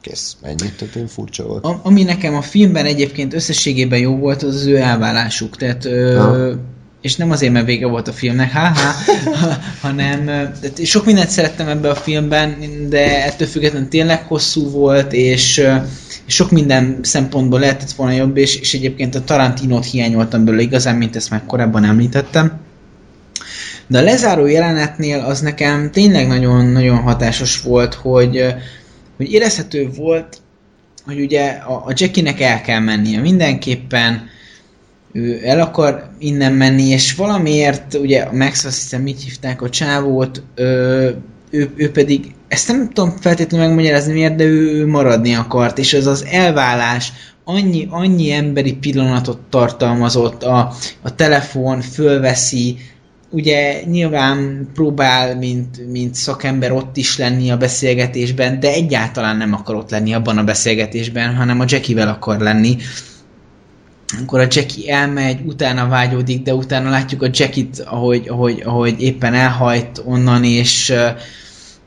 kész, 0.00 0.36
ennyi, 0.42 0.72
tehát 0.78 0.94
én 0.96 1.06
furcsa 1.06 1.46
volt. 1.46 1.64
A, 1.64 1.80
ami 1.82 2.02
nekem 2.02 2.34
a 2.34 2.42
filmben 2.42 2.84
egyébként 2.84 3.34
összességében 3.34 3.98
jó 3.98 4.16
volt, 4.16 4.42
az 4.42 4.54
az 4.54 4.66
ő 4.66 4.76
elvállásuk. 4.76 5.56
Tehát, 5.56 5.84
ö, 5.84 6.16
Ha. 6.16 6.58
És 7.06 7.16
nem 7.16 7.30
azért, 7.30 7.52
mert 7.52 7.66
vége 7.66 7.86
volt 7.86 8.08
a 8.08 8.12
filmnek, 8.12 8.52
ha-ha, 8.52 8.92
hanem 9.86 10.50
sok 10.84 11.04
mindent 11.04 11.28
szerettem 11.28 11.68
ebbe 11.68 11.90
a 11.90 11.94
filmben, 11.94 12.56
de 12.88 13.24
ettől 13.24 13.48
függetlenül 13.48 13.88
tényleg 13.88 14.22
hosszú 14.22 14.70
volt, 14.70 15.12
és, 15.12 15.62
és 16.26 16.34
sok 16.34 16.50
minden 16.50 16.98
szempontból 17.02 17.60
lehetett 17.60 17.92
volna 17.92 18.12
jobb, 18.12 18.36
és, 18.36 18.60
és 18.60 18.74
egyébként 18.74 19.14
a 19.14 19.24
Tarantinót 19.24 19.84
hiányoltam 19.84 20.44
belőle 20.44 20.62
igazán, 20.62 20.96
mint 20.96 21.16
ezt 21.16 21.30
már 21.30 21.42
korábban 21.46 21.84
említettem. 21.84 22.52
De 23.86 23.98
a 23.98 24.02
lezáró 24.02 24.46
jelenetnél 24.46 25.18
az 25.18 25.40
nekem 25.40 25.90
tényleg 25.90 26.26
nagyon-nagyon 26.26 26.98
hatásos 26.98 27.60
volt, 27.60 27.94
hogy, 27.94 28.54
hogy 29.16 29.32
érezhető 29.32 29.88
volt, 29.96 30.40
hogy 31.04 31.20
ugye 31.20 31.48
a, 31.48 31.72
a 31.72 31.92
Jackie-nek 31.94 32.40
el 32.40 32.60
kell 32.60 32.80
mennie 32.80 33.20
mindenképpen, 33.20 34.34
ő 35.16 35.40
el 35.44 35.60
akar 35.60 36.08
innen 36.18 36.52
menni, 36.52 36.82
és 36.82 37.14
valamiért, 37.14 37.94
ugye 37.94 38.32
Max 38.32 38.64
azt 38.64 38.80
hiszem 38.80 39.02
mit 39.02 39.22
hívták 39.22 39.62
a 39.62 39.68
csávót, 39.68 40.42
ö, 40.54 41.10
ő, 41.50 41.70
ő 41.76 41.90
pedig, 41.90 42.34
ezt 42.48 42.68
nem 42.68 42.88
tudom 42.88 43.14
feltétlenül 43.20 43.66
megmagyarázni 43.66 44.12
miért, 44.12 44.34
de 44.34 44.44
ő, 44.44 44.86
maradni 44.86 45.34
akart, 45.34 45.78
és 45.78 45.94
az 45.94 46.06
az 46.06 46.24
elvállás 46.30 47.12
annyi, 47.44 47.86
annyi 47.90 48.30
emberi 48.30 48.74
pillanatot 48.74 49.38
tartalmazott, 49.50 50.42
a, 50.42 50.72
a 51.02 51.14
telefon 51.14 51.80
fölveszi, 51.80 52.76
ugye 53.30 53.84
nyilván 53.84 54.68
próbál, 54.74 55.36
mint, 55.36 55.90
mint 55.90 56.14
szakember 56.14 56.72
ott 56.72 56.96
is 56.96 57.18
lenni 57.18 57.50
a 57.50 57.56
beszélgetésben, 57.56 58.60
de 58.60 58.72
egyáltalán 58.72 59.36
nem 59.36 59.52
akar 59.52 59.74
ott 59.74 59.90
lenni 59.90 60.14
abban 60.14 60.38
a 60.38 60.44
beszélgetésben, 60.44 61.34
hanem 61.34 61.60
a 61.60 61.64
Jackie-vel 61.66 62.08
akar 62.08 62.40
lenni. 62.40 62.76
Akkor 64.22 64.40
a 64.40 64.46
Jackie 64.50 64.94
elmegy, 64.94 65.38
utána 65.46 65.88
vágyódik, 65.88 66.42
de 66.42 66.54
utána 66.54 66.90
látjuk 66.90 67.22
a 67.22 67.30
Jackie-t, 67.32 67.80
ahogy, 67.80 68.28
ahogy, 68.28 68.62
ahogy 68.64 69.02
éppen 69.02 69.34
elhajt 69.34 70.02
onnan, 70.04 70.44
és, 70.44 70.92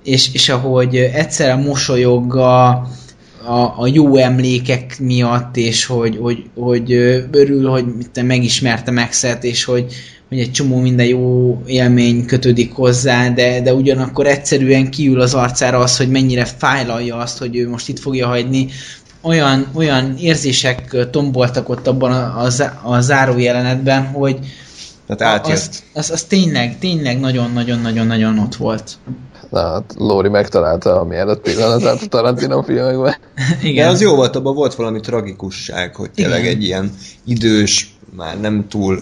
és, 0.03 0.33
és 0.33 0.49
ahogy 0.49 0.95
egyszerre 0.95 1.55
mosolyog 1.55 2.35
a, 2.35 2.67
a, 3.45 3.73
a 3.77 3.87
jó 3.87 4.15
emlékek 4.15 4.99
miatt, 4.99 5.57
és 5.57 5.85
hogy, 5.85 6.17
hogy, 6.17 6.43
hogy 6.55 6.91
örül, 7.31 7.69
hogy 7.69 7.85
te 8.11 8.23
megismerte 8.23 8.91
Maxet, 8.91 9.43
és 9.43 9.63
hogy, 9.63 9.93
hogy 10.29 10.39
egy 10.39 10.51
csomó 10.51 10.79
minden 10.79 11.05
jó 11.05 11.61
élmény 11.65 12.25
kötődik 12.25 12.73
hozzá, 12.73 13.29
de, 13.29 13.61
de 13.61 13.73
ugyanakkor 13.73 14.27
egyszerűen 14.27 14.89
kiül 14.89 15.21
az 15.21 15.33
arcára 15.33 15.77
az, 15.77 15.97
hogy 15.97 16.09
mennyire 16.09 16.45
fájlalja 16.45 17.15
azt, 17.15 17.37
hogy 17.37 17.55
ő 17.57 17.69
most 17.69 17.89
itt 17.89 17.99
fogja 17.99 18.27
hagyni. 18.27 18.67
Olyan, 19.21 19.67
olyan 19.73 20.15
érzések 20.17 21.09
tomboltak 21.11 21.69
ott 21.69 21.87
abban 21.87 22.11
a, 22.11 22.45
a, 22.45 22.49
a 22.83 23.01
záró 23.01 23.37
jelenetben, 23.37 24.05
hogy 24.05 24.39
Tehát 25.07 25.35
átjött. 25.35 25.57
az, 25.57 25.83
az, 25.93 26.09
az 26.09 26.23
tényleg, 26.23 26.77
tényleg 26.79 27.19
nagyon-nagyon-nagyon-nagyon 27.19 28.39
ott 28.39 28.55
volt. 28.55 28.97
Na, 29.49 29.71
hát 29.71 29.93
Lóri 29.97 30.29
megtalálta 30.29 30.99
a 30.99 31.03
mielőtt 31.03 31.41
pillanatát 31.41 32.01
a 32.01 32.07
Tarantino 32.07 32.61
filmekben. 32.61 33.15
Igen. 33.61 33.85
De 33.85 33.91
az 33.91 34.01
jó 34.01 34.15
volt, 34.15 34.35
abban 34.35 34.55
volt 34.55 34.75
valami 34.75 34.99
tragikusság, 34.99 35.95
hogy 35.95 36.11
tényleg 36.11 36.39
Igen. 36.39 36.51
egy 36.51 36.63
ilyen 36.63 36.91
idős, 37.25 37.93
már 38.15 38.39
nem 38.39 38.65
túl 38.69 38.99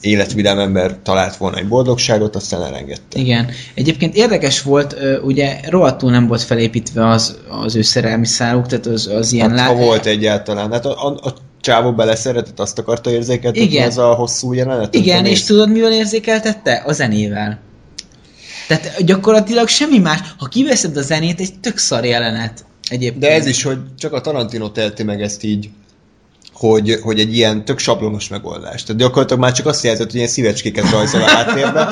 életvidám 0.00 0.58
ember 0.58 0.96
talált 1.02 1.36
volna 1.36 1.56
egy 1.56 1.68
boldogságot, 1.68 2.36
aztán 2.36 2.62
elengedte. 2.62 3.18
Igen. 3.18 3.48
Egyébként 3.74 4.16
érdekes 4.16 4.62
volt, 4.62 4.96
ugye 5.22 5.60
rohadtul 5.68 6.10
nem 6.10 6.26
volt 6.26 6.42
felépítve 6.42 7.08
az, 7.08 7.38
az 7.48 7.76
ő 7.76 7.82
szerelmi 7.82 8.26
száluk, 8.26 8.66
tehát 8.66 8.86
az, 8.86 9.06
az 9.06 9.32
ilyen... 9.32 9.50
Hát, 9.50 9.68
ha 9.68 9.74
lá- 9.74 9.84
volt 9.84 10.06
egyáltalán. 10.06 10.72
Hát 10.72 10.86
a, 10.86 11.06
a, 11.06 11.28
a 11.28 11.34
csávó 11.60 11.92
beleszeretett, 11.92 12.60
azt 12.60 12.78
akarta 12.78 13.10
érzékeltetni 13.10 13.68
Igen. 13.68 13.86
ez 13.88 13.98
a 13.98 14.14
hosszú 14.14 14.52
jelenet? 14.52 14.94
Igen, 14.94 15.26
és 15.26 15.44
tudod 15.44 15.70
mivel 15.70 15.92
érzékeltette? 15.92 16.82
A 16.86 16.92
zenével. 16.92 17.58
Tehát 18.68 19.04
gyakorlatilag 19.04 19.68
semmi 19.68 19.98
más. 19.98 20.18
Ha 20.38 20.46
kiveszed 20.46 20.96
a 20.96 21.02
zenét, 21.02 21.40
egy 21.40 21.60
tök 21.60 21.78
szar 21.78 22.04
jelenet. 22.04 22.64
Egyébként. 22.88 23.22
De 23.22 23.32
ez 23.32 23.46
is, 23.46 23.62
hogy 23.62 23.78
csak 23.98 24.12
a 24.12 24.20
Tarantino 24.20 24.70
teheti 24.70 25.02
meg 25.02 25.22
ezt 25.22 25.44
így, 25.44 25.68
hogy, 26.58 26.98
hogy 27.02 27.20
egy 27.20 27.36
ilyen 27.36 27.64
tök 27.64 27.78
sablonos 27.78 28.28
megoldás. 28.28 28.82
Tehát 28.82 29.00
gyakorlatilag 29.00 29.42
már 29.42 29.52
csak 29.52 29.66
azt 29.66 29.82
jelentett, 29.82 30.06
hogy 30.06 30.16
ilyen 30.16 30.28
szívecskéket 30.28 30.90
rajzol 30.90 31.22
a 31.22 31.26
háttérbe, 31.28 31.88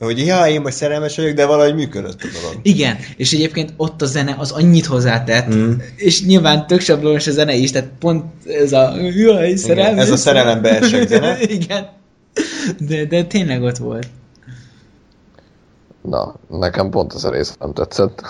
hogy 0.00 0.26
ja, 0.26 0.46
én 0.46 0.60
most 0.60 0.76
szerelmes 0.76 1.16
vagyok, 1.16 1.34
de 1.34 1.46
valahogy 1.46 1.74
működött 1.74 2.22
a 2.22 2.26
dolog. 2.40 2.60
Igen, 2.62 2.96
és 3.16 3.32
egyébként 3.32 3.72
ott 3.76 4.02
a 4.02 4.06
zene 4.06 4.34
az 4.38 4.50
annyit 4.50 4.86
hozzátett, 4.86 5.54
Mm. 5.54 5.72
és 5.96 6.24
nyilván 6.24 6.66
tök 6.66 6.80
sablonos 6.80 7.26
a 7.26 7.30
zene 7.30 7.54
is, 7.54 7.70
tehát 7.70 7.90
pont 7.98 8.24
ez 8.46 8.72
a 8.72 8.94
jaj, 9.14 9.54
szerelmi. 9.54 10.00
ez 10.00 10.10
a 10.10 10.16
szerelembe 10.16 10.78
esek 10.78 11.08
zene. 11.08 11.40
Igen. 11.58 11.88
De, 12.78 13.04
de 13.04 13.24
tényleg 13.24 13.62
ott 13.62 13.76
volt. 13.76 14.06
Na, 16.02 16.34
nekem 16.48 16.90
pont 16.90 17.14
ez 17.14 17.24
a 17.24 17.30
rész 17.30 17.54
nem 17.60 17.72
tetszett. 17.72 18.22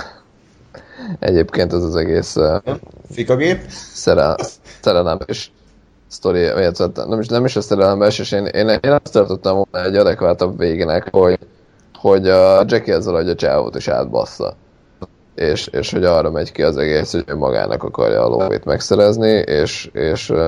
Egyébként 1.19 1.73
ez 1.73 1.83
az 1.83 1.97
egész 1.97 2.37
uh, 2.37 2.77
Fikagép. 3.11 3.61
szerel, 3.93 4.37
szerelembes 4.81 5.51
sztori, 6.13 6.41
illetve 6.41 6.89
nem 6.95 7.21
is, 7.21 7.27
nem 7.27 7.45
is 7.45 7.57
a 7.57 7.61
szerelembes, 7.61 8.19
és 8.19 8.33
én, 8.33 8.47
én, 8.47 8.69
én 8.69 8.91
azt 8.91 9.13
tartottam 9.13 9.55
volna 9.55 9.87
egy 9.87 9.97
adekvátabb 9.97 10.59
végének, 10.59 11.09
hogy, 11.11 11.39
hogy 11.99 12.29
a 12.29 12.65
Jackie 12.67 12.95
ezzel 12.95 13.15
hogy 13.15 13.29
a 13.29 13.35
csávót 13.35 13.77
is 13.77 13.89
átbassza. 13.89 14.55
És, 15.35 15.67
és 15.67 15.93
hogy 15.93 16.05
arra 16.05 16.31
megy 16.31 16.53
ki 16.53 16.63
az 16.63 16.77
egész, 16.77 17.13
hogy 17.13 17.37
magának 17.37 17.83
akarja 17.83 18.25
a 18.25 18.29
lóvét 18.29 18.65
megszerezni, 18.65 19.31
és, 19.31 19.91
és, 19.93 20.31
ö, 20.31 20.45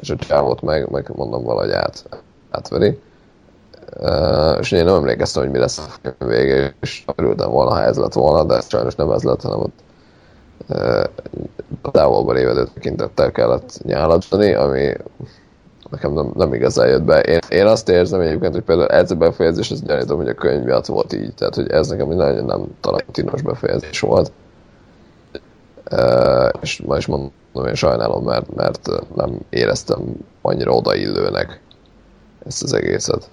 és 0.00 0.10
a 0.10 0.16
csávót 0.16 0.60
meg, 0.60 0.90
meg 0.90 1.10
mondom 1.14 1.44
valahogy 1.44 1.70
át, 1.70 2.04
átveri. 2.50 2.98
Uh, 4.00 4.58
és 4.60 4.72
én 4.72 4.84
nem 4.84 4.94
emlékeztem, 4.94 5.42
hogy 5.42 5.52
mi 5.52 5.58
lesz 5.58 5.78
a 5.78 5.82
film 6.02 6.30
vége, 6.30 6.74
és 6.80 7.04
örültem 7.16 7.50
volna, 7.50 7.70
ha 7.70 7.82
ez 7.82 7.96
lett 7.96 8.12
volna, 8.12 8.44
de 8.44 8.60
sajnos 8.60 8.94
nem 8.94 9.10
ez 9.10 9.22
lett, 9.22 9.42
hanem 9.42 9.58
ott 9.58 9.78
uh, 10.68 11.04
távolba 11.92 12.32
lévedő 12.32 12.68
tekintettel 12.74 13.32
kellett 13.32 13.80
nyáladni, 13.82 14.54
ami 14.54 14.92
nekem 15.90 16.12
nem, 16.12 16.30
nem 16.34 16.54
igazán 16.54 16.88
jött 16.88 17.02
be. 17.02 17.20
Én, 17.20 17.38
én 17.48 17.66
azt 17.66 17.88
érzem 17.88 18.20
egyébként, 18.20 18.52
hogy 18.52 18.62
például 18.62 18.88
ez 18.88 19.10
a 19.10 19.14
befejezés, 19.14 19.70
azt 19.70 19.86
gyanítom, 19.86 20.16
hogy 20.16 20.28
a 20.28 20.34
könyv 20.34 20.64
miatt 20.64 20.86
volt 20.86 21.12
így. 21.12 21.34
Tehát, 21.34 21.54
hogy 21.54 21.70
ez 21.70 21.88
nekem 21.88 22.10
egy 22.10 22.16
nagyon 22.16 22.44
nem 22.44 22.66
tarantinos 22.80 23.42
befejezés 23.42 24.00
volt. 24.00 24.32
Uh, 25.90 26.48
és 26.60 26.82
ma 26.86 26.96
is 26.96 27.06
mondom, 27.06 27.30
én 27.66 27.74
sajnálom, 27.74 28.24
mert, 28.24 28.54
mert 28.54 28.88
nem 29.14 29.38
éreztem 29.50 30.00
annyira 30.42 30.72
odaillőnek 30.72 31.60
ezt 32.46 32.62
az 32.62 32.72
egészet. 32.72 33.28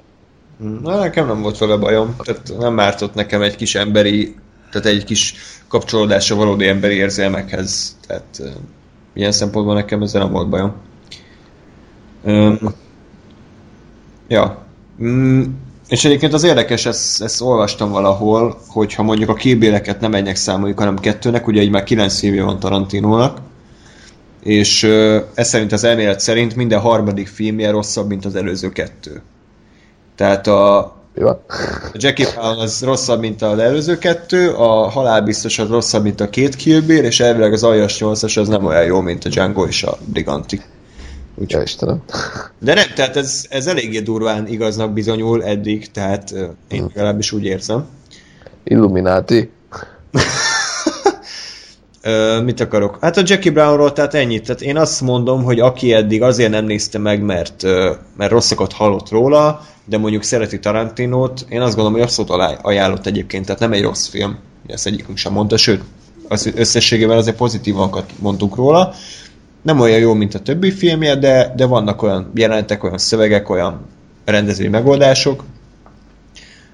Na, 0.81 0.99
nekem 0.99 1.27
nem 1.27 1.41
volt 1.41 1.57
vele 1.57 1.75
bajom. 1.75 2.15
Tehát 2.23 2.57
nem 2.57 2.73
mártott 2.73 3.13
nekem 3.13 3.41
egy 3.41 3.55
kis 3.55 3.75
emberi, 3.75 4.35
tehát 4.73 4.97
egy 4.97 5.03
kis 5.03 5.35
kapcsolódás 5.67 6.31
a 6.31 6.35
valódi 6.35 6.67
emberi 6.67 6.95
érzelmekhez. 6.95 7.97
Tehát 8.07 8.25
uh, 8.39 8.47
ilyen 9.13 9.31
szempontból 9.31 9.73
nekem 9.73 10.01
ezzel 10.01 10.21
nem 10.21 10.31
volt 10.31 10.49
bajom. 10.49 10.73
Um, 12.23 12.73
ja. 14.27 14.65
Mm, 15.03 15.43
és 15.87 16.05
egyébként 16.05 16.33
az 16.33 16.43
érdekes, 16.43 16.85
ezt, 16.85 17.21
ezt 17.21 17.41
olvastam 17.41 17.91
valahol, 17.91 18.61
hogy 18.67 18.93
ha 18.93 19.03
mondjuk 19.03 19.29
a 19.29 19.33
kébéleket 19.33 19.99
nem 19.99 20.13
egynek 20.13 20.35
számoljuk, 20.35 20.79
hanem 20.79 20.97
kettőnek, 20.97 21.47
ugye 21.47 21.61
így 21.61 21.69
már 21.69 21.83
kilenc 21.83 22.19
filmje 22.19 22.43
van 22.43 22.59
Tarantinónak, 22.59 23.37
és 24.43 24.83
ez 25.33 25.47
szerint 25.47 25.71
az 25.71 25.83
elmélet 25.83 26.19
szerint 26.19 26.55
minden 26.55 26.79
harmadik 26.79 27.27
filmje 27.27 27.69
rosszabb, 27.69 28.07
mint 28.07 28.25
az 28.25 28.35
előző 28.35 28.69
kettő. 28.69 29.21
Tehát 30.15 30.47
a, 30.47 30.95
Jó? 31.15 31.27
a 31.27 31.39
Jackie 31.93 32.27
Brown 32.31 32.59
az 32.59 32.81
rosszabb, 32.81 33.19
mint 33.19 33.41
az 33.41 33.59
előző 33.59 33.97
kettő, 33.97 34.53
a 34.53 34.89
halálbiztos 34.89 35.59
az 35.59 35.69
rosszabb, 35.69 36.03
mint 36.03 36.21
a 36.21 36.29
két 36.29 36.55
Kill 36.55 36.81
Bill, 36.81 37.03
és 37.03 37.19
elvileg 37.19 37.53
az 37.53 37.63
aljas 37.63 37.97
8-as 37.99 38.39
az 38.39 38.47
nem 38.47 38.65
olyan 38.65 38.83
jó, 38.83 39.01
mint 39.01 39.25
a 39.25 39.29
Django 39.29 39.65
és 39.65 39.83
a 39.83 39.97
Briganti. 40.05 40.61
Ja, 41.47 41.61
Istenem. 41.61 42.03
De 42.59 42.73
nem, 42.73 42.85
tehát 42.95 43.15
ez, 43.15 43.45
ez 43.49 43.67
eléggé 43.67 43.99
durván 43.99 44.47
igaznak 44.47 44.93
bizonyul 44.93 45.43
eddig, 45.43 45.91
tehát 45.91 46.33
én 46.67 46.89
legalábbis 46.93 47.31
úgy 47.31 47.43
érzem. 47.43 47.85
Illuminati. 48.63 49.51
Mit 52.43 52.59
akarok? 52.59 52.97
Hát 53.01 53.17
a 53.17 53.21
Jackie 53.25 53.51
Brownról 53.51 53.93
tehát 53.93 54.13
ennyit. 54.13 54.45
Tehát 54.45 54.61
én 54.61 54.77
azt 54.77 55.01
mondom, 55.01 55.43
hogy 55.43 55.59
aki 55.59 55.93
eddig 55.93 56.21
azért 56.21 56.51
nem 56.51 56.65
nézte 56.65 56.97
meg, 56.97 57.21
mert, 57.21 57.63
mert 58.17 58.31
rosszakat 58.31 58.73
hallott 58.73 59.09
róla, 59.09 59.61
de 59.85 59.97
mondjuk 59.97 60.23
szereti 60.23 60.59
Tarantinót, 60.59 61.45
én 61.49 61.61
azt 61.61 61.75
gondolom, 61.75 61.93
hogy 61.93 62.01
abszolút 62.01 62.59
ajánlott 62.61 63.05
egyébként, 63.05 63.45
tehát 63.45 63.61
nem 63.61 63.71
egy 63.71 63.81
rossz 63.81 64.07
film. 64.07 64.37
Ezt 64.67 64.85
egyikünk 64.85 65.17
sem 65.17 65.33
mondta, 65.33 65.57
sőt, 65.57 65.83
az 66.27 66.51
összességében 66.55 67.17
azért 67.17 67.35
pozitívakat 67.35 68.11
mondtunk 68.19 68.55
róla. 68.55 68.93
Nem 69.61 69.79
olyan 69.79 69.99
jó, 69.99 70.13
mint 70.13 70.33
a 70.33 70.39
többi 70.39 70.71
filmje, 70.71 71.15
de, 71.15 71.53
de 71.55 71.65
vannak 71.65 72.01
olyan 72.01 72.31
jelenetek, 72.35 72.83
olyan 72.83 72.97
szövegek, 72.97 73.49
olyan 73.49 73.85
rendezői 74.25 74.67
megoldások, 74.67 75.43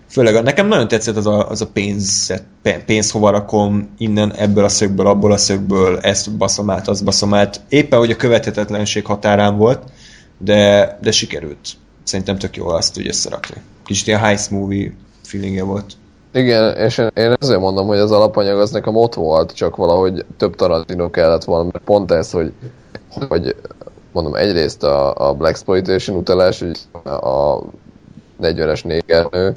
Főleg 0.10 0.36
a- 0.36 0.42
nekem 0.42 0.68
nagyon 0.68 0.88
tetszett 0.88 1.16
az 1.16 1.28
a, 1.28 1.50
az 1.50 1.62
a 1.62 1.68
pénz, 1.68 2.34
pénzt 2.86 3.12
hova 3.12 3.30
rakom, 3.30 3.90
innen, 3.98 4.34
ebből 4.34 4.64
a 4.64 4.70
szögből, 4.70 5.08
abból 5.08 5.32
a 5.32 5.38
szögből, 5.38 6.00
ezt 6.00 6.38
baszom 6.38 6.70
át, 6.70 6.88
azt 6.88 7.04
baszom 7.04 7.34
át. 7.34 7.62
Éppen, 7.70 8.00
hogy 8.00 8.12
a 8.12 8.16
követhetetlenség 8.16 9.06
határán 9.06 9.58
volt, 9.58 9.84
de, 10.38 10.98
de 11.02 11.12
sikerült. 11.12 11.70
Szerintem 12.04 12.38
tök 12.38 12.56
jó 12.56 12.68
azt 12.68 12.98
úgy 12.98 13.08
összerakni. 13.08 13.62
Kicsit 13.86 14.08
ilyen 14.08 14.20
heist 14.20 14.52
movie 14.52 14.94
feelingje 15.22 15.64
volt. 15.64 15.94
Igen, 16.34 16.78
és 16.78 16.98
én, 16.98 17.10
én 17.14 17.34
azért 17.40 17.60
mondom, 17.60 17.88
hogy 17.88 17.98
az 17.98 18.12
alapanyag 18.12 18.60
az 18.60 18.72
nekem 18.72 18.96
ott 18.96 19.14
volt, 19.14 19.52
csak 19.54 19.76
valahogy 19.76 20.26
több 20.38 20.56
Tarantino 20.56 21.10
kellett 21.10 21.44
volna, 21.44 21.70
mert 21.72 21.84
pont 21.86 22.12
ez, 22.12 22.32
hogy, 22.32 22.54
hogy 23.28 23.56
mondom, 24.12 24.36
egyrészt 24.36 24.84
a, 24.84 25.28
a 25.30 25.34
Black 25.34 25.52
Exploitation 25.54 26.18
utalás, 26.18 26.60
hogy 26.60 26.80
a 27.04 27.60
40-es 28.42 28.84
négernő, 28.84 29.56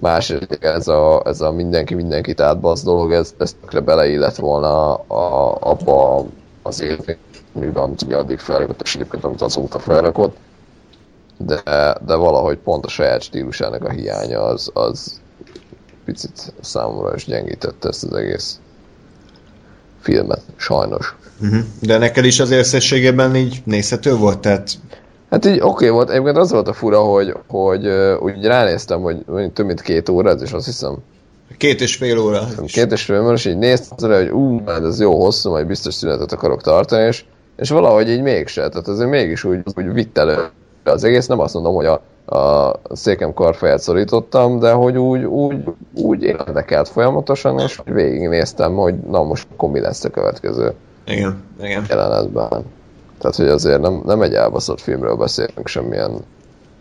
másrészt 0.00 0.58
ez 0.60 0.88
a, 0.88 1.22
ez 1.24 1.40
a 1.40 1.52
mindenki 1.52 1.94
mindenkit 1.94 2.40
átbasz 2.40 2.82
dolog, 2.82 3.12
ez, 3.12 3.34
ez 3.38 3.56
tökre 3.60 3.80
beleillett 3.80 4.36
volna 4.36 4.94
a, 4.94 5.56
abba 5.60 6.26
az 6.62 6.80
élményben, 6.80 7.82
amit 7.82 8.02
ugye 8.02 8.16
addig 8.16 8.38
felrakott, 8.38 8.82
és 8.82 8.94
egyébként 8.94 9.24
amit 9.24 9.42
azóta 9.42 9.78
felrakott, 9.78 10.36
de, 11.38 11.62
de 12.06 12.14
valahogy 12.14 12.58
pont 12.58 12.84
a 12.84 12.88
saját 12.88 13.22
stílusának 13.22 13.84
a 13.84 13.90
hiánya 13.90 14.42
az, 14.42 14.70
az 14.74 15.20
picit 16.04 16.52
számomra 16.60 17.14
is 17.14 17.24
gyengítette 17.24 17.88
ezt 17.88 18.04
az 18.04 18.12
egész 18.12 18.58
filmet, 20.00 20.42
sajnos. 20.56 21.16
Uh-huh. 21.40 21.64
De 21.80 21.98
neked 21.98 22.24
is 22.24 22.40
az 22.40 22.50
összességében 22.50 23.36
így 23.36 23.62
nézhető 23.64 24.16
volt? 24.16 24.38
Tehát 24.38 24.70
Hát 25.34 25.44
így 25.44 25.60
oké 25.60 25.66
okay 25.66 25.88
volt, 25.88 26.10
egyébként 26.10 26.36
az 26.36 26.52
volt 26.52 26.68
a 26.68 26.72
fura, 26.72 26.98
hogy, 26.98 27.34
hogy 27.46 27.88
úgy 28.20 28.44
ránéztem, 28.44 29.00
hogy 29.00 29.52
több 29.52 29.66
mint 29.66 29.80
két 29.80 30.08
óra, 30.08 30.30
ez 30.30 30.42
is 30.42 30.52
azt 30.52 30.64
hiszem, 30.64 30.96
két 31.58 31.80
és 31.80 31.96
fél 31.96 32.18
óra. 32.18 32.40
két 32.66 32.92
és 32.92 33.02
fél 33.04 33.22
óra, 33.22 33.32
és 33.32 33.44
így 33.44 33.58
néztem 33.58 34.10
rá, 34.10 34.16
hogy 34.16 34.28
ú, 34.30 34.62
hát 34.66 34.84
ez 34.84 35.00
jó 35.00 35.22
hosszú, 35.22 35.50
majd 35.50 35.66
biztos 35.66 35.94
szünetet 35.94 36.32
akarok 36.32 36.62
tartani, 36.62 37.06
és, 37.06 37.24
és 37.56 37.70
valahogy 37.70 38.08
így 38.08 38.22
mégse, 38.22 38.68
tehát 38.68 38.88
azért 38.88 39.10
mégis 39.10 39.44
úgy, 39.44 39.58
úgy 39.76 39.92
vitt 39.92 40.18
elő 40.18 40.36
az 40.84 41.04
egész, 41.04 41.26
nem 41.26 41.40
azt 41.40 41.54
mondom, 41.54 41.74
hogy 41.74 41.86
a, 41.86 42.02
a 42.36 42.80
székem 42.92 43.34
karfeját 43.34 43.80
szorítottam, 43.80 44.58
de 44.58 44.72
hogy 44.72 44.98
úgy, 44.98 45.24
úgy, 45.24 45.56
úgy 45.94 46.22
érdekelt 46.22 46.88
folyamatosan, 46.88 47.58
és 47.58 47.80
végignéztem, 47.84 48.74
hogy 48.74 48.94
na 48.94 49.22
most 49.22 49.46
akkor 49.52 49.70
mi 49.70 49.80
lesz 49.80 50.04
a 50.04 50.10
következő 50.10 50.72
Igen, 51.06 51.42
igen. 51.62 51.84
jelenetben. 51.88 52.64
Tehát, 53.24 53.38
hogy 53.38 53.48
azért 53.48 53.80
nem, 53.80 54.02
nem 54.04 54.22
egy 54.22 54.34
elbaszott 54.34 54.80
filmről 54.80 55.16
beszélünk, 55.16 55.68
semmilyen 55.68 56.24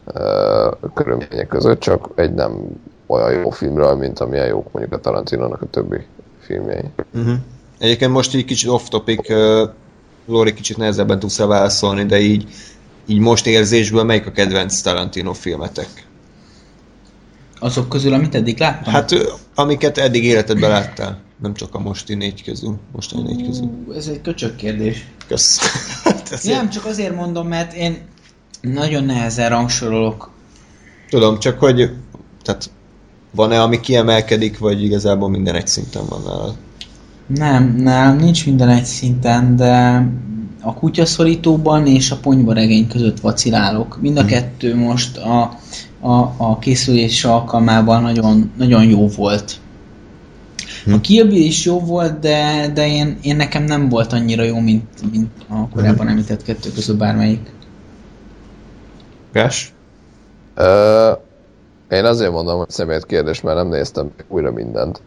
ö, 0.05 0.71
körülmények 0.93 1.47
között, 1.47 1.79
csak 1.79 2.09
egy 2.15 2.33
nem 2.33 2.59
olyan 3.05 3.31
jó 3.31 3.49
filmről, 3.49 3.95
mint 3.95 4.19
amilyen 4.19 4.47
jók 4.47 4.71
mondjuk 4.71 4.93
a 4.93 4.99
Tarantinónak 4.99 5.61
a 5.61 5.65
többi 5.65 5.97
filmjei. 6.39 6.83
Uh-huh. 7.13 7.33
Egyébként 7.79 8.11
most 8.11 8.35
így 8.35 8.45
kicsit 8.45 8.69
off-topic, 8.69 9.29
uh, 9.29 9.69
Lori 10.25 10.53
kicsit 10.53 10.77
nehezebben 10.77 11.19
tudsz 11.19 11.37
válaszolni, 11.37 12.05
de 12.05 12.19
így, 12.19 12.47
így 13.05 13.19
most 13.19 13.47
érzésből 13.47 14.03
melyik 14.03 14.27
a 14.27 14.31
kedvenc 14.31 14.81
Tarantino 14.81 15.33
filmetek? 15.33 16.07
Azok 17.59 17.89
közül, 17.89 18.13
amit 18.13 18.35
eddig 18.35 18.59
láttam? 18.59 18.93
Hát 18.93 19.15
amiket 19.55 19.97
eddig 19.97 20.23
életedben 20.23 20.69
láttál. 20.69 21.21
Nem 21.41 21.53
csak 21.53 21.75
a 21.75 21.79
mosti 21.79 22.13
négy 22.13 22.43
közül, 22.43 22.79
mostani 22.91 23.23
négy 23.23 23.45
közül. 23.45 23.65
Ú, 23.65 23.91
Ez 23.91 24.07
egy 24.07 24.21
köcsög 24.21 24.55
kérdés. 24.55 25.07
Kösz. 25.27 25.59
Ezért- 26.33 26.57
Nem, 26.57 26.69
csak 26.69 26.85
azért 26.85 27.15
mondom, 27.15 27.47
mert 27.47 27.73
én 27.73 27.97
nagyon 28.61 29.03
nehezen 29.03 29.49
rangsorolok. 29.49 30.29
Tudom, 31.09 31.39
csak 31.39 31.59
hogy 31.59 31.91
tehát 32.43 32.69
van-e, 33.31 33.61
ami 33.61 33.79
kiemelkedik, 33.79 34.57
vagy 34.57 34.83
igazából 34.83 35.29
minden 35.29 35.55
egy 35.55 35.67
szinten 35.67 36.01
van 36.09 36.21
nálad? 36.25 36.55
Nem, 37.27 37.75
nem, 37.77 38.17
nincs 38.17 38.45
minden 38.45 38.69
egy 38.69 38.85
szinten, 38.85 39.55
de 39.55 40.05
a 40.61 40.73
kutyaszorítóban 40.73 41.87
és 41.87 42.11
a 42.11 42.17
ponyvaregény 42.17 42.87
között 42.87 43.19
vacilálok. 43.19 43.97
Mind 44.01 44.17
a 44.17 44.25
kettő 44.25 44.75
most 44.75 45.17
a, 45.17 45.41
a, 45.99 46.33
a 46.37 46.59
készülés 46.59 47.23
alkalmában 47.25 48.01
nagyon, 48.01 48.51
nagyon 48.57 48.83
jó 48.83 49.07
volt. 49.07 49.55
A 50.91 51.01
Kill 51.01 51.27
Bill 51.27 51.45
is 51.45 51.65
jó 51.65 51.79
volt, 51.79 52.19
de, 52.19 52.71
de 52.73 52.87
én, 52.87 53.19
én 53.21 53.35
nekem 53.35 53.63
nem 53.63 53.89
volt 53.89 54.13
annyira 54.13 54.43
jó, 54.43 54.59
mint, 54.59 55.11
mint 55.11 55.31
a 55.49 55.69
korábban 55.69 56.07
említett 56.07 56.43
kettő 56.43 56.71
közül 56.71 56.97
bármelyik. 56.97 57.51
Gás? 59.33 59.73
Ö, 60.55 61.11
én 61.89 62.05
azért 62.05 62.31
mondom, 62.31 62.57
hogy 62.57 62.69
személyt 62.69 63.05
kérdés, 63.05 63.41
mert 63.41 63.57
nem 63.57 63.67
néztem 63.67 64.11
újra 64.27 64.51
mindent. 64.51 65.01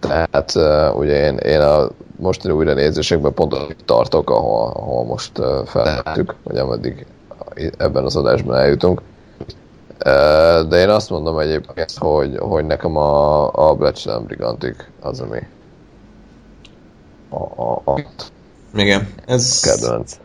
Tehát 0.00 0.52
uh, 0.54 0.98
ugye 0.98 1.26
én, 1.26 1.36
én 1.36 1.60
a 1.60 1.88
mostani 2.16 2.54
újranézésekben 2.54 3.34
pont 3.34 3.52
ott 3.52 3.76
tartok, 3.84 4.30
ahol, 4.30 4.72
ahol 4.74 5.04
most 5.04 5.38
uh, 5.38 5.66
feltettük, 5.66 6.34
hogy 6.44 6.56
ameddig 6.56 7.06
ebben 7.78 8.04
az 8.04 8.16
adásban 8.16 8.56
eljutunk. 8.56 9.00
De 10.68 10.80
én 10.80 10.88
azt 10.88 11.10
mondom 11.10 11.38
egyébként, 11.38 11.92
hogy, 11.98 12.36
hogy 12.38 12.64
nekem 12.64 12.96
a, 12.96 13.50
a 13.68 13.74
Bletchley 13.74 14.22
Brigantic 14.22 14.76
az, 15.00 15.20
ami 15.20 15.38
a, 17.28 17.62
a, 17.62 17.82
a 17.84 18.00
Igen. 18.74 19.08
Ez, 19.26 19.60
kedvenc. 19.60 20.16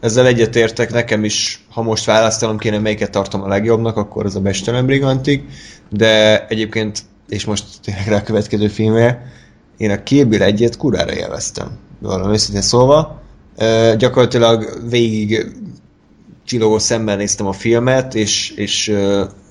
ezzel 0.00 0.26
egyetértek, 0.26 0.92
nekem 0.92 1.24
is, 1.24 1.66
ha 1.70 1.82
most 1.82 2.04
választanom 2.04 2.58
kéne, 2.58 2.78
melyiket 2.78 3.10
tartom 3.10 3.42
a 3.42 3.48
legjobbnak, 3.48 3.96
akkor 3.96 4.24
az 4.24 4.36
a 4.36 4.40
Bestelen 4.40 4.86
Brigantig, 4.86 5.44
de 5.88 6.46
egyébként, 6.46 7.02
és 7.28 7.44
most 7.44 7.64
tényleg 7.82 8.06
rá 8.06 8.16
a 8.16 8.22
következő 8.22 8.68
filmre, 8.68 9.32
én 9.76 9.90
a 9.90 10.02
Kill 10.02 10.24
Bill 10.24 10.42
egyet 10.42 10.76
kurára 10.76 11.12
élveztem. 11.12 11.78
Valami 11.98 12.32
őszintén 12.32 12.62
szólva. 12.62 13.20
Uh, 13.58 13.94
gyakorlatilag 13.94 14.88
végig 14.88 15.46
csillogó 16.46 16.78
szemmel 16.78 17.16
néztem 17.16 17.46
a 17.46 17.52
filmet, 17.52 18.14
és, 18.14 18.50
és 18.50 18.96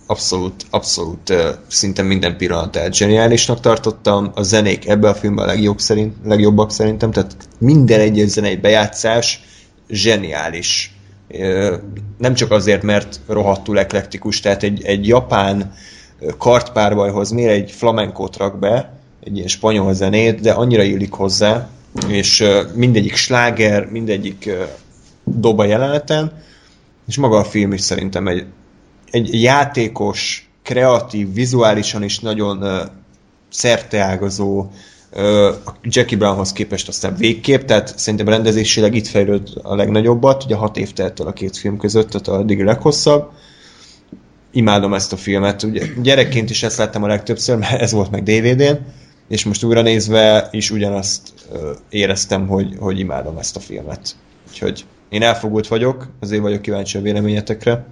abszolút, 0.06 0.66
abszolút 0.70 1.34
szinte 1.68 2.02
minden 2.02 2.38
pillanatát 2.38 2.94
zseniálisnak 2.94 3.60
tartottam. 3.60 4.32
A 4.36 4.42
zenék 4.42 4.88
ebben 4.88 5.12
a 5.12 5.16
filmben 5.16 5.46
a 5.46 5.48
legjobb 5.48 5.80
szerint, 5.80 6.16
legjobbak 6.24 6.72
szerintem, 6.72 7.12
tehát 7.12 7.36
minden 7.58 8.00
egyes 8.00 8.30
zenei 8.30 8.56
bejátszás 8.56 9.42
zseniális. 9.90 10.96
Nem 12.18 12.34
csak 12.34 12.52
azért, 12.52 12.82
mert 12.84 13.20
rohadtul 13.28 13.80
eklektikus, 13.80 14.40
tehát 14.40 14.64
egy, 14.64 14.84
egy 14.84 15.08
japán 15.08 15.74
kartpárbajhoz 16.38 17.32
miért 17.32 17.52
egy 17.52 17.72
flamenkót 17.72 18.38
rak 18.38 18.60
be, 18.60 18.94
egy 19.24 19.36
ilyen 19.36 19.48
spanyol 19.48 19.94
zenét, 19.94 20.42
de 20.42 20.52
annyira 20.52 20.84
illik 20.84 21.12
hozzá, 21.12 21.70
és 22.08 22.44
mindegyik 22.74 23.16
sláger, 23.16 23.86
mindegyik 23.86 24.50
dob 25.24 25.60
a 25.60 25.66
jeleneten, 25.66 26.44
és 27.07 27.18
maga 27.18 27.38
a 27.38 27.44
film 27.44 27.73
is 27.73 27.82
szerintem 27.82 28.27
egy, 28.27 28.45
egy 29.11 29.41
játékos, 29.41 30.49
kreatív, 30.64 31.34
vizuálisan 31.34 32.03
is 32.03 32.19
nagyon 32.19 32.64
uh, 32.64 32.82
szerteágazó, 33.49 34.68
uh, 35.14 35.56
Jackie 35.84 36.18
Brownhoz 36.18 36.52
képest 36.53 36.88
aztán 36.88 37.15
végképp, 37.15 37.61
tehát 37.61 37.98
szerintem 37.98 38.27
rendezésileg 38.27 38.95
itt 38.95 39.07
fejlőd 39.07 39.49
a 39.64 39.76
legnagyobbat, 39.76 40.44
ugye 40.44 40.56
hat 40.56 40.77
év 40.77 40.94
telt 40.94 41.19
el 41.19 41.27
a 41.27 41.34
két 41.34 41.57
film 41.57 41.77
között, 41.77 42.10
tehát 42.10 42.27
addig 42.27 42.61
a 42.61 42.64
leghosszabb. 42.64 43.32
Imádom 44.52 44.94
ezt 44.94 45.14
a 45.14 45.18
filmet, 45.18 45.64
ugye 45.64 45.86
gyerekként 46.02 46.49
is 46.49 46.64
ezt 46.64 46.77
láttam 46.77 47.03
a 47.03 47.07
legtöbbször, 47.07 47.57
mert 47.57 47.82
ez 47.82 47.91
volt 47.91 48.11
meg 48.11 48.23
DVD-n, 48.23 48.77
és 49.27 49.44
most 49.44 49.64
újra 49.64 49.82
nézve 49.82 50.48
is 50.52 50.72
ugyanazt 50.72 51.34
uh, 51.52 51.60
éreztem, 51.90 52.48
hogy, 52.48 52.76
hogy 52.80 52.99
imádom 52.99 53.38
ezt 53.38 53.56
a 53.56 53.60
filmet. 53.60 54.15
Úgyhogy 54.56 54.86
én 55.10 55.22
elfogult 55.22 55.68
vagyok, 55.68 56.07
azért 56.22 56.41
vagyok 56.41 56.61
kíváncsi 56.61 56.98
a 56.98 57.02
véleményetekre. 57.02 57.86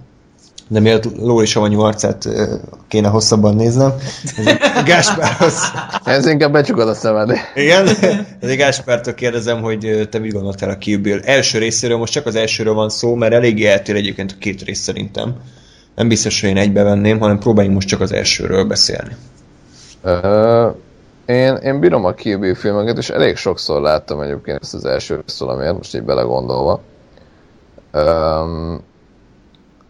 De 0.68 0.80
miért 0.80 1.04
Lóri 1.16 1.46
Savanyú 1.46 1.80
arcát 1.80 2.28
kéne 2.88 3.08
hosszabban 3.08 3.54
néznem, 3.56 3.92
ezért 4.36 4.60
Gáspárhoz, 4.88 5.54
Ez 6.04 6.26
inkább 6.26 6.52
becsukod 6.52 6.88
a 6.88 6.94
szemed. 6.94 7.36
igen, 7.54 7.86
ezért 8.40 8.58
Gáspártól 8.58 9.14
kérdezem, 9.14 9.62
hogy 9.62 10.08
te 10.10 10.18
mit 10.18 10.32
gondoltál 10.32 10.70
a 10.70 10.78
Kill 10.78 10.98
Bill 10.98 11.20
első 11.24 11.58
részéről, 11.58 11.96
most 11.96 12.12
csak 12.12 12.26
az 12.26 12.34
elsőről 12.34 12.74
van 12.74 12.88
szó, 12.88 13.14
mert 13.14 13.32
eléggé 13.32 13.66
eltér 13.66 13.94
egyébként 13.96 14.32
a 14.32 14.38
két 14.38 14.62
rész 14.62 14.80
szerintem. 14.80 15.34
Nem 15.94 16.08
biztos, 16.08 16.40
hogy 16.40 16.50
én 16.50 16.56
egybe 16.56 16.82
venném, 16.82 17.18
hanem 17.18 17.38
próbáljunk 17.38 17.74
most 17.76 17.88
csak 17.88 18.00
az 18.00 18.12
elsőről 18.12 18.64
beszélni. 18.64 19.16
Én, 21.26 21.54
én 21.54 21.80
bírom 21.80 22.04
a 22.04 22.12
Kill 22.12 22.36
Bill 22.36 22.54
filmeket, 22.54 22.98
és 22.98 23.10
elég 23.10 23.36
sokszor 23.36 23.80
láttam 23.80 24.20
egyébként 24.20 24.62
ezt 24.62 24.74
az 24.74 24.84
első 24.84 25.14
részt 25.14 25.38
valamiért, 25.38 25.76
most 25.76 25.94
így 25.94 26.02
belegondolva. 26.02 26.80
Um, 27.92 28.82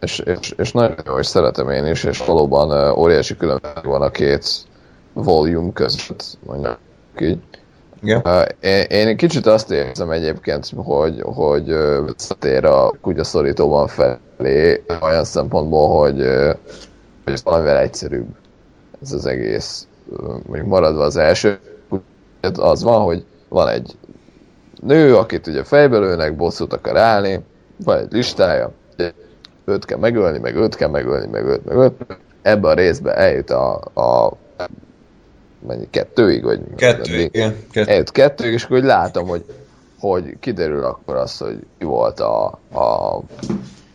és, 0.00 0.18
és, 0.18 0.50
és 0.56 0.72
nagyon 0.72 0.96
jó, 1.06 1.18
és 1.18 1.26
szeretem 1.26 1.70
én 1.70 1.86
is, 1.86 2.04
és 2.04 2.18
valóban 2.18 2.90
uh, 2.90 2.98
óriási 2.98 3.36
különbség 3.36 3.84
van 3.84 4.02
a 4.02 4.10
két 4.10 4.46
volume 5.12 5.72
között, 5.72 6.38
mondjuk 6.46 6.78
így. 7.20 7.38
Igen? 8.02 8.22
Uh, 8.24 8.42
én, 8.60 8.82
én 8.82 9.16
kicsit 9.16 9.46
azt 9.46 9.70
érzem 9.70 10.10
egyébként, 10.10 10.70
hogy, 10.76 11.20
hogy 11.22 11.72
uh, 11.72 12.06
visszatér 12.06 12.64
a 12.64 12.92
kutyaszorítóban 13.00 13.86
felé, 13.86 14.84
olyan 15.00 15.24
szempontból, 15.24 15.98
hogy, 15.98 16.20
uh, 16.20 16.54
hogy 17.24 17.32
ez 17.32 17.42
valamivel 17.42 17.78
egyszerűbb 17.78 18.26
ez 19.02 19.12
az 19.12 19.26
egész. 19.26 19.86
Mondjuk 20.46 20.66
maradva 20.66 21.02
az 21.02 21.16
első, 21.16 21.58
az 22.54 22.82
van, 22.82 23.02
hogy 23.02 23.24
van 23.48 23.68
egy 23.68 23.96
nő, 24.80 25.16
akit 25.16 25.46
ugye 25.46 25.64
fejbe 25.64 25.98
lőnek, 25.98 26.36
bosszút 26.36 26.72
akar 26.72 26.96
állni, 26.96 27.40
van 27.84 27.98
egy 27.98 28.12
listája, 28.12 28.72
őt 29.64 29.84
kell 29.84 29.98
megölni, 29.98 30.38
meg 30.38 30.56
őt 30.56 30.74
kell 30.74 30.88
megölni, 30.88 31.26
meg 31.30 31.44
őt, 31.44 31.64
meg 31.64 31.76
őt. 31.76 31.92
Ebben 32.42 32.70
a 32.70 32.74
részben 32.74 33.16
eljut 33.16 33.50
a, 33.50 33.74
a 33.94 34.32
mennyi, 35.66 35.90
kettőig, 35.90 36.44
vagy 36.44 36.60
Kettő, 36.76 37.20
igen. 37.20 37.56
Kettő. 37.70 37.90
eljut 37.90 38.10
kettőig, 38.10 38.52
és 38.52 38.64
akkor 38.64 38.76
hogy 38.76 38.86
látom, 38.86 39.28
hogy, 39.28 39.44
hogy 39.98 40.36
kiderül 40.40 40.84
akkor 40.84 41.16
az, 41.16 41.38
hogy 41.38 41.58
ki 41.78 41.84
volt 41.84 42.20
a, 42.20 42.58
a, 42.72 43.16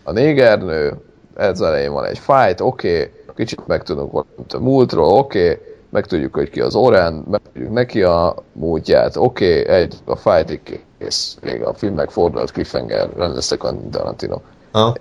a 0.04 0.12
négernő, 0.12 0.94
ez 1.36 1.62
elején 1.62 1.92
van 1.92 2.06
egy 2.06 2.20
fight, 2.20 2.62
oké, 2.62 3.00
okay, 3.00 3.12
kicsit 3.36 3.68
megtudunk 3.68 4.12
valamit 4.12 4.54
a 4.54 4.60
múltról, 4.60 5.18
oké, 5.18 5.52
okay, 5.52 5.69
megtudjuk, 5.90 6.36
hogy 6.36 6.50
ki 6.50 6.62
az 6.62 6.76
Oren, 6.76 7.26
megtudjuk 7.30 7.72
neki 7.72 8.04
a 8.04 8.36
múltját, 8.54 9.16
oké, 9.16 9.62
okay, 9.62 9.74
egy 9.74 9.96
a 10.06 10.16
fightig 10.16 10.84
kész, 10.98 11.38
még 11.42 11.64
a 11.64 11.74
film 11.74 11.94
megfordult 11.94 12.52
cliffhanger, 12.52 13.10
rendezte 13.16 13.56
Quentin 13.56 13.90
Tarantino. 13.90 14.42
Aha. 14.72 14.96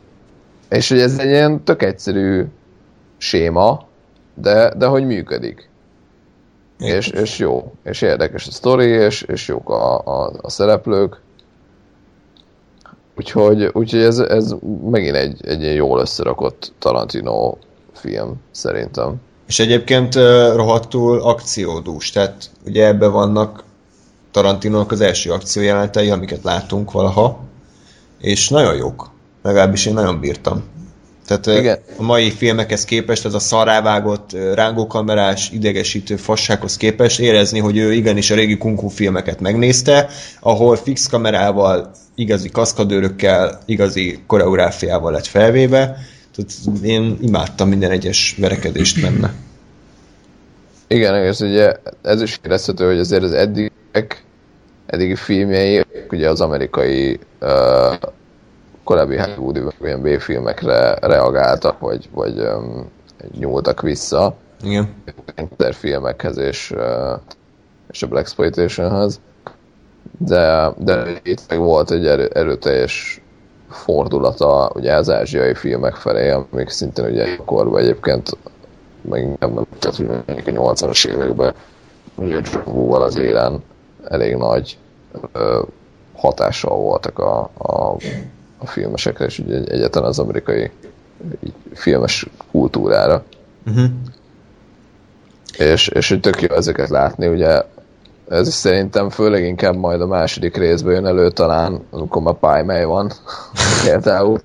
És 0.69 0.89
hogy 0.89 1.01
ez 1.01 1.19
egy 1.19 1.28
ilyen 1.31 1.65
tök 1.65 1.82
egyszerű 1.82 2.44
séma, 3.16 3.86
de, 4.35 4.74
de 4.74 4.86
hogy 4.86 5.06
működik. 5.06 5.69
És, 6.78 7.09
és 7.09 7.39
jó, 7.39 7.73
és 7.82 8.02
érdekes 8.02 8.47
a 8.47 8.51
sztori, 8.51 8.86
és, 8.86 9.23
és 9.23 9.48
jók 9.48 9.70
a, 9.70 9.98
a, 9.98 10.32
a 10.40 10.51
szereplők. 10.51 11.20
Úgyhogy, 13.16 13.70
úgyhogy 13.73 14.02
ez, 14.02 14.19
ez 14.19 14.55
megint 14.90 15.16
egy, 15.16 15.47
egy 15.47 15.74
jól 15.74 16.01
összerakott 16.01 16.73
Tarantino 16.78 17.56
film, 17.93 18.35
szerintem. 18.51 19.20
És 19.48 19.58
egyébként 19.58 20.14
rohadtul 20.54 21.20
akciódús, 21.20 22.10
tehát 22.10 22.50
ugye 22.66 22.86
ebben 22.86 23.12
vannak 23.12 23.64
Tarantinónak 24.30 24.92
az 24.92 25.00
első 25.00 25.30
akciójelenetei, 25.30 26.10
amiket 26.10 26.42
látunk 26.42 26.90
valaha, 26.90 27.44
és 28.20 28.48
nagyon 28.48 28.76
jók. 28.76 29.10
Legalábbis 29.42 29.86
én 29.86 29.94
nagyon 29.94 30.20
bírtam. 30.20 30.64
Tehát 31.26 31.60
Igen. 31.60 31.78
a 31.98 32.02
mai 32.02 32.30
filmekhez 32.30 32.84
képest, 32.84 33.24
ez 33.24 33.34
a 33.34 33.38
szarávágott, 33.38 34.36
rángókamerás, 34.54 35.50
idegesítő 35.50 36.16
fassághoz 36.16 36.76
képest 36.76 37.20
érezni, 37.20 37.58
hogy 37.58 37.76
ő 37.76 37.92
igenis 37.92 38.30
a 38.30 38.34
régi 38.34 38.56
kung 38.56 38.78
fu 38.78 38.88
filmeket 38.88 39.40
megnézte, 39.40 40.08
ahol 40.40 40.76
fix 40.76 41.06
kamerával, 41.06 41.90
igazi 42.14 42.48
kaszkadőrökkel, 42.48 43.60
igazi 43.66 44.22
koreográfiával 44.26 45.12
lett 45.12 45.26
felvéve. 45.26 45.96
Tehát 46.39 46.82
én 46.85 47.19
imádtam 47.20 47.69
minden 47.69 47.90
egyes 47.90 48.36
verekedést 48.39 49.02
benne. 49.02 49.35
Igen, 50.86 51.15
ez 51.15 51.40
ugye 51.40 51.77
ez 52.02 52.23
is 52.23 52.40
érezhető, 52.44 52.86
hogy 52.86 52.98
azért 52.98 53.23
az 53.23 53.32
eddigek, 53.32 54.24
eddigi 54.86 55.15
filmjei, 55.15 55.85
ugye 56.10 56.31
az 56.31 56.40
amerikai 56.40 57.19
uh, 57.40 58.10
korábbi 58.85 59.16
Hollywoodi 59.16 59.60
ilyen 59.82 60.02
B-filmekre 60.02 60.94
reagáltak, 60.94 61.78
vagy, 61.78 62.09
vagy 62.12 62.39
um, 62.39 62.90
nyúltak 63.39 63.81
vissza. 63.81 64.36
Igen. 64.62 64.89
Gangster 65.36 65.74
filmekhez 65.74 66.36
és, 66.36 66.70
uh, 66.70 67.20
és 67.90 68.02
a 68.02 68.06
Black 68.06 68.24
Exploitationhez. 68.24 69.20
De, 70.19 70.73
de 70.78 71.20
itt 71.23 71.43
meg 71.48 71.59
volt 71.59 71.90
egy 71.90 72.06
erő, 72.06 72.31
erőteljes 72.35 73.20
fordulata 73.69 74.70
ugye 74.74 74.95
az 74.95 75.11
ázsiai 75.11 75.55
filmek 75.55 75.95
felé, 75.95 76.31
amik 76.31 76.69
szintén 76.69 77.05
ugye 77.05 77.36
korban 77.45 77.81
egyébként 77.81 78.36
meg 79.01 79.36
nem 79.39 79.66
tehát 79.78 79.99
a 80.27 80.51
80-as 80.51 81.07
években 81.07 81.55
ugye 82.15 82.40
Val 82.65 83.03
az 83.03 83.16
élen 83.16 83.62
elég 84.05 84.36
nagy 84.36 84.78
ö, 85.32 85.62
hatással 86.15 86.77
voltak 86.77 87.19
a, 87.19 87.51
a, 87.59 87.97
a 88.59 88.66
filmesekre, 88.66 89.24
és 89.24 89.39
ugye 89.39 89.65
egyetlen 89.65 90.05
az 90.05 90.19
amerikai 90.19 90.70
így, 91.40 91.55
filmes 91.74 92.27
kultúrára. 92.51 93.24
Uh-huh. 93.66 93.90
És, 95.59 95.89
és 95.89 96.09
hogy 96.09 96.20
tök 96.20 96.43
jó 96.43 96.55
ezeket 96.55 96.89
látni, 96.89 97.27
ugye 97.27 97.62
ez 98.28 98.48
is 98.48 98.55
szerintem 98.55 99.10
főleg 99.10 99.44
inkább 99.44 99.76
majd 99.76 100.00
a 100.00 100.06
második 100.06 100.56
részben 100.56 100.92
jön 100.92 101.06
elő 101.06 101.30
talán, 101.30 101.82
amikor 101.90 102.22
már 102.22 102.34
pálymely 102.34 102.84
van 102.84 103.12
például. 103.84 104.40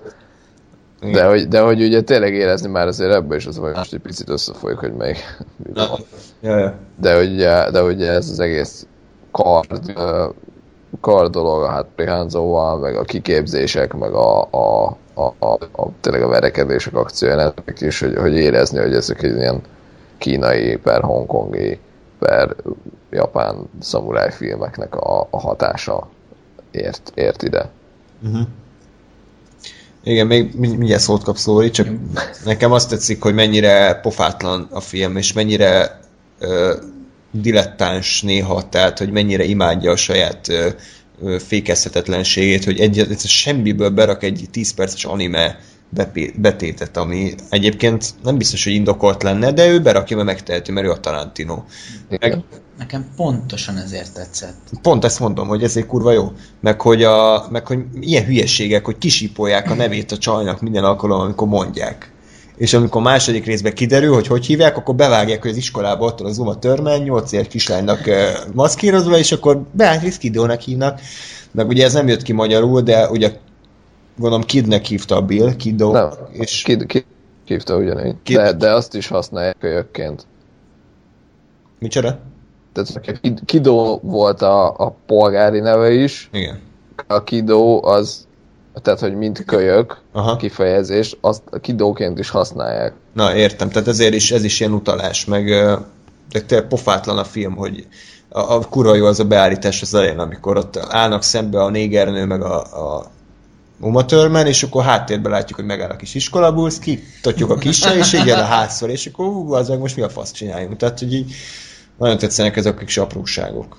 De 1.12 1.26
hogy, 1.26 1.48
de 1.48 1.60
hogy 1.60 1.82
ugye 1.82 2.00
tényleg 2.00 2.34
érezni 2.34 2.68
már 2.68 2.86
azért 2.86 3.12
ebbe 3.12 3.36
is 3.36 3.46
az, 3.46 3.56
hogy 3.56 3.74
most 3.74 3.92
egy 3.92 4.00
picit 4.00 4.28
összefolyik, 4.28 4.78
hogy 4.78 4.92
még 4.92 5.16
mi 5.56 5.72
van. 5.72 6.00
Ja, 6.40 6.58
ja. 6.58 6.74
De 7.00 7.18
ugye, 7.18 7.70
de 7.70 7.82
ugye 7.82 8.10
ez 8.10 8.30
az 8.30 8.40
egész 8.40 8.86
kard, 9.30 9.92
kard 11.00 11.32
dolog 11.32 11.66
hát 11.66 11.86
Prihánzóval, 11.96 12.78
meg 12.78 12.96
a 12.96 13.02
kiképzések, 13.02 13.92
meg 13.92 14.12
a, 14.12 14.42
a, 14.50 14.96
a, 15.14 15.24
a, 15.38 15.52
a 15.72 15.88
tényleg 16.00 16.22
a 16.22 16.28
verekedések 16.28 16.94
akciójának 16.94 17.62
is, 17.80 18.00
hogy, 18.00 18.16
hogy 18.16 18.34
érezni, 18.34 18.78
hogy 18.78 18.94
ezek 18.94 19.22
egy 19.22 19.36
ilyen 19.36 19.60
kínai 20.18 20.76
per 20.76 21.02
hongkongi 21.02 21.78
per 22.18 22.54
japán 23.14 23.68
szamuráj 23.80 24.32
filmeknek 24.32 24.94
a, 24.94 25.28
a 25.30 25.40
hatása 25.40 26.08
ért, 26.70 27.12
ért 27.14 27.42
ide. 27.42 27.70
Uh-huh. 28.22 28.46
Igen, 30.02 30.26
még 30.26 30.54
mind- 30.56 30.78
mindjárt 30.78 31.02
szót 31.02 31.22
kapsz 31.22 31.46
Lóri, 31.46 31.70
csak 31.70 31.88
nekem 32.44 32.72
azt 32.72 32.88
tetszik, 32.88 33.22
hogy 33.22 33.34
mennyire 33.34 33.94
pofátlan 34.02 34.68
a 34.70 34.80
film, 34.80 35.16
és 35.16 35.32
mennyire 35.32 36.00
ö, 36.38 36.74
dilettáns 37.30 38.22
néha, 38.22 38.68
tehát 38.68 38.98
hogy 38.98 39.10
mennyire 39.10 39.44
imádja 39.44 39.90
a 39.90 39.96
saját 39.96 40.48
ö, 40.48 40.68
ö, 41.22 41.36
fékezhetetlenségét, 41.38 42.64
hogy 42.64 42.80
egy, 42.80 42.98
egy 42.98 43.20
semmiből 43.20 43.90
berak 43.90 44.22
egy 44.22 44.48
10 44.50 44.74
perces 44.74 45.04
anime 45.04 45.58
betétet, 46.36 46.96
ami 46.96 47.34
egyébként 47.50 48.14
nem 48.22 48.36
biztos, 48.36 48.64
hogy 48.64 48.72
indokolt 48.72 49.22
lenne, 49.22 49.52
de 49.52 49.68
ő 49.68 49.80
berakja, 49.80 50.16
mert 50.16 50.28
megteheti, 50.28 50.72
mert 50.72 50.86
ő 50.86 50.90
a 50.90 51.00
Tarantino. 51.00 51.62
Meg, 52.08 52.44
Nekem 52.78 53.06
pontosan 53.16 53.76
ezért 53.76 54.14
tetszett. 54.14 54.56
Pont 54.82 55.04
ezt 55.04 55.20
mondom, 55.20 55.48
hogy 55.48 55.62
ezért 55.62 55.86
kurva 55.86 56.12
jó. 56.12 56.32
Meg 56.60 56.80
hogy, 56.80 57.02
a, 57.02 57.46
meg 57.50 57.66
hogy 57.66 57.78
ilyen 58.00 58.24
hülyeségek, 58.24 58.84
hogy 58.84 58.98
kisípolják 58.98 59.70
a 59.70 59.74
nevét 59.74 60.12
a 60.12 60.18
csajnak 60.18 60.60
minden 60.60 60.84
alkalommal, 60.84 61.24
amikor 61.24 61.48
mondják. 61.48 62.12
És 62.56 62.74
amikor 62.74 63.00
a 63.00 63.04
második 63.04 63.44
részben 63.44 63.74
kiderül, 63.74 64.14
hogy 64.14 64.26
hogy 64.26 64.46
hívják, 64.46 64.76
akkor 64.76 64.94
bevágják, 64.94 65.42
hogy 65.42 65.50
az 65.50 65.56
iskolába 65.56 66.04
ott 66.04 66.20
az 66.20 66.38
Uma 66.38 66.58
Törmen, 66.58 67.00
8 67.00 67.32
éves 67.32 67.48
kislánynak 67.48 68.00
maszkírozva, 68.52 69.18
és 69.18 69.32
akkor 69.32 69.62
Beatrice 69.72 70.18
Kidónak 70.18 70.60
hívnak. 70.60 71.00
Meg 71.50 71.68
ugye 71.68 71.84
ez 71.84 71.92
nem 71.92 72.08
jött 72.08 72.22
ki 72.22 72.32
magyarul, 72.32 72.80
de 72.80 73.08
ugye 73.08 73.32
gondolom 74.16 74.44
Kidnek 74.44 74.84
hívta 74.84 75.16
a 75.16 75.22
Bill, 75.22 75.56
Kidó, 75.56 75.92
Nem, 75.92 76.10
és 76.32 76.62
ki, 76.62 76.86
ki, 76.86 77.04
hívta 77.44 77.76
ugyanígy. 77.76 78.14
Ki- 78.22 78.34
De, 78.34 78.52
de 78.52 78.72
azt 78.72 78.94
is 78.94 79.08
használják 79.08 79.56
kölyökként. 79.58 80.26
micsoda? 81.78 82.18
Tehát 82.72 83.20
Kid- 83.20 83.44
Kidó 83.44 84.00
volt 84.02 84.42
a, 84.42 84.74
a 84.76 84.96
polgári 85.06 85.60
neve 85.60 85.90
is, 85.92 86.28
Igen. 86.32 86.60
a 87.06 87.24
Kidó 87.24 87.84
az, 87.84 88.26
tehát 88.82 89.00
hogy 89.00 89.14
mint 89.14 89.44
kölyök 89.44 90.00
Aha. 90.12 90.36
kifejezés, 90.36 91.16
azt 91.20 91.42
a 91.50 91.58
Kidóként 91.58 92.18
is 92.18 92.30
használják. 92.30 92.92
Na, 93.12 93.34
értem, 93.36 93.68
tehát 93.68 93.88
ezért 93.88 94.14
is, 94.14 94.30
ez 94.32 94.44
is 94.44 94.60
ilyen 94.60 94.72
utalás, 94.72 95.24
meg 95.24 95.44
de 96.30 96.40
tényleg 96.46 96.68
pofátlan 96.68 97.18
a 97.18 97.24
film, 97.24 97.56
hogy 97.56 97.86
a, 98.28 98.38
a 98.40 98.60
kurva 98.68 98.94
jó 98.94 99.06
az 99.06 99.20
a 99.20 99.24
beállítás 99.24 99.82
az 99.82 99.94
elején, 99.94 100.18
amikor 100.18 100.56
ott 100.56 100.76
állnak 100.76 101.22
szembe 101.22 101.62
a 101.62 101.70
négernő, 101.70 102.24
meg 102.24 102.42
a, 102.42 102.60
a 102.96 103.10
Uma 103.80 104.04
Thurman, 104.04 104.46
és 104.46 104.62
akkor 104.62 104.84
háttérben 104.84 105.32
látjuk, 105.32 105.58
hogy 105.58 105.66
megáll 105.66 105.90
a 105.90 105.96
kis 105.96 106.14
iskolabusz, 106.14 106.78
kitatjuk 106.78 107.50
a 107.50 107.54
kisre, 107.54 107.96
és 107.96 108.12
így 108.12 108.26
jön 108.26 108.38
a 108.38 108.44
házszor, 108.44 108.90
és 108.90 109.06
akkor 109.06 109.26
ú, 109.26 109.52
az 109.52 109.68
meg 109.68 109.78
most 109.78 109.96
mi 109.96 110.02
a 110.02 110.08
fasz 110.08 110.32
csináljunk. 110.32 110.76
Tehát, 110.76 110.98
hogy 110.98 111.14
így 111.14 111.34
nagyon 111.98 112.18
tetszenek 112.18 112.56
ezek 112.56 112.80
a 112.80 112.84
kis 112.84 112.96
apróságok. 112.96 113.76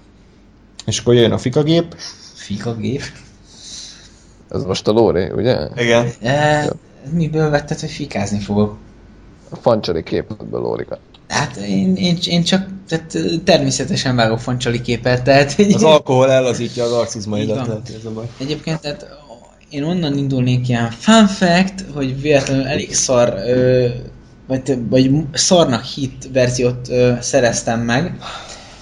És 0.86 1.00
akkor 1.00 1.14
jön 1.14 1.32
a 1.32 1.38
fikagép. 1.38 1.96
Fika 2.34 2.76
gép. 2.76 3.04
Ez 4.50 4.64
most 4.64 4.88
a 4.88 4.92
Lóri, 4.92 5.30
ugye? 5.30 5.68
Igen. 5.76 6.12
E, 6.22 6.70
miből 7.12 7.50
vetted, 7.50 7.80
hogy 7.80 7.90
fikázni 7.90 8.40
fogok? 8.40 8.78
A 9.50 9.56
fancsali 9.56 10.04
képletből 10.04 10.62
Lórika. 10.62 11.00
Hát 11.28 11.56
én, 11.56 11.96
én, 11.96 12.18
én 12.26 12.44
csak 12.44 12.68
tehát, 12.88 13.18
természetesen 13.44 14.16
vágok 14.16 14.40
fancsali 14.40 14.82
képet, 14.82 15.24
tehát 15.24 15.54
egy, 15.58 15.74
Az 15.74 15.84
alkohol 15.84 16.32
ellazítja 16.32 16.84
az 16.84 16.92
arcizmaidat, 16.92 17.90
ez 17.98 18.06
a 18.06 18.12
baj. 18.12 18.30
Egyébként 18.38 18.82
tehát 18.82 19.24
én 19.70 19.84
onnan 19.84 20.18
indulnék 20.18 20.70
ilyen 20.70 20.92
fun 20.92 21.28
fact, 21.28 21.86
hogy 21.94 22.22
véletlenül 22.22 22.68
elég 22.68 22.94
szar, 22.94 23.34
ö, 23.46 23.88
vagy, 24.48 24.78
vagy 24.90 25.12
szarnak 25.34 25.84
hit 25.84 26.30
verziót 26.34 26.90
ö, 26.90 27.14
szereztem 27.20 27.80
meg. 27.80 28.18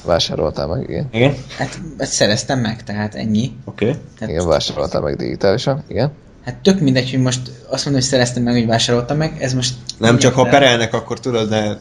Vásároltál 0.06 0.68
meg, 0.68 0.90
igen. 0.90 1.08
Igen? 1.12 1.36
Hát 1.58 1.82
ezt 1.98 2.12
szereztem 2.12 2.60
meg, 2.60 2.84
tehát 2.84 3.16
ennyi. 3.16 3.52
Oké. 3.66 3.86
Okay. 3.86 4.00
Tehát, 4.18 4.34
Igen, 4.34 4.48
vásároltál 4.48 5.02
meg 5.02 5.16
digitálisan, 5.16 5.84
igen. 5.88 6.12
Hát 6.46 6.56
tök 6.56 6.80
mindegy, 6.80 7.10
hogy 7.12 7.20
most 7.20 7.42
azt 7.48 7.86
mondom, 7.86 8.02
hogy 8.02 8.12
szereztem 8.12 8.44
meg, 8.44 8.54
hogy 8.54 8.66
vásároltam 8.66 9.18
meg, 9.18 9.38
ez 9.40 9.54
most... 9.54 9.76
Nem 9.98 10.18
csak 10.18 10.34
ha 10.34 10.44
perelnek, 10.44 10.94
akkor 10.94 11.20
tudod, 11.20 11.50
de... 11.50 11.80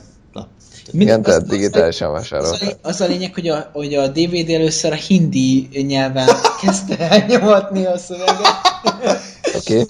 Mind- 0.90 1.08
Igen, 1.08 1.22
tehát 1.22 1.42
az- 1.42 1.48
digitálisan 1.48 2.14
az, 2.14 2.32
a, 2.32 2.66
az 2.82 3.00
a 3.00 3.06
lényeg, 3.06 3.34
hogy 3.34 3.48
a, 3.48 3.70
hogy 3.72 3.94
a 3.94 4.08
DVD 4.08 4.50
először 4.50 4.92
a 4.92 4.98
hindi 5.08 5.68
nyelven 5.72 6.28
kezdte 6.60 6.98
elnyomatni 6.98 7.84
a 7.84 7.98
szöveget. 7.98 8.70
Okay. 9.54 9.86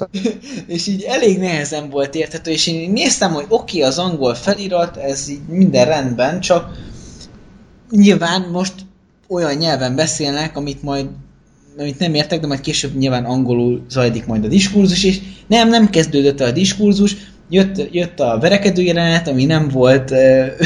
és 0.66 0.86
így 0.86 1.02
elég 1.02 1.38
nehezen 1.38 1.90
volt 1.90 2.14
érthető, 2.14 2.50
és 2.50 2.66
én 2.66 2.90
néztem, 2.90 3.32
hogy 3.32 3.44
oké, 3.48 3.76
okay, 3.76 3.88
az 3.88 3.98
angol 3.98 4.34
felirat, 4.34 4.96
ez 4.96 5.28
így 5.28 5.40
minden 5.48 5.84
rendben, 5.84 6.40
csak 6.40 6.68
nyilván 7.90 8.48
most 8.52 8.74
olyan 9.28 9.54
nyelven 9.54 9.94
beszélnek, 9.94 10.56
amit 10.56 10.82
majd 10.82 11.06
amit 11.78 11.98
nem 11.98 12.14
értek, 12.14 12.40
de 12.40 12.46
majd 12.46 12.60
később 12.60 12.96
nyilván 12.96 13.24
angolul 13.24 13.82
zajlik 13.88 14.26
majd 14.26 14.44
a 14.44 14.48
diskurzus, 14.48 15.04
és 15.04 15.20
nem, 15.46 15.68
nem 15.68 15.90
kezdődött 15.90 16.40
el 16.40 16.48
a 16.48 16.52
diskurzus, 16.52 17.16
jött, 17.52 17.92
jött 17.92 18.20
a 18.20 18.38
verekedő 18.40 18.82
jelenet, 18.82 19.28
ami 19.28 19.44
nem 19.44 19.68
volt, 19.68 20.08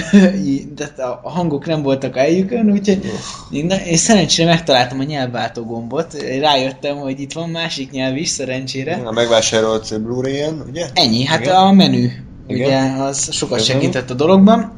de 0.77 1.03
a 1.23 1.31
hangok 1.31 1.67
nem 1.67 1.83
voltak 1.83 2.17
a 2.17 2.19
helyükön, 2.19 2.71
úgyhogy 2.71 3.01
én, 3.51 3.97
szerencsére 3.97 4.49
megtaláltam 4.49 5.01
a 5.01 5.03
nyelvváltó 5.03 5.65
gombot, 5.65 6.23
rájöttem, 6.41 6.97
hogy 6.97 7.21
itt 7.21 7.33
van 7.33 7.49
másik 7.49 7.91
nyelv 7.91 8.17
is, 8.17 8.29
szerencsére. 8.29 9.01
A 9.05 9.13
megvásárolt 9.13 10.01
Blu-ray-en, 10.03 10.65
ugye? 10.69 10.87
Ennyi, 10.95 11.25
hát 11.25 11.41
Igen. 11.41 11.55
a 11.55 11.73
menü, 11.73 12.09
Igen. 12.47 12.67
ugye, 12.67 13.03
az 13.03 13.33
sokat 13.33 13.65
segített 13.65 14.11
a 14.11 14.15
dologban. 14.15 14.73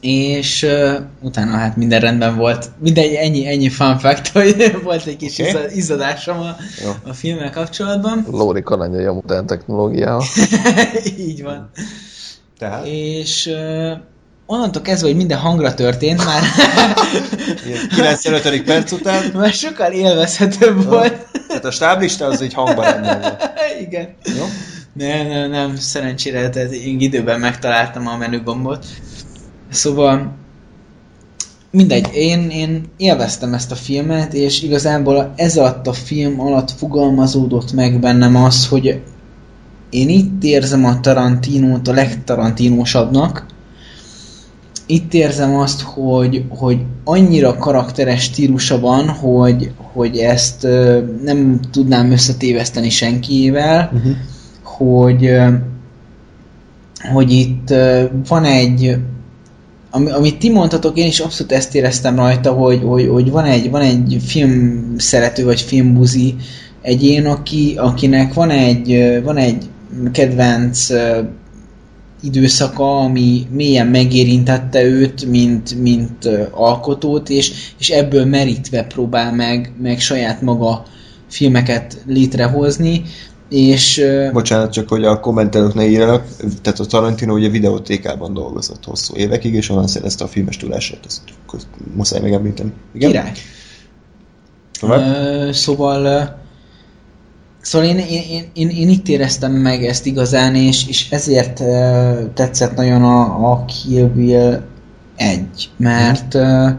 És 0.00 0.62
uh, 0.62 0.94
utána 1.20 1.56
hát 1.56 1.76
minden 1.76 2.00
rendben 2.00 2.36
volt. 2.36 2.70
Mindegy, 2.78 3.14
ennyi, 3.14 3.46
ennyi 3.46 3.68
fun 3.68 3.98
fact, 3.98 4.28
hogy 4.38 4.78
volt 4.82 5.06
egy 5.06 5.16
kis 5.16 5.38
okay. 5.38 5.76
izzadásom 5.76 6.38
a, 6.38 6.56
Jó. 6.84 6.90
a 7.06 7.12
filmmel 7.12 7.50
kapcsolatban. 7.50 8.26
Lóri 8.30 8.62
kalandjai 8.62 9.04
a 9.04 9.12
modern 9.12 9.46
technológiával. 9.46 10.24
Így 11.18 11.42
van. 11.42 11.70
Tehát? 12.58 12.86
És 12.86 13.46
uh, 13.46 13.98
onnantól 14.46 14.82
kezdve, 14.82 15.08
hogy 15.08 15.16
minden 15.16 15.38
hangra 15.38 15.74
történt, 15.74 16.24
már, 16.24 16.42
Ilyen 17.66 17.88
95. 17.88 18.62
perc 18.62 18.92
után, 18.92 19.30
már 19.34 19.52
sokkal 19.52 19.92
élvezhetőbb 19.92 20.84
volt. 20.84 21.26
tehát 21.48 21.64
a 21.64 21.70
stáblista 21.70 22.26
az 22.26 22.40
egy 22.40 22.54
hangban 22.54 23.02
volt. 23.02 23.50
Igen. 23.80 24.14
Jó? 24.24 24.44
Nem, 24.92 25.26
nem, 25.26 25.50
nem, 25.50 25.76
szerencsére, 25.76 26.50
tehát 26.50 26.72
én 26.72 27.00
időben 27.00 27.40
megtaláltam 27.40 28.06
a 28.06 28.16
menügombot. 28.16 28.84
Szóval 29.70 30.36
mindegy, 31.70 32.08
én, 32.14 32.50
én 32.50 32.84
élveztem 32.96 33.54
ezt 33.54 33.70
a 33.70 33.74
filmet, 33.74 34.34
és 34.34 34.62
igazából 34.62 35.32
ez 35.36 35.56
alatt 35.56 35.86
a 35.86 35.92
film 35.92 36.40
alatt 36.40 36.70
fogalmazódott 36.70 37.72
meg 37.72 38.00
bennem 38.00 38.36
az, 38.36 38.68
hogy 38.68 39.00
én 39.90 40.08
itt 40.08 40.44
érzem 40.44 40.84
a 40.84 41.00
Tarantinót 41.00 41.88
a 41.88 41.92
legtarantinósabbnak. 41.92 43.46
Itt 44.86 45.14
érzem 45.14 45.56
azt, 45.56 45.80
hogy, 45.80 46.44
hogy 46.48 46.78
annyira 47.04 47.56
karakteres 47.56 48.22
stílusa 48.22 48.80
van, 48.80 49.08
hogy, 49.08 49.72
hogy 49.92 50.16
ezt 50.16 50.64
ö, 50.64 51.02
nem 51.24 51.60
tudnám 51.70 52.10
összetéveszteni 52.10 52.90
senkiével, 52.90 53.90
uh-huh. 53.94 54.12
hogy 54.62 55.24
ö, 55.24 55.54
hogy 57.12 57.32
itt 57.32 57.70
ö, 57.70 58.04
van 58.28 58.44
egy 58.44 58.98
ami, 59.90 60.10
amit 60.10 60.38
ti 60.38 60.50
mondtatok, 60.50 60.98
én 60.98 61.06
is 61.06 61.20
abszolút 61.20 61.52
ezt 61.52 61.74
éreztem 61.74 62.16
rajta, 62.16 62.52
hogy, 62.52 62.80
hogy, 62.84 63.08
hogy 63.08 63.30
van, 63.30 63.44
egy, 63.44 63.70
van 63.70 63.80
egy 63.80 64.16
film 64.24 64.94
szerető 64.96 65.44
vagy 65.44 65.60
filmbuzi 65.60 66.34
egyén, 66.82 67.26
aki, 67.26 67.74
akinek 67.76 68.34
van 68.34 68.50
egy, 68.50 69.20
van 69.22 69.36
egy 69.36 69.64
kedvenc 70.12 70.88
időszaka, 72.22 72.98
ami 72.98 73.46
mélyen 73.50 73.86
megérintette 73.86 74.84
őt, 74.84 75.24
mint, 75.24 75.80
mint 75.80 76.28
alkotót, 76.50 77.28
és, 77.28 77.52
és 77.78 77.90
ebből 77.90 78.24
merítve 78.24 78.82
próbál 78.82 79.32
meg, 79.32 79.72
meg 79.82 80.00
saját 80.00 80.42
maga 80.42 80.82
filmeket 81.28 82.02
létrehozni, 82.06 83.02
és... 83.48 84.04
Bocsánat, 84.32 84.72
csak 84.72 84.88
hogy 84.88 85.04
a 85.04 85.20
kommentelők 85.20 85.74
ne 85.74 85.86
írjanak, 85.86 86.26
tehát 86.62 86.80
a 86.80 86.84
Tarantino 86.84 87.34
ugye 87.34 87.48
videótékában 87.48 88.34
dolgozott 88.34 88.84
hosszú 88.84 89.16
évekig, 89.16 89.54
és 89.54 89.70
onnan 89.70 89.86
szerezte 89.86 90.24
a 90.24 90.28
filmes 90.28 90.56
tudását, 90.56 91.00
ezt 91.06 91.20
muszáj 91.94 92.20
megemlíteni. 92.20 92.72
Igen? 92.94 93.10
Király. 93.10 93.32
Ö, 94.82 95.52
szóval 95.52 96.36
Szóval 97.60 97.88
én, 97.88 97.98
én, 97.98 98.44
én, 98.52 98.68
én, 98.68 98.88
itt 98.88 99.08
éreztem 99.08 99.52
meg 99.52 99.84
ezt 99.84 100.06
igazán, 100.06 100.54
és, 100.54 100.88
és 100.88 101.10
ezért 101.10 101.60
uh, 101.60 102.32
tetszett 102.34 102.74
nagyon 102.74 103.02
a, 103.02 103.50
a 103.50 103.64
Kill 103.64 104.06
Bill 104.06 104.62
1, 105.16 105.46
mert 105.76 106.34
uh, 106.34 106.70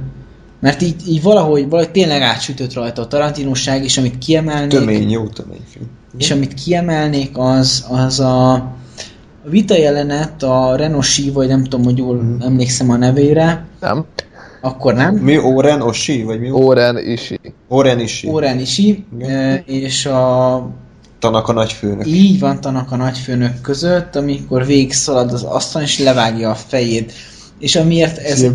mert 0.59 0.81
így, 0.81 1.07
így 1.07 1.21
valahogy, 1.21 1.69
valahogy 1.69 1.91
tényleg 1.91 2.21
átsütött 2.21 2.73
rajta 2.73 3.01
a 3.01 3.07
tarantinóság, 3.07 3.83
és 3.83 3.97
amit 3.97 4.17
kiemelnék... 4.17 4.69
Tömény, 4.69 5.09
jó 5.09 5.27
tömény 5.27 5.63
film. 5.69 5.87
És 6.17 6.31
amit 6.31 6.53
kiemelnék, 6.53 7.37
az, 7.37 7.85
az 7.89 8.19
a, 8.19 8.53
a 8.53 9.49
vita 9.49 9.77
jelenet 9.77 10.43
a 10.43 10.75
Renosi, 10.75 11.29
vagy 11.31 11.47
nem 11.47 11.63
tudom, 11.63 11.83
hogy 11.83 11.97
jól 11.97 12.15
mm. 12.15 12.41
emlékszem 12.41 12.89
a 12.89 12.95
nevére. 12.95 13.65
Nem. 13.79 14.05
Akkor 14.61 14.93
nem. 14.93 15.15
Mi 15.15 15.37
Oren 15.37 15.81
Oshi, 15.81 16.23
vagy 16.23 16.39
mi? 16.39 16.51
Oren 16.51 16.97
Ishi. 16.97 17.39
Oren 17.67 17.99
Ishi. 17.99 18.27
Oren 18.27 18.59
Ishi, 18.59 19.05
e, 19.19 19.55
és 19.55 20.05
a... 20.05 20.69
Tanaka 21.19 21.53
nagyfőnök. 21.53 22.07
Így 22.07 22.39
van, 22.39 22.61
Tanaka 22.61 22.95
nagyfőnök 22.95 23.61
között, 23.61 24.15
amikor 24.15 24.65
végig 24.65 24.93
szalad 24.93 25.33
az 25.33 25.43
asztalon, 25.43 25.87
és 25.87 25.99
levágja 25.99 26.49
a 26.49 26.55
fejét. 26.55 27.13
És 27.59 27.75
amiért 27.75 28.17
ez 28.17 28.45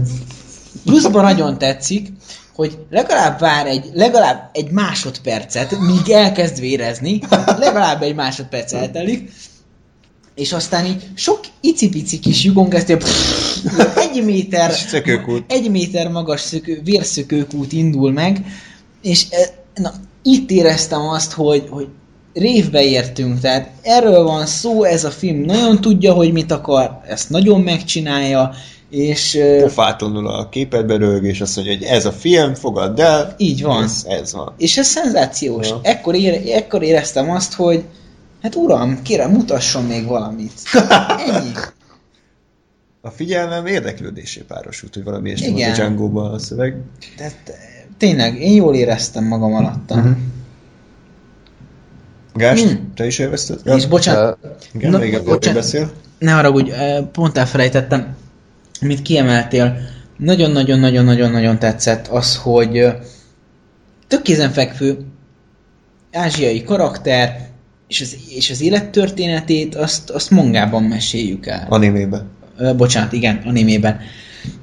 pluszban 0.84 1.22
nagyon 1.22 1.58
tetszik, 1.58 2.12
hogy 2.54 2.78
legalább 2.90 3.38
vár 3.38 3.66
egy, 3.66 3.90
legalább 3.92 4.50
egy 4.52 4.70
másodpercet, 4.70 5.78
míg 5.78 6.10
elkezd 6.10 6.60
vérezni, 6.60 7.20
legalább 7.58 8.02
egy 8.02 8.14
másodperc 8.14 8.72
eltelik, 8.72 9.30
és 10.34 10.52
aztán 10.52 10.86
így 10.86 11.06
sok 11.14 11.40
icipici 11.60 12.18
kis 12.18 12.44
lyukon 12.44 12.70
egy 14.10 14.24
méter, 14.24 14.72
egy 15.46 15.70
méter 15.70 16.08
magas 16.08 16.40
szökő, 16.40 16.80
vérszökőkút 16.84 17.72
indul 17.72 18.12
meg, 18.12 18.46
és 19.02 19.26
e, 19.30 19.54
na, 19.74 19.92
itt 20.22 20.50
éreztem 20.50 21.00
azt, 21.00 21.32
hogy, 21.32 21.66
hogy 21.70 21.88
révbe 22.34 22.82
értünk, 22.84 23.40
tehát 23.40 23.70
erről 23.82 24.22
van 24.22 24.46
szó, 24.46 24.84
ez 24.84 25.04
a 25.04 25.10
film 25.10 25.40
nagyon 25.40 25.80
tudja, 25.80 26.12
hogy 26.12 26.32
mit 26.32 26.52
akar, 26.52 27.00
ezt 27.08 27.30
nagyon 27.30 27.60
megcsinálja, 27.60 28.54
és... 28.94 29.38
Pofátlanul 29.60 30.28
a 30.28 30.48
képedbe 30.48 30.96
rög, 30.96 31.24
és 31.24 31.40
azt 31.40 31.56
mondja, 31.56 31.74
hogy 31.74 31.84
ez 31.84 32.06
a 32.06 32.12
film, 32.12 32.54
fogadd 32.54 33.00
el. 33.00 33.34
Így 33.36 33.62
van. 33.62 33.82
Ez, 33.82 34.04
ez 34.08 34.32
van. 34.32 34.54
És 34.56 34.76
ez 34.78 34.86
szenzációs. 34.86 35.68
Ja. 35.68 35.80
Ekkor, 35.82 36.14
ére, 36.14 36.54
ekkor 36.54 36.82
éreztem 36.82 37.30
azt, 37.30 37.54
hogy 37.54 37.84
hát 38.42 38.54
uram, 38.54 39.02
kérem, 39.02 39.30
mutasson 39.30 39.84
még 39.84 40.06
valamit. 40.06 40.52
Ennyi. 41.34 41.52
A 43.00 43.10
figyelmem 43.10 43.66
érdeklődésé 43.66 44.40
párosult, 44.40 44.94
hogy 44.94 45.04
valami 45.04 45.34
volt 45.36 45.62
a 45.62 45.72
django 45.74 46.18
a 46.18 46.38
szöveg. 46.38 46.76
Tehát 47.16 47.52
tényleg, 47.98 48.40
én 48.40 48.54
jól 48.54 48.74
éreztem 48.74 49.24
magam 49.24 49.54
alatta. 49.54 49.94
Uh-huh. 49.94 50.16
Gást, 52.34 52.64
hmm. 52.64 52.92
te 52.94 53.06
is 53.06 53.18
élvezted? 53.18 53.60
És 53.64 53.86
bocsánat. 53.86 54.38
Igen, 54.72 54.90
Na, 54.90 54.98
még 54.98 55.22
bocsánat. 55.24 55.60
beszél. 55.60 55.92
Ne 56.18 56.32
haragudj, 56.32 56.70
pont 57.12 57.38
elfelejtettem 57.38 58.16
amit 58.84 59.02
kiemeltél, 59.02 59.76
nagyon-nagyon-nagyon-nagyon-nagyon 60.16 61.58
tetszett 61.58 62.06
az, 62.06 62.36
hogy 62.36 62.86
tök 64.08 64.22
kézenfekvő 64.22 64.98
ázsiai 66.12 66.62
karakter, 66.62 67.48
és 67.88 68.00
az, 68.00 68.16
és 68.28 68.50
az 68.50 68.62
élettörténetét 68.62 69.74
azt, 69.74 70.10
azt 70.10 70.30
mangában 70.30 70.82
meséljük 70.82 71.46
el. 71.46 71.66
Animében. 71.68 72.30
bocsánat, 72.76 73.12
igen, 73.12 73.42
animében. 73.44 74.00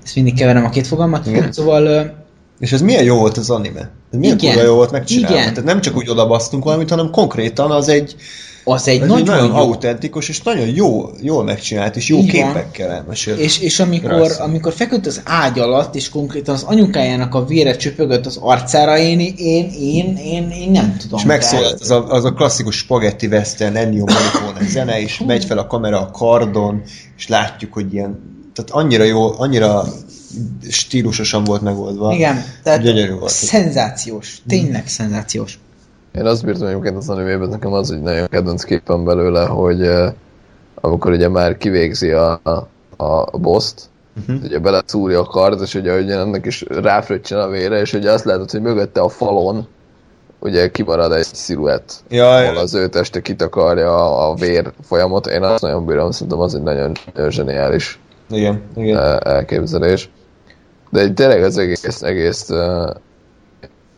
Ezt 0.03 0.15
mindig 0.15 0.35
keverem 0.35 0.65
a 0.65 0.69
két 0.69 0.87
fogalmat. 0.87 1.27
Igen. 1.27 1.51
Szóval... 1.51 2.13
és 2.59 2.71
ez 2.71 2.81
milyen 2.81 3.03
jó 3.03 3.17
volt 3.17 3.37
az 3.37 3.49
anime? 3.49 3.89
Ez 4.11 4.19
milyen 4.19 4.37
igen, 4.37 4.65
jó 4.65 4.75
volt 4.75 4.91
megcsinálni? 4.91 5.35
Igen. 5.35 5.49
Tehát 5.49 5.63
nem 5.63 5.81
csak 5.81 5.95
úgy 5.95 6.09
odabasztunk 6.09 6.63
valamit, 6.63 6.89
hanem 6.89 7.11
konkrétan 7.11 7.71
az 7.71 7.87
egy 7.87 8.15
az 8.63 8.87
egy 8.87 9.01
Ez 9.01 9.07
nagyon, 9.07 9.25
nagyon 9.25 9.47
jó. 9.47 9.55
autentikus, 9.55 10.29
és 10.29 10.41
nagyon 10.41 10.67
jó, 10.67 11.09
jól 11.21 11.43
megcsinált, 11.43 11.95
és 11.95 12.07
jó 12.07 12.17
Így 12.17 12.31
képekkel 12.31 12.89
elmesélt. 12.89 13.39
És, 13.39 13.59
és 13.59 13.79
amikor, 13.79 14.31
amikor 14.39 14.73
feküdt 14.73 15.05
az 15.05 15.21
ágy 15.23 15.59
alatt, 15.59 15.95
és 15.95 16.09
konkrétan 16.09 16.55
az 16.55 16.63
anyukájának 16.63 17.35
a 17.35 17.45
vére 17.45 17.75
csöpögött 17.75 18.25
az 18.25 18.37
arcára, 18.41 18.97
én, 18.97 19.19
én, 19.19 19.71
én, 19.79 20.17
én, 20.17 20.49
én 20.49 20.71
nem 20.71 20.97
tudom. 20.97 21.19
És 21.19 21.25
megszólalt 21.25 21.79
az 21.81 21.91
a, 21.91 22.07
az 22.07 22.25
a 22.25 22.33
klasszikus 22.33 22.75
spaghetti 22.77 23.27
western, 23.27 23.75
Ennio 23.75 24.05
Morricone 24.05 24.69
zene, 24.69 25.01
és 25.01 25.21
megy 25.25 25.45
fel 25.45 25.57
a 25.57 25.67
kamera 25.67 25.99
a 25.99 26.11
kardon, 26.11 26.81
és 27.17 27.27
látjuk, 27.27 27.73
hogy 27.73 27.93
ilyen, 27.93 28.19
tehát 28.53 28.71
annyira 28.71 29.03
jó, 29.03 29.39
annyira 29.39 29.85
stílusosan 30.69 31.43
volt 31.43 31.61
megoldva. 31.61 32.13
Igen, 32.13 32.45
tehát 32.63 32.81
Gyönyörű 32.81 33.13
volt. 33.13 33.31
szenzációs, 33.31 34.41
tényleg 34.47 34.87
szenzációs. 34.87 35.59
Én 36.15 36.25
azt 36.25 36.45
bírtam 36.45 36.67
egyébként 36.67 36.97
az 36.97 37.09
animében, 37.09 37.49
nekem 37.49 37.73
az 37.73 37.91
egy 37.91 38.01
nagyon 38.01 38.27
kedvenc 38.27 38.63
képen 38.63 39.05
belőle, 39.05 39.45
hogy 39.45 39.81
uh, 39.81 40.07
amikor 40.75 41.11
ugye 41.11 41.27
már 41.27 41.57
kivégzi 41.57 42.11
a, 42.11 42.39
a, 42.43 42.67
a 42.97 43.37
boszt, 43.37 43.89
uh-huh. 44.19 44.43
ugye 44.43 44.59
belecúrja 44.59 45.19
a 45.19 45.23
kard, 45.23 45.61
és 45.61 45.75
ugye, 45.75 45.99
ugye 45.99 46.17
ennek 46.17 46.45
is 46.45 46.65
ráfröccsen 46.67 47.39
a 47.39 47.47
vére, 47.47 47.79
és 47.79 47.93
ugye 47.93 48.11
azt 48.11 48.25
látod, 48.25 48.51
hogy 48.51 48.61
mögötte 48.61 49.01
a 49.01 49.09
falon 49.09 49.67
ugye 50.39 50.71
kimarad 50.71 51.11
egy 51.11 51.23
sziluett, 51.23 52.03
Jaj. 52.09 52.47
ahol 52.47 52.57
az 52.57 52.73
ő 52.73 52.87
teste 52.87 53.21
kitakarja 53.21 53.95
a, 53.95 54.29
a 54.29 54.35
vér 54.35 54.71
folyamot. 54.81 55.27
Én 55.27 55.43
azt 55.43 55.61
nagyon 55.61 55.85
bírom, 55.85 56.11
szerintem 56.11 56.39
az 56.39 56.55
egy 56.55 56.61
nagyon, 56.61 56.91
nagyon 57.13 57.31
zseniális 57.31 57.99
igen, 58.29 58.61
igen. 58.75 59.19
elképzelés. 59.23 60.09
De 60.89 61.09
tényleg 61.09 61.43
az 61.43 61.57
egész, 61.57 62.01
egész 62.01 62.49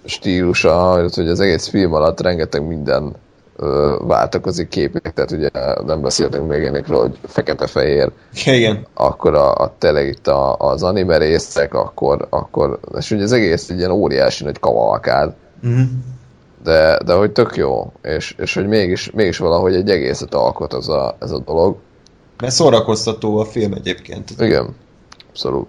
stílusa, 0.06 0.92
hogy 1.14 1.28
az 1.28 1.40
egész 1.40 1.68
film 1.68 1.94
alatt 1.94 2.22
rengeteg 2.22 2.68
minden 2.68 3.16
ö, 3.56 3.96
váltakozik 4.02 4.68
képek, 4.68 5.14
tehát 5.14 5.32
ugye 5.32 5.50
nem 5.86 6.02
beszéltünk 6.02 6.48
még 6.48 6.62
énekről, 6.62 7.00
hogy 7.00 7.18
fekete-fehér. 7.24 8.12
Igen. 8.46 8.86
Akkor 8.94 9.36
a, 9.36 9.56
a 9.56 9.76
tényleg 9.78 10.08
itt 10.08 10.28
a, 10.28 10.56
az 10.56 10.84
anime 10.84 11.18
részek, 11.18 11.74
akkor, 11.74 12.28
akkor, 12.30 12.80
és 12.98 13.12
ugye 13.12 13.24
az 13.24 13.32
egész 13.32 13.70
egy 13.70 13.78
ilyen 13.78 13.92
óriási 13.92 14.44
nagy 14.44 14.60
kavalkád. 14.60 15.34
Uh-huh. 15.64 15.88
De, 16.64 17.00
de 17.06 17.14
hogy 17.14 17.32
tök 17.32 17.56
jó, 17.56 17.92
és, 18.02 18.36
és 18.38 18.54
hogy 18.54 18.68
mégis, 18.68 19.12
mégis 19.12 19.38
valahogy 19.38 19.76
egy 19.76 19.90
egészet 19.90 20.34
alkot 20.34 20.74
ez 20.74 20.88
a, 20.88 21.16
ez 21.20 21.32
a 21.32 21.40
dolog. 21.40 21.78
Mert 22.38 22.54
szórakoztató 22.54 23.38
a 23.38 23.46
film 23.46 23.74
egyébként. 23.74 24.30
Igen, 24.40 24.76
abszolút. 25.30 25.68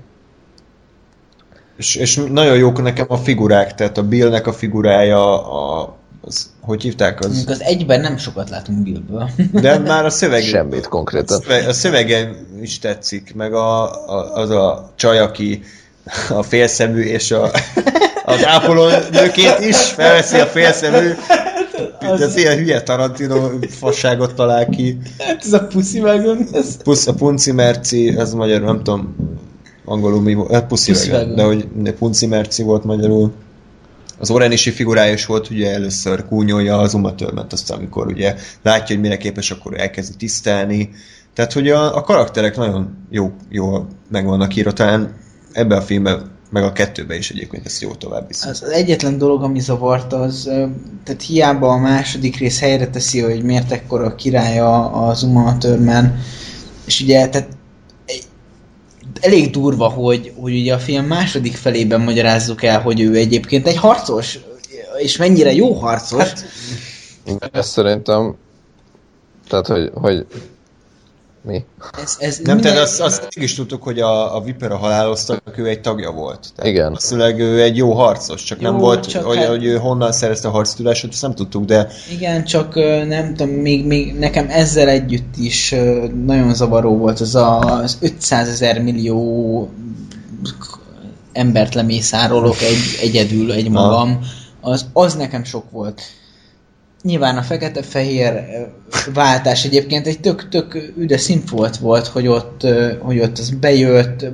És, 1.76 1.94
és 1.94 2.20
nagyon 2.30 2.56
jók 2.56 2.82
nekem 2.82 3.06
a 3.08 3.16
figurák, 3.16 3.74
tehát 3.74 3.98
a 3.98 4.02
Billnek 4.02 4.46
a 4.46 4.52
figurája, 4.52 5.52
a, 5.52 5.94
az, 6.20 6.50
hogy 6.60 6.82
hívták 6.82 7.20
az? 7.20 7.26
Mondjuk 7.26 7.48
az 7.48 7.62
egyben 7.62 8.00
nem 8.00 8.16
sokat 8.16 8.50
látunk 8.50 8.82
Billből. 8.82 9.30
De 9.52 9.78
már 9.78 10.04
a 10.04 10.10
szöveg... 10.10 10.42
Semmit 10.42 10.88
konkrétan. 10.88 11.42
A 11.68 11.72
szövege 11.72 12.30
is 12.60 12.78
tetszik, 12.78 13.34
meg 13.34 13.54
a, 13.54 13.82
a, 14.10 14.34
az 14.34 14.50
a 14.50 14.92
csaj, 14.96 15.18
aki 15.18 15.62
a 16.28 16.42
félszemű 16.42 17.02
és 17.02 17.30
a, 17.30 17.50
az 18.24 18.46
ápoló 18.46 18.88
nőkét 19.10 19.58
is 19.60 19.76
felveszi 19.76 20.38
a 20.38 20.46
félszemű, 20.46 21.10
az... 22.00 22.20
az 22.20 22.36
ilyen 22.36 22.56
hülye 22.56 22.82
Tarantino 22.82 23.50
fasságot 23.68 24.34
talál 24.34 24.68
ki. 24.68 24.98
Hát 25.18 25.44
ez 25.44 25.52
a 25.52 25.66
puszi 25.66 26.00
vágon. 26.00 26.48
Ez... 26.52 26.76
Pusz, 26.82 27.06
a 27.06 27.14
punci 27.14 27.52
merci, 27.52 28.16
ez 28.18 28.34
magyar, 28.34 28.60
nem 28.60 28.76
tudom, 28.76 29.14
angolul 29.84 30.20
mi 30.20 30.34
volt, 30.34 30.52
hát 30.52 30.66
puszi, 30.66 30.90
puszi 30.92 31.10
de 31.10 31.42
hogy 31.42 31.66
Punci 31.98 32.26
Merci 32.26 32.62
volt 32.62 32.84
magyarul. 32.84 33.32
az 34.18 34.30
Orenisi 34.30 34.70
figurája 34.70 35.12
is 35.12 35.26
volt, 35.26 35.50
ugye 35.50 35.72
először 35.72 36.24
kúnyolja 36.26 36.78
az 36.78 36.94
Uma 36.94 37.14
Thurman-t, 37.14 37.52
aztán 37.52 37.78
amikor 37.78 38.06
ugye 38.06 38.34
látja, 38.62 38.94
hogy 38.94 39.04
mire 39.04 39.16
képes, 39.16 39.50
akkor 39.50 39.80
elkezdi 39.80 40.16
tisztelni. 40.16 40.90
Tehát, 41.34 41.52
hogy 41.52 41.68
a, 41.68 41.96
a 41.96 42.00
karakterek 42.00 42.56
nagyon 42.56 43.06
jó, 43.10 43.32
jó 43.50 43.86
meg 44.10 44.26
vannak 44.26 44.56
írva, 44.56 44.72
talán 44.72 45.16
ebben 45.52 45.78
a 45.78 45.82
filmben 45.82 46.32
meg 46.50 46.62
a 46.62 46.72
kettőben 46.72 47.18
is 47.18 47.30
egyébként 47.30 47.66
ezt 47.66 47.80
jó 47.80 47.90
tovább 47.94 48.26
viszi. 48.26 48.48
Az, 48.48 48.62
az 48.62 48.70
egyetlen 48.70 49.18
dolog, 49.18 49.42
ami 49.42 49.60
zavart, 49.60 50.12
az, 50.12 50.50
tehát 51.04 51.22
hiába 51.22 51.68
a 51.68 51.78
második 51.78 52.36
rész 52.36 52.60
helyre 52.60 52.88
teszi, 52.88 53.20
hogy 53.20 53.42
miért 53.42 53.72
ekkora 53.72 54.14
királya 54.14 54.90
az 54.90 55.22
Uma 55.22 55.58
Thurman, 55.58 56.18
és 56.86 57.00
ugye, 57.00 57.28
tehát 57.28 57.48
elég 59.24 59.50
durva, 59.50 59.88
hogy, 59.88 60.32
hogy 60.40 60.54
ugye 60.54 60.74
a 60.74 60.78
film 60.78 61.04
második 61.04 61.56
felében 61.56 62.00
magyarázzuk 62.00 62.62
el, 62.62 62.80
hogy 62.80 63.00
ő 63.00 63.14
egyébként 63.14 63.66
egy 63.66 63.76
harcos, 63.76 64.38
és 64.98 65.16
mennyire 65.16 65.52
jó 65.52 65.72
harcos. 65.72 66.22
Hát, 66.22 66.44
Ez 67.52 67.68
szerintem, 67.68 68.36
tehát, 69.48 69.66
hogy, 69.66 69.90
hogy 69.94 70.26
mi? 71.44 71.64
ez, 72.02 72.16
ez 72.18 72.38
Nem, 72.38 72.54
minden- 72.54 72.72
tehát 72.72 72.88
azt, 72.88 73.00
azt 73.00 73.28
is 73.30 73.54
tudtuk, 73.54 73.82
hogy 73.82 74.00
a, 74.00 74.36
a 74.36 74.40
Vipera 74.40 74.76
haláloztak, 74.76 75.58
ő 75.58 75.66
egy 75.66 75.80
tagja 75.80 76.10
volt. 76.10 76.46
Tehát 76.56 76.70
Igen. 76.70 76.84
Valószínűleg 76.84 77.38
ő 77.40 77.62
egy 77.62 77.76
jó 77.76 77.92
harcos, 77.92 78.42
csak 78.42 78.60
nem 78.60 78.72
Jó, 78.72 78.78
volt, 78.80 79.06
csak 79.08 79.24
hogy, 79.24 79.36
hát- 79.36 79.46
hogy 79.46 79.64
ő 79.64 79.76
honnan 79.76 80.12
szerezte 80.12 80.48
a 80.48 80.50
harctudását, 80.50 81.10
ezt 81.12 81.22
nem 81.22 81.34
tudtuk, 81.34 81.64
de 81.64 81.88
Igen, 82.10 82.44
csak 82.44 82.74
nem 83.08 83.34
tudom, 83.34 83.54
még, 83.54 83.86
még 83.86 84.14
nekem 84.14 84.46
ezzel 84.50 84.88
együtt 84.88 85.36
is 85.36 85.74
nagyon 86.24 86.54
zavaró 86.54 86.96
volt 86.96 87.20
az 87.20 87.34
a, 87.34 87.58
az 87.58 87.98
500 88.00 88.48
ezer 88.48 88.82
millió 88.82 89.68
embert 91.32 91.74
lemészárolok 91.74 92.56
egy, 92.60 93.08
egyedül, 93.08 93.52
egy 93.52 93.70
magam. 93.70 94.20
Az, 94.60 94.86
az 94.92 95.14
nekem 95.14 95.44
sok 95.44 95.70
volt. 95.70 96.02
Nyilván 97.04 97.36
a 97.36 97.42
fekete-fehér 97.42 98.44
váltás 99.14 99.64
egyébként 99.64 100.06
egy 100.06 100.20
tök, 100.20 100.48
tök 100.48 100.92
üde 100.96 101.18
színfolt 101.18 101.76
volt, 101.76 102.06
hogy 102.06 102.26
ott, 102.26 102.66
hogy 103.00 103.20
ott 103.20 103.38
az 103.38 103.50
bejött, 103.50 104.24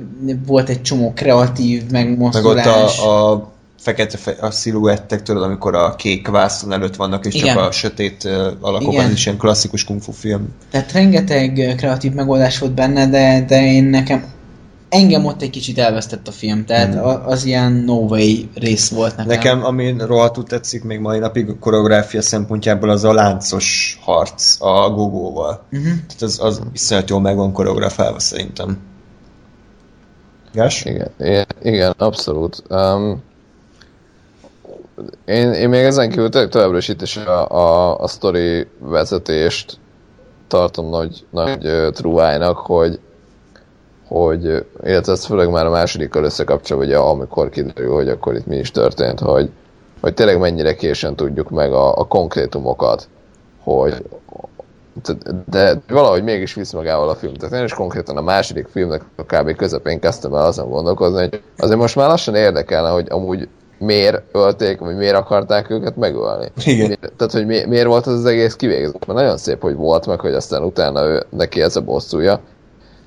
volt 0.45 0.69
egy 0.69 0.81
csomó 0.81 1.13
kreatív 1.13 1.81
meg 1.89 2.05
ott 2.05 2.09
megmozdulás. 2.09 2.99
a, 2.99 3.31
a 3.31 3.51
fekete 3.79 4.17
fe, 4.17 4.35
a 4.39 4.51
sziluettek, 4.51 5.23
tudod, 5.23 5.43
amikor 5.43 5.75
a 5.75 5.95
kék 5.95 6.27
vászon 6.27 6.71
előtt 6.71 6.95
vannak, 6.95 7.25
és 7.25 7.33
Igen. 7.35 7.55
csak 7.55 7.67
a 7.67 7.71
sötét 7.71 8.23
alakok, 8.59 8.93
Igen. 8.93 9.05
az 9.05 9.11
is 9.11 9.25
ilyen 9.25 9.37
klasszikus 9.37 9.83
kung 9.83 10.01
fu 10.01 10.11
film. 10.11 10.53
Tehát 10.71 10.91
rengeteg 10.91 11.73
kreatív 11.77 12.11
megoldás 12.11 12.59
volt 12.59 12.73
benne, 12.73 13.07
de, 13.07 13.45
de 13.47 13.65
én 13.65 13.83
nekem 13.83 14.23
engem 14.91 15.25
ott 15.25 15.41
egy 15.41 15.49
kicsit 15.49 15.77
elvesztett 15.77 16.27
a 16.27 16.31
film, 16.31 16.65
tehát 16.65 16.93
Hmm. 16.93 17.25
az 17.25 17.45
ilyen 17.45 17.71
no 17.71 17.93
way 17.93 18.35
rész 18.53 18.89
volt 18.89 19.15
nekem. 19.15 19.27
Nekem, 19.27 19.65
ami 19.65 19.95
rohadtul 19.97 20.43
tetszik 20.43 20.83
még 20.83 20.99
mai 20.99 21.19
napig 21.19 21.49
a 21.49 21.55
koreográfia 21.59 22.21
szempontjából, 22.21 22.89
az 22.89 23.03
a 23.03 23.13
láncos 23.13 23.99
harc 24.01 24.61
a 24.61 24.89
gogóval. 24.89 25.63
Uh-huh. 25.71 25.87
Tehát 25.87 26.21
az, 26.21 26.39
az 26.41 26.61
iszonyat 26.73 27.09
jól 27.09 27.21
meg 27.21 27.35
van 27.35 27.53
koreografálva 27.53 28.19
szerintem. 28.19 28.77
Gás? 30.53 30.85
Igen, 30.85 31.09
igen, 31.19 31.45
igen 31.61 31.93
abszolút. 31.97 32.63
Um, 32.69 33.23
én, 35.25 35.51
én 35.51 35.69
még 35.69 35.83
ezen 35.83 36.09
kívül 36.09 36.29
továbbra 36.29 36.77
is 36.77 36.87
itt 36.87 37.01
is 37.01 37.17
a, 37.17 37.49
a, 37.49 37.97
a 37.99 38.07
sztori 38.07 38.67
vezetést 38.79 39.79
tartom 40.47 40.89
nagy, 40.89 41.25
nagy 41.29 41.65
uh, 41.65 41.91
truvájnak, 41.91 42.57
hogy 42.57 42.99
hogy, 44.11 44.65
illetve 44.83 45.11
ez 45.11 45.25
főleg 45.25 45.49
már 45.49 45.65
a 45.65 45.69
másodikkal 45.69 46.23
összekapcsolva, 46.23 46.83
ugye 46.83 46.97
amikor 46.97 47.49
kiderül, 47.49 47.93
hogy 47.93 48.09
akkor 48.09 48.35
itt 48.35 48.45
mi 48.45 48.57
is 48.57 48.71
történt, 48.71 49.19
hogy, 49.19 49.49
hogy 50.01 50.13
tényleg 50.13 50.39
mennyire 50.39 50.75
későn 50.75 51.15
tudjuk 51.15 51.49
meg 51.49 51.73
a, 51.73 51.97
a 51.97 52.07
konkrétumokat, 52.07 53.07
hogy 53.63 54.03
de, 55.03 55.13
de 55.49 55.81
valahogy 55.87 56.23
mégis 56.23 56.53
visz 56.53 56.71
magával 56.71 57.09
a 57.09 57.15
film. 57.15 57.33
Tehát 57.33 57.55
én 57.55 57.63
is 57.63 57.73
konkrétan 57.73 58.17
a 58.17 58.21
második 58.21 58.67
filmnek 58.67 59.01
a 59.15 59.23
kb. 59.23 59.55
közepén 59.55 59.99
kezdtem 59.99 60.33
el 60.33 60.45
azon 60.45 60.69
gondolkozni, 60.69 61.19
hogy 61.19 61.41
azért 61.57 61.79
most 61.79 61.95
már 61.95 62.07
lassan 62.07 62.35
érdekelne, 62.35 62.89
hogy 62.89 63.07
amúgy 63.09 63.47
miért 63.77 64.21
ölték, 64.31 64.79
vagy 64.79 64.95
miért 64.95 65.15
akarták 65.15 65.69
őket 65.69 65.95
megölni. 65.95 66.51
Igen. 66.65 66.87
Mi, 66.87 66.95
tehát, 66.95 67.33
hogy 67.33 67.45
mi, 67.45 67.65
miért 67.65 67.87
volt 67.87 68.07
az 68.07 68.13
az 68.13 68.25
egész 68.25 68.55
kivégzett. 68.55 69.05
Mert 69.05 69.19
nagyon 69.19 69.37
szép, 69.37 69.61
hogy 69.61 69.75
volt, 69.75 70.07
meg 70.07 70.19
hogy 70.19 70.33
aztán 70.33 70.63
utána 70.63 71.05
ő, 71.05 71.23
neki 71.29 71.61
ez 71.61 71.75
a 71.75 71.81
bosszúja. 71.81 72.39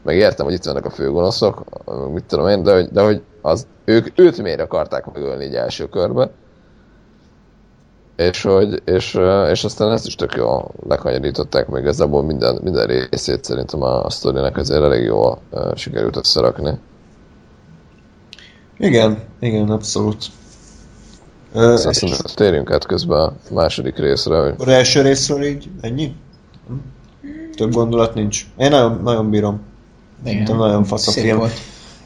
Meg 0.05 0.17
értem, 0.17 0.45
hogy 0.47 0.55
itt 0.55 0.65
vannak 0.65 0.85
a 0.85 0.91
főgonoszok, 0.91 1.65
mit 2.13 2.25
tudom 2.25 2.49
én, 2.49 2.63
de 2.63 2.73
hogy, 2.73 2.89
de 2.89 3.03
hogy 3.03 3.23
az, 3.43 3.67
ők 3.85 4.19
őt 4.19 4.43
miért 4.43 4.61
akarták 4.61 5.13
megölni 5.13 5.45
így 5.45 5.55
első 5.55 5.89
körbe. 5.89 6.31
És, 8.17 8.43
hogy, 8.43 8.83
és, 8.85 9.19
és 9.51 9.65
aztán 9.65 9.93
ezt 9.93 10.07
is 10.07 10.15
tök 10.15 10.35
jól 10.35 10.71
lekanyarították, 10.89 11.69
meg 11.69 11.83
igazából 11.83 12.23
minden, 12.23 12.61
minden 12.63 12.87
részét 12.87 13.45
szerintem 13.45 13.83
a, 13.83 14.05
a 14.05 14.11
sztorinak 14.11 14.57
azért 14.57 14.83
elég 14.83 15.05
jól 15.05 15.39
sikerült 15.75 16.17
összerakni. 16.17 16.79
Igen, 18.79 19.19
igen, 19.41 19.71
abszolút. 19.71 20.25
Ö, 21.53 21.73
Aztán 21.73 21.93
és 21.93 22.17
térjünk 22.35 22.71
át 22.71 22.87
közben 22.87 23.19
a 23.19 23.33
második 23.51 23.97
részre, 23.97 24.41
hogy 24.41 24.55
az 24.59 24.69
első 24.69 25.03
részről 25.03 25.43
így 25.43 25.71
ennyi? 25.81 26.15
Hm? 26.67 26.75
Több 27.57 27.73
gondolat 27.73 28.15
nincs. 28.15 28.47
Én 28.57 28.71
nagyon, 28.71 29.01
nagyon 29.03 29.31
bírom. 29.31 29.61
Szerintem 30.25 30.57
nagyon 30.57 30.85
fasz 30.85 31.07
a 31.07 31.11
Szép 31.11 31.25
film. 31.25 31.39
volt. 31.39 31.61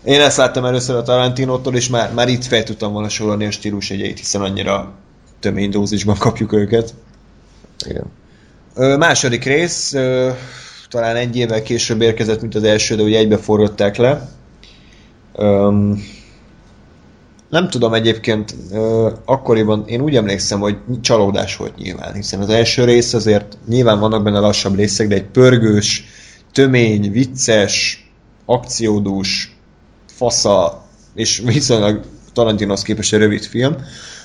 Én 0.04 0.20
ezt 0.20 0.36
láttam 0.36 0.64
először 0.64 0.96
a 0.96 1.02
Tarantinótól, 1.02 1.74
és 1.74 1.88
már, 1.88 2.12
már 2.14 2.28
itt 2.28 2.44
fel 2.44 2.62
tudtam 2.62 2.92
volna 2.92 3.08
sorolni 3.08 3.46
a 3.46 3.50
stílus 3.50 3.90
egyeit, 3.90 4.18
hiszen 4.18 4.40
annyira 4.40 4.92
tömény 5.40 5.70
dózisban 5.70 6.16
kapjuk 6.26 6.52
őket. 6.52 6.94
igen. 7.86 8.04
Ö, 8.74 8.96
második 8.96 9.44
rész, 9.44 9.92
ö, 9.92 10.30
talán 10.88 11.16
egy 11.16 11.36
évvel 11.36 11.62
később 11.62 12.00
érkezett, 12.00 12.40
mint 12.40 12.54
az 12.54 12.62
első, 12.62 12.94
de 12.96 13.02
ugye 13.02 13.18
egybe 13.18 13.36
forrották 13.36 13.96
le. 13.96 14.28
Öm, 15.34 16.02
nem 17.48 17.68
tudom 17.70 17.94
egyébként, 17.94 18.54
ö, 18.72 19.10
akkoriban 19.24 19.84
én 19.86 20.00
úgy 20.00 20.16
emlékszem, 20.16 20.60
hogy 20.60 20.76
csalódás 21.00 21.56
volt 21.56 21.76
nyilván, 21.76 22.14
hiszen 22.14 22.40
az 22.40 22.48
első 22.48 22.84
rész 22.84 23.14
azért 23.14 23.58
nyilván 23.68 23.98
vannak 24.00 24.22
benne 24.22 24.38
lassabb 24.38 24.76
részek, 24.76 25.08
de 25.08 25.14
egy 25.14 25.24
pörgős, 25.26 26.04
tömény, 26.58 27.10
vicces, 27.12 28.06
akciódús, 28.44 29.56
fasza, 30.12 30.84
és 31.14 31.42
viszonylag 31.44 32.04
Tarantinos 32.32 32.82
képest 32.82 33.12
egy 33.12 33.20
rövid 33.20 33.44
film. 33.44 33.76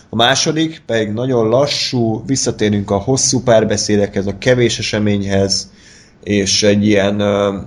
A 0.09 0.15
második 0.15 0.81
pedig 0.85 1.09
nagyon 1.09 1.47
lassú, 1.47 2.23
visszatérünk 2.25 2.91
a 2.91 2.97
hosszú 2.97 3.41
párbeszédekhez, 3.41 4.27
a 4.27 4.37
kevés 4.37 4.79
eseményhez, 4.79 5.71
és 6.23 6.63
egy 6.63 6.85
ilyen 6.85 7.19
ö, 7.19 7.57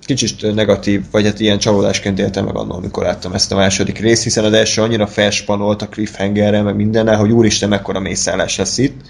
kicsit 0.00 0.54
negatív, 0.54 1.02
vagy 1.10 1.24
hát 1.24 1.40
ilyen 1.40 1.58
csalódásként 1.58 2.18
éltem 2.18 2.44
meg 2.44 2.56
annól, 2.56 2.76
amikor 2.76 3.02
láttam 3.02 3.32
ezt 3.32 3.52
a 3.52 3.56
második 3.56 3.98
részt, 3.98 4.22
hiszen 4.22 4.44
az 4.44 4.52
első 4.52 4.82
annyira 4.82 5.06
felspanolt 5.06 5.82
a 5.82 5.88
cliffhangerrel, 5.88 6.62
meg 6.62 6.76
mindennel, 6.76 7.16
hogy 7.16 7.30
úristen, 7.30 7.68
mekkora 7.68 8.00
mészállás 8.00 8.56
lesz 8.56 8.78
itt. 8.78 9.00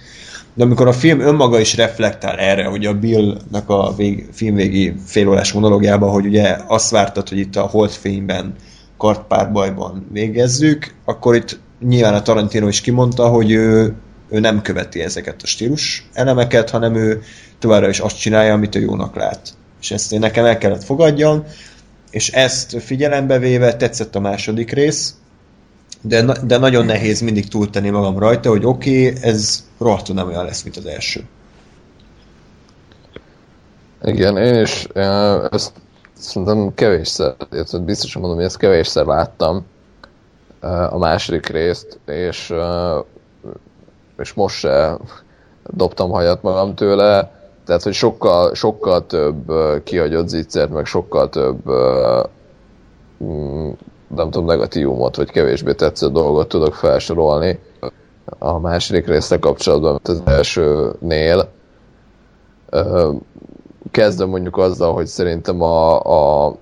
De 0.57 0.65
amikor 0.65 0.89
a 0.89 0.93
film 0.93 1.21
önmaga 1.21 1.61
is 1.61 1.77
reflektál 1.77 2.39
erre, 2.39 2.65
hogy 2.65 2.87
a 2.87 2.99
Bill-nak 2.99 3.69
a 3.69 3.95
vég, 3.97 4.27
filmvégi 4.33 4.95
félórás 5.07 5.53
monologjában, 5.53 6.11
hogy 6.11 6.27
ugye 6.27 6.57
azt 6.67 6.91
vártad, 6.91 7.29
hogy 7.29 7.39
itt 7.39 7.57
a 7.57 7.63
holdfényben 7.63 8.55
kartpárbajban 8.97 10.07
végezzük, 10.13 10.95
akkor 11.05 11.35
itt 11.35 11.59
nyilván 11.81 12.15
a 12.15 12.23
Tarantino 12.23 12.69
is 12.69 12.81
kimondta, 12.81 13.29
hogy 13.29 13.51
ő, 13.51 13.95
ő 14.31 14.41
nem 14.41 14.63
követi 14.63 15.01
ezeket 15.01 15.43
a 15.43 15.47
stílus 15.47 16.09
elemeket, 16.13 16.71
hanem 16.71 16.95
ő 16.95 17.23
továbbra 17.59 17.89
is 17.89 18.01
azt 18.01 18.21
csinálja, 18.21 18.53
amit 18.53 18.75
ő 18.75 18.81
jónak 18.81 19.17
lát. 19.17 19.55
És 19.81 19.91
ezt 19.91 20.13
én 20.13 20.19
nekem 20.19 20.45
el 20.45 20.59
kellett 20.59 20.85
fogadjam, 20.85 21.45
és 22.11 22.31
ezt 22.31 22.83
figyelembe 22.83 23.39
véve 23.39 23.77
tetszett 23.77 24.15
a 24.15 24.21
második 24.21 24.73
rész, 24.73 25.15
de, 26.07 26.37
de 26.43 26.59
nagyon 26.59 26.85
nehéz 26.85 27.21
mindig 27.21 27.49
túltenni 27.49 27.91
magam 27.91 28.19
rajta, 28.19 28.49
hogy 28.49 28.65
oké, 28.65 29.09
okay, 29.09 29.23
ez 29.23 29.65
rohadtul 29.79 30.15
nem 30.15 30.27
olyan 30.27 30.45
lesz, 30.45 30.63
mint 30.63 30.77
az 30.77 30.87
első. 30.87 31.25
Igen, 34.03 34.37
én 34.37 34.61
is 34.61 34.87
ezt 35.51 35.73
szerintem 36.13 36.75
kevésszer, 36.75 37.35
biztosan 37.85 38.21
mondom, 38.21 38.39
hogy 38.39 38.49
ezt 38.49 38.59
kevésszer 38.59 39.05
láttam 39.05 39.65
a 40.91 40.99
második 40.99 41.47
részt, 41.47 41.99
és, 42.07 42.55
és 44.19 44.33
most 44.33 44.59
se 44.59 44.99
dobtam 45.63 46.11
hajat 46.11 46.43
magam 46.43 46.75
tőle, 46.75 47.35
tehát, 47.65 47.83
hogy 47.83 47.93
sokkal, 47.93 48.55
sokkal 48.55 49.07
több 49.07 49.53
kihagyott 49.85 50.29
zicsert, 50.29 50.71
meg 50.71 50.87
sokkal 50.87 51.29
több 51.29 51.63
nem 54.15 54.31
tudom, 54.31 54.47
negatívumot, 54.47 55.17
vagy 55.17 55.31
kevésbé 55.31 55.73
tetsző 55.73 56.09
dolgot 56.09 56.49
tudok 56.49 56.75
felsorolni 56.75 57.59
a 58.39 58.59
második 58.59 59.07
részre 59.07 59.39
kapcsolatban, 59.39 59.91
mint 59.91 60.09
az 60.09 60.23
elsőnél. 60.25 61.49
Kezdem 63.91 64.29
mondjuk 64.29 64.57
azzal, 64.57 64.93
hogy 64.93 65.07
szerintem 65.07 65.63
a, 65.63 66.01
a 66.47 66.57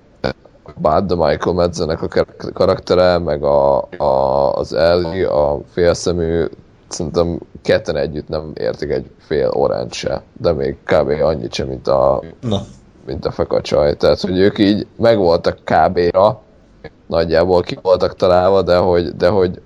Bud, 0.77 1.05
de 1.05 1.15
Michael 1.15 1.55
Madsennek 1.55 2.03
a 2.03 2.09
kar- 2.09 2.53
karaktere, 2.53 3.19
meg 3.19 3.43
a, 3.43 3.89
a, 3.97 4.53
az 4.55 4.73
Ellie, 4.73 5.29
a 5.29 5.61
félszemű, 5.73 6.45
szerintem 6.89 7.39
ketten 7.63 7.97
együtt 7.97 8.29
nem 8.29 8.51
értik 8.55 8.91
egy 8.91 9.11
fél 9.19 9.51
orange 9.53 9.93
se, 9.93 10.23
de 10.41 10.53
még 10.53 10.77
kb. 10.85 11.09
annyit 11.23 11.53
sem, 11.53 11.69
mint 11.69 11.89
a, 11.89 12.23
Na, 12.41 12.61
mint 13.07 13.27
a 13.27 13.31
fekacsaj. 13.31 13.97
Tehát, 13.97 14.21
hogy 14.21 14.39
ők 14.39 14.59
így 14.59 14.87
megvoltak 14.97 15.59
kb-ra, 15.65 16.43
nagyjából 17.07 17.63
ki 17.63 17.79
voltak 17.83 18.17
találva, 18.17 18.63
de 18.63 18.77
hogy, 18.77 19.17
de 19.17 19.29
hogy 19.29 19.61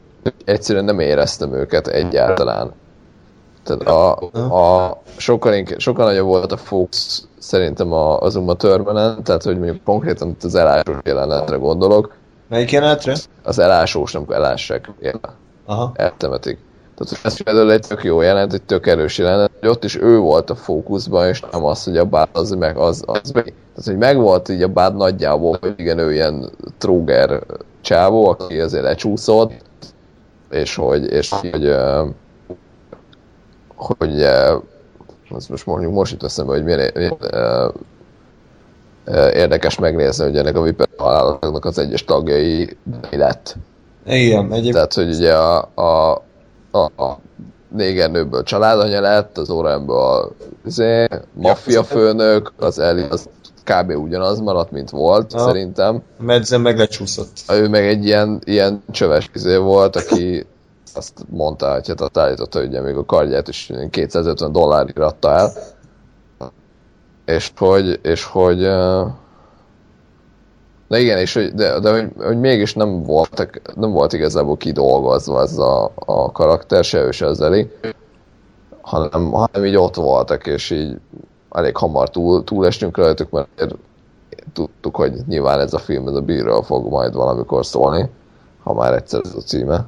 egyszerűen 0.44 0.84
nem 0.84 1.00
éreztem 1.00 1.54
őket 1.54 1.86
egyáltalán. 1.86 2.72
Tehát 3.62 3.82
a, 3.82 4.12
a 4.86 5.00
sokkal, 5.16 5.54
inkább, 5.54 5.78
sokkal 5.78 6.04
nagyobb 6.04 6.26
volt 6.26 6.52
a 6.52 6.56
fókusz 6.56 7.28
szerintem 7.38 7.92
a, 7.92 8.20
az 8.20 8.36
Uma 8.36 8.54
Thurmanen, 8.54 9.22
tehát 9.22 9.42
hogy 9.42 9.58
mondjuk 9.58 9.84
konkrétan 9.84 10.36
az 10.42 10.54
elásós 10.54 10.96
jelenetre 11.04 11.56
gondolok, 11.56 12.16
melyik 12.48 12.70
jelenetre? 12.70 13.16
az 13.42 13.58
elásós, 13.58 14.16
elássák, 14.28 14.90
ilyen, 15.00 15.20
Aha. 15.66 15.92
eltemetik. 15.94 16.58
Tehát 16.98 17.16
hogy 17.16 17.18
ez 17.22 17.42
például 17.42 17.72
egy 17.72 17.86
tök 17.88 18.04
jó 18.04 18.20
jelenet, 18.20 18.52
egy 18.52 18.62
tök 18.62 18.86
erős 18.86 19.18
jelenet, 19.18 19.50
hogy 19.60 19.68
ott 19.68 19.84
is 19.84 19.96
ő 19.96 20.18
volt 20.18 20.50
a 20.50 20.54
fókuszban, 20.54 21.28
és 21.28 21.40
nem 21.52 21.64
az, 21.64 21.84
hogy 21.84 21.96
a 21.96 22.04
bád 22.04 22.28
az 22.32 22.50
meg 22.50 22.76
az, 22.76 23.02
az 23.06 23.30
meg. 23.30 23.44
Tehát, 23.44 23.84
hogy 23.84 23.96
megvolt 23.96 24.48
így 24.48 24.62
a 24.62 24.68
bád 24.68 24.96
nagyjából, 24.96 25.58
hogy 25.60 25.74
igen, 25.76 25.98
ő 25.98 26.12
ilyen 26.12 26.50
tróger 26.78 27.42
csávó, 27.80 28.28
aki 28.28 28.60
azért 28.60 28.82
lecsúszott, 28.82 29.52
és 30.50 30.74
hogy, 30.74 31.12
és 31.12 31.30
hogy, 31.30 31.74
hogy 33.74 34.20
ö, 34.20 34.56
azt 35.30 35.48
most 35.48 35.66
mondjuk 35.66 35.92
most 35.92 36.12
itt 36.12 36.22
eszembe, 36.22 36.52
hogy 36.52 36.64
milyen, 36.64 36.90
milyen 36.94 37.72
érdekes 39.32 39.78
megnézni, 39.78 40.24
hogy 40.24 40.36
ennek 40.36 40.56
a 40.56 40.62
Viper 40.62 40.88
haláloknak 40.96 41.64
az 41.64 41.78
egyes 41.78 42.04
tagjai 42.04 42.76
mi 43.10 43.16
lett. 43.16 43.56
Igen, 44.06 44.44
egyébként 44.44 44.74
Tehát, 44.74 44.94
hogy 44.94 45.08
ugye 45.08 45.34
a, 45.34 45.68
a, 45.74 46.22
a, 46.70 47.02
a 47.02 47.18
négernőből 47.68 48.42
családanya 48.42 49.00
lett, 49.00 49.38
az 49.38 49.50
Oremből 49.50 49.96
a 49.96 50.30
izé, 50.66 51.06
maffia 51.32 51.84
főnök, 51.84 52.52
az 52.58 52.78
Eli 52.78 53.04
az 53.10 53.28
kb. 53.64 53.90
ugyanaz 53.90 54.40
maradt, 54.40 54.70
mint 54.70 54.90
volt, 54.90 55.32
Aha. 55.32 55.46
szerintem. 55.46 56.02
Medzen 56.18 56.60
meg 56.60 56.78
lecsúszott. 56.78 57.30
Ő 57.52 57.68
meg 57.68 57.86
egy 57.86 58.04
ilyen, 58.04 58.40
ilyen 58.44 58.82
csöves 58.90 59.30
izé 59.34 59.56
volt, 59.56 59.96
aki 59.96 60.46
azt 60.94 61.24
mondta, 61.30 61.72
hogy 61.72 61.88
hát 61.88 62.00
azt 62.00 62.18
állította, 62.18 62.58
hogy 62.58 62.68
ugye 62.68 62.80
még 62.80 62.96
a 62.96 63.04
kardját 63.04 63.48
is 63.48 63.72
250 63.90 64.52
dollárra 64.52 65.06
adta 65.06 65.30
el. 65.30 65.52
És 67.24 67.52
hogy, 67.56 68.00
és 68.02 68.24
hogy 68.24 68.68
Na 70.88 70.96
igen, 70.96 71.18
és 71.18 71.50
de, 71.54 71.78
de 71.78 71.90
hogy, 71.90 72.08
hogy, 72.16 72.38
mégis 72.38 72.74
nem, 72.74 73.02
voltak, 73.02 73.60
nem 73.74 73.90
volt 73.90 74.12
igazából 74.12 74.56
kidolgozva 74.56 75.40
ez 75.40 75.58
a, 75.58 75.92
a 75.94 76.32
karakter, 76.32 76.84
se 76.84 77.02
ő, 77.02 77.10
se 77.10 77.26
az 77.26 77.40
Eli, 77.40 77.70
hanem, 78.80 79.30
hanem 79.30 79.64
így 79.64 79.76
ott 79.76 79.94
voltak, 79.94 80.46
és 80.46 80.70
így 80.70 81.00
elég 81.50 81.76
hamar 81.76 82.10
túl, 82.10 82.44
túlestünk 82.44 82.96
rajtuk, 82.96 83.30
mert 83.30 83.48
tudtuk, 84.52 84.96
hogy 84.96 85.12
nyilván 85.26 85.60
ez 85.60 85.72
a 85.72 85.78
film, 85.78 86.08
ez 86.08 86.14
a 86.14 86.20
bírről 86.20 86.62
fog 86.62 86.90
majd 86.90 87.14
valamikor 87.14 87.66
szólni, 87.66 88.10
ha 88.62 88.74
már 88.74 88.94
egyszer 88.94 89.20
ez 89.24 89.34
a 89.36 89.40
címe. 89.40 89.86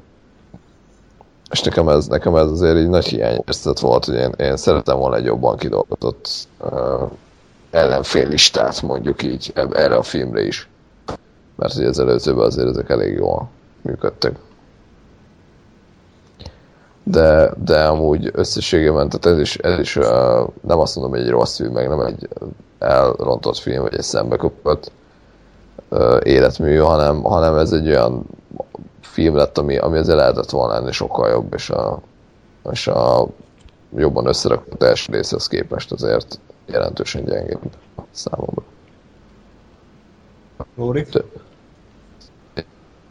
És 1.51 1.62
nekem 1.62 1.89
ez, 1.89 2.06
nekem 2.06 2.36
ez 2.36 2.51
azért 2.51 2.77
így 2.77 2.89
nagy 2.89 3.06
hiányérzet 3.06 3.81
volt, 3.81 4.05
hogy 4.05 4.14
én, 4.14 4.32
én 4.39 4.56
szeretem 4.56 4.98
volna 4.98 5.16
egy 5.16 5.24
jobban 5.24 5.56
kidolgozott 5.56 6.28
uh, 6.59 7.10
ellenféllistát 7.70 8.82
mondjuk 8.82 9.22
így 9.22 9.52
erre 9.55 9.97
a 9.97 10.02
filmre 10.02 10.43
is. 10.43 10.68
Mert 11.61 11.74
hogy 11.74 11.85
az 11.85 11.99
előzőben 11.99 12.45
azért 12.45 12.69
ezek 12.69 12.91
elég 12.91 13.15
jól 13.15 13.49
működtek. 13.82 14.39
De, 17.03 17.53
de 17.65 17.85
amúgy 17.85 18.31
összességében, 18.32 19.09
tehát 19.09 19.27
ez 19.27 19.39
is, 19.39 19.57
ez 19.57 19.78
is 19.78 19.97
uh, 19.97 20.05
nem 20.61 20.78
azt 20.78 20.97
mondom, 20.97 21.15
hogy 21.15 21.24
egy 21.27 21.31
rossz 21.31 21.57
film, 21.57 21.73
meg 21.73 21.89
nem 21.89 22.01
egy 22.01 22.28
elrontott 22.78 23.57
film, 23.57 23.82
vagy 23.82 23.95
egy 23.95 24.03
szembeköpött 24.03 24.93
uh, 25.89 26.20
életmű, 26.23 26.77
hanem, 26.77 27.23
hanem 27.23 27.55
ez 27.55 27.73
egy 27.73 27.89
olyan 27.89 28.27
film 29.01 29.35
lett, 29.37 29.59
ami, 29.59 29.78
ami 29.78 29.99
azért 29.99 30.19
lehetett 30.19 30.51
volna 30.51 30.73
lenni 30.73 30.93
sokkal 30.93 31.31
jobb, 31.31 31.55
és 31.55 31.70
a, 31.70 32.01
és 32.70 32.87
a 32.87 33.27
jobban 33.97 34.27
összerakott 34.27 34.82
első 34.82 35.12
részhez 35.12 35.47
képest 35.47 35.93
azért 35.93 36.39
jelentősen 36.66 37.24
gyengébb 37.24 37.61
számomra. 38.11 38.62
Lóri? 40.77 41.07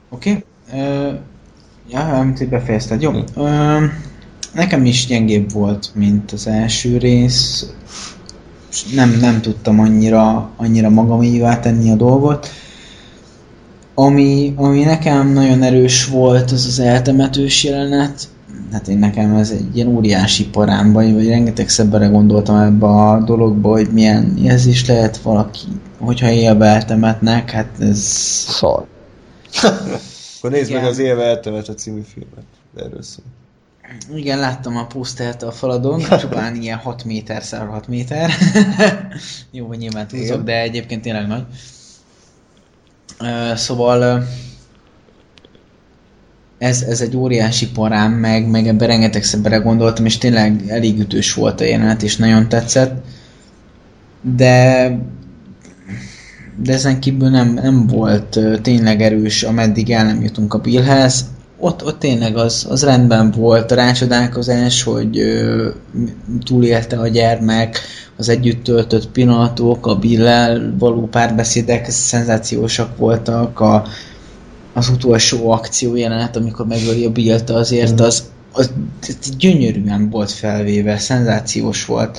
Oké. 0.10 0.44
Okay. 0.72 1.20
Ja, 1.92 2.00
amit 2.00 2.38
hogy 2.38 2.50
befejezted. 2.50 3.02
Jó. 3.02 3.12
Ö, 3.36 3.86
nekem 4.54 4.86
is 4.86 5.06
gyengébb 5.06 5.52
volt, 5.52 5.92
mint 5.94 6.32
az 6.32 6.48
első 6.48 6.98
rész. 6.98 7.74
És 8.72 8.84
Nem, 8.94 9.18
nem 9.22 9.42
tudtam 9.42 9.80
annyira, 9.80 10.50
annyira 10.58 10.90
magamévá 10.90 11.60
tenni 11.60 11.92
a 11.92 11.96
dolgot. 11.96 12.48
Ami, 13.94 14.54
ami 14.56 14.84
nekem 14.84 15.34
nagyon 15.34 15.62
erős 15.62 16.06
volt, 16.06 16.52
az 16.52 16.66
az 16.66 16.80
eltemetős 16.80 17.64
jelenet. 17.64 18.28
Hát 18.72 18.88
én 18.88 18.98
nekem 18.98 19.36
ez 19.36 19.52
egy 19.52 19.76
ilyen 19.76 19.88
óriási 19.88 20.48
parám, 20.50 20.92
vagy, 20.92 21.14
vagy 21.14 21.28
rengetegszer 21.28 21.86
belegondoltam 21.86 22.58
ebbe 22.58 22.86
a 22.86 23.24
dologba, 23.24 23.70
hogy 23.70 23.90
milyen 23.92 24.38
érzés 24.44 24.86
lehet 24.88 25.18
valaki, 25.18 25.66
hogyha 26.00 26.30
élve 26.30 26.66
eltemetnek, 26.66 27.52
hát 27.52 27.70
ez... 27.80 28.00
Szar. 28.48 28.86
Akkor 30.38 30.52
nézd 30.52 30.70
Igen. 30.70 30.82
meg 30.82 30.92
az 30.92 31.00
Élve 31.00 31.24
eltemetett 31.24 31.78
című 31.78 32.02
filmet. 32.02 32.44
De 32.76 32.84
erről 32.84 33.04
szól. 33.04 33.26
Igen, 34.16 34.40
láttam 34.40 34.78
a 34.78 34.88
posztert 34.88 35.44
a 35.44 35.52
faladon, 35.52 36.02
csupán 36.20 36.56
ilyen 36.56 36.78
6 36.78 37.04
méter 37.04 37.40
x 37.40 37.52
6 37.52 37.88
méter. 37.88 38.32
Jó, 39.52 39.68
hogy 39.68 39.78
nyilván 39.78 40.08
túlzok, 40.08 40.44
de 40.44 40.62
egyébként 40.62 41.02
tényleg 41.02 41.28
nagy. 41.28 41.44
Szóval 43.56 44.24
ez, 46.58 46.82
ez 46.82 47.02
egy 47.02 47.16
óriási 47.16 47.70
parám, 47.70 48.12
meg, 48.12 48.48
meg 48.48 48.68
ebben 48.68 48.88
rengetegszer 48.88 49.40
belegondoltam, 49.40 50.06
és 50.06 50.18
tényleg 50.18 50.64
elég 50.68 51.00
ütős 51.00 51.34
volt 51.34 51.62
a 51.62 51.64
jelenet, 51.64 52.02
és 52.04 52.18
nagyon 52.18 52.50
tetszett. 52.50 53.06
De 54.22 54.92
de 56.64 56.74
ezen 56.74 57.00
kívül 57.00 57.30
nem, 57.30 57.54
nem 57.54 57.88
volt 57.88 58.36
ö, 58.36 58.58
tényleg 58.58 59.02
erős, 59.02 59.44
ameddig 59.44 59.92
el 59.92 60.06
nem 60.06 60.22
jutunk 60.22 60.54
a 60.54 60.58
Billhez. 60.58 61.26
Ott, 61.60 61.86
ott 61.86 62.00
tényleg 62.00 62.38
az, 62.38 62.66
az 62.70 62.84
rendben 62.84 63.32
volt 63.32 63.72
a 63.72 63.76
rácsodálkozás, 63.76 64.84
hogy 64.84 65.20
ö, 65.20 65.70
túlélte 66.44 66.98
a 67.00 67.08
gyermek, 67.08 67.80
az 68.18 68.30
együtt 68.30 68.64
töltött 68.64 69.08
pillanatok, 69.08 69.88
a 69.88 69.96
Billel 69.96 70.74
való 70.78 71.08
párbeszédek 71.08 71.90
szenzációsak 71.90 72.98
voltak, 72.98 73.60
a, 73.60 73.86
az 74.74 74.90
utolsó 74.90 75.52
akció 75.52 75.96
jelenet, 75.96 76.36
amikor 76.36 76.68
megöli 76.68 77.06
a 77.06 77.12
Billt, 77.12 77.50
azért 77.50 78.00
az, 78.00 78.24
az 78.52 78.72
gyönyörűen 79.38 80.10
volt 80.10 80.32
felvéve, 80.32 80.98
szenzációs 80.98 81.86
volt. 81.86 82.18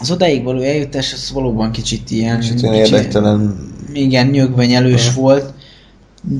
Az 0.00 0.10
odáig 0.10 0.44
való 0.44 0.60
eljutás 0.60 1.12
az 1.12 1.30
valóban 1.32 1.70
kicsit 1.70 2.10
ilyen... 2.10 2.40
Kicsit 2.40 2.62
ilyen 2.62 2.74
kicsi- 2.74 2.94
érdektelen. 2.94 3.58
igen, 3.92 4.26
nyögvenyelős 4.26 5.08
Aha. 5.08 5.20
volt, 5.20 5.52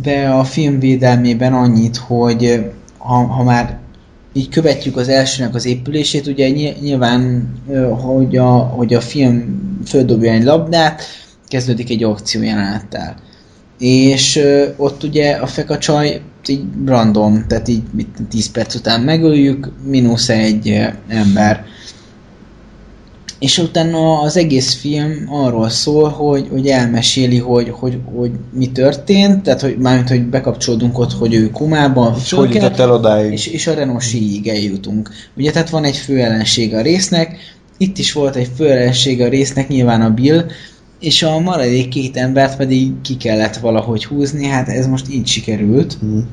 de 0.02 0.28
a 0.28 0.44
film 0.44 0.78
védelmében 0.78 1.52
annyit, 1.52 1.96
hogy 1.96 2.70
ha, 2.98 3.14
ha 3.14 3.42
már 3.42 3.78
így 4.32 4.48
követjük 4.48 4.96
az 4.96 5.08
elsőnek 5.08 5.54
az 5.54 5.66
épülését, 5.66 6.26
ugye 6.26 6.48
ny- 6.48 6.80
nyilván, 6.80 7.52
hogy 7.90 8.36
a, 8.36 8.50
hogy 8.50 8.94
a 8.94 9.00
film 9.00 9.60
földobja 9.86 10.32
egy 10.32 10.44
labdát, 10.44 11.02
kezdődik 11.48 11.90
egy 11.90 12.04
akció 12.04 12.42
jelenettel. 12.42 13.16
És 13.78 14.40
ott 14.76 15.02
ugye 15.02 15.32
a 15.32 15.46
fekacsaj 15.46 16.20
így 16.46 16.64
random, 16.86 17.44
tehát 17.48 17.68
így 17.68 17.82
mit, 17.92 18.08
10 18.30 18.50
perc 18.50 18.74
után 18.74 19.00
megöljük, 19.00 19.72
mínusz 19.84 20.28
egy 20.28 20.80
ember. 21.08 21.64
És 23.40 23.58
utána 23.58 24.20
az 24.20 24.36
egész 24.36 24.74
film 24.74 25.24
arról 25.28 25.68
szól, 25.68 26.08
hogy, 26.08 26.48
hogy 26.50 26.66
elmeséli, 26.66 27.38
hogy, 27.38 27.68
hogy, 27.70 27.98
hogy 28.14 28.30
mi 28.52 28.66
történt, 28.66 29.42
tehát 29.42 29.60
hogy 29.60 29.76
mármint, 29.78 30.08
hogy 30.08 30.26
bekapcsolódunk 30.26 30.98
ott, 30.98 31.12
hogy 31.12 31.34
ő 31.34 31.50
komában, 31.50 32.14
És 32.20 32.32
hogy 32.32 32.54
jutott 32.54 32.78
el 32.78 32.92
odáig? 32.92 33.32
és, 33.32 33.46
és 33.46 33.66
a 33.66 33.74
Renault-síig 33.74 34.48
eljutunk. 34.48 35.10
Ugye 35.36 35.50
tehát 35.50 35.70
van 35.70 35.84
egy 35.84 35.96
fő 35.96 36.18
ellenség 36.20 36.74
a 36.74 36.80
résznek, 36.80 37.36
itt 37.78 37.98
is 37.98 38.12
volt 38.12 38.36
egy 38.36 38.50
fő 38.56 38.70
ellenség 38.70 39.20
a 39.20 39.28
résznek, 39.28 39.68
nyilván 39.68 40.00
a 40.00 40.10
Bill, 40.10 40.44
és 41.00 41.22
a 41.22 41.38
maradék 41.38 41.88
két 41.88 42.16
embert 42.16 42.56
pedig 42.56 43.00
ki 43.02 43.16
kellett 43.16 43.56
valahogy 43.56 44.04
húzni, 44.04 44.46
hát 44.46 44.68
ez 44.68 44.86
most 44.86 45.12
így 45.12 45.26
sikerült. 45.26 45.96
Hmm. 46.00 46.28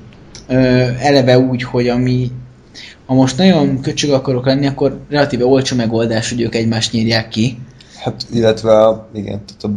Ö, 0.48 0.56
eleve 1.00 1.40
úgy, 1.40 1.64
hogy 1.64 1.88
ami 1.88 2.32
ha 3.06 3.14
most 3.14 3.38
nagyon 3.38 3.82
köcsög 3.82 4.12
akarok 4.12 4.45
lenni, 4.45 4.68
akkor 4.68 4.99
relatíve 5.10 5.45
olcsó 5.45 5.76
megoldás, 5.76 6.30
hogy 6.30 6.41
ők 6.41 6.56
egymást 6.56 6.91
nyírják 6.91 7.28
ki. 7.28 7.58
Hát, 8.04 8.26
illetve, 8.32 8.86
a, 8.86 9.10
igen, 9.14 9.41
tehát 9.45 9.64
a 9.64 9.70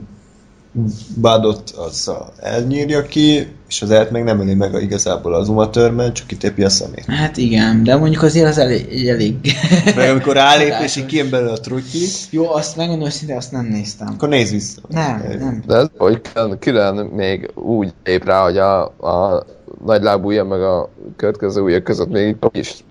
Badot 1.20 1.70
az 1.70 2.08
a 2.08 2.32
elnyírja 2.36 3.02
ki, 3.02 3.48
és 3.68 3.82
az 3.82 3.90
elt 3.90 4.10
meg 4.10 4.24
nem 4.24 4.40
öli 4.40 4.54
meg 4.54 4.74
a, 4.74 4.80
igazából 4.80 5.34
az 5.34 5.48
Uma 5.48 5.70
Thurman, 5.70 6.12
csak 6.12 6.26
kitépi 6.26 6.62
a 6.62 6.68
szemét. 6.68 7.04
Hát 7.06 7.36
igen, 7.36 7.82
de 7.82 7.96
mondjuk 7.96 8.22
azért 8.22 8.48
az 8.48 8.58
elég... 8.58 9.08
elég... 9.08 9.34
Meg 9.96 10.10
amikor 10.10 10.34
rálép, 10.34 10.72
és 10.82 10.96
így 10.96 11.06
kijön 11.06 11.30
belőle 11.30 11.52
a 11.52 11.60
trutyi, 11.60 12.06
Jó, 12.30 12.52
azt 12.52 12.76
megmondom, 12.76 13.04
hogy 13.04 13.12
szinte 13.12 13.36
azt 13.36 13.52
nem 13.52 13.66
néztem. 13.66 14.08
akkor 14.12 14.28
nézd 14.28 14.52
vissza. 14.52 14.80
Nem, 14.88 15.24
nem. 15.38 15.62
De 15.66 15.76
ez, 15.76 15.86
hogy 15.96 16.20
külön, 16.20 16.58
külön 16.58 16.94
még 16.94 17.50
úgy 17.54 17.92
lép 18.04 18.24
rá, 18.24 18.42
hogy 18.42 18.58
a, 18.58 18.82
a 18.82 19.46
nagy 19.84 20.02
lábú 20.02 20.26
ujja 20.26 20.44
meg 20.44 20.62
a 20.62 20.90
következő 21.16 21.60
ujja 21.60 21.82
között 21.82 22.08
még 22.10 22.36
egy 22.40 22.50
kis, 22.52 22.84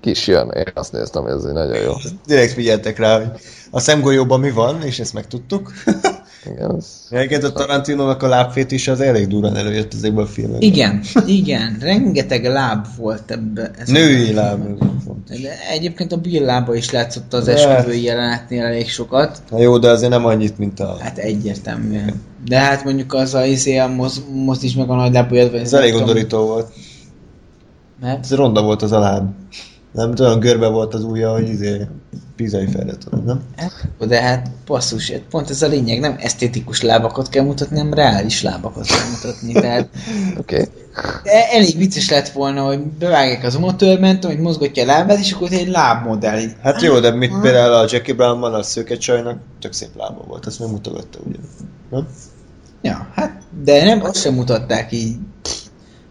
kis 0.00 0.26
jön. 0.26 0.50
Én 0.50 0.64
azt 0.74 0.92
néztem, 0.92 1.22
hogy 1.22 1.32
ez 1.32 1.44
egy 1.44 1.52
nagyon 1.52 1.76
jó. 1.82 1.92
Direkt 2.26 2.52
figyeltek 2.52 2.98
rá, 2.98 3.16
hogy 3.18 3.40
a 3.70 3.80
szemgolyóban 3.80 4.40
mi 4.40 4.50
van, 4.50 4.82
és 4.82 4.98
ezt 5.00 5.12
megtudtuk. 5.14 5.72
Igen, 6.54 6.74
ez, 6.76 7.06
Egyébként 7.10 7.42
a 7.44 7.52
Tarantinónak 7.52 8.22
a 8.22 8.28
lábfét 8.28 8.70
is 8.70 8.88
az 8.88 9.00
elég 9.00 9.26
durán 9.26 9.56
előjött 9.56 9.94
ezekből 9.94 10.22
a 10.22 10.26
filmekből. 10.26 10.68
Igen, 10.68 11.00
igen, 11.26 11.76
rengeteg 11.80 12.44
láb 12.44 12.86
volt 12.96 13.30
ebbe. 13.30 13.70
ez 13.78 13.88
Női 13.88 14.30
a- 14.30 14.34
láb. 14.34 14.82
De 15.28 15.36
egyébként 15.70 16.12
a 16.12 16.16
Bill 16.16 16.44
lába 16.44 16.74
is 16.74 16.90
látszott 16.90 17.32
az 17.34 17.44
De- 17.44 17.52
esküvői 17.52 18.02
jelenetnél 18.02 18.64
elég 18.64 18.88
sokat. 18.88 19.42
Na 19.50 19.60
jó, 19.60 19.78
de 19.78 19.88
azért 19.90 20.10
nem 20.10 20.24
annyit, 20.24 20.58
mint 20.58 20.80
a... 20.80 20.96
Hát 21.00 21.18
egyértelműen. 21.18 22.14
De 22.44 22.58
hát 22.58 22.84
mondjuk 22.84 23.14
az 23.14 23.34
a 23.34 23.44
izé, 23.44 23.86
moz, 23.86 24.24
moz 24.32 24.62
is 24.62 24.74
meg 24.74 24.90
a 24.90 24.94
nagy 24.94 25.28
vagy 25.28 25.54
Ez 25.54 25.72
elég 25.72 25.94
undorító 25.94 26.46
volt. 26.46 26.72
Mert 28.00 28.24
Ez 28.24 28.34
ronda 28.34 28.62
volt 28.62 28.82
az 28.82 28.92
a 28.92 28.98
láb. 28.98 29.30
Nem 29.92 30.14
olyan 30.20 30.38
görbe 30.38 30.68
volt 30.68 30.94
az 30.94 31.04
ujja, 31.04 31.32
hogy 31.32 31.48
izé 31.48 31.86
pizai 32.36 32.66
fejre 32.66 32.96
tudod, 32.96 33.24
nem? 33.24 33.40
De 34.08 34.22
hát 34.22 34.50
basszus, 34.66 35.12
pont 35.30 35.50
ez 35.50 35.62
a 35.62 35.66
lényeg, 35.66 36.00
nem 36.00 36.16
esztétikus 36.20 36.82
lábakat 36.82 37.28
kell 37.28 37.44
mutatni, 37.44 37.76
nem 37.76 37.94
reális 37.94 38.42
lábakat 38.42 38.86
kell 38.86 39.08
mutatni. 39.10 39.52
Tehát 39.52 39.88
oké. 40.40 40.54
Okay. 40.54 40.68
de 41.22 41.50
elég 41.52 41.76
vicces 41.76 42.10
lett 42.10 42.28
volna, 42.28 42.62
hogy 42.62 42.80
bevágják 42.80 43.44
az 43.44 43.54
umotörment, 43.54 44.24
hogy 44.24 44.38
mozgatja 44.38 44.82
a 44.82 44.86
lábát, 44.86 45.18
és 45.18 45.32
akkor 45.32 45.52
egy 45.52 45.68
lábmodell. 45.68 46.40
Hát 46.62 46.82
jó, 46.82 46.98
de 46.98 47.10
mit 47.10 47.40
például 47.40 47.72
a 47.72 47.86
Jackie 47.88 48.14
Brownban 48.14 48.54
a 48.54 48.62
szőke 48.62 48.96
csajnak 48.96 49.38
tök 49.60 49.72
szép 49.72 49.96
lába 49.96 50.24
volt, 50.26 50.46
azt 50.46 50.60
megmutogatta 50.60 51.18
ugye. 51.26 51.38
Nem? 51.90 52.08
Ja, 52.82 53.08
hát, 53.14 53.42
de 53.64 53.84
nem, 53.84 54.02
azt 54.04 54.20
sem 54.20 54.34
mutatták 54.34 54.92
így. 54.92 55.16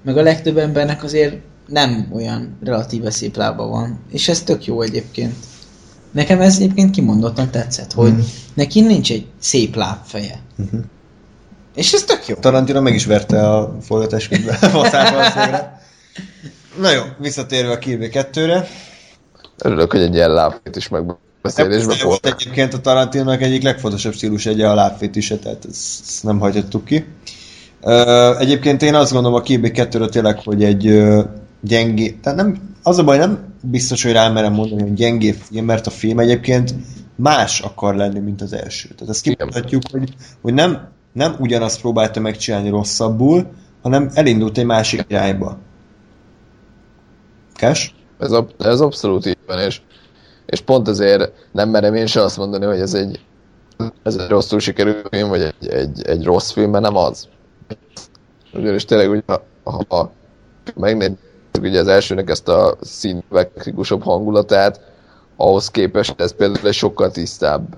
Meg 0.03 0.17
a 0.17 0.21
legtöbb 0.21 0.57
embernek 0.57 1.03
azért 1.03 1.35
nem 1.67 2.09
olyan 2.13 2.57
relatíve 2.63 3.09
szép 3.11 3.35
lába 3.35 3.67
van. 3.67 3.99
És 4.11 4.29
ez 4.29 4.41
tök 4.41 4.65
jó 4.65 4.81
egyébként. 4.81 5.35
Nekem 6.11 6.41
ez 6.41 6.55
egyébként 6.55 6.91
kimondottan 6.91 7.49
tetszett, 7.51 7.93
hogy 7.93 8.11
Mhm. 8.11 8.21
neki 8.53 8.81
nincs 8.81 9.11
egy 9.11 9.27
szép 9.39 9.75
lábfeje. 9.75 10.39
Mhm. 10.55 10.77
És 11.75 11.93
ez 11.93 12.03
tök 12.03 12.27
jó. 12.27 12.35
Tarantino 12.35 12.81
meg 12.81 12.93
is 12.93 13.05
verte 13.05 13.49
a 13.49 13.77
forgatás 13.81 14.27
közben 14.27 14.55
a. 14.71 14.87
Na 16.81 16.91
jó, 16.91 17.01
visszatérve 17.17 17.71
a 17.71 17.77
Bill 17.85 18.09
2-re. 18.11 18.67
Örülök, 19.57 19.91
hogy 19.91 20.01
egy 20.01 20.13
ilyen 20.13 20.33
lábfét 20.33 20.75
is 20.75 20.87
megbeszélésbe 20.87 21.27
Ez 21.41 21.85
volt 21.85 22.01
volt. 22.01 22.25
egyébként 22.25 22.73
a 22.73 22.79
Tarantinónak 22.79 23.41
egyik 23.41 23.63
legfontosabb 23.63 24.13
stílus 24.13 24.45
egy 24.45 24.61
a 24.61 24.73
lábfétise, 24.73 25.37
tehát 25.37 25.65
ezt, 25.69 26.23
nem 26.23 26.39
hagyhattuk 26.39 26.85
ki. 26.85 27.05
Egyébként 28.39 28.81
én 28.81 28.95
azt 28.95 29.11
gondolom 29.11 29.37
a 29.37 29.41
Kill 29.41 29.59
Bill 29.59 29.71
2 29.71 30.05
tényleg, 30.05 30.39
hogy 30.43 30.63
egy 30.63 31.03
gyengé, 31.61 32.11
tehát 32.11 32.37
nem, 32.37 32.75
az 32.83 32.97
a 32.97 33.03
baj, 33.03 33.17
nem 33.17 33.53
biztos, 33.61 34.03
hogy 34.03 34.11
rámerem 34.11 34.53
mondani, 34.53 34.81
hogy 34.81 34.93
gyengé 34.93 35.31
film, 35.31 35.65
mert 35.65 35.87
a 35.87 35.89
film 35.89 36.19
egyébként 36.19 36.73
más 37.15 37.59
akar 37.59 37.95
lenni, 37.95 38.19
mint 38.19 38.41
az 38.41 38.53
első. 38.53 38.87
Tehát 38.87 39.13
ezt 39.13 39.21
kimondhatjuk, 39.21 39.81
hogy, 39.91 40.13
hogy 40.41 40.53
nem, 40.53 40.87
nem 41.13 41.35
ugyanazt 41.39 41.81
próbálta 41.81 42.19
megcsinálni 42.19 42.69
rosszabbul, 42.69 43.51
hanem 43.81 44.09
elindult 44.13 44.57
egy 44.57 44.65
másik 44.65 45.05
irányba. 45.07 45.57
Kes? 47.53 47.95
Ez, 48.19 48.31
ab, 48.31 48.49
ez 48.59 48.79
abszolút 48.79 49.25
így 49.25 49.37
van, 49.45 49.59
és, 49.59 49.81
és 50.49 50.61
pont 50.61 50.87
ezért 50.87 51.31
nem 51.51 51.69
merem 51.69 51.95
én 51.95 52.05
se 52.05 52.21
azt 52.21 52.37
mondani, 52.37 52.65
hogy 52.65 52.79
ez 52.79 52.93
egy, 52.93 53.19
ez 54.03 54.15
egy 54.15 54.29
rosszul 54.29 54.59
sikerült 54.59 55.07
film, 55.11 55.29
vagy 55.29 55.41
egy, 55.41 55.67
egy, 55.67 56.01
egy 56.05 56.23
rossz 56.23 56.51
film, 56.51 56.71
mert 56.71 56.83
nem 56.83 56.95
az. 56.95 57.27
Ugyanis 58.53 58.85
tényleg, 58.85 59.09
ugye, 59.09 59.21
ha, 59.63 59.81
ha 59.87 60.11
megnézzük 60.75 61.17
ugye 61.59 61.79
az 61.79 61.87
elsőnek 61.87 62.29
ezt 62.29 62.47
a 62.47 62.77
színvektikusabb 62.81 64.03
hangulatát, 64.03 64.81
ahhoz 65.35 65.69
képest 65.69 66.21
ez 66.21 66.35
például 66.35 66.67
egy 66.67 66.73
sokkal 66.73 67.11
tisztább 67.11 67.77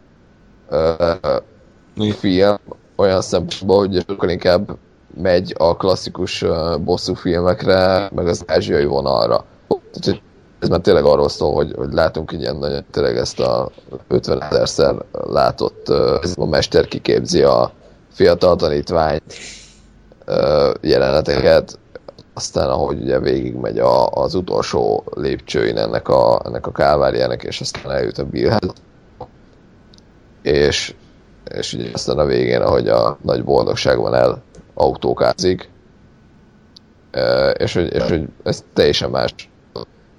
uh, 1.95 2.11
film, 2.13 2.55
olyan 2.95 3.21
szempontból, 3.21 3.77
hogy 3.77 4.03
sokkal 4.07 4.29
inkább 4.29 4.77
megy 5.21 5.55
a 5.57 5.77
klasszikus 5.77 6.41
uh, 6.41 6.79
bosszú 6.79 7.13
filmekre, 7.13 8.09
meg 8.15 8.27
az 8.27 8.43
ázsiai 8.47 8.85
vonalra. 8.85 9.45
Tehát, 9.67 10.21
ez 10.61 10.69
már 10.69 10.79
tényleg 10.79 11.03
arról 11.03 11.29
szól, 11.29 11.53
hogy, 11.53 11.73
hogy 11.75 11.93
látunk 11.93 12.31
ilyen 12.31 12.55
nagyon 12.55 12.85
tényleg 12.91 13.17
ezt 13.17 13.39
a 13.39 13.71
50 14.07 14.43
ezerszer 14.43 14.95
látott 15.11 15.89
uh, 15.89 16.15
a 16.35 16.45
mester 16.45 16.87
kiképzi 16.87 17.41
a 17.41 17.71
fiatal 18.11 18.55
tanítványt 18.55 19.23
jeleneteket, 20.81 21.79
aztán 22.33 22.69
ahogy 22.69 23.01
ugye 23.01 23.19
végigmegy 23.19 23.79
a, 23.79 24.07
az 24.07 24.35
utolsó 24.35 25.03
lépcsőin 25.15 25.77
ennek 25.77 26.07
a, 26.07 26.41
ennek 26.45 26.67
a 26.67 26.71
kálváriának, 26.71 27.43
és 27.43 27.61
aztán 27.61 27.91
eljut 27.91 28.17
a 28.17 28.25
Billhez. 28.25 28.73
És, 30.41 30.95
és 31.55 31.73
ugye 31.73 31.89
aztán 31.93 32.17
a 32.17 32.25
végén, 32.25 32.61
ahogy 32.61 32.87
a 32.87 33.17
nagy 33.21 33.43
boldogságban 33.43 34.13
el 34.13 34.41
autókázik, 34.73 35.69
és 37.53 37.73
hogy, 37.73 37.93
és 37.93 38.03
hogy 38.03 38.27
ez 38.43 38.63
teljesen 38.73 39.09
más 39.09 39.49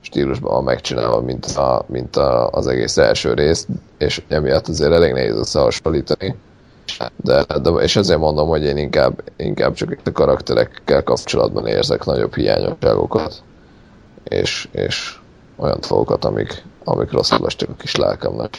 stílusban 0.02 0.64
megcsinálva, 0.64 1.20
mint, 1.20 1.46
a, 1.46 1.84
mint 1.86 2.16
a, 2.16 2.48
az 2.48 2.66
egész 2.66 2.96
első 2.96 3.34
rész, 3.34 3.66
és 3.98 4.22
emiatt 4.28 4.68
azért 4.68 4.92
elég 4.92 5.12
nehéz 5.12 5.36
összehasonlítani. 5.36 6.36
De, 7.16 7.44
de, 7.62 7.70
és 7.70 7.96
ezért 7.96 8.18
mondom, 8.18 8.48
hogy 8.48 8.64
én 8.64 8.76
inkább, 8.76 9.22
inkább 9.36 9.74
csak 9.74 9.96
a 10.04 10.12
karakterekkel 10.12 11.02
kapcsolatban 11.02 11.66
érzek 11.66 12.04
nagyobb 12.04 12.34
hiányosságokat, 12.34 13.42
és, 14.24 14.68
és 14.72 15.18
olyan 15.56 15.78
dolgokat, 15.88 16.24
amik, 16.24 16.64
amik 16.84 17.10
rosszul 17.10 17.46
estek 17.46 17.68
a 17.68 17.74
kis 17.74 17.96
lelkemnek. 17.96 18.58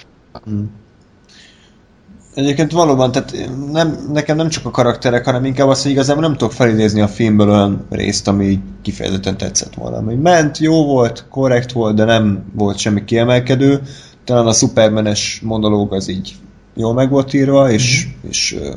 Egyébként 2.35 2.71
valóban, 2.71 3.11
tehát 3.11 3.49
nem, 3.71 4.09
nekem 4.13 4.35
nem 4.35 4.49
csak 4.49 4.65
a 4.65 4.71
karakterek, 4.71 5.25
hanem 5.25 5.45
inkább 5.45 5.67
az, 5.67 5.81
hogy 5.81 5.91
igazából 5.91 6.21
nem 6.21 6.31
tudok 6.31 6.53
felidézni 6.53 7.01
a 7.01 7.07
filmből 7.07 7.49
olyan 7.49 7.85
részt, 7.89 8.27
ami 8.27 8.59
kifejezetten 8.81 9.37
tetszett 9.37 9.73
volna. 9.73 9.97
Ami 9.97 10.15
ment, 10.15 10.57
jó 10.57 10.85
volt, 10.85 11.25
korrekt 11.29 11.71
volt, 11.71 11.95
de 11.95 12.03
nem 12.03 12.43
volt 12.55 12.77
semmi 12.77 13.03
kiemelkedő. 13.03 13.81
Talán 14.23 14.47
a 14.47 14.53
Supermanes 14.53 15.41
monológ 15.43 15.93
az 15.93 16.07
így 16.07 16.35
jól 16.75 16.93
meg 16.93 17.09
volt 17.09 17.33
írva, 17.33 17.71
és, 17.71 18.05
mm-hmm. 18.05 18.29
és 18.29 18.55
uh, 18.59 18.75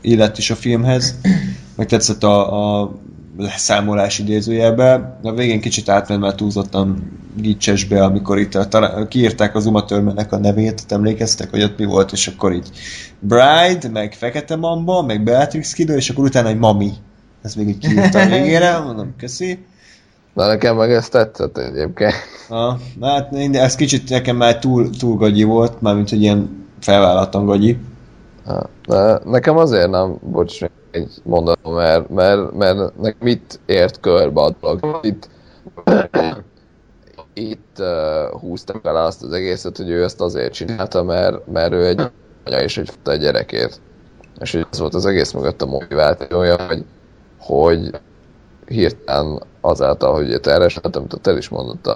illett 0.00 0.38
is 0.38 0.50
a 0.50 0.54
filmhez. 0.54 1.14
Meg 1.76 1.86
tetszett 1.86 2.22
a, 2.22 2.80
a 2.80 2.92
leszámolás 3.36 4.18
idézőjelbe. 4.18 5.18
A 5.22 5.32
végén 5.32 5.60
kicsit 5.60 5.88
átment 5.88 6.20
már 6.20 6.34
túlzottan 6.34 7.18
gicsesbe, 7.34 8.04
amikor 8.04 8.38
itt 8.38 8.54
a, 8.54 8.68
talán, 8.68 9.08
kiírták 9.08 9.54
az 9.54 9.66
Uma 9.66 9.84
Thurmannek 9.84 10.32
a 10.32 10.38
nevét, 10.38 10.84
emlékeztek, 10.88 11.50
hogy 11.50 11.62
ott 11.62 11.78
mi 11.78 11.84
volt, 11.84 12.12
és 12.12 12.26
akkor 12.26 12.52
így 12.52 12.70
Bride, 13.18 13.88
meg 13.92 14.14
Fekete 14.14 14.56
Mamba, 14.56 15.02
meg 15.02 15.22
Beatrix 15.22 15.72
Kiddo, 15.72 15.92
és 15.92 16.10
akkor 16.10 16.24
utána 16.24 16.48
egy 16.48 16.58
Mami. 16.58 16.92
Ez 17.42 17.54
még 17.54 17.68
így 17.68 17.78
kiírta 17.78 18.18
a 18.18 18.26
végére, 18.36 18.78
mondom, 18.78 19.14
köszi. 19.18 19.64
Na 20.34 20.46
nekem 20.46 20.76
meg 20.76 20.90
ez 20.90 21.08
tetszett 21.08 21.58
egyébként. 21.58 22.14
Na, 22.48 22.78
hát 23.00 23.34
ez 23.52 23.74
kicsit 23.74 24.08
nekem 24.08 24.36
már 24.36 24.58
túl, 24.58 24.90
túl 24.90 25.16
gagyi 25.16 25.42
volt, 25.42 25.80
mármint, 25.80 26.08
hogy 26.08 26.20
ilyen 26.22 26.66
felvállaltan 26.80 27.44
gagyi. 27.44 27.78
De 28.86 29.18
nekem 29.24 29.56
azért 29.56 29.90
nem, 29.90 30.18
bocs, 30.22 30.60
egy 30.96 31.12
mondatom, 31.22 31.74
mert, 31.74 32.08
mert, 32.08 32.52
mert 32.52 32.96
nekem 32.96 33.26
itt 33.26 33.60
ért 33.66 34.00
körbe 34.00 34.40
a 34.40 34.50
dolog. 34.60 34.98
Itt, 35.02 35.28
itt 37.34 37.76
uh, 37.78 38.40
húztam 38.40 38.80
el 38.82 38.96
azt 38.96 39.22
az 39.22 39.32
egészet, 39.32 39.76
hogy 39.76 39.90
ő 39.90 40.02
ezt 40.02 40.20
azért 40.20 40.52
csinálta, 40.52 41.02
mert, 41.02 41.46
mert 41.46 41.72
ő 41.72 41.86
egy 41.86 42.10
anya 42.44 42.60
és 42.60 42.78
egy 42.78 42.90
egy 43.04 43.20
gyerekért. 43.20 43.80
És 44.40 44.52
hogy 44.52 44.66
ez 44.70 44.78
volt 44.78 44.94
az 44.94 45.06
egész 45.06 45.32
mögött 45.32 45.62
a 45.62 45.66
motivációja, 45.66 46.66
hogy, 46.66 46.84
hogy 47.38 47.90
hirtelen 48.66 49.42
azáltal, 49.60 50.14
hogy 50.14 50.30
itt 50.30 50.46
erre 50.46 50.68
amit 50.92 51.20
te 51.20 51.36
is 51.36 51.48
mondotta 51.48 51.94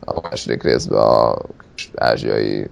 a 0.00 0.20
második 0.20 0.62
részben 0.62 0.98
a 0.98 1.36
ázsiai 1.94 2.68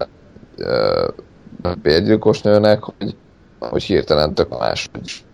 bérgyilkos 1.83 2.43
nőnek, 2.43 2.83
hogy, 2.83 3.17
hogy 3.59 3.83
hirtelen 3.83 4.35
tök 4.35 4.59
más 4.59 4.89
hogy 4.93 5.25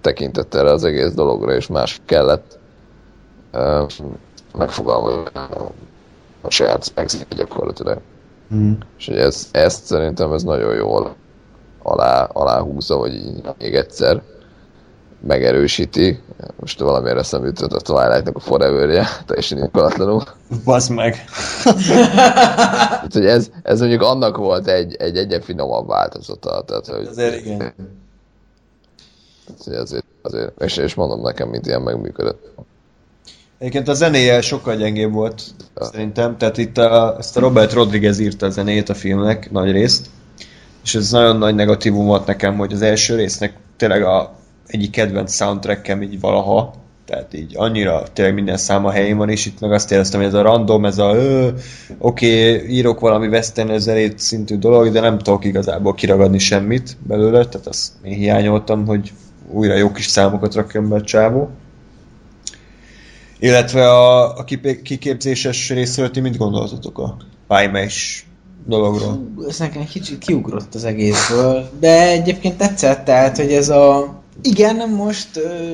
tekintett 0.00 0.54
erre 0.54 0.70
az 0.70 0.84
egész 0.84 1.12
dologra, 1.12 1.54
és 1.54 1.66
más 1.66 2.00
kellett 2.04 2.58
uh, 3.52 3.90
megfogalmazni 4.56 5.30
a 6.40 6.50
saját 6.50 6.92
megzik 6.94 7.34
gyakorlatilag. 7.34 8.00
Hmm. 8.48 8.78
És 8.98 9.06
hogy 9.06 9.18
ez, 9.18 9.48
ezt 9.52 9.84
szerintem 9.84 10.32
ez 10.32 10.42
nagyon 10.42 10.74
jól 10.74 11.14
alá, 11.82 12.24
alá 12.24 12.60
húzza, 12.60 12.96
vagy 12.96 13.14
így 13.14 13.40
még 13.58 13.74
egyszer 13.74 14.22
megerősíti. 15.20 16.20
Most 16.60 16.80
valamiért 16.80 17.18
eszembe 17.18 17.46
jutott 17.46 17.72
a 17.72 17.80
Twilight-nak 17.80 18.36
a 18.36 18.40
Forever-je, 18.40 19.06
teljesen 19.26 19.58
indokolatlanul. 19.58 20.22
Bazd 20.64 20.92
meg. 20.92 21.24
Úgyhogy 23.04 23.26
ez, 23.26 23.50
ez 23.62 23.80
mondjuk 23.80 24.02
annak 24.02 24.36
volt 24.36 24.66
egy, 24.66 24.94
egy 24.98 25.16
egyen 25.16 25.40
finomabb 25.40 25.86
változata. 25.86 26.62
Tehát, 26.66 26.86
hogy, 26.86 27.06
Azért 27.06 27.44
igen. 27.44 27.74
Hogy 29.64 29.74
azért, 29.74 30.04
azért 30.22 30.62
és, 30.62 30.76
és 30.76 30.94
mondom 30.94 31.20
nekem, 31.20 31.48
mint 31.48 31.66
ilyen 31.66 31.82
megműködött. 31.82 32.52
Egyébként 33.58 33.88
a 33.88 33.94
zenéje 33.94 34.40
sokkal 34.40 34.76
gyengébb 34.76 35.12
volt, 35.12 35.42
szerintem. 35.74 36.36
Tehát 36.38 36.58
itt 36.58 36.78
a, 36.78 37.16
ezt 37.18 37.36
a 37.36 37.40
Robert 37.40 37.72
Rodriguez 37.72 38.18
írta 38.18 38.46
a 38.46 38.50
zenét 38.50 38.88
a 38.88 38.94
filmnek, 38.94 39.50
nagy 39.50 39.70
részt. 39.70 40.06
És 40.84 40.94
ez 40.94 41.10
nagyon 41.10 41.36
nagy 41.36 41.54
negatívum 41.54 42.06
volt 42.06 42.26
nekem, 42.26 42.56
hogy 42.56 42.72
az 42.72 42.82
első 42.82 43.16
résznek 43.16 43.56
tényleg 43.76 44.02
a 44.02 44.34
egyik 44.66 44.90
kedvenc 44.90 45.34
soundtrackem 45.34 46.02
így 46.02 46.20
valaha. 46.20 46.74
Tehát 47.06 47.34
így 47.34 47.52
annyira 47.56 48.02
tényleg 48.12 48.34
minden 48.34 48.56
száma 48.56 48.90
helyén 48.90 49.16
van, 49.16 49.28
és 49.28 49.46
itt 49.46 49.60
meg 49.60 49.72
azt 49.72 49.92
éreztem, 49.92 50.20
hogy 50.20 50.28
ez 50.28 50.34
a 50.34 50.42
random, 50.42 50.84
ez 50.84 50.98
a 50.98 51.10
oké, 51.98 52.54
okay, 52.54 52.68
írok 52.68 53.00
valami 53.00 53.26
western 53.26 53.78
zenét 53.78 54.18
szintű 54.18 54.58
dolog, 54.58 54.92
de 54.92 55.00
nem 55.00 55.18
tudok 55.18 55.44
igazából 55.44 55.94
kiragadni 55.94 56.38
semmit 56.38 56.96
belőle, 57.06 57.46
tehát 57.46 57.66
azt 57.66 57.92
én 58.02 58.12
hiányoltam, 58.12 58.86
hogy 58.86 59.12
újra 59.50 59.74
jó 59.76 59.92
kis 59.92 60.06
számokat 60.06 60.54
rakjon 60.54 60.88
be 60.88 60.94
a 60.94 61.02
csávó. 61.02 61.50
Illetve 63.38 63.90
a, 63.90 64.36
a 64.38 64.44
kipé- 64.44 64.82
kiképzéses 64.82 65.70
részről 65.70 66.10
ti 66.10 66.20
mit 66.20 66.36
gondoltatok 66.36 66.98
a 66.98 67.16
pálymeis 67.46 68.26
dologról? 68.66 69.28
Ez 69.48 69.58
nekem 69.58 69.84
kicsit 69.84 70.18
kiugrott 70.18 70.74
az 70.74 70.84
egészből, 70.84 71.70
de 71.80 72.08
egyébként 72.10 72.56
tetszett, 72.56 73.04
tehát, 73.04 73.36
hogy 73.36 73.52
ez 73.52 73.68
a... 73.68 74.16
Igen, 74.42 74.88
most 74.90 75.36
ö, 75.36 75.72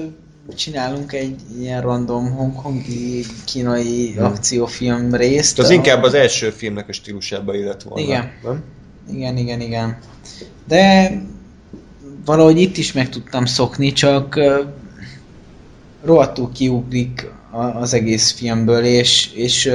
csinálunk 0.57 1.13
egy 1.13 1.37
ilyen 1.61 1.81
random 1.81 2.31
hongkongi, 2.33 3.25
kínai 3.47 4.13
Hmm. 4.13 4.25
akciófilm 4.25 5.15
részt. 5.15 5.59
Az 5.59 5.69
a- 5.69 5.73
inkább 5.73 6.03
az 6.03 6.15
első 6.15 6.51
filmnek 6.51 6.89
a 6.89 6.93
stílusába 6.93 7.55
illett 7.55 7.83
volna. 7.83 8.05
Igen. 8.07 8.31
Nem? 8.43 8.63
Igen, 9.13 9.37
igen, 9.37 9.61
igen. 9.61 9.99
De 10.69 11.11
valahogy 12.25 12.61
itt 12.61 12.77
is 12.77 12.93
meg 12.93 13.09
tudtam 13.09 13.45
szokni, 13.45 13.93
csak 13.93 14.41
rohadtul 16.05 16.53
kiugrik 16.53 17.31
az 17.81 17.95
egész 17.95 18.31
filmből, 18.31 18.85
és, 18.85 19.31
és, 19.35 19.73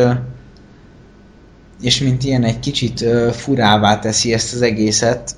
és 1.81 1.99
mint 1.99 2.23
ilyen 2.23 2.43
egy 2.43 2.59
kicsit 2.59 3.05
furává 3.31 3.99
teszi 3.99 4.34
ezt 4.34 4.53
az 4.53 4.61
egészet. 4.61 5.35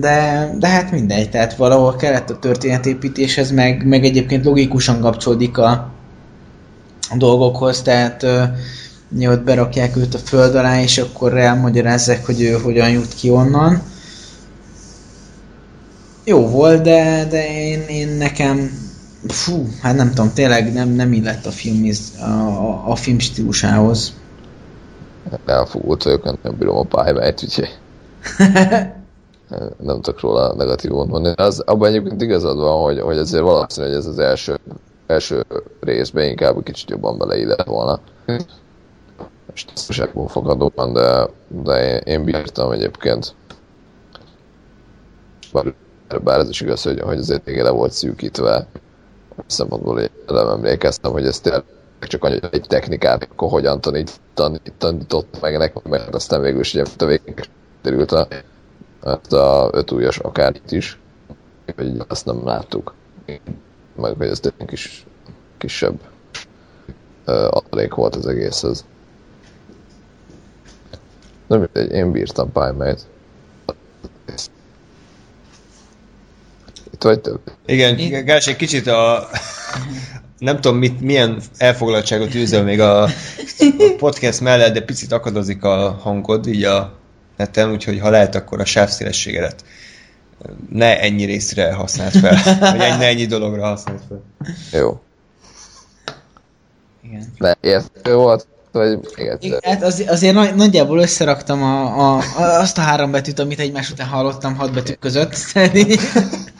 De, 0.00 0.50
de 0.58 0.68
hát 0.68 0.90
mindegy, 0.90 1.30
tehát 1.30 1.56
valahol 1.56 1.96
kellett 1.96 2.30
a 2.30 2.38
történetépítéshez, 2.38 3.50
meg, 3.50 3.86
meg 3.86 4.04
egyébként 4.04 4.44
logikusan 4.44 5.00
kapcsolódik 5.00 5.58
a, 5.58 5.70
a 7.10 7.16
dolgokhoz, 7.16 7.82
tehát 7.82 8.26
ugye 9.12 9.30
ott 9.30 9.42
berakják 9.42 9.96
őt 9.96 10.14
a 10.14 10.18
föld 10.18 10.54
alá, 10.54 10.82
és 10.82 10.98
akkor 10.98 11.38
elmagyarázzák, 11.38 12.26
hogy 12.26 12.42
ő 12.42 12.52
hogyan 12.52 12.90
jut 12.90 13.14
ki 13.14 13.30
onnan. 13.30 13.82
Jó 16.30 16.48
volt, 16.48 16.82
de, 16.82 17.26
de 17.30 17.52
én, 17.52 17.80
én 17.80 18.08
nekem 18.08 18.70
fú, 19.28 19.66
hát 19.82 19.96
nem 19.96 20.08
tudom, 20.08 20.32
tényleg 20.32 20.72
nem, 20.72 20.88
nem 20.88 21.12
illett 21.12 21.46
a 21.46 21.50
film, 21.50 21.90
a, 22.20 22.24
a, 22.24 22.90
a 22.90 22.94
film 22.94 23.18
stílusához. 23.18 24.14
Elfogult 25.46 26.02
vagyok, 26.02 26.42
nem 26.42 26.56
bírom 26.58 26.76
a 26.76 26.82
pályáját, 26.82 27.42
úgyhogy 27.42 27.78
nem 29.88 30.00
tudok 30.00 30.20
róla 30.20 30.54
negatívumot 30.54 31.08
mondani. 31.08 31.34
Az, 31.36 31.60
abban 31.60 31.88
egyébként 31.88 32.22
igazad 32.22 32.58
van, 32.58 32.82
hogy, 32.82 33.00
hogy 33.00 33.18
azért 33.18 33.42
valószínű, 33.42 33.86
hogy 33.86 33.96
ez 33.96 34.06
az 34.06 34.18
első, 34.18 34.58
első 35.06 35.44
részben 35.80 36.24
inkább 36.24 36.56
egy 36.56 36.62
kicsit 36.62 36.90
jobban 36.90 37.18
beleillett 37.18 37.66
volna. 37.66 38.00
Stílusából 39.52 40.28
fogadóan, 40.28 40.92
de, 40.92 41.28
de 41.48 41.92
én, 41.92 42.00
én 42.14 42.24
bírtam 42.24 42.70
egyébként. 42.70 43.34
Bár, 45.52 45.74
bár 46.18 46.38
ez 46.38 46.48
is 46.48 46.60
igaz, 46.60 46.82
hogy, 46.82 47.00
hogy 47.00 47.18
azért 47.18 47.44
még 47.44 47.60
le 47.60 47.70
volt 47.70 47.92
szűkítve. 47.92 48.66
Szempontból 49.46 50.08
nem 50.26 50.48
emlékeztem, 50.48 51.12
hogy 51.12 51.26
ez 51.26 51.40
tényleg 51.40 51.64
csak 52.00 52.24
annyi, 52.24 52.38
egy 52.50 52.64
technikát, 52.68 53.28
akkor 53.30 53.50
hogyan 53.50 53.80
tanít, 53.80 54.20
tanít, 54.34 54.72
tanított 54.78 55.40
meg 55.40 55.58
nekem, 55.58 55.82
mert 55.88 56.14
aztán 56.14 56.40
végül 56.40 56.60
is 56.60 56.74
ugye 56.74 56.84
a 56.98 57.04
végén 57.04 57.34
derült 57.82 58.12
a, 58.12 58.28
hát 59.02 59.32
a 59.32 59.70
öt 59.72 59.90
ujjas 59.90 60.18
akár 60.18 60.54
itt 60.54 60.70
is, 60.70 60.98
hogy 61.76 62.02
azt 62.08 62.26
nem 62.26 62.44
láttuk. 62.44 62.94
Meg 63.94 64.14
hogy 64.16 64.26
ez 64.26 64.40
tényleg 64.40 64.66
kis, 64.66 65.06
kisebb 65.58 66.00
adalék 67.50 67.94
volt 67.94 68.16
az 68.16 68.26
egészhez. 68.26 68.84
Nem 71.46 71.58
mindegy, 71.60 71.90
én 71.90 72.12
bírtam 72.12 72.52
Pálmát. 72.52 73.06
Itt 77.00 77.06
vagy 77.06 77.20
több? 77.20 77.40
Igen, 77.66 78.24
Gás, 78.24 78.46
egy 78.46 78.56
kicsit 78.56 78.86
a... 78.86 79.28
Nem 80.38 80.60
tudom, 80.60 80.78
mit, 80.78 81.00
milyen 81.00 81.42
elfoglaltságot 81.56 82.34
űzöl 82.34 82.62
még 82.62 82.80
a, 82.80 83.02
a 83.02 83.10
podcast 83.96 84.40
mellett, 84.40 84.72
de 84.72 84.80
picit 84.80 85.12
akadozik 85.12 85.64
a 85.64 85.98
hangod 86.02 86.46
így 86.46 86.64
a 86.64 86.92
neten, 87.36 87.70
úgyhogy 87.70 88.00
ha 88.00 88.10
lehet, 88.10 88.34
akkor 88.34 88.60
a 88.60 88.64
sávszélességedet 88.64 89.64
ne 90.70 91.00
ennyi 91.00 91.24
részre 91.24 91.72
használd 91.72 92.12
fel, 92.12 92.38
vagy 92.60 92.80
ennyi, 92.80 92.96
ne 92.96 93.06
ennyi 93.06 93.26
dologra 93.26 93.66
használd 93.66 94.00
fel. 94.08 94.22
Jó. 94.80 95.00
Igen. 97.02 97.32
De 97.38 97.56
érthető 97.60 98.14
volt? 98.14 98.46
Vagy 98.72 98.98
még 99.16 99.26
egyszer? 99.26 99.58
Hát 99.62 99.82
az, 99.82 100.04
azért 100.08 100.34
nagy, 100.34 100.54
nagyjából 100.54 100.98
összeraktam 100.98 101.62
a, 101.62 101.98
a, 101.98 102.16
a, 102.16 102.42
azt 102.42 102.78
a 102.78 102.80
három 102.80 103.10
betűt, 103.10 103.38
amit 103.38 103.60
egymás 103.60 103.90
után 103.90 104.06
hallottam 104.06 104.56
hat 104.56 104.72
betű 104.72 104.92
között. 104.92 105.36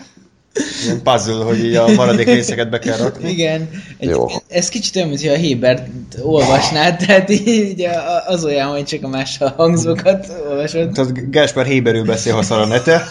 Puzzle, 1.02 1.44
hogy 1.44 1.64
így 1.64 1.74
a 1.74 1.88
maradék 1.88 2.26
részeket 2.26 2.70
be 2.70 2.78
kell 2.78 2.96
rakni. 2.96 3.30
Igen. 3.30 3.70
Egy, 3.98 4.08
Jó. 4.08 4.26
Ez 4.48 4.68
kicsit 4.68 4.96
olyan, 4.96 5.08
mintha 5.08 5.32
a 5.32 5.36
Hébert 5.36 5.88
olvasnád, 6.22 6.96
tehát 6.96 7.30
így 7.30 7.86
az 8.26 8.44
olyan, 8.44 8.68
hogy 8.68 8.84
csak 8.84 9.04
a 9.04 9.08
más 9.08 9.38
hangzókat 9.56 10.32
olvasod. 10.48 10.92
Tehát 10.92 11.30
Gáspár 11.30 11.66
Héberül 11.66 12.04
beszél, 12.04 12.34
ha 12.34 12.42
szar 12.42 12.60
a 12.60 12.66
nete. 12.66 13.06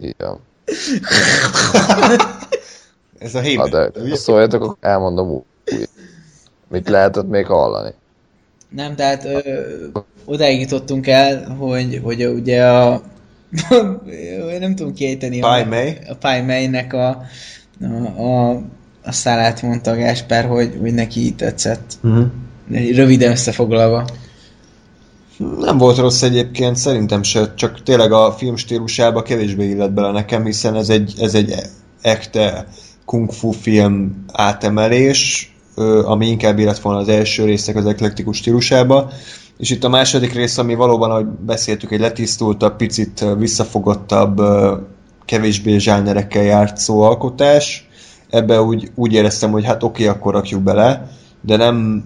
Igen. 0.00 0.38
Ez 3.18 3.34
a 3.34 3.40
Héber. 3.40 3.68
de 3.68 4.10
ha 4.10 4.16
szóljatok, 4.16 4.62
akkor 4.62 4.76
elmondom 4.80 5.30
úgy. 5.30 5.42
Mit 6.68 6.88
lehetett 6.88 7.28
még 7.28 7.46
hallani? 7.46 7.94
Nem, 8.68 8.94
tehát 8.94 9.24
ö, 9.24 9.38
odáig 10.24 10.60
jutottunk 10.60 11.06
el, 11.06 11.56
hogy, 11.58 12.00
hogy 12.02 12.24
ugye 12.24 12.66
a 12.66 13.02
nem 14.60 14.74
tudom 14.74 14.94
kiejteni 14.94 15.38
Pai 15.38 15.62
a, 15.62 15.66
Mei. 15.66 15.96
a 16.08 16.14
Pai 16.14 16.40
Mei-nek 16.40 16.92
a, 16.92 17.22
a, 17.80 18.22
a, 18.22 18.50
a 19.02 19.12
szálát 19.12 19.62
mondta 19.62 19.96
Gáspár, 19.96 20.44
hogy, 20.44 20.76
hogy 20.80 20.94
neki 20.94 21.34
tetszett. 21.34 21.98
Uh-huh. 22.02 22.26
Röviden 22.94 23.30
összefoglalva. 23.30 24.06
Nem 25.58 25.78
volt 25.78 25.98
rossz 25.98 26.22
egyébként, 26.22 26.76
szerintem 26.76 27.22
se, 27.22 27.54
csak 27.54 27.82
tényleg 27.82 28.12
a 28.12 28.32
film 28.32 28.56
stílusába 28.56 29.22
kevésbé 29.22 29.68
illet 29.68 29.92
bele 29.92 30.10
nekem, 30.10 30.44
hiszen 30.44 30.74
ez 30.74 30.88
egy, 30.88 31.14
ez 31.20 31.34
egy 31.34 31.54
ekte 32.02 32.66
kung 33.04 33.32
fu 33.32 33.50
film 33.50 34.24
átemelés, 34.32 35.50
ami 36.04 36.26
inkább 36.26 36.58
illet 36.58 36.78
volna 36.78 37.00
az 37.00 37.08
első 37.08 37.44
résznek 37.44 37.76
az 37.76 37.86
eklektikus 37.86 38.36
stílusába, 38.36 39.10
és 39.58 39.70
itt 39.70 39.84
a 39.84 39.88
második 39.88 40.32
rész, 40.32 40.58
ami 40.58 40.74
valóban, 40.74 41.10
ahogy 41.10 41.26
beszéltük, 41.26 41.90
egy 41.90 42.00
letisztultabb, 42.00 42.76
picit 42.76 43.24
visszafogottabb, 43.38 44.40
kevésbé 45.24 45.78
zsánerekkel 45.78 46.42
játszó 46.42 47.02
alkotás, 47.02 47.88
ebbe 48.30 48.62
úgy, 48.62 48.90
úgy 48.94 49.12
éreztem, 49.12 49.50
hogy 49.50 49.64
hát 49.64 49.82
oké, 49.82 50.06
akkor 50.06 50.32
rakjuk 50.32 50.62
bele, 50.62 51.10
de 51.40 51.56
nem 51.56 52.04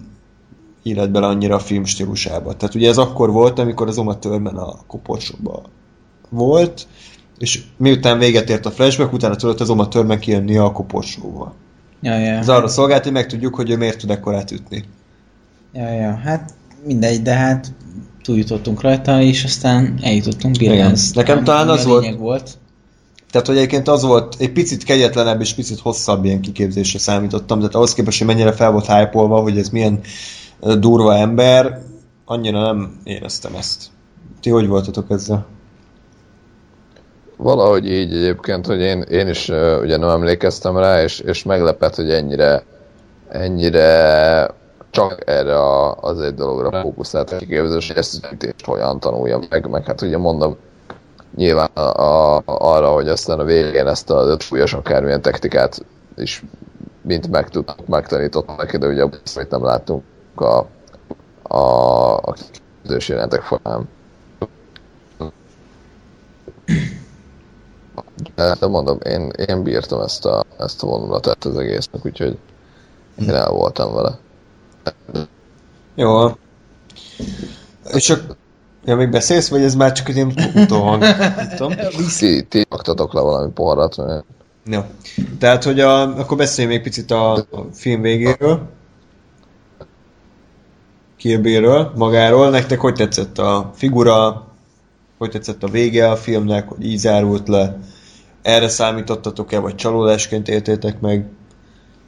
illet 0.82 1.10
bele 1.10 1.27
annyira 1.27 1.55
a 1.55 1.59
film 1.59 1.85
stílusába. 1.85 2.55
Tehát 2.55 2.74
ugye 2.74 2.89
ez 2.89 2.98
akkor 2.98 3.31
volt, 3.31 3.59
amikor 3.59 3.89
az 3.89 3.98
Uma 3.98 4.18
Thurman 4.18 4.56
a 4.56 4.77
koporsóban 4.86 5.62
volt, 6.28 6.86
és 7.39 7.62
miután 7.77 8.18
véget 8.18 8.51
ért 8.51 8.66
a 8.66 8.70
flashback, 8.70 9.12
utána 9.12 9.36
tudott 9.36 9.60
az 9.60 9.68
Uma 9.68 9.89
Thurman 9.89 10.18
kijönni 10.18 10.56
a 10.56 10.72
koporsóval. 10.72 11.55
Ja, 12.02 12.18
ja. 12.18 12.32
Ez 12.32 12.48
arra 12.48 12.68
szolgált, 12.68 13.02
hogy 13.02 13.12
megtudjuk, 13.12 13.55
hogy 13.55 13.70
ő 13.70 13.77
miért 13.77 13.98
tud 13.98 14.10
ekkorát 14.10 14.51
ütni. 14.51 14.85
Ja, 15.72 15.89
ja, 15.89 16.14
hát 16.14 16.55
mindegy, 16.85 17.23
de 17.23 17.35
hát 17.35 17.73
túljutottunk 18.23 18.81
rajta, 18.81 19.20
és 19.20 19.44
aztán 19.44 19.98
eljutottunk. 20.02 20.59
Billions. 20.59 21.12
Nekem 21.12 21.44
talán 21.44 21.69
az 21.69 21.85
volt- 21.85 22.16
volt. 22.16 22.51
Tehát, 23.31 23.47
hogy 23.47 23.57
egyébként 23.57 23.89
az 23.89 24.02
volt, 24.02 24.36
egy 24.39 24.52
picit 24.52 24.85
kegyetlenebb 24.85 25.40
és 25.40 25.55
picit 25.55 25.78
hosszabb 25.78 26.24
ilyen 26.24 26.40
kiképzésre 26.40 26.98
számítottam, 26.98 27.59
tehát 27.59 27.74
ahhoz 27.74 27.94
képest, 27.94 28.19
hogy 28.19 28.27
mennyire 28.27 28.52
fel 28.52 28.70
volt 28.70 28.86
hype 28.86 29.11
hogy 29.19 29.59
ez 29.59 29.69
milyen 29.69 30.01
durva 30.78 31.16
ember, 31.16 31.82
annyira 32.24 32.62
nem 32.62 33.01
éreztem 33.05 33.55
ezt. 33.55 33.86
Ti 34.40 34.51
hogy 34.51 34.66
voltatok 34.66 35.11
ezzel? 35.11 35.47
valahogy 37.43 37.90
így 37.90 38.15
egyébként, 38.15 38.66
hogy 38.66 38.81
én, 38.81 39.01
én 39.01 39.28
is 39.28 39.48
uh, 39.48 39.78
ugye 39.82 39.97
nem 39.97 40.09
emlékeztem 40.09 40.77
rá, 40.77 41.02
és, 41.02 41.20
és 41.20 41.43
meglepett, 41.43 41.94
hogy 41.94 42.11
ennyire 42.11 42.62
ennyire 43.28 44.51
csak 44.91 45.23
erre 45.27 45.59
a, 45.59 45.95
az 45.95 46.21
egy 46.21 46.35
dologra 46.35 46.81
fókuszált 46.81 47.33
a 47.33 47.37
kiképzés, 47.37 47.87
hogy 47.87 47.97
ezt 47.97 48.25
az 48.25 48.33
ütést 48.33 48.65
hogyan 48.65 49.01
tanulja 49.01 49.41
meg, 49.49 49.69
meg 49.69 49.85
hát 49.85 50.01
ugye 50.03 50.19
mondom, 50.19 50.57
nyilván 51.37 51.71
a, 51.75 52.37
a, 52.37 52.43
arra, 52.45 52.93
hogy 52.93 53.09
aztán 53.09 53.39
a 53.39 53.45
végén 53.45 53.87
ezt 53.87 54.11
az 54.11 54.29
öt 54.29 54.41
súlyos 54.41 54.73
akármilyen 54.73 55.23
technikát 55.23 55.85
is 56.17 56.45
mint 57.03 57.31
meg 57.31 57.49
tudtuk, 57.49 57.87
megtanítottak 57.87 58.57
neki, 58.57 58.77
de 58.77 58.87
ugye 58.87 59.05
azt 59.25 59.51
nem 59.51 59.65
láttunk 59.65 60.03
a, 60.35 60.67
a, 61.43 62.17
a 62.17 62.33
kiképzős 62.33 63.09
jelentek 63.09 63.43
folyamán. 63.43 63.89
De, 68.35 68.55
de 68.61 68.67
mondom, 68.67 68.99
én, 69.05 69.29
én 69.29 69.62
bírtam 69.62 70.01
ezt 70.01 70.25
a, 70.25 70.45
ezt 70.59 70.83
a 70.83 70.87
vonulatot 70.87 71.45
az 71.45 71.57
egésznek, 71.57 72.05
úgyhogy 72.05 72.39
én 73.19 73.31
el 73.31 73.51
voltam 73.51 73.95
vele. 73.95 74.19
Jó. 75.94 76.36
És 77.93 78.05
csak... 78.05 78.36
Ja, 78.85 78.97
még 78.97 79.11
beszélsz, 79.11 79.48
vagy 79.48 79.62
ez 79.62 79.74
már 79.74 79.93
csak 79.93 80.09
egy 80.09 80.15
ilyen 80.15 80.32
utóhang? 80.55 81.01
Nem 81.01 81.48
tudom. 81.57 81.73
Ti, 82.19 82.43
ti 82.48 82.66
aktatok 82.69 83.12
le 83.12 83.20
valami 83.20 83.51
poharat, 83.52 83.97
mert 83.97 84.24
Ja. 84.66 84.90
Tehát, 85.39 85.65
hogy 85.65 85.81
a, 85.81 86.19
akkor 86.19 86.36
beszéljünk 86.36 86.77
még 86.77 86.85
picit 86.85 87.11
a, 87.11 87.35
a 87.35 87.66
film 87.73 88.01
végéről. 88.01 88.69
Kill 91.16 91.90
magáról. 91.94 92.51
Nektek 92.51 92.81
hogy 92.81 92.94
tetszett 92.94 93.39
a 93.39 93.70
figura? 93.74 94.47
Hogy 95.19 95.31
tetszett 95.31 95.62
a 95.62 95.69
vége 95.69 96.11
a 96.11 96.16
filmnek? 96.16 96.69
Hogy 96.69 96.85
így 96.85 96.98
zárult 96.98 97.48
le? 97.48 97.78
Erre 98.43 98.69
számítottatok-e, 98.69 99.59
vagy 99.59 99.74
csalódásként 99.74 100.48
éltétek 100.48 101.01
meg? 101.01 101.27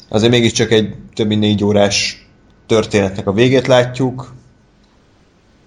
Azért 0.09 0.32
mégiscsak 0.32 0.70
egy 0.70 0.94
több 1.15 1.27
mint 1.27 1.40
négy 1.40 1.65
órás 1.65 2.22
történetnek 2.73 3.27
a 3.27 3.32
végét 3.32 3.66
látjuk. 3.66 4.35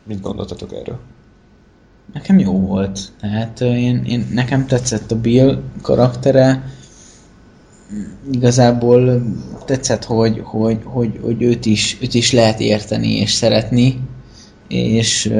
Mit 0.03 0.21
gondoltatok 0.21 0.73
erről? 0.73 0.99
Nekem 2.13 2.39
jó 2.39 2.59
volt. 2.59 2.99
Tehát 3.19 3.61
én, 3.61 4.03
én, 4.05 4.27
nekem 4.31 4.67
tetszett 4.67 5.11
a 5.11 5.19
Bill 5.19 5.61
karaktere. 5.81 6.71
Igazából 8.31 9.21
tetszett, 9.65 10.03
hogy, 10.03 10.41
hogy, 10.43 10.79
hogy, 10.83 11.19
hogy 11.21 11.41
őt, 11.41 11.65
is, 11.65 11.97
őt 12.01 12.13
is 12.13 12.31
lehet 12.31 12.59
érteni 12.59 13.11
és 13.11 13.31
szeretni. 13.31 13.99
És 14.67 15.33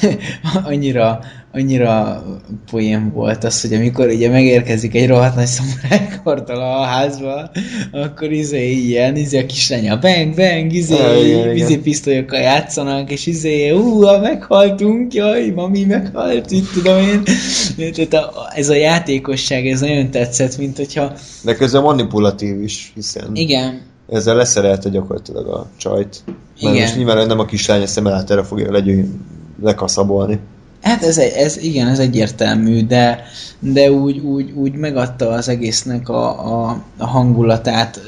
annyira, 0.70 1.20
annyira 1.52 2.22
poén 2.70 3.12
volt 3.12 3.44
az, 3.44 3.60
hogy 3.60 3.72
amikor 3.72 4.06
ugye 4.08 4.30
megérkezik 4.30 4.94
egy 4.94 5.08
rohadt 5.08 5.34
nagy 5.34 5.46
szamurájkartala 5.46 6.78
a 6.78 6.84
házba, 6.84 7.50
akkor 7.92 8.32
izé 8.32 8.70
ilyen, 8.70 9.16
izé 9.16 9.38
a 9.38 9.46
kislánya 9.46 9.98
bang, 9.98 10.34
bang, 10.34 10.72
izé, 10.72 10.94
Ja, 10.94 11.52
izé 11.52 11.76
pisztolyokkal 11.76 12.40
játszanak, 12.40 13.10
és 13.10 13.26
izé, 13.26 13.68
hú, 13.68 14.00
meghaltunk, 14.20 15.14
jaj, 15.14 15.50
mami 15.50 15.84
meghalt, 15.84 16.50
itt 16.50 16.72
tudom 16.72 16.98
én. 16.98 17.22
Tehát 17.92 18.14
a, 18.14 18.50
ez 18.54 18.68
a 18.68 18.74
játékosság, 18.74 19.66
ez 19.66 19.80
nagyon 19.80 20.10
tetszett, 20.10 20.58
mint 20.58 20.76
hogyha... 20.76 21.12
De 21.42 21.54
közben 21.54 21.82
manipulatív 21.82 22.62
is, 22.62 22.92
hiszen 22.94 23.30
Igen, 23.34 23.80
ezzel 24.12 24.36
leszerelte 24.36 24.88
gyakorlatilag 24.88 25.46
a 25.46 25.66
csajt. 25.76 26.22
Mert 26.26 26.74
Igen. 26.74 26.74
most 26.74 26.96
nyilván 26.96 27.26
nem 27.26 27.38
a 27.38 27.44
kislány 27.44 27.86
szeme 27.86 28.12
át 28.12 28.30
erre 28.30 28.42
fogja 28.42 28.72
legyő, 28.72 29.08
lekaszabolni. 29.62 30.38
Hát 30.82 31.02
ez, 31.02 31.18
ez 31.18 31.56
igen, 31.56 31.88
ez 31.88 31.98
egyértelmű, 31.98 32.86
de, 32.86 33.24
de 33.58 33.92
úgy, 33.92 34.18
úgy, 34.18 34.50
úgy 34.50 34.72
megadta 34.72 35.28
az 35.28 35.48
egésznek 35.48 36.08
a, 36.08 36.54
a, 36.54 36.82
a 36.98 37.06
hangulatát. 37.06 38.00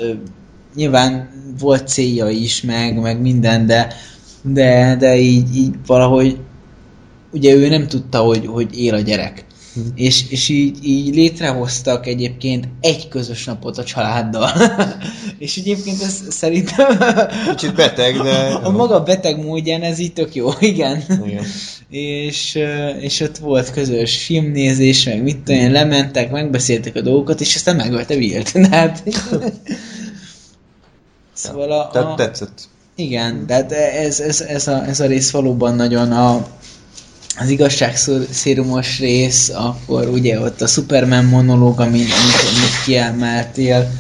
Nyilván 0.75 1.29
volt 1.59 1.89
célja 1.89 2.29
is, 2.29 2.63
meg, 2.63 3.01
meg 3.01 3.21
minden, 3.21 3.67
de, 3.67 3.95
de, 4.43 4.97
de 4.99 5.17
így, 5.17 5.57
így 5.57 5.75
valahogy 5.87 6.39
ugye 7.33 7.55
ő 7.55 7.69
nem 7.69 7.87
tudta, 7.87 8.19
hogy, 8.19 8.47
hogy 8.47 8.79
él 8.79 8.95
a 8.95 9.01
gyerek. 9.01 9.45
És, 9.95 10.25
és 10.29 10.49
így, 10.49 10.79
így 10.83 11.15
létrehoztak 11.15 12.07
egyébként 12.07 12.69
egy 12.81 13.09
közös 13.09 13.45
napot 13.45 13.79
a 13.79 13.85
családdal. 13.85 14.51
és 15.39 15.57
egyébként 15.57 16.03
ez 16.03 16.23
szerintem 16.29 16.99
Kicsit 17.49 17.75
beteg, 17.75 18.23
de... 18.23 18.59
a 18.63 18.71
maga 18.71 19.03
beteg 19.03 19.45
módján 19.45 19.83
ez 19.83 19.99
így 19.99 20.13
tök 20.13 20.35
jó, 20.35 20.51
igen. 20.61 21.03
Igen. 21.27 21.45
és, 21.91 22.59
és 23.01 23.21
ott 23.21 23.39
volt 23.39 23.71
közös 23.71 24.25
filmnézés, 24.25 25.05
meg 25.05 25.23
mit 25.23 25.39
tudom 25.39 25.73
lementek, 25.73 26.31
megbeszéltek 26.31 26.97
a 26.97 27.01
dolgokat, 27.01 27.41
és 27.41 27.55
aztán 27.55 27.77
megölte 27.77 28.15
Willt. 28.15 28.53
Hát, 28.71 29.03
szóval 31.33 31.71
a, 31.71 31.89
Tehát 31.93 32.09
a, 32.09 32.15
tetszett. 32.15 32.63
igen, 32.95 33.47
tehát 33.47 33.73
ez, 33.73 34.21
ez, 34.21 34.41
ez, 34.41 34.69
a, 34.69 34.85
ez 34.87 35.01
a 35.01 35.07
rész 35.07 35.31
valóban 35.31 35.75
nagyon 35.75 36.13
a, 36.13 36.47
az 37.39 37.49
igazságszérumos 37.49 38.99
rész, 38.99 39.49
akkor 39.49 40.09
ugye 40.09 40.41
ott 40.41 40.61
a 40.61 40.67
Superman 40.67 41.25
monológ, 41.25 41.81
amit, 41.81 41.93
amit, 41.93 42.49
amit 42.49 42.83
kiemeltél. 42.85 43.91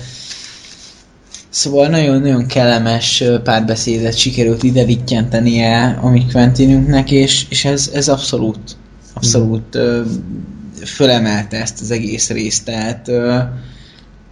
Szóval 1.48 1.88
nagyon-nagyon 1.88 2.46
kellemes 2.46 3.24
párbeszédet 3.44 4.16
sikerült 4.16 4.62
ide 4.62 4.84
vittyentenie 4.84 5.98
a 6.02 6.08
mi 6.08 6.26
Quentinünknek, 6.32 7.10
és, 7.10 7.46
és 7.48 7.64
ez, 7.64 7.90
ez 7.94 8.08
abszolút, 8.08 8.76
abszolút 9.14 9.74
ö, 9.74 10.02
fölemelte 10.84 11.60
ezt 11.60 11.80
az 11.80 11.90
egész 11.90 12.30
részt, 12.30 12.64
tehát 12.64 13.08
ö, 13.08 13.38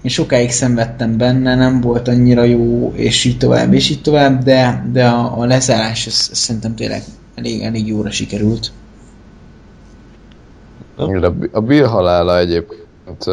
én 0.02 0.10
sokáig 0.10 0.50
szenvedtem 0.50 1.16
benne, 1.16 1.54
nem 1.54 1.80
volt 1.80 2.08
annyira 2.08 2.44
jó, 2.44 2.92
és 2.96 3.24
így 3.24 3.38
tovább, 3.38 3.72
és 3.72 3.90
így 3.90 4.02
tovább, 4.02 4.44
de, 4.44 4.88
de 4.92 5.06
a, 5.06 5.38
a 5.38 5.44
lezárás 5.44 6.06
az, 6.06 6.28
az 6.32 6.38
szerintem 6.38 6.74
tényleg 6.74 7.02
elég, 7.34 7.60
elég 7.60 7.86
jóra 7.86 8.10
sikerült. 8.10 8.72
Igen, 10.98 11.24
a- 11.24 11.56
A 11.56 11.60
Bill 11.60 11.86
halála 11.86 12.38
egyébként 12.38 13.24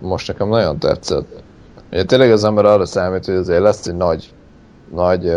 most 0.00 0.28
nekem 0.28 0.48
nagyon 0.48 0.78
tetszett. 0.78 1.42
Ugye 1.92 2.04
tényleg 2.04 2.30
az 2.32 2.44
ember 2.44 2.64
arra 2.64 2.86
számít, 2.86 3.24
hogy 3.24 3.34
azért 3.34 3.60
lesz 3.60 3.86
egy 3.86 3.96
nagy, 3.96 4.32
nagy 4.94 5.32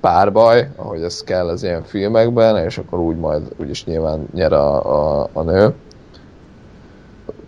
párbaj, 0.00 0.70
ahogy 0.76 1.02
ez 1.02 1.20
kell 1.22 1.48
az 1.48 1.62
ilyen 1.62 1.82
filmekben, 1.84 2.64
és 2.64 2.78
akkor 2.78 2.98
úgy 2.98 3.16
majd 3.16 3.42
úgyis 3.56 3.84
nyilván 3.84 4.28
nyer 4.34 4.52
a, 4.52 5.20
a, 5.22 5.28
a 5.32 5.42
nő. 5.42 5.74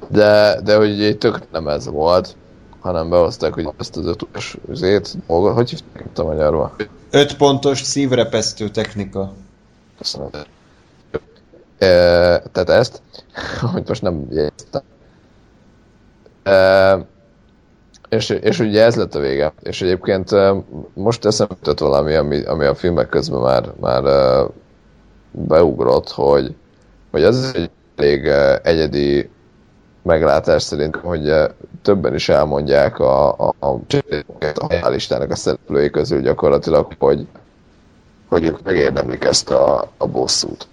De, 0.09 0.61
de 0.65 0.77
hogy 0.77 1.03
egy 1.03 1.19
tök 1.19 1.39
nem 1.53 1.69
ez 1.69 1.87
volt, 1.89 2.37
hanem 2.81 3.09
behozták, 3.11 3.55
hogy 3.55 3.69
ezt 3.78 3.97
az 3.97 4.07
ötös 4.07 4.57
üzét, 4.69 5.16
dolgot, 5.27 5.55
hogy 5.55 5.70
hívták 5.70 6.07
a 6.19 6.23
magyarul? 6.23 6.70
Öt 7.11 7.37
pontos 7.37 7.83
szívrepesztő 7.83 8.69
technika. 8.69 9.33
Köszönöm. 9.99 10.28
E, 11.78 11.86
tehát 12.53 12.69
ezt, 12.69 13.03
hogy 13.73 13.82
most 13.89 14.03
nem 14.03 14.27
jegyeztem. 14.31 14.82
E, 16.43 17.07
és, 18.09 18.31
és 18.31 18.59
ugye 18.59 18.82
ez 18.85 18.94
lett 18.97 19.15
a 19.15 19.19
vége. 19.19 19.53
És 19.62 19.82
egyébként 19.82 20.31
most 20.94 21.24
eszembe 21.24 21.55
jutott 21.59 21.78
valami, 21.78 22.15
ami, 22.15 22.44
ami 22.44 22.65
a 22.65 22.74
filmek 22.74 23.09
közben 23.09 23.40
már, 23.40 23.73
már 23.81 24.03
beugrott, 25.31 26.11
hogy, 26.11 26.55
hogy 27.11 27.24
az 27.24 27.53
egy 27.55 27.70
elég 27.97 28.27
egyedi 28.62 29.31
meglátás 30.03 30.62
szerint, 30.62 30.97
hogy 30.97 31.32
többen 31.82 32.15
is 32.15 32.28
elmondják 32.28 32.98
a, 32.98 33.32
a, 33.32 33.55
a, 33.59 33.66
a 34.55 34.66
halálistának 34.69 35.31
a 35.31 35.36
szereplői 35.36 35.90
közül 35.90 36.20
gyakorlatilag, 36.20 36.93
hogy, 36.98 37.27
hogy 38.28 38.44
ők 38.44 38.62
megérdemlik 38.62 39.24
ezt 39.24 39.51
a, 39.51 39.90
a 39.97 40.07
bosszút. 40.07 40.69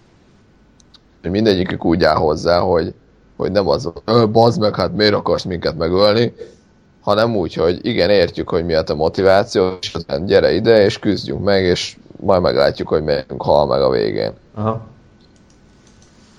Mindegyikük 1.30 1.86
úgy 1.86 2.04
áll 2.04 2.16
hozzá, 2.16 2.60
hogy, 2.60 2.94
hogy 3.36 3.52
nem 3.52 3.68
az, 3.68 3.92
bazd 4.32 4.60
meg, 4.60 4.76
hát 4.76 4.96
miért 4.96 5.14
akarsz 5.14 5.44
minket 5.44 5.78
megölni, 5.78 6.34
hanem 7.02 7.36
úgy, 7.36 7.54
hogy 7.54 7.86
igen, 7.86 8.10
értjük, 8.10 8.50
hogy 8.50 8.66
mi 8.66 8.74
a 8.74 8.84
te 8.84 8.94
motiváció, 8.94 9.78
és 9.82 9.94
aztán 9.94 10.26
gyere 10.26 10.54
ide, 10.54 10.84
és 10.84 11.00
küzdjünk 11.00 11.44
meg, 11.44 11.64
és 11.64 11.98
majd 12.20 12.42
meglátjuk, 12.42 12.88
hogy 12.88 13.04
melyikünk 13.04 13.42
hal 13.42 13.66
meg 13.66 13.82
a 13.82 13.90
végén. 13.90 14.32
Aha. 14.54 14.82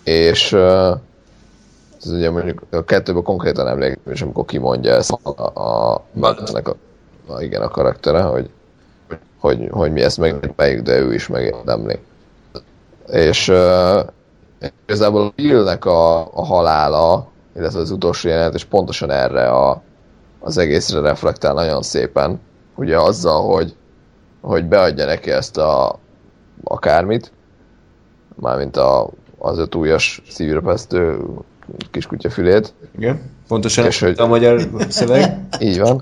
És 0.04 0.52
ez 0.52 2.10
ugye 2.10 2.30
mondjuk 2.30 2.62
a 2.70 2.84
kettőben 2.84 3.22
konkrétan 3.22 3.68
emlékszem, 3.68 4.12
és 4.12 4.22
amikor 4.22 4.44
kimondja 4.44 4.94
ezt 4.94 5.18
a, 5.22 5.30
a, 5.30 5.60
a, 5.60 5.94
a, 7.26 7.42
igen, 7.42 7.62
a 7.62 7.68
karaktere, 7.68 8.22
hogy, 8.22 8.50
hogy, 9.38 9.68
hogy 9.70 9.92
mi 9.92 10.00
ezt 10.02 10.18
megmegyük, 10.18 10.82
de 10.82 10.98
ő 10.98 11.14
is 11.14 11.26
megérdemli. 11.26 11.98
És 13.06 13.52
igazából 14.86 15.22
a 15.22 15.32
Billnek 15.36 15.84
a, 15.84 16.18
a 16.20 16.44
halála, 16.44 17.28
illetve 17.56 17.80
az 17.80 17.90
utolsó 17.90 18.28
jelenet, 18.28 18.54
és 18.54 18.64
pontosan 18.64 19.10
erre 19.10 19.48
a, 19.50 19.82
az 20.40 20.56
egészre 20.58 21.00
reflektál 21.00 21.54
nagyon 21.54 21.82
szépen. 21.82 22.40
Ugye 22.76 22.98
azzal, 22.98 23.42
hogy, 23.54 23.74
hogy 24.40 24.64
beadja 24.64 25.04
neki 25.04 25.30
ezt 25.30 25.56
a 25.56 25.98
akármit, 26.64 27.32
mármint 28.34 28.76
a, 28.76 29.10
az 29.38 29.58
öt 29.58 29.74
újas 29.74 30.22
szívrepesztő 30.30 31.18
kiskutya 31.90 32.30
fülét. 32.30 32.74
Igen. 32.98 33.30
Pontosan 33.48 33.84
És 33.84 34.00
hogy- 34.00 34.20
a 34.20 34.26
magyar 34.26 34.68
szöveg. 34.88 35.38
Így 35.60 35.78
van. 35.80 36.00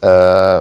Ö, 0.00 0.58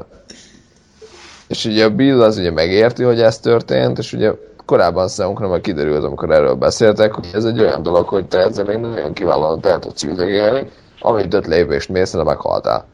és 1.47 1.65
ugye 1.65 1.85
a 1.85 1.89
Bill 1.89 2.21
az 2.21 2.37
ugye 2.37 2.51
megérti, 2.51 3.03
hogy 3.03 3.21
ez 3.21 3.39
történt, 3.39 3.97
és 3.97 4.13
ugye 4.13 4.31
korábban 4.65 5.07
számunkra 5.07 5.47
már 5.47 5.61
kiderült, 5.61 6.03
amikor 6.03 6.31
erről 6.31 6.53
beszéltek, 6.53 7.13
hogy 7.13 7.27
ez 7.33 7.45
egy 7.45 7.59
olyan 7.59 7.83
dolog, 7.83 8.07
hogy 8.07 8.27
te 8.27 8.37
ezzel 8.37 8.65
még 8.65 8.77
nagyon 8.77 9.13
kiválóan 9.13 9.61
te 9.61 9.79
tudsz 9.79 10.03
üldögélni, 10.03 10.69
amit 10.99 11.33
öt 11.33 11.47
lépést 11.47 11.89
mész, 11.89 12.11
de 12.11 12.23
meghaltál. 12.23 12.85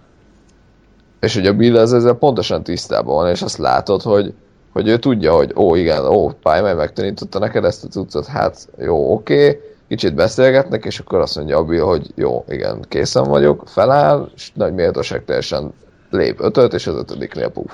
És 1.19 1.35
ugye 1.35 1.49
a 1.49 1.53
Bill 1.53 1.77
ez 1.77 1.91
ezzel 1.91 2.13
pontosan 2.13 2.63
tisztában 2.63 3.15
van, 3.15 3.29
és 3.29 3.41
azt 3.41 3.57
látod, 3.57 4.01
hogy, 4.01 4.33
hogy 4.73 4.87
ő 4.87 4.97
tudja, 4.97 5.33
hogy 5.33 5.53
ó, 5.55 5.75
igen, 5.75 6.05
ó, 6.05 6.29
Pálmely 6.29 6.73
megtanította 6.73 7.39
neked 7.39 7.63
ezt 7.63 7.83
a 7.83 7.87
cuccot, 7.87 8.25
hát 8.25 8.67
jó, 8.77 9.13
oké, 9.13 9.61
kicsit 9.87 10.15
beszélgetnek, 10.15 10.85
és 10.85 10.99
akkor 10.99 11.19
azt 11.19 11.35
mondja 11.35 11.57
a 11.57 11.63
Bill, 11.63 11.81
hogy 11.81 12.11
jó, 12.15 12.45
igen, 12.47 12.85
készen 12.87 13.23
vagyok, 13.23 13.63
feláll, 13.65 14.29
és 14.35 14.51
nagy 14.53 14.73
méltóság 14.73 15.25
teljesen 15.25 15.73
lép 16.09 16.41
ötöt, 16.41 16.73
és 16.73 16.87
az 16.87 16.95
ötödiknél 16.95 17.49
puf. 17.49 17.73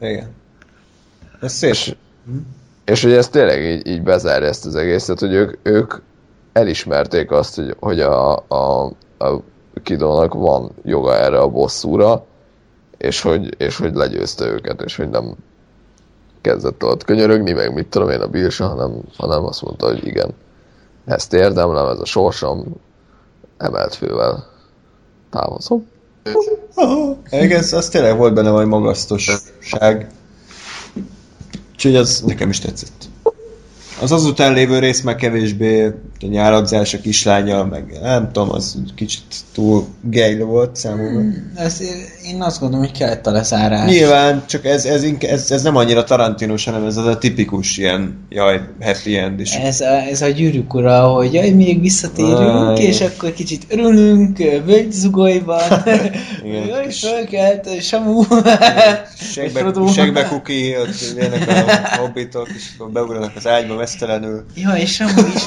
Igen. 0.00 0.34
Ez 1.40 1.52
szép. 1.52 1.70
És, 1.70 1.94
és 2.88 3.02
hogy 3.02 3.12
ez 3.12 3.28
tényleg 3.28 3.62
így, 3.62 3.86
így 3.86 4.02
bezárja 4.02 4.48
ezt 4.48 4.66
az 4.66 4.74
egészet, 4.74 5.20
hogy 5.20 5.32
ők, 5.32 5.58
ők 5.62 5.94
elismerték 6.52 7.30
azt, 7.30 7.56
hogy, 7.56 7.76
hogy 7.80 8.00
a, 8.00 8.36
a, 8.36 8.84
a 9.18 9.42
Kidónak 9.82 10.34
van 10.34 10.70
joga 10.84 11.16
erre 11.16 11.38
a 11.38 11.48
bosszúra, 11.48 12.24
és 12.96 13.22
hogy, 13.22 13.54
és 13.58 13.76
hogy 13.76 13.94
legyőzte 13.94 14.46
őket, 14.46 14.82
és 14.82 14.96
hogy 14.96 15.08
nem 15.08 15.34
kezdett 16.40 16.84
ott 16.84 17.04
könyörögni, 17.04 17.52
meg 17.52 17.74
mit 17.74 17.86
tudom 17.86 18.10
én 18.10 18.20
a 18.20 18.26
bírsa, 18.26 18.66
hanem, 18.66 19.00
hanem 19.16 19.44
azt 19.44 19.62
mondta, 19.62 19.86
hogy 19.86 20.06
igen, 20.06 20.34
ezt 21.04 21.32
érdemlem, 21.32 21.86
ez 21.86 22.00
a 22.00 22.04
sorsom, 22.04 22.64
emelt 23.56 23.94
fővel 23.94 24.46
távozom. 25.30 25.86
Igen, 27.30 27.64
az 27.70 27.88
tényleg 27.88 28.16
volt 28.16 28.34
benne 28.34 28.50
valami 28.50 28.68
magasztosság. 28.68 30.10
Úgyhogy 31.78 31.96
az 31.96 32.22
nekem 32.26 32.48
is 32.48 32.58
tetszett. 32.58 33.08
Az 34.00 34.12
azután 34.12 34.52
lévő 34.52 34.78
rész 34.78 35.00
már 35.00 35.16
kevésbé 35.16 35.92
a 36.22 36.26
nyálagzás 36.26 36.94
a 36.94 37.00
kislánya, 37.00 37.64
meg 37.64 37.98
nem 38.02 38.30
tudom, 38.32 38.52
az 38.52 38.78
kicsit 38.94 39.22
túl 39.52 39.86
gay 40.02 40.38
volt 40.38 40.76
számomra. 40.76 41.20
Ez, 41.54 41.80
én 42.24 42.42
azt 42.42 42.60
gondolom, 42.60 42.86
hogy 42.86 42.98
kellett 42.98 43.26
a 43.26 43.30
lezárás. 43.30 43.90
Nyilván, 43.90 44.42
csak 44.46 44.64
ez, 44.64 44.84
ez, 44.84 45.04
ez, 45.18 45.50
ez 45.50 45.62
nem 45.62 45.76
annyira 45.76 46.04
tarantinos, 46.04 46.64
hanem 46.64 46.84
ez 46.84 46.96
az 46.96 47.06
a 47.06 47.18
tipikus 47.18 47.76
ilyen, 47.76 48.26
jaj, 48.28 48.60
happy 48.80 49.16
end 49.16 49.40
is. 49.40 49.54
Ez 49.54 49.80
a, 49.80 50.08
ez 50.10 50.22
a 50.22 50.28
gyűrűk 50.28 50.74
ura, 50.74 51.00
hogy 51.00 51.32
jaj, 51.32 51.50
még 51.50 51.80
visszatérünk, 51.80 52.68
Aj. 52.68 52.82
és 52.82 53.00
akkor 53.00 53.32
kicsit 53.32 53.66
örülünk, 53.68 54.36
völgyzugolyban, 54.64 55.60
jaj, 56.68 56.90
fölkelt, 56.90 57.82
Samu, 57.82 58.22
Segbe, 59.32 59.72
segbe 59.92 60.24
kuki, 60.24 60.76
ott 60.80 61.16
jönnek 61.16 61.48
a 61.48 61.96
hobbitok, 61.96 62.48
és 62.56 62.64
akkor 62.78 62.90
beugranak 62.90 63.32
az 63.36 63.46
ágyba 63.46 63.74
vesztelenül. 63.74 64.44
Jaj, 64.54 64.84
Samu 64.84 65.26
is 65.34 65.46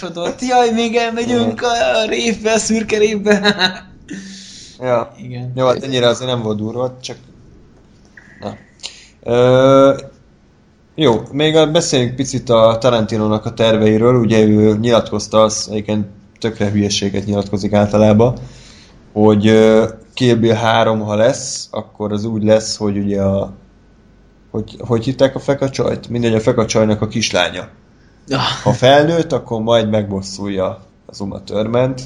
megházasodott, 0.00 0.40
jaj, 0.40 0.72
még 0.72 0.96
elmegyünk 0.96 1.62
a, 1.62 2.06
révbe, 2.08 2.52
a 2.52 2.58
szürke 2.58 2.98
révbe. 2.98 3.40
Ja. 4.80 5.12
Igen. 5.18 5.52
Jó, 5.54 5.66
hát 5.66 5.82
ennyire 5.82 6.06
azért 6.06 6.30
nem 6.30 6.42
volt 6.42 6.56
durva, 6.56 6.96
csak... 7.00 7.16
Na. 8.40 8.56
Ö, 9.22 9.98
jó, 10.94 11.20
még 11.32 11.70
beszéljünk 11.72 12.14
picit 12.14 12.50
a 12.50 12.78
Tarantinónak 12.80 13.44
a 13.44 13.54
terveiről. 13.54 14.20
Ugye 14.20 14.42
ő 14.42 14.76
nyilatkozta 14.76 15.42
azt, 15.42 15.70
egyébként 15.70 16.06
tökre 16.38 16.70
hülyeséget 16.70 17.24
nyilatkozik 17.24 17.72
általában, 17.72 18.38
hogy 19.12 19.46
ö, 19.46 19.88
Kill 20.14 20.34
Bill 20.34 20.54
3, 20.54 21.00
ha 21.00 21.14
lesz, 21.14 21.68
akkor 21.70 22.12
az 22.12 22.24
úgy 22.24 22.42
lesz, 22.42 22.76
hogy 22.76 22.98
ugye 22.98 23.22
a... 23.22 23.52
Hogy, 24.50 24.76
hogy 24.78 25.04
hitták 25.04 25.34
a 25.34 25.38
fekacsajt? 25.38 26.08
Mindegy, 26.08 26.34
a 26.34 26.40
fekacsajnak 26.40 27.00
a 27.00 27.08
kislánya. 27.08 27.68
Ha 28.62 28.72
felnőtt, 28.72 29.32
akkor 29.32 29.60
majd 29.60 29.90
megbosszulja 29.90 30.80
az 31.06 31.20
Uma 31.20 31.42
Thurmant. 31.42 32.02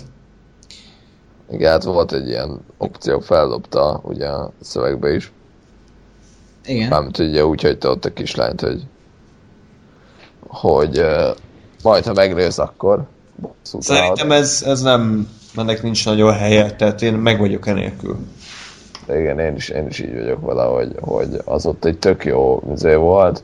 Igen, 1.51 1.71
hát 1.71 1.85
volt 1.85 2.13
egy 2.13 2.29
ilyen 2.29 2.61
opció, 2.77 3.21
feldobta 3.21 4.01
ugye 4.03 4.27
a 4.27 4.53
szövegbe 4.61 5.15
is. 5.15 5.33
Igen. 6.65 6.89
Mármint 6.89 7.19
ugye 7.19 7.45
úgy 7.45 7.63
hagyta 7.63 7.91
ott 7.91 8.05
a 8.05 8.13
kislányt, 8.13 8.61
hogy 8.61 8.87
hogy 10.47 10.99
uh, 10.99 11.37
majd 11.83 12.05
ha 12.05 12.13
megnősz, 12.13 12.59
akkor 12.59 13.07
Szerintem 13.63 14.33
ez, 14.33 14.63
ez 14.67 14.81
nem, 14.81 15.29
ennek 15.57 15.83
nincs 15.83 16.07
nagyon 16.07 16.33
helye, 16.33 16.71
tehát 16.71 17.03
én 17.03 17.15
meg 17.15 17.39
vagyok 17.39 17.67
enélkül. 17.67 18.17
Igen, 19.09 19.39
én 19.39 19.55
is, 19.55 19.69
én 19.69 19.87
is 19.87 19.99
így 20.01 20.15
vagyok 20.15 20.47
vele, 20.47 20.63
hogy, 20.63 20.97
hogy 21.01 21.41
az 21.45 21.67
ott 21.67 21.85
egy 21.85 21.99
tök 21.99 22.25
jó 22.25 22.63
műzé 22.67 22.95
volt, 22.95 23.43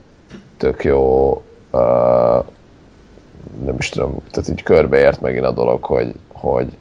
tök 0.57 0.85
jó, 0.85 1.43
uh, 1.71 2.45
nem 3.65 3.75
is 3.79 3.89
tudom, 3.89 4.17
tehát 4.31 4.49
így 4.49 4.63
körbeért 4.63 5.21
megint 5.21 5.45
a 5.45 5.51
dolog, 5.53 5.85
hogy, 5.85 6.15
hogy 6.33 6.77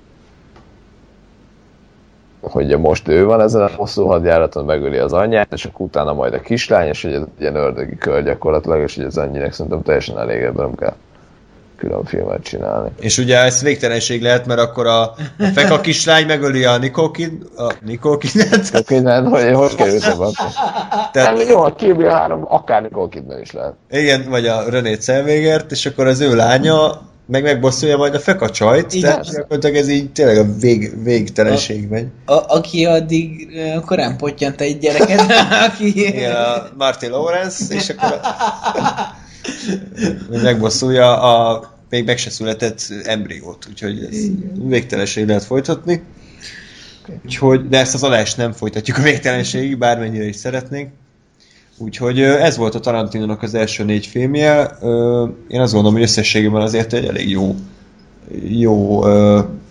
hogy 2.42 2.80
most 2.80 3.08
ő 3.08 3.26
van 3.26 3.42
ezen 3.42 3.62
a 3.62 3.70
hosszú 3.76 4.06
hadjáraton, 4.06 4.66
megöli 4.66 4.98
az 4.98 5.14
anyját, 5.14 5.54
és 5.54 5.66
akkor 5.66 5.86
utána 5.86 6.14
majd 6.14 6.34
a 6.34 6.40
kislány, 6.40 6.88
és 6.88 7.02
hogy 7.02 7.14
ez 7.14 7.24
ilyen 7.40 7.56
ördögi 7.56 7.98
kör 7.98 8.24
gyakorlatilag, 8.24 8.82
és 8.82 8.96
hogy 8.96 9.06
ez 9.06 9.18
annyinek 9.18 9.54
szerintem 9.54 9.82
teljesen 9.82 10.18
elég, 10.18 10.42
ebben 10.42 10.66
nem 10.66 10.76
kell 10.76 10.94
külön 11.84 12.06
filmet 12.06 12.44
csinálni. 12.44 12.90
És 13.00 13.18
ugye 13.18 13.38
ez 13.38 13.62
végtelenség 13.62 14.22
lehet, 14.22 14.46
mert 14.46 14.60
akkor 14.60 14.88
a, 14.88 15.02
a 15.02 15.16
feka 15.54 15.82
kislány 15.82 16.26
megöli 16.26 16.64
a 16.64 16.78
Nicole 16.78 17.10
Kid, 17.12 17.32
a 17.56 17.74
Tök 18.72 18.90
minden, 18.90 19.28
hogy 19.28 19.54
hogy 19.54 19.76
került. 19.76 20.18
Nem, 20.18 20.18
tehát 21.12 21.48
jó, 21.50 21.60
a 21.60 21.76
Kill 21.76 21.94
Bill 21.94 22.10
3 22.10 22.46
akár 22.48 22.82
Nicole 22.82 23.10
Kidman 23.10 23.42
is 23.42 23.52
lehet. 23.52 23.74
igen, 23.92 24.30
vagy 24.30 24.48
a 24.48 24.70
René 24.70 24.98
Zellweger-t, 25.00 25.72
és 25.72 25.86
akkor 25.86 26.08
az 26.08 26.20
ő 26.20 26.36
lánya 26.36 27.02
meg 27.26 27.44
megbosszulja 27.44 27.98
majd 27.98 28.16
a 28.16 28.20
feka 28.20 28.50
csajt, 28.50 28.94
Igen. 28.94 29.10
tehát 29.10 29.32
gyakorlatilag 29.32 29.76
ez 29.76 29.90
így 29.90 30.12
tényleg 30.12 30.38
a 30.38 30.46
vég, 30.60 31.04
végtelenség 31.04 31.90
megy. 31.90 32.08
A, 32.26 32.56
aki 32.56 32.86
addig 32.86 33.48
korán 33.86 34.18
pottyant 34.18 34.62
egy 34.62 34.78
gyereket, 34.78 35.32
aki... 35.68 36.08
Igen, 36.08 36.36
a 36.36 36.68
Martin 36.78 37.10
Lawrence, 37.10 37.76
és 37.76 37.90
akkor 37.90 38.20
a, 38.22 39.22
megbosszulja 40.42 41.22
a 41.22 41.73
még 41.94 42.06
meg 42.06 42.18
se 42.18 42.30
született 42.30 42.94
embriót, 43.04 43.66
úgyhogy 43.70 44.08
ez 44.12 44.18
végtelenség 44.54 45.28
lehet 45.28 45.44
folytatni. 45.44 46.02
Úgyhogy, 47.24 47.68
de 47.68 47.80
ezt 47.80 47.94
az 47.94 48.04
adást 48.04 48.38
nem 48.38 48.52
folytatjuk 48.52 48.98
a 48.98 49.02
végtelenségig, 49.02 49.78
bármennyire 49.78 50.26
is 50.26 50.36
szeretnénk. 50.36 50.90
Úgyhogy 51.78 52.22
ez 52.22 52.58
volt 52.58 52.76
a 52.76 52.80
Tarantinónak 52.80 53.42
az 53.42 53.54
első 53.54 53.84
négy 53.84 54.06
filmje. 54.06 54.78
Én 55.48 55.60
azt 55.60 55.74
gondolom, 55.74 55.94
hogy 55.94 56.02
összességében 56.02 56.62
azért 56.62 56.94
egy 56.94 57.06
elég 57.06 57.30
jó, 57.30 57.56
jó 58.48 59.04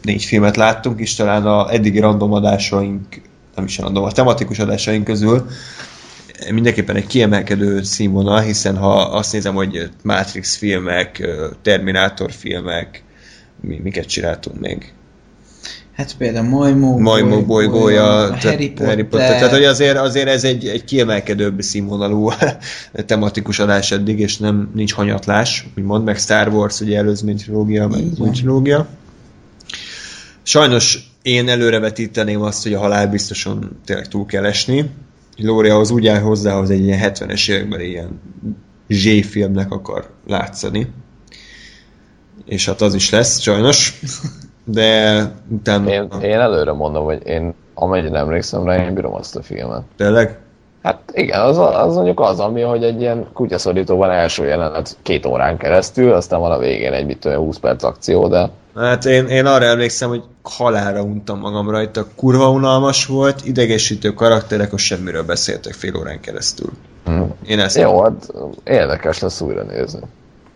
négy 0.03 0.25
filmet 0.25 0.57
láttunk, 0.57 1.01
és 1.01 1.15
talán 1.15 1.47
a 1.47 1.73
eddigi 1.73 1.99
random 1.99 2.33
adásaink, 2.33 3.21
nem 3.55 3.65
is 3.65 3.79
random, 3.79 4.05
a 4.05 4.13
tematikus 4.13 4.59
adásaink 4.59 5.05
közül 5.05 5.47
mindenképpen 6.51 6.97
egy 6.97 7.07
kiemelkedő 7.07 7.83
színvonal, 7.83 8.41
hiszen 8.41 8.77
ha 8.77 9.01
azt 9.01 9.33
nézem, 9.33 9.55
hogy 9.55 9.91
Matrix 10.03 10.57
filmek, 10.57 11.29
Terminátor 11.63 12.33
filmek, 12.33 13.03
mi, 13.61 13.81
miket 13.83 14.07
csináltunk 14.07 14.61
még? 14.61 14.93
Hát 15.93 16.17
például 16.17 16.49
Majmó, 16.49 16.99
Majmok 16.99 17.47
bolygója, 17.47 18.03
tehát 18.03 18.43
Harry 18.43 18.69
Potter. 18.69 18.87
Harry 18.87 19.03
Potter. 19.03 19.29
Tehát, 19.29 19.51
hogy 19.51 19.65
azért, 19.65 19.97
azért 19.97 20.29
ez 20.29 20.45
egy, 20.45 20.67
egy 20.67 20.85
kiemelkedőbb 20.85 21.61
színvonalú 21.61 22.31
tematikus 23.07 23.59
adás 23.59 23.91
eddig, 23.91 24.19
és 24.19 24.37
nem 24.37 24.71
nincs 24.75 24.93
hanyatlás, 24.93 25.67
úgymond, 25.77 26.05
meg 26.05 26.19
Star 26.19 26.49
Wars, 26.49 26.81
ugye 26.81 26.97
előzmény 26.97 27.37
trilógia, 27.37 27.89
meg 27.89 28.01
új 28.19 28.31
trilógia. 28.31 28.87
Sajnos 30.43 31.11
én 31.23 31.49
előrevetíteném 31.49 32.43
azt, 32.43 32.63
hogy 32.63 32.75
a 32.75 32.79
halál 32.79 33.09
biztosan 33.09 33.81
tényleg 33.85 34.09
túl 34.09 34.27
kell 34.27 34.45
esni. 34.45 34.91
Lória 35.43 35.79
az 35.79 35.91
úgy 35.91 36.07
áll 36.07 36.21
hozzá, 36.21 36.55
hogy 36.55 36.71
egy 36.71 36.85
ilyen 36.85 37.13
70-es 37.13 37.51
években 37.51 37.81
ilyen 37.81 38.21
Z-filmnek 38.89 39.71
akar 39.71 40.11
látszani. 40.27 40.93
És 42.45 42.67
hát 42.67 42.81
az 42.81 42.95
is 42.95 43.11
lesz, 43.11 43.41
sajnos. 43.41 44.01
De 44.65 45.21
utána... 45.49 45.91
Én, 45.91 46.09
én 46.23 46.39
előre 46.39 46.73
mondom, 46.73 47.05
hogy 47.05 47.27
én 47.27 47.55
amennyire 47.75 48.19
emlékszem 48.19 48.65
rá, 48.65 48.85
én 48.85 48.95
bírom 48.95 49.15
azt 49.15 49.37
a 49.37 49.43
filmet. 49.43 49.83
Tényleg? 49.97 50.39
Hát 50.83 50.99
igen, 51.13 51.41
az, 51.41 51.59
az 51.59 51.95
mondjuk 51.95 52.21
az, 52.21 52.41
ami, 52.41 52.61
hogy 52.61 52.85
egy 52.85 53.01
ilyen 53.01 53.27
kutyaszorítóban 53.33 54.11
első 54.11 54.45
jelenet 54.45 54.97
két 55.03 55.27
órán 55.27 55.57
keresztül, 55.57 56.13
aztán 56.13 56.41
van 56.41 56.51
a 56.51 56.59
végén 56.59 56.93
egy 56.93 57.07
mit 57.07 57.19
tudom, 57.19 57.39
én, 57.39 57.45
20 57.45 57.59
perc 57.59 57.83
akció, 57.83 58.29
de 58.29 58.51
Hát 58.77 59.05
én, 59.05 59.27
én 59.27 59.47
arra 59.47 59.65
emlékszem, 59.65 60.09
hogy 60.09 60.23
halálra 60.43 61.03
untam 61.03 61.39
magam 61.39 61.71
rajta, 61.71 62.07
kurva 62.17 62.51
unalmas 62.51 63.07
volt, 63.07 63.45
idegesítő 63.45 64.13
karakterek, 64.13 64.73
azt 64.73 64.85
semmiről 64.85 65.23
beszéltek 65.23 65.73
fél 65.73 65.97
órán 65.97 66.21
keresztül. 66.21 66.71
hm. 67.05 67.23
Én 67.47 67.59
ezt 67.59 67.77
jó, 67.77 68.03
hát 68.03 68.33
érdekes 68.65 69.19
lesz 69.19 69.41
újra 69.41 69.63
nézni. 69.63 70.01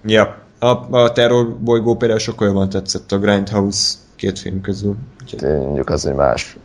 Ja. 0.05 0.37
A, 0.59 0.97
a 0.97 1.13
Terror 1.13 1.49
bolygó 1.59 1.97
például 1.97 2.21
sokkal 2.21 2.47
jobban 2.47 2.69
tetszett 2.69 3.13
a 3.13 3.19
Grindhouse 3.19 3.95
két 4.17 4.39
film 4.39 4.61
közül. 4.61 4.97
Úgyhogy 5.23 5.59
Mondjuk 5.59 5.89
az 5.89 6.07
egy 6.07 6.15
más... 6.15 6.57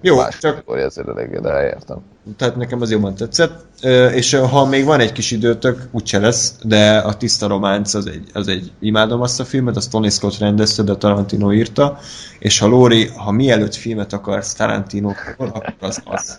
Jó, 0.00 0.16
más 0.16 0.38
csak- 0.38 0.62
azért 0.66 1.08
elég, 1.08 1.40
de 1.40 1.48
elértem. 1.48 1.98
tehát 2.36 2.56
nekem 2.56 2.80
az 2.80 2.90
jobban 2.90 3.14
tetszett. 3.14 3.66
És 4.14 4.34
ha 4.34 4.64
még 4.66 4.84
van 4.84 5.00
egy 5.00 5.12
kis 5.12 5.30
időtök, 5.30 5.88
úgyse 5.90 6.18
lesz, 6.18 6.54
de 6.62 6.96
a 6.98 7.16
Tiszta 7.16 7.46
Románc 7.46 7.94
az 7.94 8.06
egy, 8.06 8.24
az 8.32 8.48
egy 8.48 8.72
imádom 8.80 9.20
azt 9.20 9.40
a 9.40 9.44
filmet, 9.44 9.76
azt 9.76 9.90
Tony 9.90 10.10
Scott 10.10 10.38
rendezte, 10.38 10.82
de 10.82 10.94
Tarantino 10.94 11.52
írta, 11.52 11.98
és 12.38 12.58
ha 12.58 12.66
Lóri, 12.66 13.06
ha 13.06 13.30
mielőtt 13.30 13.74
filmet 13.74 14.12
akarsz 14.12 14.52
tarantino 14.54 15.08
akkor 15.08 15.74
az 15.80 16.02
az. 16.04 16.38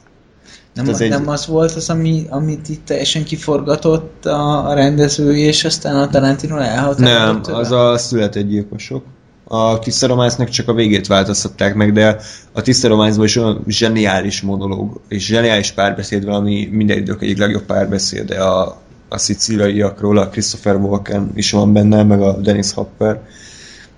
Nem, 0.73 0.89
Ez 0.89 1.01
egy- 1.01 1.09
nem 1.09 1.27
az 1.29 1.45
volt 1.47 1.71
az, 1.71 1.89
ami, 1.89 2.25
amit 2.29 2.69
itt 2.69 2.85
teljesen 2.85 3.23
kiforgatott 3.23 4.25
a, 4.25 4.69
a 4.69 4.73
rendező, 4.73 5.35
és 5.37 5.65
aztán 5.65 5.95
a 5.95 6.07
Tarantino 6.07 6.57
elhatott? 6.57 6.99
Nem, 6.99 7.41
az 7.43 7.71
a 7.71 7.97
született 7.97 8.47
gyilkosok. 8.47 9.03
A 9.51 9.79
Tiszta 9.79 10.07
Románcnak 10.07 10.49
csak 10.49 10.67
a 10.67 10.73
végét 10.73 11.07
változtatták 11.07 11.75
meg, 11.75 11.93
de 11.93 12.17
a 12.51 12.61
Tiszta 12.61 12.87
Románcban 12.87 13.25
is 13.25 13.35
olyan 13.35 13.63
zseniális 13.67 14.41
monológ, 14.41 15.01
és 15.07 15.25
zseniális 15.25 15.71
párbeszéd 15.71 16.25
van, 16.25 16.35
ami 16.35 16.69
minden 16.71 16.97
idők 16.97 17.21
egyik 17.21 17.37
legjobb 17.37 17.63
párbeszéd, 17.63 18.31
a, 18.31 18.81
a 19.09 19.17
szicíliaiakról, 19.17 20.17
a 20.17 20.27
Christopher 20.27 20.75
Walken 20.75 21.31
is 21.35 21.51
van 21.51 21.73
benne, 21.73 22.03
meg 22.03 22.21
a 22.21 22.37
Dennis 22.37 22.73
Hopper. 22.73 23.21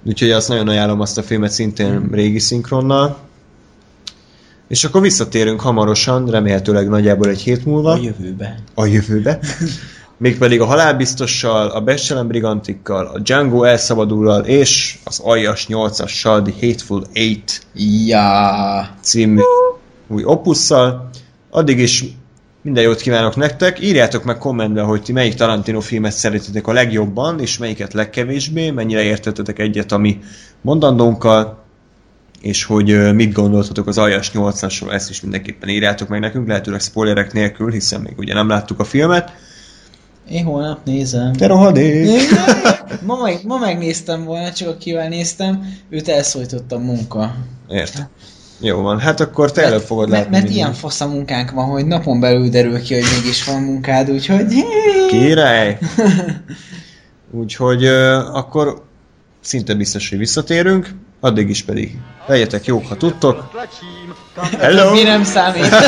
Úgyhogy 0.03 0.31
azt 0.31 0.47
nagyon 0.47 0.67
ajánlom 0.67 0.99
azt 0.99 1.17
a 1.17 1.23
filmet 1.23 1.51
szintén 1.51 2.07
régi 2.11 2.39
szinkronnal. 2.39 3.17
És 4.67 4.83
akkor 4.83 5.01
visszatérünk 5.01 5.61
hamarosan, 5.61 6.29
remélhetőleg 6.29 6.89
nagyjából 6.89 7.29
egy 7.29 7.41
hét 7.41 7.65
múlva 7.65 7.91
A 7.91 7.99
jövőbe. 8.01 8.59
a 8.73 8.85
jövőbe. 8.85 9.39
Mégpedig 10.21 10.61
a 10.61 10.65
halálbiztossal, 10.65 11.67
a 11.67 11.81
Bestelen 11.81 12.27
Brigantikkal, 12.27 13.05
a 13.05 13.19
Django 13.19 13.63
elszabadullal 13.63 14.41
és 14.43 14.97
az 15.03 15.19
aljas 15.19 15.65
8-assal, 15.69 16.41
The 16.41 16.67
Hateful 16.67 17.03
Eight 17.13 17.61
Ja. 17.73 18.89
című 18.99 19.41
új 20.07 20.23
opusszal. 20.23 21.09
Addig 21.49 21.79
is 21.79 22.03
minden 22.61 22.83
jót 22.83 23.01
kívánok 23.01 23.35
nektek. 23.35 23.81
Írjátok 23.81 24.23
meg 24.23 24.37
kommentben, 24.37 24.85
hogy 24.85 25.01
ti 25.01 25.11
melyik 25.11 25.33
Tarantino 25.33 25.79
filmet 25.79 26.11
szeretitek 26.11 26.67
a 26.67 26.73
legjobban, 26.73 27.39
és 27.39 27.57
melyiket 27.57 27.93
legkevésbé, 27.93 28.71
mennyire 28.71 29.01
értettetek 29.01 29.59
egyet 29.59 29.91
a 29.91 29.97
mi 29.97 30.19
mondandónkkal, 30.61 31.63
és 32.41 32.63
hogy 32.63 33.13
mit 33.15 33.33
gondoltatok 33.33 33.87
az 33.87 33.97
aljas 33.97 34.31
8-asról, 34.33 34.93
ezt 34.93 35.09
is 35.09 35.21
mindenképpen 35.21 35.69
írjátok 35.69 36.07
meg 36.07 36.19
nekünk, 36.19 36.47
lehetőleg 36.47 36.81
spoilerek 36.81 37.33
nélkül, 37.33 37.71
hiszen 37.71 38.01
még 38.01 38.13
ugye 38.17 38.33
nem 38.33 38.47
láttuk 38.47 38.79
a 38.79 38.83
filmet. 38.83 39.31
Én 40.31 40.43
holnap 40.43 40.79
nézem. 40.85 41.33
Te 41.33 41.47
rohadék! 41.47 42.21
ma, 43.05 43.17
meg, 43.21 43.39
ma 43.43 43.57
megnéztem 43.57 44.23
volna, 44.23 44.51
csak 44.51 44.67
akivel 44.67 45.07
néztem, 45.07 45.77
őt 45.89 46.07
elszólított 46.07 46.71
a 46.71 46.77
munka. 46.77 47.35
Értem. 47.69 48.07
Jó 48.59 48.81
van, 48.81 48.99
hát 48.99 49.19
akkor 49.19 49.51
te 49.51 49.63
előbb 49.63 49.81
fogod 49.81 50.09
mert, 50.09 50.21
látni. 50.21 50.31
mert 50.31 50.43
mindent. 50.43 50.67
ilyen 50.67 50.79
fasz 50.79 51.01
a 51.01 51.07
munkánk 51.07 51.51
van, 51.51 51.65
hogy 51.65 51.85
napon 51.85 52.19
belül 52.19 52.49
derül 52.49 52.81
ki, 52.81 52.93
hogy 52.93 53.03
mégis 53.15 53.45
van 53.45 53.61
munkád, 53.61 54.09
úgyhogy... 54.09 54.53
Király! 55.09 55.77
Úgyhogy 57.31 57.83
ö, 57.83 58.13
akkor 58.33 58.83
szinte 59.41 59.73
biztos, 59.73 60.09
hogy 60.09 60.17
visszatérünk, 60.17 60.95
addig 61.19 61.49
is 61.49 61.63
pedig 61.63 61.97
legyetek 62.27 62.65
jók, 62.65 62.87
ha 62.87 62.95
tudtok. 62.95 63.51
Hello! 64.59 64.91
Mi 64.91 65.03
nem 65.03 65.23
számít? 65.23 65.69